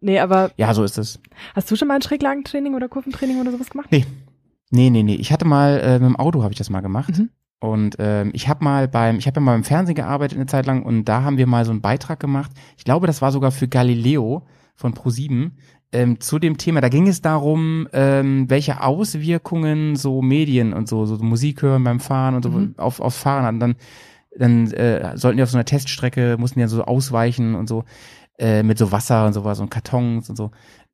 Nee, 0.00 0.18
aber 0.18 0.50
Ja, 0.56 0.72
so 0.72 0.82
ist 0.82 0.96
es. 0.96 1.20
hast 1.54 1.70
du 1.70 1.76
schon 1.76 1.88
mal 1.88 1.94
ein 1.94 2.02
Schräglagentraining 2.02 2.74
oder 2.74 2.88
Kurventraining 2.88 3.40
oder 3.40 3.52
sowas 3.52 3.68
gemacht? 3.70 3.88
Nee. 3.90 4.06
Nee, 4.70 4.88
nee, 4.88 5.02
nee. 5.02 5.16
Ich 5.16 5.30
hatte 5.30 5.44
mal, 5.44 5.78
äh, 5.80 5.92
mit 5.98 6.08
dem 6.08 6.16
Auto 6.16 6.42
habe 6.42 6.52
ich 6.52 6.58
das 6.58 6.70
mal 6.70 6.80
gemacht. 6.80 7.18
Mhm. 7.18 7.28
Und 7.60 7.96
ähm, 7.98 8.30
ich 8.32 8.48
habe 8.48 8.64
mal 8.64 8.88
beim, 8.88 9.18
ich 9.18 9.26
habe 9.26 9.36
ja 9.36 9.40
mal 9.42 9.52
beim 9.52 9.64
Fernsehen 9.64 9.94
gearbeitet 9.94 10.38
eine 10.38 10.46
Zeit 10.46 10.64
lang 10.66 10.82
und 10.82 11.04
da 11.04 11.22
haben 11.22 11.36
wir 11.36 11.46
mal 11.46 11.64
so 11.66 11.70
einen 11.70 11.82
Beitrag 11.82 12.18
gemacht. 12.18 12.50
Ich 12.78 12.84
glaube, 12.84 13.06
das 13.06 13.20
war 13.20 13.32
sogar 13.32 13.50
für 13.52 13.68
Galileo 13.68 14.46
von 14.74 14.94
Pro7 14.94 15.50
ähm, 15.92 16.20
zu 16.20 16.38
dem 16.38 16.56
Thema. 16.56 16.80
Da 16.80 16.88
ging 16.88 17.06
es 17.06 17.20
darum, 17.20 17.86
ähm, 17.92 18.48
welche 18.48 18.82
Auswirkungen 18.82 19.94
so 19.96 20.22
Medien 20.22 20.72
und 20.72 20.88
so, 20.88 21.04
so 21.04 21.16
Musik 21.16 21.60
hören 21.60 21.84
beim 21.84 22.00
Fahren 22.00 22.34
und 22.34 22.42
so 22.44 22.50
Mhm. 22.50 22.74
auf, 22.78 22.98
auf 23.00 23.14
Fahren 23.14 23.44
hatten. 23.44 23.60
Dann, 23.60 23.74
dann 24.38 24.70
äh, 24.72 25.16
sollten 25.18 25.36
die 25.36 25.42
auf 25.42 25.50
so 25.50 25.58
einer 25.58 25.66
Teststrecke, 25.66 26.36
mussten 26.38 26.58
die 26.58 26.62
dann 26.62 26.70
so 26.70 26.82
ausweichen 26.84 27.54
und 27.54 27.68
so 27.68 27.84
äh, 28.38 28.62
mit 28.62 28.78
so 28.78 28.90
Wasser 28.90 29.26
und 29.26 29.34
sowas 29.34 29.60
und 29.60 29.70
Kartons 29.70 30.30
und 30.30 30.36
so. 30.36 30.50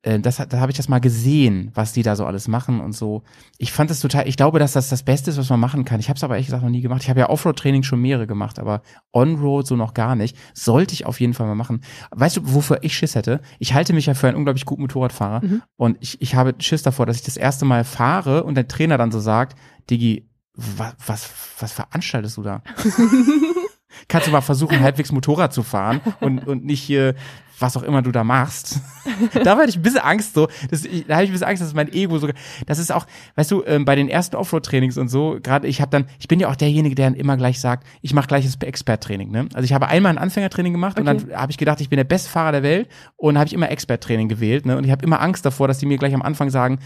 Äh, 0.07 0.19
das, 0.21 0.37
da 0.37 0.59
habe 0.59 0.71
ich 0.71 0.77
das 0.77 0.87
mal 0.87 0.99
gesehen, 0.99 1.71
was 1.73 1.91
die 1.91 2.01
da 2.01 2.15
so 2.15 2.25
alles 2.25 2.47
machen 2.47 2.79
und 2.79 2.93
so. 2.93 3.23
Ich 3.57 3.73
fand 3.73 3.89
das 3.89 3.99
total, 3.99 4.27
ich 4.27 4.37
glaube, 4.37 4.57
dass 4.59 4.71
das 4.71 4.87
das 4.87 5.03
Beste 5.03 5.29
ist, 5.31 5.37
was 5.37 5.49
man 5.49 5.59
machen 5.59 5.83
kann. 5.83 5.99
Ich 5.99 6.07
habe 6.07 6.15
es 6.17 6.23
aber 6.23 6.35
ehrlich 6.35 6.47
gesagt 6.47 6.63
noch 6.63 6.69
nie 6.69 6.81
gemacht. 6.81 7.01
Ich 7.03 7.09
habe 7.09 7.19
ja 7.19 7.29
Offroad-Training 7.29 7.83
schon 7.83 8.01
mehrere 8.01 8.25
gemacht, 8.27 8.57
aber 8.57 8.81
On-Road 9.13 9.67
so 9.67 9.75
noch 9.75 9.93
gar 9.93 10.15
nicht. 10.15 10.37
Sollte 10.53 10.93
ich 10.93 11.05
auf 11.05 11.19
jeden 11.19 11.33
Fall 11.33 11.47
mal 11.47 11.55
machen. 11.55 11.81
Weißt 12.11 12.37
du, 12.37 12.41
wofür 12.45 12.79
ich 12.83 12.95
Schiss 12.97 13.15
hätte? 13.15 13.41
Ich 13.59 13.73
halte 13.73 13.91
mich 13.93 14.05
ja 14.05 14.13
für 14.13 14.27
einen 14.29 14.37
unglaublich 14.37 14.65
guten 14.65 14.81
Motorradfahrer 14.83 15.41
Mhm. 15.43 15.61
und 15.75 15.97
ich, 15.99 16.21
ich 16.21 16.35
habe 16.35 16.55
Schiss 16.59 16.83
davor, 16.83 17.05
dass 17.05 17.17
ich 17.17 17.23
das 17.23 17.35
erste 17.37 17.65
Mal 17.65 17.83
fahre 17.83 18.43
und 18.43 18.55
der 18.55 18.67
Trainer 18.67 18.97
dann 18.97 19.11
so 19.11 19.19
sagt, 19.19 19.57
Digi, 19.89 20.29
was, 20.55 20.93
was, 21.05 21.29
was 21.59 21.71
veranstaltest 21.73 22.37
du 22.37 22.43
da? 22.43 22.63
Kannst 24.07 24.27
du 24.27 24.31
mal 24.31 24.41
versuchen, 24.41 24.79
halbwegs 24.79 25.11
Motorrad 25.11 25.53
zu 25.53 25.63
fahren 25.63 26.01
und, 26.21 26.47
und 26.47 26.65
nicht 26.65 26.81
hier, 26.81 27.15
was 27.59 27.75
auch 27.75 27.81
immer 27.83 28.01
du 28.03 28.11
da 28.11 28.23
machst. 28.23 28.81
da 29.43 29.57
hatte 29.57 29.69
ich 29.69 29.77
ein 29.77 29.81
bisschen 29.81 30.01
Angst 30.01 30.35
so. 30.35 30.47
Das, 30.69 30.83
da 30.83 31.15
habe 31.15 31.23
ich 31.23 31.29
ein 31.29 31.33
bisschen 31.33 31.47
Angst, 31.47 31.63
dass 31.63 31.73
mein 31.73 31.91
Ego 31.91 32.19
so. 32.19 32.29
Das 32.67 32.77
ist 32.77 32.91
auch, 32.91 33.07
weißt 33.35 33.49
du, 33.49 33.63
ähm, 33.65 33.83
bei 33.83 33.95
den 33.95 34.09
ersten 34.09 34.35
Offroad-Trainings 34.35 34.97
und 34.97 35.07
so, 35.09 35.39
gerade 35.41 35.67
ich 35.67 35.81
habe 35.81 35.89
dann, 35.89 36.05
ich 36.19 36.27
bin 36.27 36.39
ja 36.39 36.49
auch 36.49 36.55
derjenige, 36.55 36.93
der 36.93 37.07
dann 37.09 37.15
immer 37.15 37.35
gleich 37.35 37.59
sagt, 37.59 37.87
ich 38.01 38.13
mache 38.13 38.27
gleich 38.27 38.45
das 38.45 38.55
Expert-Training. 38.61 39.31
Ne? 39.31 39.47
Also 39.53 39.65
ich 39.65 39.73
habe 39.73 39.87
einmal 39.87 40.11
ein 40.11 40.17
Anfängertraining 40.19 40.73
gemacht 40.73 40.99
und 40.99 41.07
Okay. 41.07 41.25
dann 41.29 41.39
habe 41.39 41.51
ich 41.51 41.57
gedacht, 41.57 41.81
ich 41.81 41.89
bin 41.89 41.97
der 41.97 42.03
beste 42.03 42.29
Fahrer 42.29 42.51
der 42.51 42.63
Welt 42.63 42.89
und 43.15 43.37
habe 43.37 43.47
ich 43.47 43.53
immer 43.53 43.71
Expert-Training 43.71 44.27
gewählt. 44.29 44.65
Ne? 44.67 44.77
Und 44.77 44.83
ich 44.83 44.91
habe 44.91 45.03
immer 45.03 45.21
Angst 45.21 45.45
davor, 45.45 45.67
dass 45.67 45.79
die 45.79 45.87
mir 45.87 45.97
gleich 45.97 46.13
am 46.13 46.21
Anfang 46.21 46.49
sagen, 46.51 46.79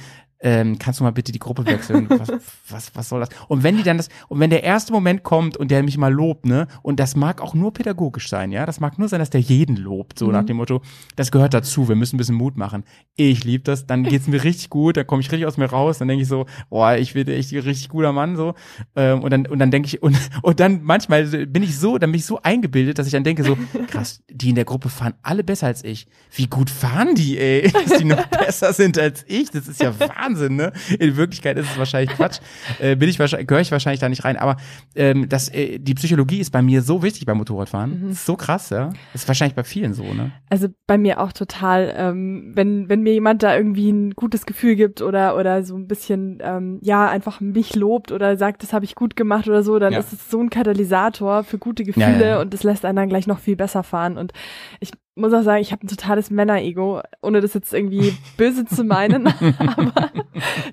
ähm, 0.44 0.80
kannst 0.80 1.00
du 1.00 1.04
mal 1.04 1.12
bitte 1.12 1.32
die 1.32 1.40
Gruppe 1.40 1.66
wechseln? 1.66 2.08
Was, 2.10 2.30
was, 2.70 2.92
was 2.96 3.10
soll 3.10 3.20
das? 3.20 3.30
Und 3.48 3.64
wenn 3.64 3.78
die 3.78 3.84
dann 3.84 3.98
das, 3.98 4.10
und 4.28 4.40
wenn 4.40 4.50
der 4.50 4.64
erste 4.64 4.92
Moment 4.92 5.24
kommt 5.24 5.56
und 5.58 5.70
der 5.72 5.84
mich 5.84 5.98
mal 5.98 6.12
lobt, 6.12 6.46
ne, 6.46 6.68
und 6.82 7.00
das 7.00 7.16
mag 7.16 7.42
auch 7.42 7.54
nur 7.54 7.74
pädagogisch 7.74 8.30
sein, 8.30 8.52
ja, 8.52 8.66
das 8.66 8.80
mag 8.80 8.98
nur 8.98 9.08
sein, 9.08 9.20
dass 9.20 9.30
der 9.30 9.42
jeden 9.42 9.76
lobt, 9.78 10.18
so 10.20 10.28
Mhm. 10.28 10.32
nach 10.34 10.44
dem 10.46 10.58
Motto, 10.58 10.82
das 11.16 11.32
gehört 11.32 11.54
dazu, 11.54 11.88
wir 11.88 11.96
müssen 11.96 12.16
ein 12.16 12.18
bisschen 12.18 12.36
Mut 12.36 12.58
machen. 12.58 12.84
Ich 13.16 13.44
liebe 13.44 13.64
das, 13.64 13.86
dann 13.86 14.04
geht's 14.04 14.28
mir 14.28 14.44
richtig 14.44 14.70
gut, 14.70 14.98
dann 14.98 15.06
komme 15.08 15.22
ich 15.22 15.32
richtig 15.32 15.46
aus 15.46 15.58
mir 15.58 15.66
raus, 15.68 16.00
dann 16.00 16.08
denke 16.08 16.24
ich 16.24 16.28
so, 16.28 16.46
boah, 16.70 16.96
ich 16.96 17.14
bin 17.14 17.28
echt 17.28 17.52
ein 17.52 17.60
richtig 17.60 17.90
guter 17.90 18.12
Mann, 18.12 18.36
so, 18.36 18.56
ähm, 18.96 19.22
und 19.22 19.32
dann, 19.32 19.46
und 19.46 19.60
dann 19.60 19.70
denke 19.72 19.88
ich, 19.88 20.02
und, 20.02 20.18
und 20.42 20.60
dann 20.60 20.82
manchmal 20.84 21.26
bin 21.46 21.62
ich 21.64 21.78
so, 21.78 21.98
dann 21.98 22.12
bin 22.12 22.20
ich 22.20 22.26
so 22.26 22.42
eingebildet, 22.42 22.98
dass 22.98 23.06
ich 23.06 23.12
dann 23.12 23.24
denke 23.24 23.44
so, 23.44 23.58
krass, 23.88 24.24
die 24.30 24.50
in 24.50 24.56
der 24.56 24.66
Gruppe 24.66 24.90
fahren 24.90 25.14
alle 25.22 25.44
besser 25.44 25.68
als 25.68 25.84
ich. 25.84 26.08
Wie 26.34 26.48
gut 26.48 26.70
fahren 26.70 27.14
die, 27.16 27.38
ey, 27.38 27.72
dass 27.72 27.98
die 28.00 28.06
noch 28.06 28.26
besser 28.28 28.74
sind 28.74 28.98
als 28.98 29.24
ich, 29.28 29.52
das 29.52 29.68
ist 29.68 29.82
ja 29.82 29.94
Wahnsinn, 30.00 30.31
ne? 30.40 30.72
In 31.00 31.18
Wirklichkeit 31.18 31.58
ist 31.58 31.72
es 31.72 31.78
wahrscheinlich 31.78 32.16
Quatsch, 32.16 32.40
äh, 32.80 32.96
bin 32.96 33.10
ich 33.10 33.20
wahrscheinlich, 33.20 33.48
gehöre 33.48 33.62
ich 33.62 33.72
wahrscheinlich 33.72 34.00
da 34.00 34.10
nicht 34.10 34.24
rein, 34.26 34.38
aber 34.38 34.58
ähm, 34.96 35.28
das, 35.30 35.50
äh, 35.50 35.80
die 35.80 35.94
Psychologie 35.94 36.40
ist 36.40 36.52
bei 36.52 36.62
mir 36.62 36.82
so 36.82 37.04
wichtig 37.04 37.26
beim 37.26 37.38
Motorradfahren, 37.38 38.08
Mhm. 38.08 38.12
so 38.14 38.36
krass, 38.36 38.70
ja, 38.70 38.90
ist 39.14 39.28
wahrscheinlich 39.28 39.56
bei 39.56 39.64
vielen 39.64 39.94
so, 39.94 40.14
ne? 40.14 40.32
Also 40.50 40.68
bei 40.88 40.98
mir 40.98 41.20
auch 41.20 41.32
total, 41.34 41.94
ähm, 41.98 42.52
wenn, 42.56 42.90
wenn 42.90 43.02
mir 43.02 43.14
jemand 43.14 43.44
da 43.44 43.56
irgendwie 43.56 43.90
ein 43.92 44.12
gutes 44.12 44.46
Gefühl 44.46 44.76
gibt 44.76 45.02
oder, 45.02 45.38
oder 45.38 45.64
so 45.64 45.76
ein 45.76 45.88
bisschen, 45.88 46.40
ähm, 46.42 46.80
ja, 46.82 47.10
einfach 47.10 47.40
mich 47.42 47.76
lobt 47.76 48.12
oder 48.12 48.38
sagt, 48.38 48.64
das 48.64 48.74
habe 48.74 48.86
ich 48.86 48.96
gut 48.96 49.16
gemacht 49.16 49.48
oder 49.48 49.64
so, 49.64 49.80
dann 49.80 49.94
Ja. 49.94 50.00
ist 50.00 50.14
es 50.14 50.30
so 50.30 50.40
ein 50.42 50.50
Katalysator 50.50 51.44
für 51.44 51.58
gute 51.58 51.84
Gefühle 51.84 52.06
Ja, 52.06 52.20
ja, 52.20 52.28
ja. 52.28 52.42
und 52.42 52.54
das 52.54 52.64
lässt 52.64 52.86
einen 52.86 52.96
dann 52.96 53.10
gleich 53.10 53.28
noch 53.28 53.40
viel 53.40 53.56
besser 53.56 53.84
fahren. 53.84 54.18
Und 54.18 54.32
ich 54.80 54.92
muss 55.16 55.34
auch 55.34 55.44
sagen, 55.44 55.62
ich 55.62 55.72
habe 55.72 55.86
ein 55.86 55.90
totales 55.90 56.30
Männer-Ego, 56.32 57.02
ohne 57.22 57.42
das 57.42 57.54
jetzt 57.54 57.74
irgendwie 57.74 58.14
böse 58.38 58.66
zu 58.66 58.84
meinen, 58.84 59.28
aber 59.58 60.12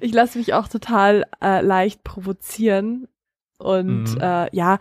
ich 0.01 0.13
lasse 0.15 0.39
mich 0.39 0.55
auch 0.55 0.69
total 0.69 1.25
äh, 1.43 1.61
leicht 1.61 2.05
provozieren. 2.05 3.09
Und 3.61 4.15
Mhm. 4.15 4.21
äh, 4.21 4.55
ja, 4.57 4.79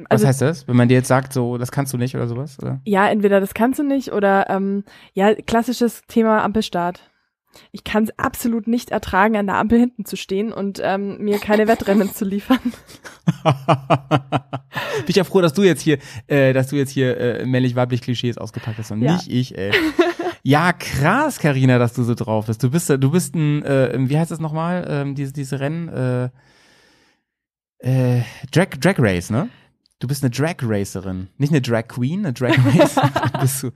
Was 0.00 0.10
also 0.10 0.26
heißt 0.26 0.42
das? 0.42 0.68
Wenn 0.68 0.76
man 0.76 0.88
dir 0.88 0.96
jetzt 0.96 1.08
sagt, 1.08 1.32
so, 1.32 1.56
das 1.56 1.72
kannst 1.72 1.94
du 1.94 1.96
nicht 1.96 2.14
oder 2.14 2.26
sowas? 2.28 2.58
Oder? 2.60 2.80
ja, 2.84 3.08
entweder 3.08 3.40
das 3.40 3.54
kannst 3.54 3.78
du 3.78 3.82
nicht 3.84 4.12
oder 4.12 4.50
ähm, 4.50 4.84
ja, 5.14 5.34
klassisches 5.34 6.02
Thema 6.08 6.42
Ampelstart. 6.44 7.07
Ich 7.72 7.82
kann 7.84 8.04
es 8.04 8.18
absolut 8.18 8.68
nicht 8.68 8.90
ertragen, 8.90 9.36
an 9.36 9.46
der 9.46 9.56
Ampel 9.56 9.78
hinten 9.78 10.04
zu 10.04 10.16
stehen 10.16 10.52
und 10.52 10.80
ähm, 10.82 11.18
mir 11.18 11.38
keine 11.38 11.66
Wettrennen 11.66 12.12
zu 12.12 12.24
liefern. 12.24 12.60
Bin 13.42 15.08
ich 15.08 15.16
ja 15.16 15.24
froh, 15.24 15.40
dass 15.40 15.52
du 15.54 15.62
jetzt 15.62 15.82
hier, 15.82 15.98
äh, 16.26 16.52
dass 16.52 16.68
du 16.68 16.76
jetzt 16.76 16.90
hier 16.90 17.18
äh, 17.18 17.46
männlich-weiblich 17.46 18.02
Klischees 18.02 18.38
ausgepackt 18.38 18.78
hast 18.78 18.90
und 18.90 19.02
Ja. 19.02 19.14
nicht 19.14 19.28
ich, 19.30 19.56
ey. 19.56 19.72
Ja, 20.44 20.72
krass, 20.72 21.40
Karina, 21.40 21.78
dass 21.78 21.94
du 21.94 22.04
so 22.04 22.14
drauf 22.14 22.46
bist. 22.46 22.62
Du 22.62 22.70
bist, 22.70 22.88
du 22.88 23.10
bist 23.10 23.34
ein, 23.34 23.62
äh, 23.64 23.92
wie 23.98 24.16
heißt 24.16 24.30
das 24.30 24.38
nochmal, 24.38 24.86
ähm, 24.88 25.14
diese, 25.14 25.32
diese 25.32 25.58
Rennen, 25.60 25.88
äh, 25.88 26.28
äh, 27.80 28.22
Drag, 28.52 28.68
Drag 28.80 28.94
Race, 28.98 29.30
ne? 29.30 29.48
Du 30.00 30.06
bist 30.06 30.22
eine 30.22 30.30
Drag 30.30 30.56
Racerin, 30.62 31.28
nicht 31.38 31.50
eine 31.50 31.60
Drag 31.60 31.88
Queen, 31.88 32.20
eine 32.24 32.32
Drag 32.32 32.56
Racerin 32.56 33.10
bist 33.40 33.62
du. 33.64 33.70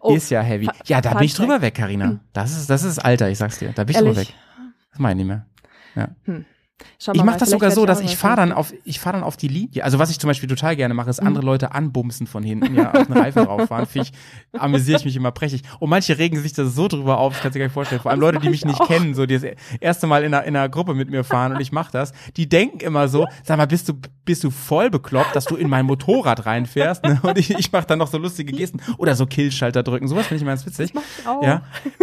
Oh, 0.00 0.14
ist 0.14 0.30
ja 0.30 0.42
heavy. 0.42 0.68
Ja, 0.86 1.00
da 1.00 1.14
bin 1.14 1.24
ich 1.24 1.34
drüber 1.34 1.60
weg, 1.62 1.74
Karina. 1.74 2.18
Das 2.32 2.56
ist, 2.56 2.68
das 2.68 2.82
ist 2.82 2.98
Alter, 2.98 3.30
ich 3.30 3.38
sag's 3.38 3.58
dir. 3.60 3.72
Da 3.72 3.84
bin 3.84 3.92
ich 3.92 3.98
drüber 3.98 4.10
Ehrlich? 4.12 4.28
weg. 4.30 4.34
Das 4.90 4.98
meine 4.98 5.22
ich 5.22 5.26
nicht 5.26 5.44
mehr. 5.94 6.16
Schau 6.98 7.12
Ich 7.14 7.22
mache 7.24 7.38
das 7.38 7.50
sogar 7.50 7.70
so, 7.70 7.86
dass 7.86 8.00
ich 8.00 8.16
fahre 8.16 8.36
dann 8.36 8.52
auf, 8.52 8.72
ich 8.84 9.00
fahre 9.00 9.16
dann 9.16 9.24
auf 9.24 9.36
die 9.36 9.48
Linie. 9.48 9.84
Also 9.84 9.98
was 9.98 10.10
ich 10.10 10.18
zum 10.18 10.28
Beispiel 10.28 10.48
total 10.48 10.76
gerne 10.76 10.94
mache, 10.94 11.10
ist 11.10 11.20
Mhm. 11.20 11.28
andere 11.28 11.44
Leute 11.44 11.72
anbumsen 11.72 12.26
von 12.26 12.42
hinten, 12.42 12.74
ja, 12.74 12.92
auf 12.92 13.06
den 13.06 13.16
Reifen 13.16 13.42
rauffahren. 13.46 13.86
Ich, 13.94 14.12
amüsiere 14.58 14.98
ich 14.98 15.04
mich 15.04 15.16
immer 15.16 15.30
prächtig. 15.32 15.62
Und 15.78 15.90
manche 15.90 16.18
regen 16.18 16.40
sich 16.40 16.52
da 16.52 16.64
so 16.64 16.88
drüber 16.88 17.18
auf, 17.18 17.36
ich 17.36 17.42
kann 17.42 17.52
dir 17.52 17.58
gar 17.60 17.66
nicht 17.66 17.74
vorstellen. 17.74 18.00
Vor 18.00 18.10
allem 18.10 18.20
Das 18.20 18.26
Leute, 18.32 18.38
die 18.40 18.48
mich 18.50 18.60
ich 18.60 18.66
nicht 18.66 18.80
auch. 18.80 18.86
kennen, 18.88 19.14
so 19.14 19.26
die 19.26 19.38
das 19.38 19.44
erste 19.80 20.06
Mal 20.06 20.24
in 20.24 20.34
einer, 20.34 20.44
in 20.44 20.56
einer 20.56 20.68
Gruppe 20.68 20.94
mit 20.94 21.10
mir 21.10 21.24
fahren 21.24 21.52
und 21.52 21.60
ich 21.60 21.72
mache 21.72 21.90
das, 21.92 22.12
die 22.36 22.48
denken 22.48 22.80
immer 22.80 23.08
so, 23.08 23.26
sag 23.44 23.56
mal, 23.58 23.66
bist 23.66 23.88
du, 23.88 23.94
bist 24.24 24.44
du 24.44 24.50
voll 24.50 24.90
bekloppt, 24.90 25.34
dass 25.34 25.44
du 25.46 25.56
in 25.56 25.68
mein 25.68 25.86
Motorrad 25.86 26.46
reinfährst? 26.46 27.04
Ne? 27.04 27.18
Und 27.22 27.38
ich, 27.38 27.50
ich 27.50 27.72
mache 27.72 27.86
dann 27.86 27.98
noch 27.98 28.08
so 28.08 28.18
lustige 28.18 28.52
Gesten 28.52 28.80
oder 28.98 29.14
so 29.16 29.26
Killschalter 29.26 29.82
drücken. 29.82 30.06
Sowas 30.08 30.26
finde 30.26 30.36
ich 30.36 30.42
immer 30.42 30.52
ganz 30.52 30.64
witzig. 30.66 30.92
Das 30.92 31.02
mach 31.02 31.18
ich 31.20 31.26
auch. 31.26 31.42
Ja, 31.42 31.62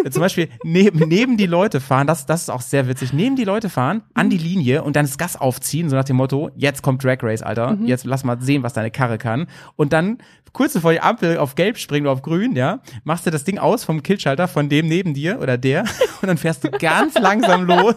zum 0.09 0.21
Beispiel 0.21 0.49
neben, 0.63 1.07
neben 1.07 1.38
die 1.38 1.45
Leute 1.45 1.80
fahren, 1.80 2.07
das, 2.07 2.25
das 2.25 2.41
ist 2.43 2.49
auch 2.49 2.61
sehr 2.61 2.88
witzig, 2.88 3.13
neben 3.13 3.36
die 3.36 3.43
Leute 3.45 3.69
fahren, 3.69 4.01
an 4.13 4.30
die 4.30 4.38
Linie 4.38 4.68
und 4.78 4.95
dann 4.95 5.05
das 5.05 5.17
Gas 5.17 5.36
aufziehen, 5.36 5.89
so 5.89 5.95
nach 5.95 6.03
dem 6.03 6.15
Motto, 6.17 6.49
jetzt 6.55 6.82
kommt 6.82 7.03
Drag 7.03 7.17
Race, 7.22 7.41
Alter, 7.41 7.78
jetzt 7.84 8.05
lass 8.05 8.24
mal 8.24 8.39
sehen, 8.41 8.63
was 8.63 8.74
deine 8.74 8.91
Karre 8.91 9.17
kann. 9.17 9.47
Und 9.76 9.91
dann 9.93 10.17
kurz 10.53 10.74
bevor 10.74 10.91
die 10.91 10.99
Ampel 11.01 11.38
auf 11.38 11.55
gelb 11.55 11.78
springt 11.78 12.05
oder 12.05 12.13
auf 12.13 12.22
grün, 12.22 12.55
ja, 12.55 12.80
machst 13.03 13.26
du 13.26 13.30
das 13.32 13.43
Ding 13.43 13.57
aus 13.59 13.84
vom 13.84 14.01
Killschalter 14.01 14.47
von 14.47 14.67
dem 14.70 14.88
neben 14.88 15.13
dir 15.13 15.39
oder 15.41 15.57
der 15.57 15.82
und 16.22 16.28
dann 16.28 16.38
fährst 16.38 16.63
du 16.63 16.72
ganz 16.72 17.13
langsam 17.20 17.65
los 17.65 17.95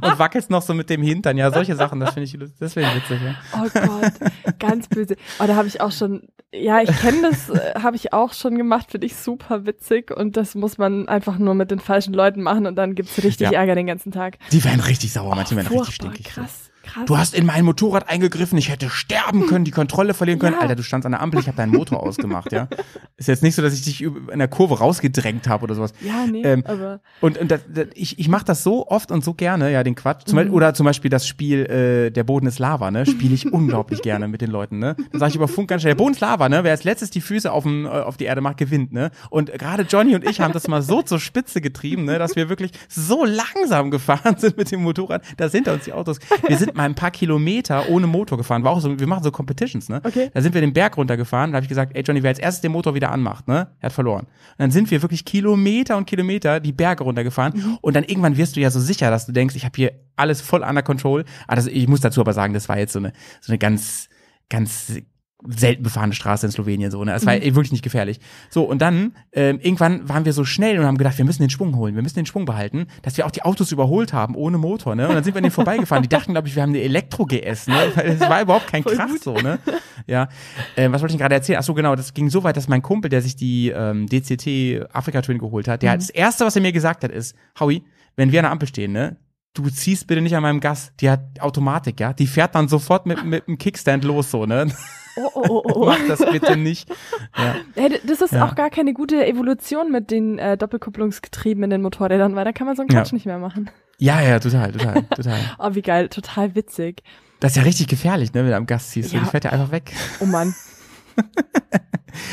und 0.00 0.18
wackelst 0.18 0.48
noch 0.50 0.62
so 0.62 0.74
mit 0.74 0.90
dem 0.90 1.02
Hintern, 1.02 1.36
ja, 1.36 1.50
solche 1.50 1.74
Sachen, 1.76 2.00
das 2.00 2.14
finde 2.14 2.24
ich, 2.24 2.38
das 2.58 2.74
finde 2.74 2.90
ich 2.90 2.96
witzig, 3.02 3.18
ja. 3.24 3.34
Oh 3.54 3.68
Gott, 3.72 4.58
ganz 4.58 4.88
böse. 4.88 5.16
Oh, 5.40 5.44
da 5.46 5.56
habe 5.56 5.66
ich 5.66 5.80
auch 5.80 5.92
schon, 5.92 6.28
ja, 6.52 6.80
ich 6.80 6.96
kenne 7.00 7.22
das, 7.22 7.50
äh, 7.50 7.80
habe 7.82 7.96
ich 7.96 8.12
auch 8.12 8.32
schon 8.32 8.56
gemacht, 8.56 8.92
finde 8.92 9.06
ich 9.06 9.16
super 9.16 9.66
witzig 9.66 10.10
und 10.16 10.36
das 10.36 10.54
muss 10.54 10.78
man 10.78 11.08
einfach 11.08 11.38
nur 11.38 11.54
mit 11.54 11.70
den 11.70 11.80
falschen 11.80 12.14
Leuten 12.14 12.42
machen 12.42 12.66
und 12.66 12.76
dann 12.76 12.94
gibt's 12.94 13.18
richtig 13.18 13.50
Ja. 13.50 13.58
Ärger 13.58 13.74
den 13.74 13.86
ganzen 13.86 14.12
Tag. 14.12 14.38
Die 14.52 14.62
werden 14.64 14.80
richtig 14.80 15.12
sauer, 15.12 15.34
manche 15.34 15.56
richtig 15.56 15.75
Furchtbar, 15.76 16.14
krass, 16.24 16.65
krass. 16.86 17.04
Du 17.06 17.18
hast 17.18 17.34
in 17.34 17.44
mein 17.46 17.64
Motorrad 17.64 18.08
eingegriffen, 18.08 18.56
ich 18.58 18.70
hätte 18.70 18.88
sterben 18.90 19.46
können, 19.46 19.64
die 19.64 19.70
Kontrolle 19.70 20.14
verlieren 20.14 20.38
können. 20.38 20.54
Ja. 20.54 20.60
Alter, 20.60 20.76
du 20.76 20.82
standst 20.82 21.04
an 21.06 21.12
der 21.12 21.20
Ampel, 21.20 21.40
ich 21.40 21.46
habe 21.48 21.56
deinen 21.56 21.72
Motor 21.72 22.02
ausgemacht, 22.02 22.52
ja. 22.52 22.68
Ist 23.16 23.28
jetzt 23.28 23.42
nicht 23.42 23.54
so, 23.54 23.62
dass 23.62 23.74
ich 23.74 23.82
dich 23.82 24.02
in 24.02 24.38
der 24.38 24.48
Kurve 24.48 24.78
rausgedrängt 24.78 25.48
habe 25.48 25.64
oder 25.64 25.74
sowas. 25.74 25.92
ja, 26.00 26.26
nee, 26.26 26.42
ähm, 26.42 26.62
aber 26.66 27.00
Und, 27.20 27.38
und 27.38 27.50
das, 27.50 27.60
das, 27.72 27.86
ich, 27.94 28.18
ich 28.18 28.28
mache 28.28 28.44
das 28.44 28.62
so 28.62 28.86
oft 28.88 29.10
und 29.10 29.24
so 29.24 29.34
gerne, 29.34 29.70
ja, 29.72 29.82
den 29.82 29.94
Quatsch. 29.94 30.22
Zum 30.26 30.36
Mhm. 30.36 30.40
Beispiel, 30.40 30.54
oder 30.54 30.74
zum 30.74 30.84
Beispiel 30.86 31.10
das 31.10 31.26
Spiel 31.26 31.66
äh, 31.66 32.10
Der 32.10 32.24
Boden 32.24 32.46
ist 32.46 32.58
Lava, 32.58 32.90
ne? 32.90 33.06
Spiele 33.06 33.34
ich 33.34 33.52
unglaublich 33.52 34.02
gerne 34.02 34.28
mit 34.28 34.40
den 34.42 34.50
Leuten, 34.50 34.78
ne? 34.78 34.94
Dann 35.12 35.18
sage 35.18 35.30
ich 35.30 35.36
über 35.36 35.48
Funk 35.48 35.68
ganz 35.68 35.82
schnell, 35.82 35.94
der 35.94 35.98
Boden 35.98 36.12
ist 36.14 36.20
Lava, 36.20 36.48
ne? 36.48 36.62
Wer 36.62 36.70
als 36.72 36.84
letztes 36.84 37.10
die 37.10 37.20
Füße 37.20 37.50
auf, 37.50 37.64
den, 37.64 37.86
äh, 37.86 37.88
auf 37.88 38.16
die 38.16 38.24
Erde 38.24 38.40
macht, 38.42 38.58
gewinnt, 38.58 38.92
ne? 38.92 39.10
Und 39.30 39.50
gerade 39.52 39.84
Johnny 39.84 40.14
und 40.14 40.24
ich 40.28 40.40
haben 40.40 40.52
das 40.52 40.68
mal 40.68 40.82
so 40.82 41.02
zur 41.02 41.18
Spitze 41.18 41.60
getrieben, 41.60 42.04
ne? 42.04 42.18
Dass 42.18 42.36
wir 42.36 42.48
wirklich 42.48 42.70
so 42.88 43.24
langsam 43.24 43.90
gefahren 43.90 44.36
sind 44.38 44.56
mit 44.56 44.70
dem 44.70 44.82
Motorrad. 44.82 45.22
Da 45.38 45.48
sind 45.48 45.68
uns 45.68 45.84
die 45.84 45.92
Autos. 45.94 46.18
Wir 46.46 46.56
sind 46.58 46.75
mal 46.76 46.84
ein 46.84 46.94
paar 46.94 47.10
Kilometer 47.10 47.88
ohne 47.88 48.06
Motor 48.06 48.38
gefahren. 48.38 48.64
War 48.64 48.72
auch 48.72 48.80
so, 48.80 48.98
wir 48.98 49.06
machen 49.06 49.24
so 49.24 49.30
Competitions, 49.30 49.88
ne? 49.88 50.00
Okay. 50.04 50.30
Da 50.32 50.40
sind 50.40 50.54
wir 50.54 50.60
den 50.60 50.72
Berg 50.72 50.96
runtergefahren. 50.96 51.52
Da 51.52 51.56
habe 51.56 51.64
ich 51.64 51.68
gesagt, 51.68 51.96
ey 51.96 52.02
Johnny, 52.02 52.22
wer 52.22 52.30
als 52.30 52.38
erstes 52.38 52.60
den 52.60 52.72
Motor 52.72 52.94
wieder 52.94 53.10
anmacht, 53.10 53.48
ne? 53.48 53.68
Er 53.80 53.86
hat 53.86 53.92
verloren. 53.92 54.26
Und 54.26 54.58
dann 54.58 54.70
sind 54.70 54.90
wir 54.90 55.02
wirklich 55.02 55.24
Kilometer 55.24 55.96
und 55.96 56.06
Kilometer 56.06 56.60
die 56.60 56.72
Berge 56.72 57.04
runtergefahren. 57.04 57.54
Mhm. 57.56 57.78
Und 57.80 57.96
dann 57.96 58.04
irgendwann 58.04 58.36
wirst 58.36 58.56
du 58.56 58.60
ja 58.60 58.70
so 58.70 58.80
sicher, 58.80 59.10
dass 59.10 59.26
du 59.26 59.32
denkst, 59.32 59.56
ich 59.56 59.64
habe 59.64 59.74
hier 59.76 59.92
alles 60.16 60.40
voll 60.40 60.62
under 60.62 60.82
control. 60.82 61.24
Das, 61.48 61.66
ich 61.66 61.88
muss 61.88 62.00
dazu 62.00 62.20
aber 62.20 62.32
sagen, 62.32 62.54
das 62.54 62.68
war 62.68 62.78
jetzt 62.78 62.92
so 62.92 62.98
eine, 62.98 63.12
so 63.40 63.52
eine 63.52 63.58
ganz, 63.58 64.08
ganz 64.48 64.92
selten 65.46 65.82
befahrene 65.82 66.14
Straße 66.14 66.46
in 66.46 66.52
Slowenien 66.52 66.90
so, 66.90 67.04
ne? 67.04 67.12
Es 67.12 67.26
war 67.26 67.34
Mhm. 67.34 67.42
wirklich 67.54 67.70
nicht 67.72 67.84
gefährlich. 67.84 68.20
So, 68.48 68.64
und 68.64 68.80
dann 68.80 69.12
ähm, 69.32 69.58
irgendwann 69.60 70.08
waren 70.08 70.24
wir 70.24 70.32
so 70.32 70.44
schnell 70.44 70.78
und 70.78 70.86
haben 70.86 70.96
gedacht, 70.96 71.18
wir 71.18 71.26
müssen 71.26 71.42
den 71.42 71.50
Schwung 71.50 71.76
holen, 71.76 71.94
wir 71.94 72.02
müssen 72.02 72.16
den 72.16 72.24
Schwung 72.26 72.46
behalten, 72.46 72.86
dass 73.02 73.16
wir 73.18 73.26
auch 73.26 73.30
die 73.30 73.42
Autos 73.42 73.70
überholt 73.70 74.14
haben 74.14 74.34
ohne 74.34 74.56
Motor, 74.56 74.94
ne? 74.96 75.06
Und 75.08 75.14
dann 75.14 75.22
sind 75.24 75.34
wir 75.34 75.38
an 75.38 75.42
denen 75.44 75.52
vorbeigefahren. 75.52 76.02
Die 76.02 76.08
dachten, 76.08 76.32
glaube 76.32 76.48
ich, 76.48 76.56
wir 76.56 76.62
haben 76.62 76.70
eine 76.70 76.80
Elektro-GS, 76.80 77.66
ne? 77.68 77.92
Weil 77.94 78.06
es 78.06 78.20
war 78.20 78.40
überhaupt 78.40 78.66
kein 78.68 78.82
Voll 78.82 78.96
Krass 78.96 79.10
gut. 79.10 79.22
so, 79.22 79.34
ne? 79.34 79.58
Ja. 80.06 80.28
Ähm, 80.76 80.92
was 80.92 81.02
wollte 81.02 81.12
ich 81.12 81.16
denn 81.18 81.22
gerade 81.22 81.34
erzählen? 81.34 81.58
Ach 81.60 81.64
so, 81.64 81.74
genau, 81.74 81.94
das 81.96 82.14
ging 82.14 82.30
so 82.30 82.42
weit, 82.42 82.56
dass 82.56 82.66
mein 82.68 82.80
Kumpel, 82.82 83.10
der 83.10 83.20
sich 83.20 83.36
die 83.36 83.68
ähm, 83.68 84.06
DCT 84.06 84.86
Afrika 84.94 85.20
Twin 85.20 85.38
geholt 85.38 85.68
hat, 85.68 85.82
der 85.82 85.90
Mhm. 85.90 85.92
hat 85.94 86.00
das 86.00 86.10
erste, 86.10 86.46
was 86.46 86.56
er 86.56 86.62
mir 86.62 86.72
gesagt 86.72 87.04
hat, 87.04 87.10
ist, 87.12 87.34
Howie, 87.60 87.84
wenn 88.16 88.32
wir 88.32 88.40
an 88.40 88.44
der 88.44 88.52
Ampel 88.52 88.68
stehen, 88.68 88.92
ne? 88.92 89.16
Du 89.52 89.68
ziehst 89.70 90.06
bitte 90.06 90.20
nicht 90.22 90.34
an 90.36 90.42
meinem 90.42 90.60
Gas. 90.60 90.92
Die 91.00 91.08
hat 91.10 91.20
Automatik, 91.40 92.00
ja? 92.00 92.12
Die 92.14 92.26
fährt 92.26 92.54
dann 92.54 92.68
sofort 92.68 93.06
mit, 93.06 93.24
mit 93.24 93.46
dem 93.46 93.58
Kickstand 93.58 94.04
los, 94.04 94.30
so, 94.30 94.44
ne? 94.46 94.66
Oh, 95.16 95.30
oh, 95.34 95.42
oh, 95.48 95.62
oh. 95.74 95.84
Mach 95.86 95.98
das 96.08 96.18
bitte 96.30 96.56
nicht. 96.56 96.88
Ja. 97.36 97.54
Hey, 97.74 98.00
das 98.06 98.20
ist 98.22 98.32
Ja. 98.32 98.46
auch 98.46 98.54
gar 98.54 98.70
keine 98.70 98.92
gute 98.94 99.26
Evolution 99.26 99.90
mit 99.92 100.10
den 100.10 100.38
äh, 100.38 100.56
Doppelkupplungsgetrieben 100.56 101.62
in 101.64 101.70
den 101.70 101.82
Motorrädern, 101.82 102.34
weil 102.34 102.44
da 102.44 102.52
kann 102.52 102.66
man 102.66 102.76
so 102.76 102.82
einen 102.82 102.90
Ja. 102.90 103.00
Quatsch 103.00 103.12
nicht 103.12 103.26
mehr 103.26 103.38
machen. 103.38 103.70
Ja, 103.98 104.20
ja, 104.22 104.38
total, 104.40 104.72
total, 104.72 105.02
total. 105.04 105.38
Oh, 105.58 105.74
wie 105.74 105.82
geil, 105.82 106.08
total 106.08 106.54
witzig. 106.54 107.02
Das 107.40 107.52
ist 107.52 107.56
ja 107.56 107.62
richtig 107.64 107.88
gefährlich, 107.88 108.32
ne, 108.32 108.42
wenn 108.42 108.50
du 108.50 108.56
am 108.56 108.66
Gas 108.66 108.90
ziehst. 108.90 109.12
Ja. 109.12 109.20
die 109.20 109.26
fährt 109.26 109.44
ja 109.44 109.50
einfach 109.52 109.70
weg. 109.70 109.92
Oh 110.20 110.24
Mann. 110.26 110.54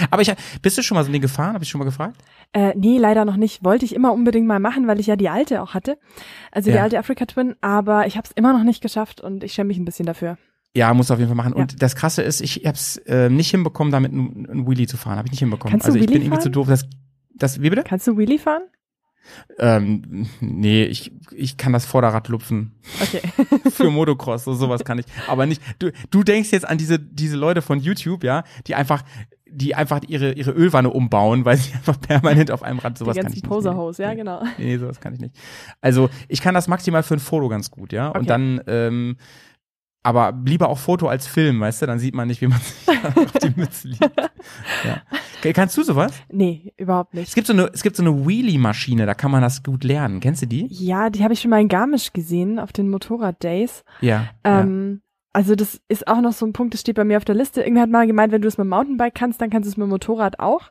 Aber 0.09 0.21
ich, 0.21 0.33
bist 0.61 0.77
du 0.77 0.81
schon 0.81 0.95
mal 0.95 1.03
so 1.03 1.09
ein 1.09 1.13
Ding 1.13 1.21
gefahren? 1.21 1.53
Hab 1.55 1.61
ich 1.61 1.69
schon 1.69 1.79
mal 1.79 1.85
gefragt? 1.85 2.15
Äh, 2.53 2.73
nee, 2.77 2.97
leider 2.97 3.25
noch 3.25 3.35
nicht. 3.35 3.63
Wollte 3.63 3.83
ich 3.85 3.93
immer 3.95 4.13
unbedingt 4.13 4.47
mal 4.47 4.59
machen, 4.59 4.87
weil 4.87 4.99
ich 4.99 5.07
ja 5.07 5.15
die 5.17 5.29
alte 5.29 5.61
auch 5.61 5.73
hatte. 5.73 5.97
Also 6.51 6.69
die 6.69 6.75
Ja. 6.77 6.83
alte 6.83 6.97
Africa 6.97 7.25
Twin, 7.25 7.55
aber 7.61 8.07
ich 8.07 8.15
habe 8.15 8.25
es 8.25 8.31
immer 8.31 8.53
noch 8.53 8.63
nicht 8.63 8.81
geschafft 8.81 9.19
und 9.21 9.43
ich 9.43 9.53
schäme 9.53 9.67
mich 9.67 9.77
ein 9.77 9.85
bisschen 9.85 10.05
dafür. 10.05 10.37
Ja, 10.75 10.93
musst 10.93 11.09
du 11.09 11.13
auf 11.13 11.19
jeden 11.19 11.29
Fall 11.29 11.35
machen. 11.37 11.53
Ja. 11.55 11.61
Und 11.61 11.81
das 11.81 11.95
Krasse 11.95 12.23
ist, 12.23 12.41
ich 12.41 12.63
hab's 12.65 12.97
äh, 12.97 13.29
nicht 13.29 13.51
hinbekommen, 13.51 13.91
damit 13.91 14.11
einen, 14.11 14.49
einen 14.49 14.67
Wheelie 14.67 14.87
zu 14.87 14.97
fahren. 14.97 15.17
Habe 15.17 15.27
ich 15.27 15.31
nicht 15.31 15.39
hinbekommen. 15.39 15.71
Kannst 15.71 15.85
du 15.85 15.91
also 15.91 15.99
ich 15.99 16.05
bin 16.07 16.15
Wheelie 16.15 16.25
irgendwie 16.27 16.39
zu 16.39 16.43
fahren? 16.45 16.53
doof. 16.53 16.67
Das, 16.67 16.85
das, 17.35 17.61
wie 17.61 17.69
bitte? 17.69 17.83
Kannst 17.83 18.07
du 18.07 18.17
Wheelie 18.17 18.39
fahren? 18.39 18.63
Ähm, 19.57 20.27
nee, 20.41 20.83
ich, 20.83 21.11
ich 21.31 21.57
kann 21.57 21.73
das 21.73 21.85
Vorderrad 21.85 22.27
lupfen. 22.27 22.73
Okay. 23.01 23.21
Für 23.69 23.89
Motocross, 23.89 24.43
so 24.43 24.53
sowas 24.53 24.83
kann 24.83 24.99
ich. 24.99 25.05
Aber 25.27 25.45
nicht, 25.45 25.61
du, 25.79 25.91
du 26.09 26.23
denkst 26.23 26.51
jetzt 26.51 26.67
an 26.67 26.77
diese, 26.77 26.99
diese 26.99 27.37
Leute 27.37 27.61
von 27.61 27.79
YouTube, 27.79 28.23
ja, 28.23 28.43
die 28.67 28.75
einfach, 28.75 29.03
die 29.49 29.75
einfach 29.75 30.01
ihre, 30.07 30.33
ihre 30.33 30.51
Ölwanne 30.51 30.89
umbauen, 30.89 31.45
weil 31.45 31.57
sie 31.57 31.73
einfach 31.73 31.99
permanent 32.01 32.51
auf 32.51 32.63
einem 32.63 32.79
Rad, 32.79 32.97
sowas 32.97 33.15
die 33.15 33.21
kann 33.21 33.31
ich 33.31 33.43
nicht. 33.43 33.47
Poserhose, 33.47 34.03
ja 34.03 34.09
Nee. 34.09 34.15
genau. 34.15 34.43
Nee, 34.57 34.65
nee, 34.65 34.77
sowas 34.77 34.99
kann 34.99 35.13
ich 35.13 35.19
nicht. 35.19 35.35
Also 35.81 36.09
ich 36.27 36.41
kann 36.41 36.53
das 36.53 36.67
maximal 36.67 37.03
für 37.03 37.13
ein 37.13 37.19
Foto 37.19 37.47
ganz 37.47 37.71
gut, 37.71 37.93
ja. 37.93 38.09
Okay. 38.09 38.19
Und 38.19 38.29
dann, 38.29 38.61
ähm, 38.67 39.17
aber 40.03 40.37
lieber 40.45 40.69
auch 40.69 40.77
Foto 40.77 41.07
als 41.07 41.25
Film, 41.27 41.59
weißt 41.61 41.81
du? 41.81 41.85
Dann 41.87 41.97
sieht 41.99 42.13
man 42.13 42.27
nicht, 42.27 42.41
wie 42.41 42.47
man 42.47 42.59
sich 42.59 42.87
auf 43.15 43.31
die 43.41 43.53
Mütze 43.59 43.87
liegt. 43.87 44.03
Ja. 44.85 45.01
Kannst 45.53 45.77
du 45.77 45.83
sowas? 45.83 46.13
Nee, 46.31 46.73
überhaupt 46.77 47.13
Es 47.13 47.19
nicht. 47.19 47.35
gibt 47.35 47.47
so 47.47 47.53
eine, 47.53 47.69
es 47.73 47.83
gibt 47.83 47.95
so 47.95 48.03
eine 48.03 48.25
Wheelie-Maschine, 48.27 49.05
da 49.05 49.13
kann 49.13 49.31
man 49.31 49.41
das 49.41 49.63
gut 49.63 49.83
lernen. 49.83 50.19
Kennst 50.19 50.41
du 50.41 50.45
die? 50.45 50.67
Ja, 50.69 51.09
die 51.09 51.23
habe 51.23 51.33
ich 51.33 51.41
schon 51.41 51.49
mal 51.51 51.59
in 51.61 51.67
Garmisch 51.69 52.13
gesehen 52.13 52.59
auf 52.59 52.71
den 52.73 52.89
Motorrad-Days. 52.89 53.83
Ja. 54.01 54.25
Ähm, 54.43 55.01
Also 55.33 55.55
das 55.55 55.81
ist 55.89 56.07
auch 56.07 56.21
noch 56.21 56.33
so 56.33 56.45
ein 56.45 56.53
Punkt, 56.53 56.73
das 56.75 56.81
steht 56.81 56.95
bei 56.95 57.03
mir 57.03 57.17
auf 57.17 57.25
der 57.25 57.35
Liste. 57.35 57.61
Irgendwer 57.61 57.83
hat 57.83 57.89
mal 57.89 58.05
gemeint, 58.07 58.31
wenn 58.31 58.41
du 58.41 58.47
es 58.47 58.57
mit 58.57 58.65
dem 58.65 58.69
Mountainbike 58.69 59.15
kannst, 59.15 59.41
dann 59.41 59.49
kannst 59.49 59.67
du 59.67 59.71
es 59.71 59.77
mit 59.77 59.85
dem 59.85 59.89
Motorrad 59.89 60.39
auch. 60.39 60.69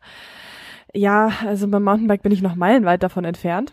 Ja, 0.95 1.33
also 1.47 1.66
beim 1.68 1.83
Mountainbike 1.85 2.22
bin 2.22 2.33
ich 2.33 2.43
noch 2.43 2.55
meilenweit 2.55 3.03
davon 3.03 3.24
entfernt. 3.24 3.72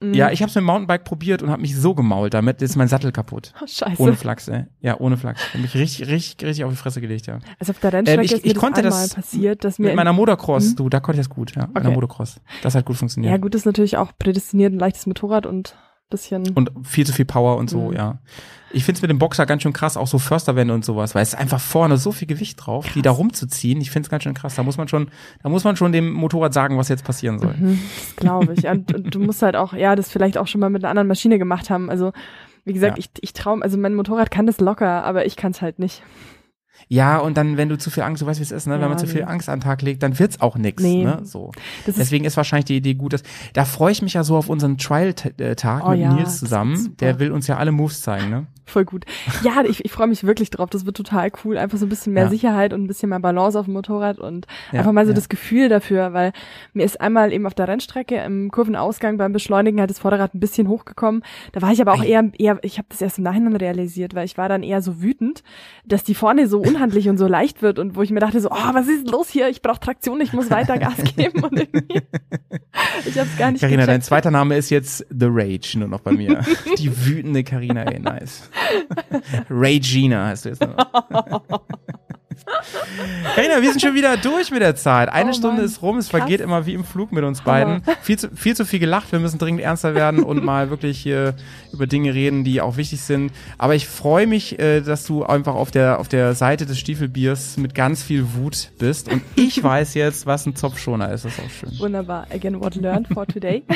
Ja. 0.00 0.10
ja, 0.12 0.30
ich 0.30 0.42
habe 0.42 0.48
es 0.48 0.54
mit 0.54 0.62
dem 0.62 0.66
Mountainbike 0.66 1.02
probiert 1.02 1.42
und 1.42 1.50
habe 1.50 1.60
mich 1.60 1.74
so 1.76 1.92
gemault 1.92 2.32
damit, 2.32 2.62
ist 2.62 2.76
mein 2.76 2.86
Sattel 2.86 3.10
kaputt. 3.10 3.52
Oh, 3.60 3.66
scheiße. 3.66 4.00
Ohne 4.00 4.14
Flachs, 4.14 4.46
ey. 4.46 4.66
Ja, 4.80 5.00
ohne 5.00 5.16
Flachs. 5.16 5.40
Hab 5.52 5.60
mich 5.60 5.74
richtig, 5.74 6.06
richtig, 6.08 6.46
richtig 6.46 6.64
auf 6.64 6.70
die 6.70 6.76
Fresse 6.76 7.00
gelegt, 7.00 7.26
ja. 7.26 7.40
also 7.58 7.70
auf 7.72 7.80
der 7.80 7.92
Rennstrecke 7.92 8.20
Ähm, 8.20 8.24
ich- 8.24 8.32
ist 8.32 8.44
ich 8.46 8.52
das 8.52 8.60
konnte 8.60 8.82
das 8.82 9.14
passiert, 9.14 9.64
dass 9.64 9.80
mir 9.80 9.86
Mit 9.86 9.90
in- 9.92 9.96
meiner 9.96 10.12
Motocross, 10.12 10.70
Mhm. 10.70 10.76
du, 10.76 10.88
da 10.88 11.00
konnte 11.00 11.20
ich 11.20 11.26
das 11.26 11.34
gut, 11.34 11.56
ja. 11.56 11.62
Mit 11.62 11.74
meiner 11.74 11.86
Okay. 11.88 11.94
Motocross. 11.96 12.40
Das 12.62 12.76
hat 12.76 12.84
gut 12.84 12.96
funktioniert. 12.96 13.32
ja 13.32 13.38
gut, 13.38 13.56
ist 13.56 13.66
natürlich 13.66 13.96
auch 13.96 14.12
prädestiniert 14.16 14.72
ein 14.72 14.78
leichtes 14.78 15.06
Motorrad 15.06 15.46
und 15.46 15.74
bisschen 16.10 16.50
und 16.54 16.70
viel 16.84 17.06
zu 17.06 17.12
viel 17.12 17.24
Power 17.24 17.56
und 17.56 17.68
so, 17.70 17.88
Mhm. 17.88 17.94
ja. 17.96 18.18
Ich 18.70 18.84
find's 18.84 19.00
mit 19.00 19.10
dem 19.10 19.18
Boxer 19.18 19.46
ganz 19.46 19.62
schön 19.62 19.72
krass, 19.72 19.96
auch 19.96 20.06
so 20.06 20.18
Försterwände 20.18 20.74
und 20.74 20.84
sowas, 20.84 21.14
weil 21.14 21.22
es 21.22 21.30
ist 21.30 21.34
einfach 21.38 21.58
vorne 21.60 21.96
so 21.96 22.12
viel 22.12 22.28
Gewicht 22.28 22.58
drauf, 22.66 22.86
die 22.94 23.00
da 23.00 23.10
rumzuziehen. 23.10 23.80
Ich 23.80 23.90
find's 23.90 24.10
ganz 24.10 24.24
schön 24.24 24.34
krass. 24.34 24.56
Da 24.56 24.62
muss 24.62 24.76
man 24.76 24.88
schon, 24.88 25.10
da 25.42 25.48
muss 25.48 25.64
man 25.64 25.74
schon 25.76 25.90
dem 25.90 26.12
Motorrad 26.12 26.52
sagen, 26.52 26.76
was 26.76 26.88
jetzt 26.90 27.02
passieren 27.04 27.38
soll. 27.38 27.54
Mhm, 27.58 27.80
das 28.06 28.16
glaube 28.16 28.52
ich. 28.52 28.66
Und, 28.66 28.94
und 28.94 29.14
du 29.14 29.20
musst 29.20 29.40
halt 29.40 29.56
auch, 29.56 29.72
ja, 29.72 29.96
das 29.96 30.10
vielleicht 30.10 30.36
auch 30.36 30.46
schon 30.46 30.60
mal 30.60 30.68
mit 30.68 30.84
einer 30.84 30.90
anderen 30.90 31.08
Maschine 31.08 31.38
gemacht 31.38 31.70
haben. 31.70 31.88
Also, 31.88 32.12
wie 32.66 32.74
gesagt, 32.74 32.98
Ja. 32.98 33.04
ich, 33.04 33.10
ich 33.22 33.32
traue, 33.32 33.62
also 33.62 33.78
mein 33.78 33.94
Motorrad 33.94 34.30
kann 34.30 34.46
das 34.46 34.60
locker, 34.60 35.02
aber 35.02 35.24
ich 35.24 35.36
kann 35.36 35.52
es 35.52 35.62
halt 35.62 35.78
nicht. 35.78 36.02
Ja, 36.86 37.18
und 37.18 37.36
dann, 37.36 37.56
wenn 37.56 37.68
du 37.68 37.76
zu 37.76 37.90
viel 37.90 38.02
Angst, 38.04 38.22
du 38.22 38.26
weißt, 38.26 38.38
wie 38.40 38.44
es 38.44 38.52
ist, 38.52 38.66
ne? 38.66 38.74
Ja, 38.76 38.80
wenn 38.80 38.88
man 38.88 38.98
zu 38.98 39.06
viel 39.06 39.24
Angst 39.24 39.48
an 39.48 39.58
den 39.58 39.64
Tag 39.64 39.82
legt, 39.82 40.02
dann 40.02 40.18
wird's 40.18 40.40
auch 40.40 40.56
nix, 40.56 40.82
Nee. 40.82 41.04
ne? 41.04 41.20
So. 41.24 41.50
Ist, 41.86 41.98
Deswegen 41.98 42.24
ist 42.24 42.36
wahrscheinlich 42.36 42.66
die 42.66 42.76
Idee 42.76 42.94
gut, 42.94 43.12
dass, 43.12 43.22
da 43.52 43.64
freue 43.64 43.92
ich 43.92 44.00
mich 44.00 44.14
ja 44.14 44.24
so 44.24 44.36
auf 44.36 44.48
unseren 44.48 44.78
Trial-Tag 44.78 45.84
Oh 45.86 45.90
mit 45.90 46.00
ja, 46.00 46.12
Nils 46.14 46.38
zusammen. 46.38 46.94
Der 47.00 47.18
will 47.18 47.32
uns 47.32 47.46
ja 47.46 47.56
alle 47.56 47.72
Moves 47.72 48.00
zeigen, 48.02 48.30
ne? 48.30 48.46
Voll 48.70 48.84
gut. 48.84 49.04
Ja, 49.42 49.62
ich, 49.68 49.84
ich 49.84 49.92
freue 49.92 50.06
mich 50.06 50.24
wirklich 50.24 50.50
drauf. 50.50 50.70
Das 50.70 50.86
wird 50.86 50.96
total 50.96 51.30
cool. 51.44 51.58
Einfach 51.58 51.78
so 51.78 51.86
ein 51.86 51.88
bisschen 51.88 52.12
mehr 52.12 52.24
Ja. 52.24 52.30
Sicherheit 52.30 52.72
und 52.72 52.84
ein 52.84 52.86
bisschen 52.86 53.08
mehr 53.10 53.20
Balance 53.20 53.58
auf 53.58 53.66
dem 53.66 53.74
Motorrad 53.74 54.18
und 54.18 54.46
Ja, 54.72 54.80
einfach 54.80 54.92
mal 54.92 55.04
so 55.04 55.10
ja. 55.12 55.16
das 55.16 55.28
Gefühl 55.28 55.68
dafür, 55.68 56.12
weil 56.12 56.32
mir 56.72 56.84
ist 56.84 57.00
einmal 57.00 57.32
eben 57.32 57.46
auf 57.46 57.54
der 57.54 57.68
Rennstrecke 57.68 58.16
im 58.16 58.50
Kurvenausgang 58.50 59.16
beim 59.18 59.32
Beschleunigen 59.32 59.80
halt 59.80 59.90
das 59.90 59.98
Vorderrad 59.98 60.34
ein 60.34 60.40
bisschen 60.40 60.68
hochgekommen. 60.68 61.22
Da 61.52 61.62
war 61.62 61.72
ich 61.72 61.80
aber 61.80 61.92
auch 61.94 62.02
Ei. 62.02 62.08
eher, 62.08 62.30
eher, 62.38 62.58
ich 62.62 62.78
habe 62.78 62.86
das 62.90 63.00
erst 63.00 63.18
im 63.18 63.24
Nachhinein 63.24 63.56
realisiert, 63.56 64.14
weil 64.14 64.24
ich 64.24 64.36
war 64.38 64.48
dann 64.48 64.62
eher 64.62 64.82
so 64.82 65.02
wütend, 65.02 65.42
dass 65.86 66.04
die 66.04 66.14
vorne 66.14 66.46
so 66.48 66.60
unhandlich 66.60 67.08
und 67.08 67.18
so 67.18 67.26
leicht 67.26 67.62
wird 67.62 67.78
und 67.78 67.96
wo 67.96 68.02
ich 68.02 68.10
mir 68.10 68.20
dachte 68.20 68.40
so, 68.40 68.50
oh, 68.50 68.68
was 68.74 68.88
ist 68.88 69.08
los 69.10 69.28
hier? 69.28 69.48
Ich 69.48 69.62
brauche 69.62 69.80
Traktion, 69.80 70.20
ich 70.20 70.32
muss 70.32 70.50
weiter 70.50 70.78
Gas 70.78 70.96
geben 71.16 71.42
und 71.44 71.58
irgendwie, 71.58 72.02
ich 73.06 73.18
habe 73.18 73.28
es 73.30 73.38
gar 73.38 73.50
nicht 73.50 73.60
Carina, 73.60 73.86
dein 73.86 74.02
zweiter 74.02 74.30
Name 74.30 74.56
ist 74.56 74.70
jetzt 74.70 75.06
The 75.10 75.26
Rage, 75.28 75.78
nur 75.78 75.88
noch 75.88 76.00
bei 76.00 76.12
mir. 76.12 76.44
die 76.78 77.06
wütende 77.06 77.44
Carina, 77.44 77.82
ey, 77.84 77.98
nice. 78.00 78.50
Regina 79.50 80.26
heißt 80.26 80.44
du 80.44 80.48
jetzt 80.50 80.60
noch. 80.62 80.76
Carina, 83.34 83.60
wir 83.60 83.70
sind 83.70 83.80
schon 83.80 83.94
wieder 83.94 84.16
durch 84.16 84.50
mit 84.50 84.62
der 84.62 84.74
Zeit. 84.74 85.08
Eine 85.10 85.30
Oh 85.30 85.34
Stunde 85.34 85.62
ist 85.62 85.82
rum, 85.82 85.98
es 85.98 86.08
vergeht 86.08 86.38
krass. 86.38 86.44
immer 86.46 86.66
wie 86.66 86.74
im 86.74 86.84
Flug 86.84 87.12
mit 87.12 87.24
uns 87.24 87.42
beiden. 87.42 87.82
Viel 88.02 88.18
zu, 88.18 88.30
viel 88.34 88.56
zu 88.56 88.64
viel 88.64 88.78
gelacht, 88.78 89.12
wir 89.12 89.18
müssen 89.18 89.38
dringend 89.38 89.60
ernster 89.60 89.94
werden 89.94 90.22
und 90.22 90.44
mal 90.44 90.70
wirklich 90.70 90.98
hier 90.98 91.34
über 91.72 91.86
Dinge 91.86 92.14
reden, 92.14 92.44
die 92.44 92.60
auch 92.60 92.76
wichtig 92.76 93.00
sind. 93.02 93.32
Aber 93.58 93.74
ich 93.74 93.86
freue 93.86 94.26
mich, 94.26 94.58
äh, 94.58 94.80
dass 94.80 95.04
du 95.06 95.24
einfach 95.24 95.54
auf 95.54 95.70
der, 95.70 95.98
auf 96.00 96.08
der 96.08 96.34
Seite 96.34 96.66
des 96.66 96.78
Stiefelbiers 96.78 97.56
mit 97.58 97.74
ganz 97.74 98.02
viel 98.02 98.34
Wut 98.34 98.70
bist. 98.78 99.10
Und 99.10 99.22
ich 99.36 99.62
weiß 99.62 99.94
jetzt, 99.94 100.26
was 100.26 100.46
ein 100.46 100.56
Zopfschoner 100.56 101.12
ist. 101.12 101.24
Das 101.24 101.38
ist 101.38 101.44
auch 101.44 101.50
schön. 101.50 101.78
Wunderbar. 101.78 102.26
Again, 102.32 102.60
what 102.60 102.74
learned 102.76 103.08
for 103.08 103.26
today. 103.26 103.62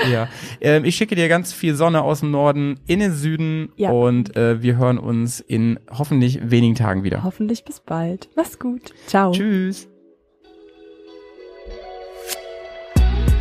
Ja, 0.10 0.28
ähm, 0.60 0.84
ich 0.84 0.96
schicke 0.96 1.14
dir 1.14 1.28
ganz 1.28 1.52
viel 1.52 1.74
Sonne 1.74 2.02
aus 2.02 2.20
dem 2.20 2.30
Norden 2.30 2.80
in 2.86 3.00
den 3.00 3.12
Süden 3.12 3.72
Ja. 3.76 3.90
und 3.90 4.36
äh, 4.36 4.62
wir 4.62 4.76
hören 4.76 4.98
uns 4.98 5.40
in 5.40 5.78
hoffentlich 5.90 6.50
wenigen 6.50 6.74
Tagen 6.74 7.04
wieder. 7.04 7.24
Hoffentlich 7.24 7.64
bis 7.64 7.80
bald. 7.80 8.28
Mach's 8.36 8.58
gut. 8.58 8.92
Ciao. 9.06 9.32
Tschüss. 9.32 9.88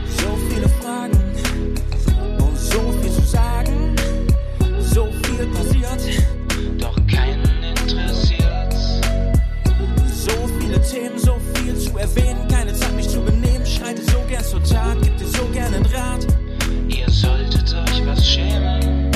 So 0.08 0.38
viele 0.50 0.70
Fragen 0.70 1.18
und 2.40 2.58
so 2.58 2.80
viel 3.02 3.12
zu 3.12 3.22
sagen. 3.22 3.96
So 4.80 5.06
viel 5.24 5.46
passiert, 5.48 6.22
doch 6.78 6.96
keinen 7.08 7.64
interessiert. 7.64 8.74
so 10.08 10.32
viele 10.60 10.82
Themen, 10.82 11.18
so 11.18 11.36
viel 11.56 11.76
zu 11.76 11.98
erwähnen. 11.98 12.48
Keine 12.50 12.74
Zeit, 12.74 12.96
mich 12.96 13.10
zu 13.10 13.22
benehmen. 13.22 13.66
Schreite 13.66 14.02
so 14.04 14.20
gern 14.30 14.44
zur 14.44 14.64
Tat, 14.64 14.98
gib 15.02 15.18
dir 15.18 15.28
so 15.28 15.46
gern 15.54 15.74
einen 15.74 15.86
Rat. 15.88 16.28
Schämen. 18.24 19.12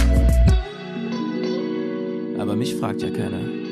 Aber 2.40 2.56
mich 2.56 2.76
fragt 2.76 3.02
ja 3.02 3.10
keiner. 3.10 3.67